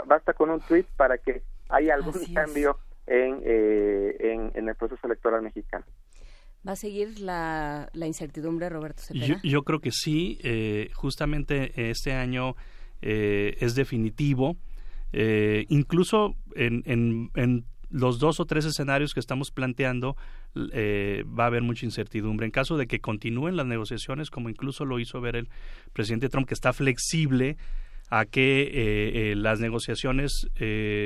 basta 0.07 0.35
con 0.35 0.51
un 0.51 0.61
tuit 0.61 0.87
para 0.97 1.17
que 1.19 1.43
haya 1.71 1.95
algún 1.95 2.13
cambio 2.35 2.79
en, 3.07 3.43
en, 3.45 4.53
en, 4.55 4.69
el 4.69 4.75
proceso 4.75 5.07
electoral 5.07 5.43
mexicano. 5.43 5.85
¿Va 6.67 6.73
a 6.73 6.77
seguir 6.77 7.19
la, 7.21 7.89
la 7.93 8.07
incertidumbre, 8.07 8.69
Roberto 8.69 9.03
Cepeda? 9.03 9.27
Yo, 9.27 9.37
yo 9.43 9.63
creo 9.63 9.81
que 9.81 9.91
sí. 9.91 10.39
justamente 10.95 11.91
este 11.91 12.13
año 12.13 12.55
eh, 13.03 13.57
es 13.59 13.75
definitivo. 13.75 14.57
Eh, 15.13 15.67
incluso 15.69 16.37
en, 16.55 16.83
en, 16.87 17.65
los 17.91 18.19
dos 18.19 18.41
o 18.41 18.47
tres 18.47 18.65
escenarios 18.65 19.13
que 19.13 19.21
estamos 19.21 19.51
planteando 19.51 20.17
eh, 20.73 21.25
va 21.39 21.45
a 21.45 21.47
haber 21.49 21.63
mucha 21.63 21.85
incertidumbre. 21.85 22.47
En 22.47 22.51
caso 22.51 22.79
de 22.79 22.87
que 22.87 23.01
continúen 23.01 23.57
las 23.57 23.67
negociaciones, 23.67 24.31
como 24.31 24.49
incluso 24.49 24.87
lo 24.87 24.99
hizo 24.99 25.21
ver 25.21 25.37
el 25.37 25.51
presidente 25.93 26.31
Trump, 26.31 26.49
que 26.49 26.55
está 26.55 26.73
flexible 26.73 27.59
a 28.15 28.27
que 28.27 29.33
las 29.39 29.59
negociaciones 29.59 30.47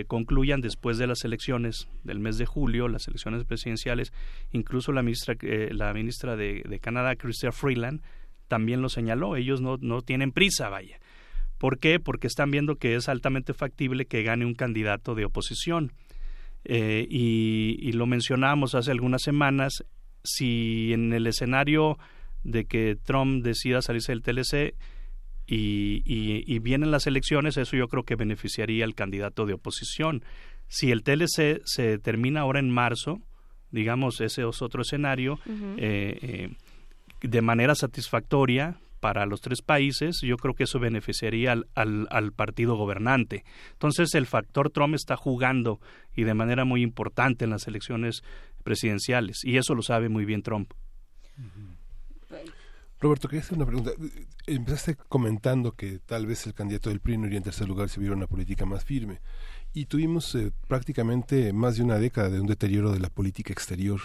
concluyan 0.09 0.61
después 0.61 0.99
de 0.99 1.07
las 1.07 1.25
elecciones 1.25 1.89
del 2.03 2.19
mes 2.19 2.37
de 2.37 2.47
julio, 2.47 2.89
las 2.89 3.07
elecciones 3.07 3.45
presidenciales. 3.45 4.13
Incluso 4.51 4.91
la 4.91 5.03
ministra, 5.03 5.37
la 5.71 5.95
ministra 5.95 6.35
de, 6.35 6.81
Canadá, 6.83 7.15
Chrystia 7.15 7.53
Freeland, 7.53 8.03
también 8.49 8.83
lo 8.83 8.89
señaló. 8.89 9.37
Ellos 9.37 9.61
no, 9.61 9.77
no 9.81 10.03
tienen 10.03 10.33
prisa, 10.33 10.69
vaya. 10.69 10.99
¿Por 11.59 11.79
qué? 11.79 12.01
Porque 12.01 12.27
están 12.27 12.51
viendo 12.51 12.75
que 12.75 12.97
es 12.97 13.09
altamente 13.09 13.55
factible 13.55 14.07
que 14.07 14.25
gane 14.25 14.45
un 14.45 14.55
candidato 14.55 15.15
de 15.15 15.27
oposición. 15.27 15.93
Eh, 16.65 17.07
y, 17.09 17.93
lo 17.93 18.07
mencionamos 18.07 18.75
hace 18.75 18.91
algunas 18.91 19.23
semanas, 19.23 19.85
si 20.25 20.93
en 20.93 21.13
el 21.13 21.29
escenario 21.29 21.99
de 22.43 22.65
que 22.65 22.97
Trump 22.97 23.45
decida 23.45 23.81
salirse 23.81 24.11
del 24.11 24.23
TLC 24.23 24.75
y, 25.47 26.03
y, 26.05 26.59
vienen 26.59 26.91
las 26.91 27.07
elecciones, 27.07 27.57
eso 27.57 27.77
yo 27.77 27.87
creo 27.87 28.03
que 28.03 28.17
beneficiaría 28.17 28.85
al 28.85 28.95
candidato 28.95 29.47
de 29.47 29.55
oposición. 29.55 30.25
Si 30.67 30.91
el 30.91 31.05
TLC 31.05 31.61
se 31.65 31.99
termina 31.99 32.41
ahora 32.41 32.59
en 32.59 32.71
marzo, 32.71 33.21
digamos, 33.71 34.21
ese 34.21 34.43
es 34.49 34.63
otro 34.63 34.83
escenario, 34.83 35.39
eh, 35.77 36.19
eh, 36.21 36.49
de 37.23 37.43
manera 37.43 37.75
satisfactoria, 37.75 38.81
para 38.99 39.27
los 39.27 39.41
tres 39.41 39.63
países, 39.63 40.21
yo 40.23 40.37
creo 40.37 40.55
que 40.55 40.65
eso 40.65 40.81
beneficiaría 40.81 41.53
al, 41.53 42.09
al, 42.11 42.33
partido 42.33 42.77
gobernante. 42.77 43.45
Entonces 43.73 44.15
el 44.15 44.27
factor 44.27 44.71
Trump 44.71 44.95
está 44.95 45.17
jugando 45.17 45.81
y 46.17 46.25
de 46.25 46.35
manera 46.35 46.65
muy 46.65 46.83
importante 46.83 47.45
en 47.45 47.51
las 47.51 47.69
elecciones 47.69 48.23
presidenciales 48.65 49.45
y 49.45 49.59
eso 49.59 49.75
lo 49.75 49.83
sabe 49.83 50.09
muy 50.09 50.25
bien 50.25 50.43
Trump. 50.43 50.73
Roberto, 53.07 53.29
quería 53.29 53.43
hacer 53.43 53.57
una 53.57 53.67
pregunta. 53.67 53.93
Empezaste 54.47 54.97
comentando 54.97 55.73
que 55.73 56.01
tal 56.01 56.27
vez 56.27 56.47
el 56.47 56.55
candidato 56.55 56.91
del 56.91 57.01
PRI 57.01 57.19
no 57.19 57.27
iría 57.27 57.39
en 57.39 57.45
tercer 57.45 57.69
lugar 57.69 57.89
si 57.89 58.01
hubiera 58.01 58.17
una 58.17 58.27
política 58.27 58.67
más 58.67 58.85
firme. 58.85 59.21
Y 59.73 59.87
tuvimos 59.87 60.35
eh, 60.35 60.53
prácticamente 60.67 61.53
más 61.53 61.77
de 61.77 61.85
una 61.85 61.99
década 61.99 62.31
de 62.31 62.41
un 62.41 62.47
deterioro 62.47 62.93
de 62.93 62.99
la 62.99 63.11
política 63.11 63.53
exterior 63.53 64.01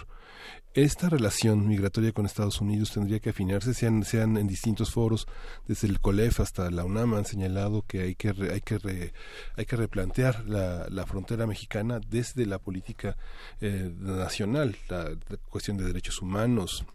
esta 0.74 1.10
relación 1.10 1.68
migratoria 1.68 2.14
con 2.14 2.26
Estados 2.26 2.62
Unidos 2.62 2.92
tendría 2.92 3.20
que 3.20 3.32
afinarse, 3.32 3.74
sean, 3.74 4.06
sean 4.06 4.38
en 4.38 4.48
distintos 4.48 4.92
foros, 4.92 5.28
desde 5.68 5.90
el 5.90 6.00
COLEF 6.00 6.40
hasta 6.40 6.72
la 6.72 6.86
UNAM 6.86 7.16
han 7.16 7.26
señalado 7.26 7.84
que 7.86 8.02
hay 8.02 8.16
que, 8.16 8.30
hay 8.30 8.62
que, 8.62 9.12
hay 9.58 9.66
que 9.66 9.76
replantear 9.76 10.48
la, 10.48 10.88
la, 10.90 11.06
frontera 11.06 11.46
mexicana 11.46 12.00
desde 12.00 12.46
la 12.46 12.58
política 12.58 13.18
eh, 13.60 13.92
nacional, 14.00 14.78
la, 14.88 15.10
cuestión 15.50 15.76
de 15.76 15.84
derechos 15.84 16.22
humanos, 16.22 16.86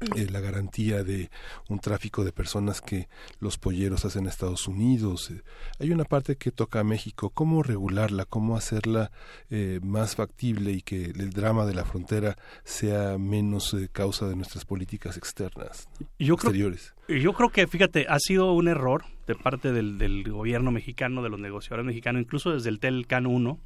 eh, 0.16 0.26
la 0.30 0.40
garantía 0.40 1.02
de 1.02 1.30
un 1.68 1.78
tráfico 1.78 2.24
de 2.24 2.32
personas 2.32 2.80
que 2.80 3.08
los 3.40 3.58
polleros 3.58 4.04
hacen 4.04 4.22
en 4.22 4.28
Estados 4.28 4.68
Unidos. 4.68 5.30
Eh, 5.30 5.42
hay 5.78 5.90
una 5.90 6.04
parte 6.04 6.36
que 6.36 6.50
toca 6.50 6.80
a 6.80 6.84
México, 6.84 7.30
cómo 7.30 7.62
regularla, 7.62 8.24
cómo 8.24 8.56
hacerla 8.56 9.10
eh, 9.50 9.80
más 9.82 10.16
factible 10.16 10.72
y 10.72 10.82
que 10.82 11.06
el 11.06 11.30
drama 11.30 11.66
de 11.66 11.74
la 11.74 11.84
frontera 11.84 12.36
sea 12.64 13.18
menos 13.18 13.76
causa 13.92 14.28
de 14.28 14.36
nuestras 14.36 14.64
políticas 14.64 15.16
externas, 15.16 15.88
yo 16.18 16.34
exteriores. 16.34 16.94
Creo, 17.06 17.18
yo 17.18 17.32
creo 17.32 17.50
que, 17.50 17.66
fíjate, 17.66 18.06
ha 18.08 18.18
sido 18.18 18.52
un 18.52 18.68
error 18.68 19.04
de 19.26 19.34
parte 19.34 19.72
del, 19.72 19.98
del 19.98 20.30
gobierno 20.30 20.70
mexicano, 20.70 21.22
de 21.22 21.30
los 21.30 21.40
negociadores 21.40 21.86
mexicanos, 21.86 22.22
incluso 22.22 22.50
desde 22.50 22.68
el 22.68 22.80
TELCAN 22.80 23.26
1, 23.26 23.58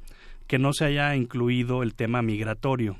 que 0.47 0.59
no 0.59 0.73
se 0.73 0.85
haya 0.85 1.15
incluido 1.15 1.83
el 1.83 1.93
tema 1.93 2.21
migratorio 2.21 2.97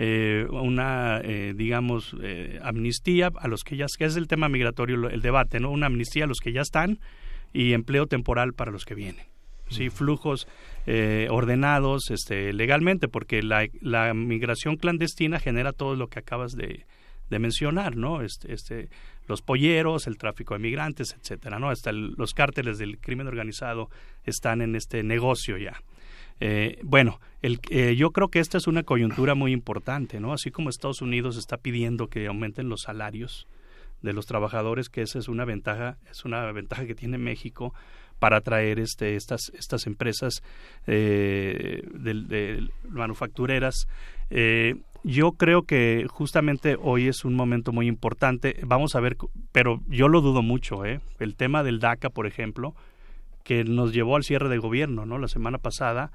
eh, 0.00 0.46
una, 0.50 1.20
eh, 1.24 1.54
digamos, 1.56 2.14
eh, 2.22 2.60
amnistía 2.62 3.32
a 3.34 3.48
los 3.48 3.64
que 3.64 3.76
ya, 3.76 3.86
que 3.98 4.04
es 4.04 4.14
el 4.14 4.28
tema 4.28 4.48
migratorio, 4.48 5.08
el 5.10 5.20
debate, 5.20 5.58
¿no? 5.58 5.72
Una 5.72 5.86
amnistía 5.86 6.22
a 6.22 6.26
los 6.28 6.38
que 6.38 6.52
ya 6.52 6.60
están 6.60 7.00
y 7.52 7.72
empleo 7.72 8.06
temporal 8.06 8.52
para 8.52 8.70
los 8.70 8.84
que 8.84 8.94
vienen. 8.94 9.26
Sí, 9.70 9.90
flujos 9.90 10.46
ordenados 11.28 12.10
este, 12.10 12.54
legalmente, 12.54 13.08
porque 13.08 13.42
la, 13.42 13.66
la, 13.82 14.14
migración 14.14 14.76
clandestina 14.76 15.38
genera 15.38 15.72
todo 15.72 15.94
lo 15.94 16.06
que 16.06 16.20
acabas 16.20 16.52
de, 16.52 16.86
de 17.28 17.38
mencionar, 17.38 17.96
¿no? 17.96 18.22
Este, 18.22 18.54
este, 18.54 18.88
los 19.26 19.42
polleros, 19.42 20.06
el 20.06 20.16
tráfico 20.16 20.54
de 20.54 20.60
migrantes, 20.60 21.14
etcétera, 21.20 21.58
¿no? 21.58 21.68
Hasta 21.68 21.92
los 21.92 22.32
cárteles 22.32 22.78
del 22.78 22.98
crimen 22.98 23.26
organizado 23.26 23.90
están 24.24 24.62
en 24.62 24.74
este 24.74 25.02
negocio 25.02 25.58
ya. 25.58 25.82
Eh, 26.40 26.78
bueno, 26.82 27.20
el, 27.42 27.60
eh, 27.70 27.94
yo 27.96 28.10
creo 28.10 28.28
que 28.28 28.40
esta 28.40 28.58
es 28.58 28.66
una 28.66 28.82
coyuntura 28.82 29.34
muy 29.34 29.52
importante, 29.52 30.20
¿no? 30.20 30.32
Así 30.32 30.50
como 30.50 30.70
Estados 30.70 31.02
Unidos 31.02 31.36
está 31.36 31.56
pidiendo 31.56 32.08
que 32.08 32.26
aumenten 32.26 32.68
los 32.68 32.82
salarios 32.82 33.46
de 34.02 34.12
los 34.12 34.26
trabajadores, 34.26 34.88
que 34.88 35.02
esa 35.02 35.18
es 35.18 35.28
una 35.28 35.44
ventaja, 35.44 35.98
es 36.10 36.24
una 36.24 36.50
ventaja 36.52 36.86
que 36.86 36.94
tiene 36.94 37.18
México 37.18 37.74
para 38.18 38.38
atraer 38.38 38.78
este, 38.78 39.16
estas, 39.16 39.52
estas 39.54 39.86
empresas 39.86 40.42
eh, 40.86 41.82
de, 41.92 42.68
manufactureras. 42.88 43.86
Eh, 44.30 44.76
yo 45.04 45.32
creo 45.32 45.62
que 45.62 46.06
justamente 46.08 46.76
hoy 46.80 47.06
es 47.06 47.24
un 47.24 47.34
momento 47.34 47.72
muy 47.72 47.86
importante. 47.86 48.60
Vamos 48.64 48.96
a 48.96 49.00
ver, 49.00 49.16
pero 49.52 49.80
yo 49.88 50.08
lo 50.08 50.20
dudo 50.20 50.42
mucho, 50.42 50.84
¿eh? 50.84 51.00
El 51.20 51.36
tema 51.36 51.62
del 51.62 51.78
DACA, 51.78 52.10
por 52.10 52.26
ejemplo, 52.26 52.74
que 53.44 53.62
nos 53.64 53.92
llevó 53.92 54.16
al 54.16 54.24
cierre 54.24 54.48
de 54.48 54.58
gobierno, 54.58 55.06
¿no? 55.06 55.18
La 55.18 55.28
semana 55.28 55.58
pasada, 55.58 56.10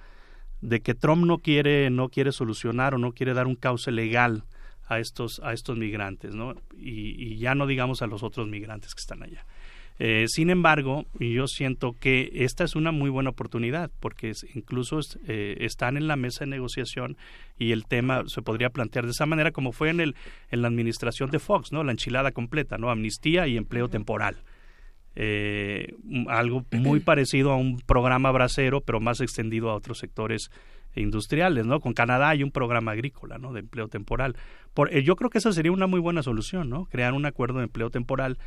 de 0.64 0.80
que 0.80 0.93
Trump 0.93 1.25
no 1.25 1.40
quiere, 1.40 1.90
no 1.90 2.08
quiere 2.08 2.32
solucionar 2.32 2.95
o 2.95 2.98
no 2.98 3.11
quiere 3.11 3.33
dar 3.33 3.48
un 3.48 3.56
cauce 3.56 3.92
legal 3.92 4.43
a 4.88 5.00
estos, 5.00 5.42
a 5.43 5.51
estos 5.51 5.77
migrantes, 5.77 6.35
¿no? 6.35 6.56
Y, 6.77 7.35
ya 7.38 7.53
no 7.53 7.67
digamos 7.67 8.01
a 8.01 8.08
los 8.08 8.24
otros 8.24 8.48
migrantes 8.48 8.95
que 8.95 9.01
están 9.01 9.24
allá. 9.24 9.45
Eh, 10.00 10.25
sin 10.27 10.50
embargo, 10.50 11.06
yo 11.19 11.48
siento 11.48 11.95
que 12.00 12.32
esta 12.33 12.64
es 12.64 12.75
una 12.75 12.92
muy 12.92 13.09
buena 13.09 13.30
oportunidad 13.30 13.92
porque 14.00 14.32
incluso 14.56 15.00
eh, 15.27 15.58
están 15.59 15.98
en 15.98 16.08
la 16.08 16.16
mesa 16.16 16.45
de 16.45 16.51
negociación 16.51 17.17
y 17.59 17.74
el 17.74 17.85
tema 17.85 18.24
se 18.27 18.42
podría 18.42 18.69
plantear 18.72 19.06
de 19.06 19.11
esa 19.11 19.25
manera 19.25 19.51
como 19.51 19.72
fue 19.72 19.90
en, 19.90 20.00
el, 20.00 20.16
en 20.50 20.61
la 20.61 20.69
administración 20.69 21.30
de 21.30 21.40
Fox, 21.40 21.72
¿no? 21.72 21.83
La 21.83 21.92
enchilada 21.92 22.32
completa, 22.32 22.77
¿no? 22.77 22.90
Amnistía 22.90 23.48
y 23.48 23.58
empleo 23.58 23.90
temporal 23.90 24.38
eh, 25.16 25.93
algo 26.27 26.66
muy 26.72 27.00
parecido 27.00 27.51
a 27.51 27.58
un 27.58 27.80
programa 27.80 28.32
bracero, 28.32 28.82
pero 28.82 29.00
más 29.00 29.22
extendido 29.22 29.69
a 29.69 29.75
otros 29.75 30.00
sectores 30.00 30.50
industriales, 30.95 31.66
¿no? 31.66 31.80
Con 31.80 31.93
Canadá 31.93 32.30
hay 32.30 32.43
un 32.43 32.51
programa 32.51 32.92
agrícola, 32.92 33.38
¿no? 33.38 33.51
De 33.51 33.61
empleo 33.61 33.88
temporal. 33.88 34.35
Por, 34.74 34.92
yo 34.92 35.16
creo 35.16 35.30
que 35.30 35.40
esa 35.40 35.51
sería 35.51 35.72
una 35.72 35.88
muy 35.88 36.00
buena 36.00 36.22
solución, 36.22 36.69
¿no? 36.69 36.85
Crear 36.85 37.14
un 37.14 37.25
acuerdo 37.25 37.59
de 37.59 37.66
empleo 37.66 37.90
temporal 37.90 38.38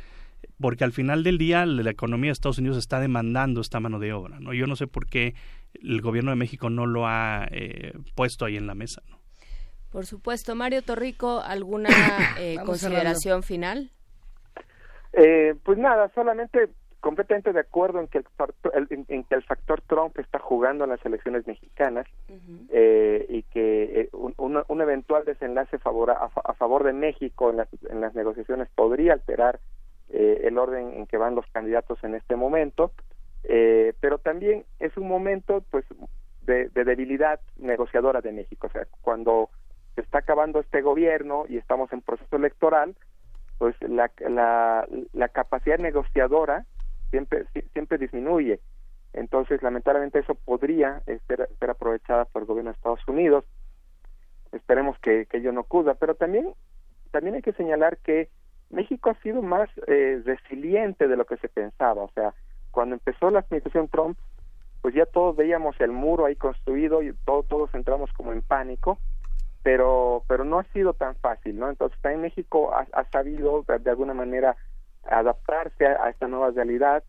porque 0.59 0.83
al 0.83 0.91
final 0.91 1.23
del 1.23 1.37
día 1.37 1.65
la 1.65 1.89
economía 1.89 2.29
de 2.29 2.33
Estados 2.33 2.57
Unidos 2.57 2.77
está 2.77 2.99
demandando 2.99 3.61
esta 3.61 3.79
mano 3.79 3.99
de 3.99 4.13
obra, 4.13 4.39
¿no? 4.39 4.53
Yo 4.53 4.67
no 4.67 4.75
sé 4.75 4.87
por 4.87 5.07
qué 5.07 5.35
el 5.73 6.01
gobierno 6.01 6.31
de 6.31 6.35
México 6.35 6.69
no 6.69 6.85
lo 6.85 7.07
ha 7.07 7.47
eh, 7.51 7.93
puesto 8.15 8.45
ahí 8.45 8.57
en 8.57 8.67
la 8.67 8.75
mesa, 8.75 9.01
¿no? 9.09 9.17
Por 9.89 10.05
supuesto. 10.05 10.53
Mario 10.55 10.81
Torrico, 10.81 11.41
¿alguna 11.41 11.89
eh, 12.39 12.57
consideración 12.65 13.43
final? 13.43 13.91
Eh, 15.19 15.55
pues 15.63 15.79
nada, 15.79 16.11
solamente 16.13 16.69
completamente 16.99 17.51
de 17.51 17.59
acuerdo 17.59 17.99
en 17.99 18.07
que 18.07 18.19
el 18.19 18.23
factor, 18.35 18.71
en, 18.75 19.23
que 19.23 19.35
el 19.35 19.43
factor 19.43 19.81
Trump 19.87 20.17
está 20.19 20.37
jugando 20.37 20.83
en 20.83 20.91
las 20.91 21.03
elecciones 21.05 21.47
mexicanas 21.47 22.05
eh, 22.69 23.25
y 23.27 23.41
que 23.43 24.01
eh, 24.01 24.09
un, 24.13 24.63
un, 24.67 24.81
eventual 24.81 25.25
desenlace 25.25 25.79
favor, 25.79 26.11
a, 26.11 26.53
favor 26.53 26.83
de 26.83 26.93
México 26.93 27.49
en 27.49 27.57
las, 27.57 27.67
en 27.89 27.99
las 27.99 28.13
negociaciones 28.13 28.67
podría 28.75 29.13
alterar 29.13 29.59
eh, 30.09 30.41
el 30.43 30.57
orden 30.59 30.93
en 30.93 31.07
que 31.07 31.17
van 31.17 31.33
los 31.33 31.45
candidatos 31.47 31.97
en 32.03 32.13
este 32.13 32.35
momento, 32.35 32.91
eh, 33.43 33.93
pero 33.99 34.19
también 34.19 34.65
es 34.79 34.95
un 34.97 35.07
momento 35.07 35.63
pues 35.71 35.85
de, 36.41 36.69
de, 36.69 36.83
debilidad 36.83 37.39
negociadora 37.57 38.21
de 38.21 38.33
México, 38.33 38.67
o 38.67 38.69
sea, 38.69 38.85
cuando 39.01 39.49
se 39.95 40.01
está 40.01 40.19
acabando 40.19 40.59
este 40.59 40.81
gobierno 40.81 41.45
y 41.49 41.57
estamos 41.57 41.91
en 41.91 42.01
proceso 42.01 42.35
electoral, 42.35 42.95
pues 43.57 43.75
la, 43.81 44.11
la, 44.19 44.87
la 45.13 45.29
capacidad 45.29 45.79
negociadora 45.79 46.65
siempre 47.09 47.45
siempre 47.73 47.97
disminuye. 47.97 48.59
Entonces, 49.13 49.63
lamentablemente 49.63 50.19
eso 50.19 50.35
podría 50.35 51.01
ser, 51.27 51.49
ser 51.59 51.69
aprovechada 51.69 52.25
por 52.25 52.43
el 52.43 52.47
gobierno 52.47 52.71
de 52.71 52.75
Estados 52.75 53.07
Unidos. 53.07 53.45
Esperemos 54.51 54.97
que, 54.99 55.25
que 55.25 55.37
ello 55.37 55.51
no 55.51 55.61
ocurra, 55.61 55.95
pero 55.95 56.15
también 56.15 56.53
también 57.11 57.35
hay 57.35 57.41
que 57.41 57.53
señalar 57.53 57.97
que 57.97 58.29
México 58.69 59.09
ha 59.09 59.21
sido 59.21 59.41
más 59.41 59.69
eh, 59.87 60.21
resiliente 60.25 61.07
de 61.07 61.17
lo 61.17 61.25
que 61.25 61.37
se 61.37 61.49
pensaba. 61.49 62.03
O 62.03 62.11
sea, 62.13 62.33
cuando 62.71 62.95
empezó 62.95 63.31
la 63.31 63.39
administración 63.39 63.87
Trump, 63.87 64.17
pues 64.81 64.93
ya 64.93 65.05
todos 65.05 65.35
veíamos 65.35 65.79
el 65.79 65.91
muro 65.91 66.25
ahí 66.25 66.35
construido 66.35 67.01
y 67.01 67.13
todos 67.25 67.47
todos 67.47 67.73
entramos 67.73 68.11
como 68.13 68.33
en 68.33 68.41
pánico, 68.41 68.99
pero 69.67 70.23
pero 70.29 70.45
no 70.45 70.59
ha 70.59 70.63
sido 70.71 70.93
tan 70.93 71.17
fácil, 71.17 71.59
¿no? 71.59 71.69
Entonces 71.69 71.99
también 71.99 72.21
México 72.21 72.73
ha, 72.73 72.87
ha 72.93 73.03
sabido 73.09 73.65
de, 73.67 73.89
alguna 73.89 74.13
manera 74.13 74.55
adaptarse 75.03 75.85
a, 75.85 76.09
esta 76.09 76.29
nueva 76.29 76.51
realidad, 76.51 77.03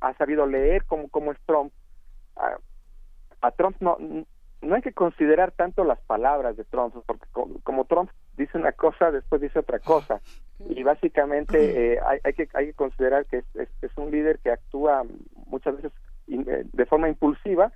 ha, 0.00 0.14
sabido 0.14 0.46
leer 0.46 0.84
cómo, 0.84 1.08
cómo 1.08 1.32
es 1.32 1.38
Trump. 1.44 1.72
A, 2.36 2.56
a 3.40 3.50
Trump 3.50 3.78
no, 3.80 3.98
no 4.62 4.74
hay 4.76 4.82
que 4.82 4.92
considerar 4.92 5.50
tanto 5.50 5.82
las 5.82 5.98
palabras 6.02 6.56
de 6.56 6.62
Trump, 6.62 6.94
porque 7.04 7.26
como, 7.64 7.84
Trump 7.86 8.12
dice 8.36 8.58
una 8.58 8.70
cosa, 8.70 9.10
después 9.10 9.40
dice 9.40 9.58
otra 9.58 9.80
cosa. 9.80 10.20
Y 10.68 10.84
básicamente 10.84 11.94
eh, 11.94 12.00
hay, 12.06 12.20
hay, 12.22 12.32
que, 12.34 12.48
hay 12.54 12.66
que 12.66 12.74
considerar 12.74 13.26
que 13.26 13.38
es, 13.38 13.68
es, 13.82 13.90
un 13.96 14.12
líder 14.12 14.38
que 14.38 14.52
actúa 14.52 15.02
muchas 15.46 15.74
veces 15.74 15.90
eh, 16.28 16.64
de 16.72 16.86
forma 16.86 17.08
impulsiva, 17.08 17.72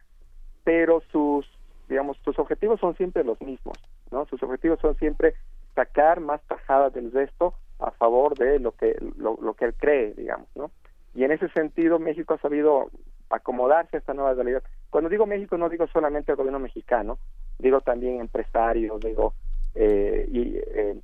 pero 0.62 1.02
sus, 1.10 1.44
digamos, 1.88 2.16
sus 2.18 2.38
objetivos 2.38 2.78
son 2.78 2.96
siempre 2.96 3.24
los 3.24 3.40
mismos, 3.40 3.76
¿no? 4.10 4.26
Sus 4.26 4.42
objetivos 4.42 4.80
son 4.80 4.96
siempre 4.96 5.34
sacar 5.74 6.20
más 6.20 6.40
tajadas 6.42 6.92
del 6.92 7.12
resto 7.12 7.54
a 7.78 7.90
favor 7.92 8.36
de 8.36 8.58
lo 8.58 8.72
que, 8.72 8.96
lo, 9.16 9.38
lo 9.40 9.54
que 9.54 9.66
él 9.66 9.74
cree, 9.74 10.14
digamos, 10.14 10.48
¿no? 10.56 10.70
Y 11.14 11.24
en 11.24 11.32
ese 11.32 11.48
sentido 11.50 11.98
México 11.98 12.34
ha 12.34 12.38
sabido 12.38 12.90
acomodarse 13.30 13.96
a 13.96 14.00
esta 14.00 14.14
nueva 14.14 14.34
realidad. 14.34 14.62
Cuando 14.90 15.10
digo 15.10 15.26
México 15.26 15.56
no 15.56 15.68
digo 15.68 15.86
solamente 15.88 16.32
el 16.32 16.36
gobierno 16.36 16.58
mexicano, 16.58 17.18
digo 17.58 17.80
también 17.80 18.20
empresarios, 18.20 19.00
digo 19.00 19.34
eh, 19.74 20.26
y 20.30 20.56
eh, 20.56 21.00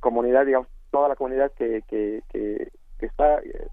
comunidad, 0.00 0.46
digamos, 0.46 0.68
toda 0.90 1.08
la 1.08 1.16
comunidad 1.16 1.52
que, 1.52 1.82
que, 1.88 2.22
que, 2.30 2.70
está 3.00 3.38
eh, 3.38 3.68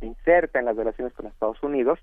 inserta 0.00 0.58
en 0.58 0.64
las 0.64 0.76
relaciones 0.76 1.12
con 1.14 1.26
Estados 1.26 1.62
Unidos. 1.62 1.98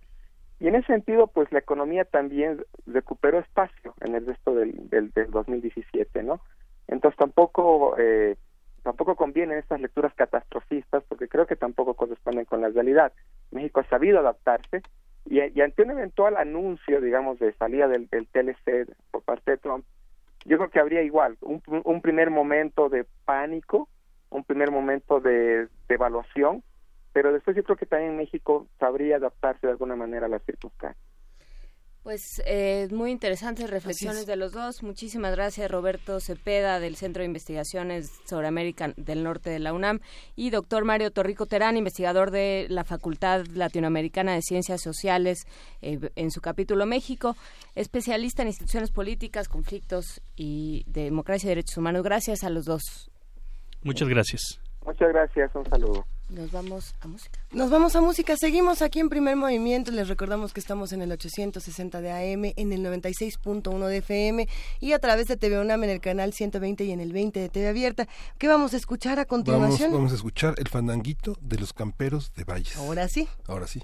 Y 0.59 0.67
en 0.67 0.75
ese 0.75 0.87
sentido, 0.87 1.27
pues 1.27 1.51
la 1.51 1.59
economía 1.59 2.05
también 2.05 2.63
recuperó 2.85 3.39
espacio 3.39 3.93
en 4.01 4.15
el 4.15 4.25
resto 4.25 4.55
del, 4.55 4.89
del, 4.89 5.11
del 5.11 5.29
2017, 5.29 6.23
¿no? 6.23 6.41
Entonces 6.87 7.17
tampoco 7.17 7.95
eh, 7.97 8.37
tampoco 8.83 9.15
convienen 9.15 9.57
estas 9.57 9.81
lecturas 9.81 10.13
catastrofistas 10.15 11.03
porque 11.09 11.27
creo 11.27 11.45
que 11.45 11.57
tampoco 11.57 11.93
corresponden 11.93 12.45
con 12.45 12.61
la 12.61 12.69
realidad. 12.69 13.11
México 13.51 13.81
ha 13.81 13.89
sabido 13.89 14.19
adaptarse 14.19 14.81
y, 15.25 15.59
ante 15.59 15.83
un 15.83 15.91
eventual 15.91 16.37
anuncio, 16.37 17.01
digamos, 17.01 17.37
de 17.39 17.51
salida 17.53 17.89
del, 17.89 18.07
del 18.07 18.27
TLC 18.27 18.95
por 19.11 19.23
parte 19.23 19.51
de 19.51 19.57
Trump, 19.57 19.85
yo 20.45 20.57
creo 20.57 20.69
que 20.69 20.79
habría 20.79 21.01
igual 21.01 21.37
un, 21.41 22.01
primer 22.01 22.29
momento 22.29 22.87
de 22.87 23.05
pánico, 23.25 23.89
un 24.29 24.45
primer 24.45 24.71
momento 24.71 25.19
de, 25.19 25.67
de 25.89 25.97
pero 27.17 27.33
después 27.33 27.57
yo 27.57 27.63
creo 27.63 27.75
que 27.75 27.87
también 27.87 28.15
México 28.15 28.67
sabría 28.79 29.15
adaptarse 29.15 29.65
de 29.65 29.73
alguna 29.73 29.95
manera 29.95 30.27
a 30.27 30.29
las 30.29 30.43
circunstancias. 30.43 31.03
Pues 32.03 32.43
eh, 32.45 32.87
muy 32.91 33.09
interesantes 33.09 33.71
reflexiones 33.71 34.27
de 34.27 34.35
los 34.35 34.51
dos. 34.51 34.83
Muchísimas 34.83 35.35
gracias 35.35 35.71
Roberto 35.71 36.19
Cepeda 36.19 36.79
del 36.79 36.95
Centro 36.95 37.21
de 37.21 37.25
Investigaciones 37.25 38.11
sobre 38.25 38.47
América 38.47 38.93
del 38.97 39.23
Norte 39.23 39.49
de 39.49 39.57
la 39.57 39.73
UNAM 39.73 39.99
y 40.35 40.51
doctor 40.51 40.85
Mario 40.85 41.09
Torrico 41.09 41.47
Terán, 41.47 41.75
investigador 41.75 42.29
de 42.29 42.67
la 42.69 42.83
Facultad 42.83 43.47
Latinoamericana 43.47 44.35
de 44.35 44.43
Ciencias 44.43 44.83
Sociales 44.83 45.47
eh, 45.81 46.11
en 46.15 46.29
su 46.29 46.39
capítulo 46.39 46.85
México, 46.85 47.35
especialista 47.73 48.43
en 48.43 48.49
instituciones 48.49 48.91
políticas, 48.91 49.49
conflictos 49.49 50.21
y 50.35 50.83
democracia 50.85 51.47
y 51.47 51.49
derechos 51.49 51.79
humanos. 51.79 52.03
Gracias 52.03 52.43
a 52.43 52.51
los 52.51 52.65
dos. 52.65 53.09
Muchas 53.81 54.07
gracias. 54.07 54.61
Muchas 54.85 55.09
gracias, 55.09 55.55
un 55.55 55.65
saludo. 55.65 56.05
Nos 56.29 56.51
vamos 56.51 56.93
a 56.99 57.07
música. 57.07 57.39
Nos 57.51 57.69
vamos 57.69 57.95
a 57.95 58.01
música. 58.01 58.35
Seguimos 58.35 58.81
aquí 58.81 58.99
en 58.99 59.07
Primer 59.07 59.37
Movimiento. 59.37 59.91
Les 59.91 60.09
recordamos 60.09 60.51
que 60.51 60.59
estamos 60.59 60.91
en 60.91 61.01
el 61.01 61.11
860 61.11 62.01
de 62.01 62.11
AM, 62.11 62.51
en 62.55 62.73
el 62.73 62.81
96.1 62.81 63.87
de 63.87 63.97
FM 63.97 64.47
y 64.81 64.91
a 64.91 64.99
través 64.99 65.27
de 65.27 65.37
TV 65.37 65.59
UNAM 65.59 65.85
en 65.85 65.89
el 65.89 66.01
canal 66.01 66.33
120 66.33 66.83
y 66.83 66.91
en 66.91 66.99
el 66.99 67.13
20 67.13 67.39
de 67.39 67.47
TV 67.47 67.69
Abierta. 67.69 68.07
¿Qué 68.37 68.49
vamos 68.49 68.73
a 68.73 68.77
escuchar 68.77 69.19
a 69.19 69.25
continuación? 69.25 69.91
Vamos, 69.91 69.99
vamos 69.99 70.11
a 70.11 70.15
escuchar 70.15 70.55
el 70.57 70.67
fandanguito 70.67 71.37
de 71.39 71.59
los 71.59 71.71
camperos 71.71 72.33
de 72.35 72.43
Valles. 72.43 72.75
Ahora 72.75 73.07
sí. 73.07 73.29
Ahora 73.47 73.67
sí. 73.67 73.81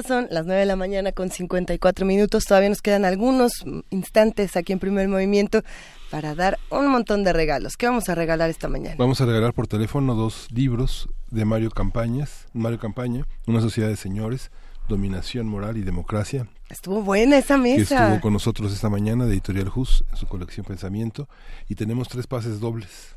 Ya 0.00 0.08
son 0.08 0.28
las 0.30 0.46
9 0.46 0.60
de 0.60 0.66
la 0.66 0.76
mañana 0.76 1.12
con 1.12 1.30
54 1.30 2.06
minutos. 2.06 2.44
Todavía 2.44 2.68
nos 2.68 2.82
quedan 2.82 3.04
algunos 3.04 3.64
instantes 3.90 4.56
aquí 4.56 4.72
en 4.72 4.78
primer 4.78 5.08
movimiento 5.08 5.62
para 6.10 6.34
dar 6.34 6.58
un 6.70 6.88
montón 6.88 7.24
de 7.24 7.32
regalos. 7.32 7.76
¿Qué 7.76 7.86
vamos 7.86 8.08
a 8.08 8.14
regalar 8.14 8.50
esta 8.50 8.68
mañana? 8.68 8.96
Vamos 8.98 9.20
a 9.20 9.26
regalar 9.26 9.52
por 9.52 9.66
teléfono 9.66 10.14
dos 10.14 10.48
libros 10.52 11.08
de 11.30 11.44
Mario 11.44 11.70
Campañas, 11.70 12.46
Mario 12.52 12.78
Campaña, 12.78 13.26
Una 13.46 13.60
sociedad 13.60 13.88
de 13.88 13.96
señores, 13.96 14.50
Dominación 14.88 15.46
Moral 15.46 15.76
y 15.76 15.82
Democracia. 15.82 16.48
Estuvo 16.68 17.02
buena 17.02 17.36
esa 17.38 17.58
mesa. 17.58 17.96
Que 17.96 18.04
estuvo 18.04 18.20
con 18.20 18.32
nosotros 18.32 18.72
esta 18.72 18.88
mañana 18.88 19.26
de 19.26 19.32
Editorial 19.32 19.70
Hus 19.74 20.04
en 20.10 20.16
su 20.16 20.26
colección 20.26 20.64
Pensamiento. 20.66 21.28
Y 21.68 21.74
tenemos 21.74 22.08
tres 22.08 22.26
pases 22.26 22.60
dobles 22.60 23.16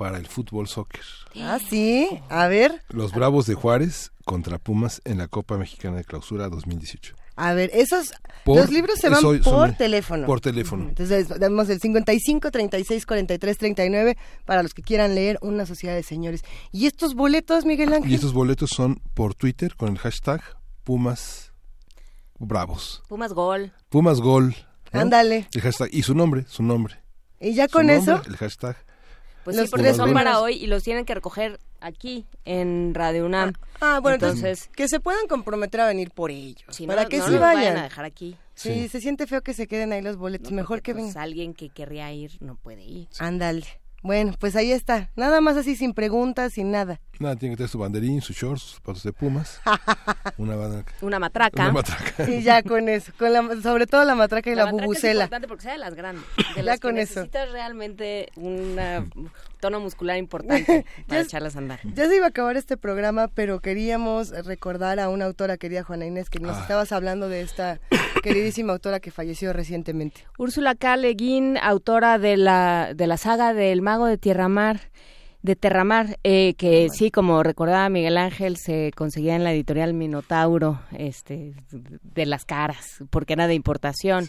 para 0.00 0.16
el 0.16 0.26
fútbol 0.26 0.66
soccer. 0.66 1.04
Ah, 1.36 1.58
sí. 1.68 2.08
A 2.30 2.48
ver. 2.48 2.82
Los 2.88 3.12
Bravos 3.12 3.44
de 3.44 3.52
Juárez 3.52 4.12
contra 4.24 4.58
Pumas 4.58 5.02
en 5.04 5.18
la 5.18 5.28
Copa 5.28 5.58
Mexicana 5.58 5.98
de 5.98 6.04
Clausura 6.04 6.48
2018. 6.48 7.14
A 7.36 7.52
ver, 7.52 7.70
esos 7.74 8.14
los 8.46 8.70
libros 8.70 8.98
se 8.98 9.10
van 9.10 9.22
por 9.42 9.72
teléfono. 9.74 10.26
Por 10.26 10.40
teléfono. 10.40 10.88
Entonces, 10.88 11.28
damos 11.28 11.68
el 11.68 11.80
55 11.80 12.50
36 12.50 13.04
43 13.04 13.58
39 13.58 14.16
para 14.46 14.62
los 14.62 14.72
que 14.72 14.80
quieran 14.82 15.14
leer 15.14 15.38
Una 15.42 15.66
sociedad 15.66 15.94
de 15.94 16.02
señores. 16.02 16.44
¿Y 16.72 16.86
estos 16.86 17.14
boletos, 17.14 17.66
Miguel 17.66 17.92
Ángel? 17.92 18.10
Y 18.10 18.14
estos 18.14 18.32
boletos 18.32 18.70
son 18.74 19.02
por 19.12 19.34
Twitter 19.34 19.76
con 19.76 19.90
el 19.90 19.98
hashtag 19.98 20.40
Pumas 20.82 21.52
Bravos. 22.38 23.02
Pumas 23.06 23.34
Gol. 23.34 23.74
Pumas 23.90 24.18
Gol. 24.22 24.56
Ándale. 24.92 25.46
El 25.52 25.60
hashtag 25.60 25.90
y 25.92 26.04
su 26.04 26.14
nombre, 26.14 26.46
su 26.48 26.62
nombre. 26.62 27.02
Y 27.38 27.52
ya 27.52 27.68
con 27.68 27.90
eso. 27.90 28.22
El 28.26 28.38
hashtag. 28.38 28.78
Pues 29.44 29.56
sí, 29.56 29.64
porque 29.70 29.94
son 29.94 30.12
para 30.12 30.40
hoy 30.40 30.54
y 30.54 30.66
los 30.66 30.82
tienen 30.82 31.04
que 31.04 31.14
recoger 31.14 31.58
aquí 31.80 32.26
en 32.44 32.94
Radio 32.94 33.26
UNAM. 33.26 33.54
Ah, 33.80 34.00
bueno, 34.02 34.14
entonces, 34.14 34.68
que 34.76 34.88
se 34.88 35.00
puedan 35.00 35.26
comprometer 35.26 35.80
a 35.80 35.86
venir 35.86 36.10
por 36.10 36.30
ellos. 36.30 36.78
para 36.86 37.06
que 37.06 37.18
no 37.18 37.26
sí 37.26 37.32
vayan. 37.32 37.54
vayan 37.54 37.76
a 37.78 37.82
dejar 37.84 38.04
aquí. 38.04 38.36
Sí, 38.54 38.88
se 38.88 39.00
siente 39.00 39.26
feo 39.26 39.40
que 39.40 39.54
se 39.54 39.66
queden 39.66 39.92
ahí 39.92 40.02
los 40.02 40.16
boletos. 40.16 40.52
Mejor 40.52 40.82
que 40.82 40.92
pues, 40.92 41.06
vengan. 41.06 41.22
alguien 41.22 41.54
que 41.54 41.70
querría 41.70 42.12
ir 42.12 42.32
no 42.40 42.56
puede 42.56 42.84
ir. 42.84 43.08
Ándale. 43.18 43.66
Bueno, 44.02 44.34
pues 44.38 44.56
ahí 44.56 44.72
está. 44.72 45.10
Nada 45.14 45.40
más 45.40 45.56
así, 45.56 45.76
sin 45.76 45.92
preguntas, 45.92 46.54
sin 46.54 46.70
nada. 46.70 47.00
Nada, 47.18 47.36
tiene 47.36 47.52
que 47.52 47.58
tener 47.58 47.68
su 47.70 47.78
banderín, 47.78 48.22
sus 48.22 48.34
shorts, 48.36 48.62
sus 48.62 48.74
zapatos 48.76 49.02
de 49.02 49.12
pumas. 49.12 49.60
una, 50.38 50.56
una 51.02 51.18
matraca. 51.18 51.64
Una 51.64 51.72
matraca. 51.72 52.30
Y 52.30 52.42
ya 52.42 52.62
con 52.62 52.88
eso. 52.88 53.12
Con 53.18 53.32
la, 53.32 53.60
sobre 53.62 53.86
todo 53.86 54.04
la 54.04 54.14
matraca 54.14 54.50
y 54.50 54.54
la, 54.54 54.64
la 54.64 54.70
bubucela. 54.72 55.24
Es 55.24 55.26
importante 55.26 55.48
porque 55.48 55.62
sea 55.64 55.72
de 55.72 55.78
las 55.78 55.94
grandes. 55.94 56.24
De 56.36 56.44
ya 56.56 56.62
las 56.62 56.80
con 56.80 56.94
que 56.94 57.02
eso. 57.02 57.20
necesitas 57.20 57.52
realmente 57.52 58.30
un 58.36 58.78
tono 59.60 59.80
muscular 59.80 60.16
importante 60.18 60.84
para 61.06 61.20
echarlas 61.22 61.54
a 61.56 61.58
andar. 61.58 61.80
Ya 61.94 62.08
se 62.08 62.16
iba 62.16 62.26
a 62.26 62.28
acabar 62.30 62.56
este 62.56 62.76
programa, 62.76 63.28
pero 63.28 63.60
queríamos 63.60 64.30
recordar 64.46 64.98
a 65.00 65.08
una 65.08 65.26
autora 65.26 65.56
querida, 65.56 65.82
Juana 65.84 66.06
Inés, 66.06 66.30
que 66.30 66.38
nos 66.40 66.56
Ah. 66.56 66.60
estabas 66.62 66.92
hablando 66.92 67.28
de 67.28 67.42
esta 67.42 67.78
queridísima 68.22 68.72
autora 68.72 69.00
que 69.00 69.10
falleció 69.10 69.52
recientemente. 69.52 70.22
Úrsula 70.38 70.74
K. 70.74 70.96
Le 70.96 71.14
Guin, 71.14 71.58
autora 71.58 72.18
de 72.18 72.36
la, 72.36 72.92
de 72.94 73.06
la 73.06 73.16
saga 73.16 73.54
del 73.54 73.82
Mago 73.82 74.06
de 74.06 74.18
Tierra 74.18 74.48
Mar, 74.48 74.80
de 75.42 75.56
Terramar, 75.56 76.18
eh, 76.22 76.52
que 76.58 76.88
sí, 76.92 77.10
como 77.10 77.42
recordaba 77.42 77.88
Miguel 77.88 78.18
Ángel, 78.18 78.58
se 78.58 78.90
conseguía 78.94 79.36
en 79.36 79.42
la 79.42 79.52
editorial 79.54 79.94
Minotauro, 79.94 80.82
este, 80.92 81.54
de 81.70 82.26
las 82.26 82.44
caras, 82.44 82.98
porque 83.08 83.32
era 83.32 83.46
de 83.46 83.54
importación. 83.54 84.26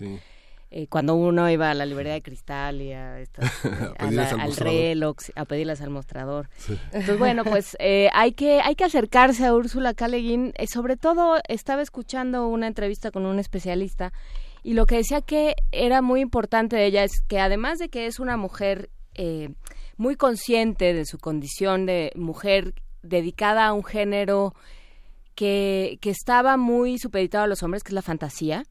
Eh, 0.74 0.88
cuando 0.88 1.16
uno 1.16 1.50
iba 1.50 1.70
a 1.70 1.74
la 1.74 1.86
librería 1.86 2.14
de 2.14 2.22
cristal 2.22 2.82
y 2.82 2.94
a 2.94 3.20
estas, 3.20 3.44
eh, 3.66 3.70
a 3.98 4.06
pedirlas 4.06 4.32
la- 4.38 4.44
al 4.44 4.56
reloj, 4.56 5.16
a 5.36 5.44
pedirlas 5.46 5.82
al 5.82 5.90
mostrador. 5.90 6.48
Sí. 6.58 6.80
Entonces, 6.94 7.20
bueno, 7.20 7.44
pues 7.44 7.76
eh, 7.80 8.10
hay, 8.14 8.32
que, 8.32 8.62
hay 8.62 8.76
que 8.76 8.86
acercarse 8.86 9.46
a 9.46 9.54
Úrsula 9.54 9.94
K. 9.94 10.08
Le 10.08 10.20
Guin. 10.20 10.54
Eh, 10.56 10.68
sobre 10.68 10.96
todo, 10.96 11.40
estaba 11.50 11.82
escuchando 11.82 12.48
una 12.48 12.68
entrevista 12.68 13.12
con 13.12 13.26
un 13.26 13.38
especialista 13.38 14.14
y 14.64 14.74
lo 14.74 14.86
que 14.86 14.96
decía 14.96 15.20
que 15.22 15.56
era 15.74 16.02
muy 16.02 16.22
importante 16.22 16.78
de 16.78 16.86
ella 16.86 17.04
es 17.04 17.22
que 17.28 17.40
además 17.40 17.78
de 17.78 17.90
que 17.90 18.06
es 18.06 18.20
una 18.20 18.38
mujer 18.38 18.90
eh, 19.16 19.50
muy 19.98 20.16
consciente 20.16 20.94
de 20.94 21.06
su 21.06 21.18
condición 21.18 21.86
de 21.86 22.14
mujer 22.16 22.76
dedicada 23.04 23.66
a 23.68 23.74
un 23.74 23.84
género 23.84 24.54
que, 25.36 25.98
que 26.02 26.12
estaba 26.12 26.56
muy 26.58 26.98
supeditado 26.98 27.44
a 27.44 27.48
los 27.48 27.62
hombres, 27.64 27.84
que 27.84 27.90
es 27.90 27.94
la 27.96 28.02
fantasía. 28.02 28.64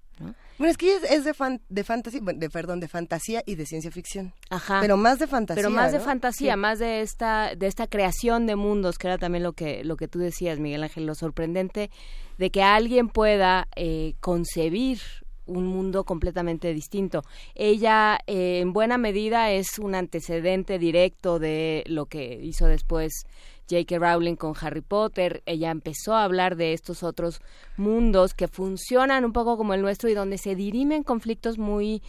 Bueno, 0.61 0.73
es 0.73 0.77
que 0.77 0.95
es, 0.95 1.05
es 1.11 1.25
de, 1.25 1.33
fan, 1.33 1.63
de 1.71 1.85
fantasía, 1.85 2.21
bueno, 2.23 2.39
de, 2.39 2.51
perdón, 2.51 2.81
de 2.81 2.89
fantasía 2.89 3.43
y 3.47 3.55
de 3.55 3.65
ciencia 3.65 3.91
ficción. 3.91 4.35
Ajá. 4.51 4.83
Pero 4.83 4.99
más 4.99 5.19
de 5.19 5.27
fantasía. 5.27 5.63
pero 5.63 5.75
más 5.75 5.91
de 5.91 6.01
fantasía, 6.01 6.53
Sí. 6.53 6.59
más 6.61 6.79
de 6.79 7.01
esta 7.01 7.55
de 7.57 7.67
esta 7.67 7.87
creación 7.87 8.47
de 8.47 8.57
mundos, 8.57 8.99
que 8.99 9.07
era 9.07 9.17
también 9.17 9.43
lo 9.43 9.55
que 9.55 9.83
lo 9.85 9.97
que 9.97 10.07
tú 10.07 10.19
decías, 10.19 10.59
Miguel 10.59 10.83
Ángel, 10.83 11.07
lo 11.07 11.15
sorprendente 11.15 11.91
de 12.37 12.51
que 12.51 12.63
alguien 12.63 13.09
pueda 13.09 13.69
eh, 13.75 14.17
concebir 14.21 15.01
un 15.47 15.67
mundo 15.67 16.05
completamente 16.05 16.75
distinto. 16.75 17.23
Ella, 17.55 18.19
eh, 18.27 18.61
en 18.61 18.75
buena 18.75 18.99
medida, 18.99 19.51
es 19.53 19.79
un 19.79 19.95
antecedente 19.95 20.79
directo 20.79 21.39
de 21.39 21.85
lo 21.87 22.05
que 22.05 22.39
hizo 22.43 22.67
después 22.67 23.25
J.K. 23.71 23.99
Rowling 23.99 24.35
con 24.35 24.55
Harry 24.61 24.81
Potter. 24.81 25.43
Ella 25.47 25.71
empezó 25.71 26.15
a 26.15 26.25
hablar 26.25 26.57
de 26.57 26.73
estos 26.73 27.03
otros 27.03 27.41
mundos 27.77 28.35
que 28.35 28.49
funcionan 28.49 29.25
un 29.25 29.33
poco 29.33 29.57
como 29.57 29.75
el 29.75 29.83
nuestro 29.83 30.09
y 30.09 30.15
donde 30.15 30.39
se 30.39 30.55
dirimen 30.55 31.03
conflictos 31.03 31.59
muy 31.59 32.03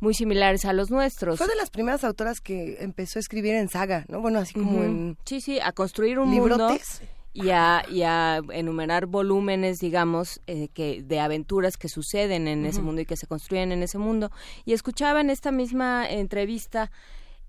muy 0.00 0.14
similares 0.14 0.64
a 0.64 0.72
los 0.72 0.90
nuestros. 0.90 1.38
Fue 1.38 1.48
de 1.48 1.56
las 1.56 1.70
primeras 1.70 2.04
autoras 2.04 2.40
que 2.40 2.76
empezó 2.80 3.18
a 3.18 3.20
escribir 3.20 3.54
en 3.54 3.68
saga, 3.68 4.04
¿no? 4.08 4.20
Bueno, 4.20 4.38
así 4.38 4.54
como 4.54 4.84
en 4.84 5.16
Sí, 5.24 5.40
sí, 5.40 5.58
a 5.60 5.72
construir 5.72 6.20
un 6.20 6.28
mundo 6.28 6.56
librotes. 6.56 7.02
y 7.32 7.50
a, 7.50 7.84
y 7.90 8.02
a 8.02 8.40
enumerar 8.52 9.06
volúmenes, 9.06 9.78
digamos, 9.80 10.40
eh, 10.46 10.68
que 10.72 11.02
de 11.02 11.18
aventuras 11.18 11.76
que 11.76 11.88
suceden 11.88 12.46
en 12.46 12.64
ese 12.64 12.80
mundo 12.80 13.00
y 13.00 13.06
que 13.06 13.16
se 13.16 13.26
construyen 13.26 13.72
en 13.72 13.82
ese 13.82 13.98
mundo. 13.98 14.30
Y 14.64 14.72
escuchaba 14.72 15.20
en 15.20 15.30
esta 15.30 15.50
misma 15.50 16.08
entrevista 16.08 16.92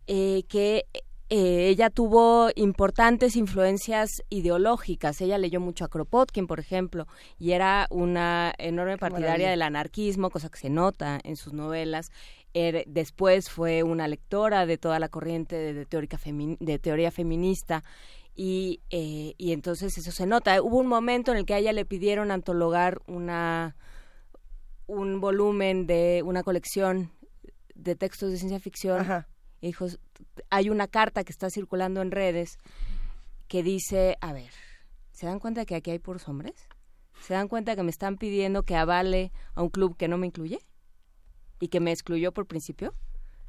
eh, 0.07 0.41
que 0.47 0.85
eh, 1.29 1.67
ella 1.69 1.89
tuvo 1.89 2.49
importantes 2.55 3.35
influencias 3.35 4.09
ideológicas. 4.29 5.21
Ella 5.21 5.37
leyó 5.37 5.59
mucho 5.59 5.85
a 5.85 5.87
Kropotkin, 5.89 6.47
por 6.47 6.59
ejemplo, 6.59 7.05
y 7.37 7.51
era 7.51 7.87
una 7.91 8.53
enorme 8.57 8.97
partidaria 8.97 9.49
del 9.51 9.61
anarquismo, 9.61 10.29
cosa 10.29 10.49
que 10.49 10.57
se 10.59 10.69
nota 10.69 11.19
en 11.23 11.35
sus 11.35 11.53
novelas. 11.53 12.11
Er- 12.53 12.83
después 12.87 13.49
fue 13.49 13.83
una 13.83 14.07
lectora 14.07 14.65
de 14.65 14.77
toda 14.79 14.97
la 14.99 15.09
corriente 15.09 15.55
de, 15.55 15.73
de 15.73 15.85
teórica 15.85 16.17
femi- 16.17 16.57
de 16.59 16.79
teoría 16.79 17.11
feminista 17.11 17.83
y, 18.35 18.81
eh, 18.89 19.35
y 19.37 19.51
entonces 19.51 19.97
eso 19.97 20.11
se 20.11 20.25
nota. 20.25 20.59
Hubo 20.61 20.77
un 20.77 20.87
momento 20.87 21.31
en 21.31 21.37
el 21.37 21.45
que 21.45 21.53
a 21.53 21.59
ella 21.59 21.73
le 21.73 21.85
pidieron 21.85 22.31
antologar 22.31 23.01
una 23.05 23.75
un 24.87 25.21
volumen 25.21 25.85
de 25.85 26.21
una 26.25 26.41
colección 26.41 27.11
de 27.75 27.95
textos 27.95 28.31
de 28.31 28.37
ciencia 28.37 28.59
ficción. 28.59 28.99
Dijo, 29.67 29.87
hay 30.49 30.69
una 30.69 30.87
carta 30.87 31.23
que 31.23 31.31
está 31.31 31.49
circulando 31.49 32.01
en 32.01 32.11
redes 32.11 32.57
que 33.47 33.63
dice, 33.63 34.17
a 34.21 34.33
ver, 34.33 34.51
¿se 35.11 35.25
dan 35.25 35.39
cuenta 35.39 35.65
que 35.65 35.75
aquí 35.75 35.91
hay 35.91 35.99
puros 35.99 36.27
hombres? 36.27 36.67
¿Se 37.21 37.33
dan 37.33 37.47
cuenta 37.47 37.75
que 37.75 37.83
me 37.83 37.91
están 37.91 38.17
pidiendo 38.17 38.63
que 38.63 38.75
avale 38.75 39.31
a 39.53 39.61
un 39.61 39.69
club 39.69 39.97
que 39.97 40.07
no 40.07 40.17
me 40.17 40.27
incluye? 40.27 40.59
¿Y 41.59 41.67
que 41.67 41.79
me 41.79 41.91
excluyó 41.91 42.31
por 42.31 42.47
principio? 42.47 42.93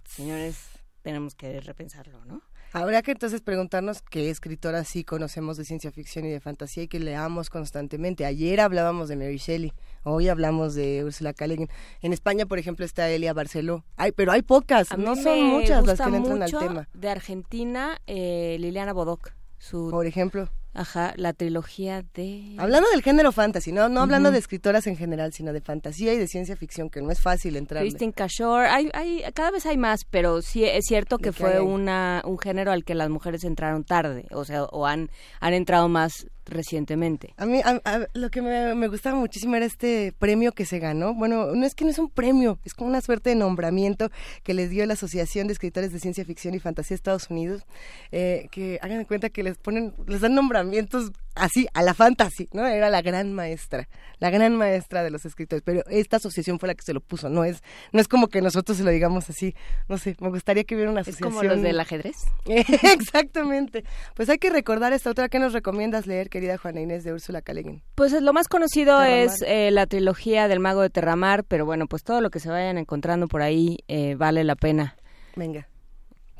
Señores, 0.05 0.68
tenemos 1.02 1.34
que 1.34 1.60
repensarlo, 1.60 2.24
¿no? 2.24 2.42
Habrá 2.73 3.02
que 3.02 3.10
entonces 3.10 3.40
preguntarnos 3.40 4.00
qué 4.00 4.31
escritoras 4.31 4.86
sí 4.86 5.02
conocemos 5.02 5.57
de 5.57 5.65
ciencia 5.65 5.90
ficción 5.90 6.24
y 6.24 6.31
de 6.31 6.39
fantasía 6.39 6.84
y 6.84 6.89
que 6.89 7.00
leamos 7.00 7.50
constantemente. 7.50 8.24
Ayer 8.24 8.60
hablábamos 8.60 9.08
de 9.08 9.16
Mary 9.16 9.39
Shelley, 9.39 9.73
hoy 10.05 10.28
hablamos 10.28 10.74
de 10.74 11.05
Ursula 11.05 11.32
K. 11.32 11.49
Le 11.49 11.57
Guin. 11.57 11.68
En 12.00 12.12
España, 12.12 12.47
por 12.47 12.60
ejemplo, 12.60 12.84
está 12.84 13.10
Elia 13.10 13.32
Barceló. 13.32 13.84
Ay, 13.97 14.12
pero 14.12 14.31
hay 14.31 14.42
pocas, 14.42 14.97
no 14.97 15.16
son 15.16 15.42
muchas 15.42 15.84
las 15.84 16.00
que 16.00 16.10
le 16.10 16.16
entran 16.18 16.42
al 16.44 16.50
tema. 16.52 16.89
De 16.94 17.08
Argentina, 17.08 18.00
eh, 18.07 18.57
Liliana 18.60 18.92
Bodoc. 18.92 19.32
Su, 19.58 19.90
Por 19.90 20.07
ejemplo. 20.07 20.49
Ajá, 20.73 21.15
la 21.16 21.32
trilogía 21.32 22.05
de... 22.15 22.55
Hablando 22.57 22.89
del 22.90 23.02
género 23.02 23.32
fantasy, 23.32 23.73
no, 23.73 23.89
no 23.89 24.02
hablando 24.02 24.31
de 24.31 24.39
escritoras 24.39 24.86
en 24.86 24.97
general, 24.97 25.32
sino 25.32 25.52
de 25.52 25.60
fantasía 25.60 26.15
y 26.15 26.18
de 26.18 26.28
ciencia 26.28 26.57
ficción, 26.57 26.90
que 26.90 27.02
no 27.02 27.10
es 27.10 27.20
fácil 27.20 27.57
entrar. 27.57 27.82
Christine 27.82 28.12
Cashore, 28.12 28.68
hay, 28.68 28.89
hay, 28.94 29.24
cada 29.34 29.50
vez 29.50 29.66
hay 29.66 29.76
más, 29.76 30.05
pero 30.05 30.42
sí 30.42 30.65
es 30.65 30.86
cierto 30.86 31.18
que 31.18 31.31
hay 31.31 31.34
fue 31.34 31.60
una, 31.60 32.23
un 32.24 32.39
género 32.39 32.70
al 32.70 32.84
que 32.84 32.94
las 32.94 33.10
mujeres 33.10 33.42
entraron 33.42 33.82
tarde, 33.82 34.26
o 34.31 34.44
sea, 34.44 34.65
o 34.65 34.86
han, 34.86 35.10
han 35.40 35.55
entrado 35.55 35.89
más 35.89 36.28
recientemente. 36.46 37.34
A 37.36 37.46
mí 37.46 37.60
lo 38.14 38.30
que 38.30 38.42
me, 38.42 38.88
gustaba 38.88 39.16
muchísimo 39.18 39.56
era 39.56 39.66
este 39.66 40.12
premio 40.18 40.52
que 40.52 40.64
se 40.64 40.78
ganó. 40.78 41.14
Bueno, 41.14 41.54
no 41.54 41.66
es 41.66 41.74
que 41.74 41.84
no 41.84 41.90
es 41.90 41.98
un 41.98 42.10
premio, 42.10 42.58
es 42.64 42.74
como 42.74 42.88
una 42.88 43.00
suerte 43.00 43.30
de 43.30 43.36
nombramiento 43.36 44.10
que 44.42 44.54
les 44.54 44.70
dio 44.70 44.84
la 44.86 44.94
Asociación 44.94 45.46
de 45.46 45.52
Escritores 45.52 45.92
de 45.92 46.00
Ciencia 46.00 46.24
Ficción 46.24 46.54
y 46.54 46.58
Fantasía 46.58 46.94
de 46.94 46.96
Estados 46.96 47.30
Unidos, 47.30 47.62
eh, 48.12 48.48
que 48.50 48.78
hagan 48.82 48.98
de 48.98 49.06
cuenta 49.06 49.30
que 49.30 49.42
les 49.42 49.56
ponen, 49.58 49.94
les 50.06 50.20
dan 50.20 50.34
nombramientos 50.34 51.12
así, 51.34 51.67
a 51.75 51.83
la 51.83 51.94
fantasy, 51.94 52.49
¿no? 52.52 52.67
Era 52.67 52.91
la 52.91 53.02
gran 53.02 53.33
maestra, 53.33 53.89
la 54.18 54.31
gran 54.31 54.57
maestra 54.57 55.02
de 55.02 55.10
los 55.10 55.25
escritores, 55.25 55.62
pero 55.65 55.83
esta 55.89 56.17
asociación 56.17 56.59
fue 56.59 56.68
la 56.68 56.75
que 56.75 56.83
se 56.83 56.92
lo 56.92 57.00
puso, 57.00 57.28
no 57.28 57.44
es, 57.44 57.62
no 57.92 58.00
es 58.00 58.09
como 58.09 58.28
que 58.28 58.42
nosotros 58.42 58.78
se 58.78 58.84
lo 58.84 58.91
digamos 58.91 59.31
así, 59.31 59.55
no 59.89 59.99
sé, 59.99 60.17
me 60.20 60.28
gustaría 60.28 60.65
que 60.65 60.75
hubiera 60.75 60.91
una 60.91 61.02
asociación. 61.02 61.28
¿Es 61.28 61.39
como 61.39 61.55
los 61.55 61.62
del 61.62 61.81
ajedrez? 61.81 62.17
Exactamente. 62.47 63.84
Pues 64.15 64.28
hay 64.28 64.39
que 64.39 64.50
recordar 64.50 64.92
esta 64.92 65.10
otra 65.10 65.28
que 65.28 65.39
nos 65.39 65.52
recomiendas 65.52 66.07
leer, 66.07 66.28
querida 66.28 66.59
Juana 66.59 66.81
Inés 66.81 67.05
de 67.05 67.12
Úrsula 67.12 67.42
Caleguin. 67.42 67.83
Pues 67.94 68.12
lo 68.12 68.33
más 68.33 68.49
conocido 68.49 69.02
es 69.02 69.42
eh, 69.47 69.70
la 69.70 69.86
trilogía 69.86 70.49
del 70.49 70.60
Mago 70.60 70.83
de 70.83 70.91
Terramar, 70.91 71.44
pero 71.44 71.65
bueno, 71.65 71.86
pues 71.86 72.02
todo 72.02 72.20
lo 72.20 72.31
que 72.31 72.41
se 72.41 72.50
vayan 72.50 72.78
encontrando 72.78 73.28
por 73.28 73.42
ahí 73.42 73.78
eh, 73.89 74.15
vale 74.17 74.44
la 74.44 74.57
pena. 74.57 74.97
Venga 75.36 75.69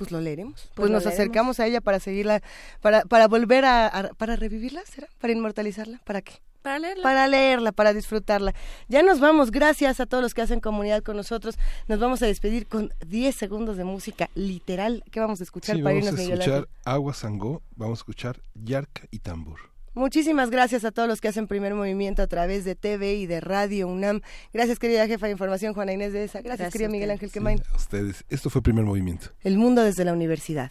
pues 0.01 0.13
lo 0.13 0.21
leeremos. 0.23 0.55
Pues, 0.55 0.73
pues 0.77 0.91
nos 0.91 1.05
acercamos 1.05 1.61
a 1.61 1.67
ella 1.67 1.83
para 1.83 2.01
seguirla, 2.01 2.41
para, 2.81 3.03
para 3.03 3.29
volver 3.29 3.67
a, 3.67 4.13
para 4.17 4.35
revivirla, 4.35 4.81
¿será? 4.87 5.09
Para 5.19 5.35
inmortalizarla, 5.35 6.01
¿para 6.05 6.23
qué? 6.23 6.41
Para 6.63 6.79
leerla. 6.79 7.03
Para 7.03 7.29
leerla, 7.29 7.73
para 7.73 7.93
disfrutarla. 7.93 8.55
Ya 8.89 9.03
nos 9.03 9.21
vamos, 9.21 9.51
gracias 9.51 10.01
a 10.01 10.07
todos 10.07 10.23
los 10.23 10.33
que 10.33 10.41
hacen 10.41 10.61
comunidad 10.61 11.03
con 11.03 11.19
nosotros. 11.19 11.59
Nos 11.87 12.01
vamos 12.01 12.23
a 12.23 12.27
despedir 12.27 12.67
con 12.67 12.95
10 13.07 13.37
segundos 13.37 13.77
de 13.77 13.85
música 13.85 14.31
literal. 14.35 15.05
¿Qué 15.11 15.21
vamos 15.21 15.41
a 15.41 15.43
escuchar 15.43 15.79
para 15.83 15.95
irnos, 15.95 16.15
Vamos 16.15 16.31
a 16.31 16.33
escuchar 16.33 16.69
Agua 16.87 17.13
Sangó, 17.13 17.61
vamos 17.77 17.99
a 17.99 18.01
escuchar 18.01 18.41
Yarca 18.55 19.03
y 19.11 19.19
Tambor. 19.19 19.61
Muchísimas 19.95 20.51
gracias 20.51 20.85
a 20.85 20.93
todos 20.93 21.09
los 21.09 21.21
que 21.21 21.29
hacen 21.29 21.49
primer 21.49 21.75
movimiento 21.75 22.23
a 22.23 22.27
través 22.29 22.65
de 22.65 22.77
TV 22.77 23.15
y 23.15 23.27
de 23.27 23.41
Radio 23.41 23.89
UNAM. 23.89 24.21
Gracias, 24.53 24.79
querida 24.79 25.07
jefa 25.07 25.27
de 25.27 25.33
información, 25.33 25.75
Juana 25.75 25.93
Inés 25.93 26.13
de 26.13 26.25
esa. 26.25 26.43
Gracias, 26.43 26.73
querida 26.73 26.89
Miguel 26.89 27.11
Ángel 27.11 27.31
Quemain. 27.33 27.61
a 27.73 27.77
ustedes. 27.77 28.25
Esto 28.29 28.51
fue 28.51 28.63
primer 28.63 28.85
movimiento. 28.85 29.29
El 29.43 29.59
mundo 29.59 29.83
desde 29.83 30.05
la 30.05 30.13
universidad. 30.13 30.71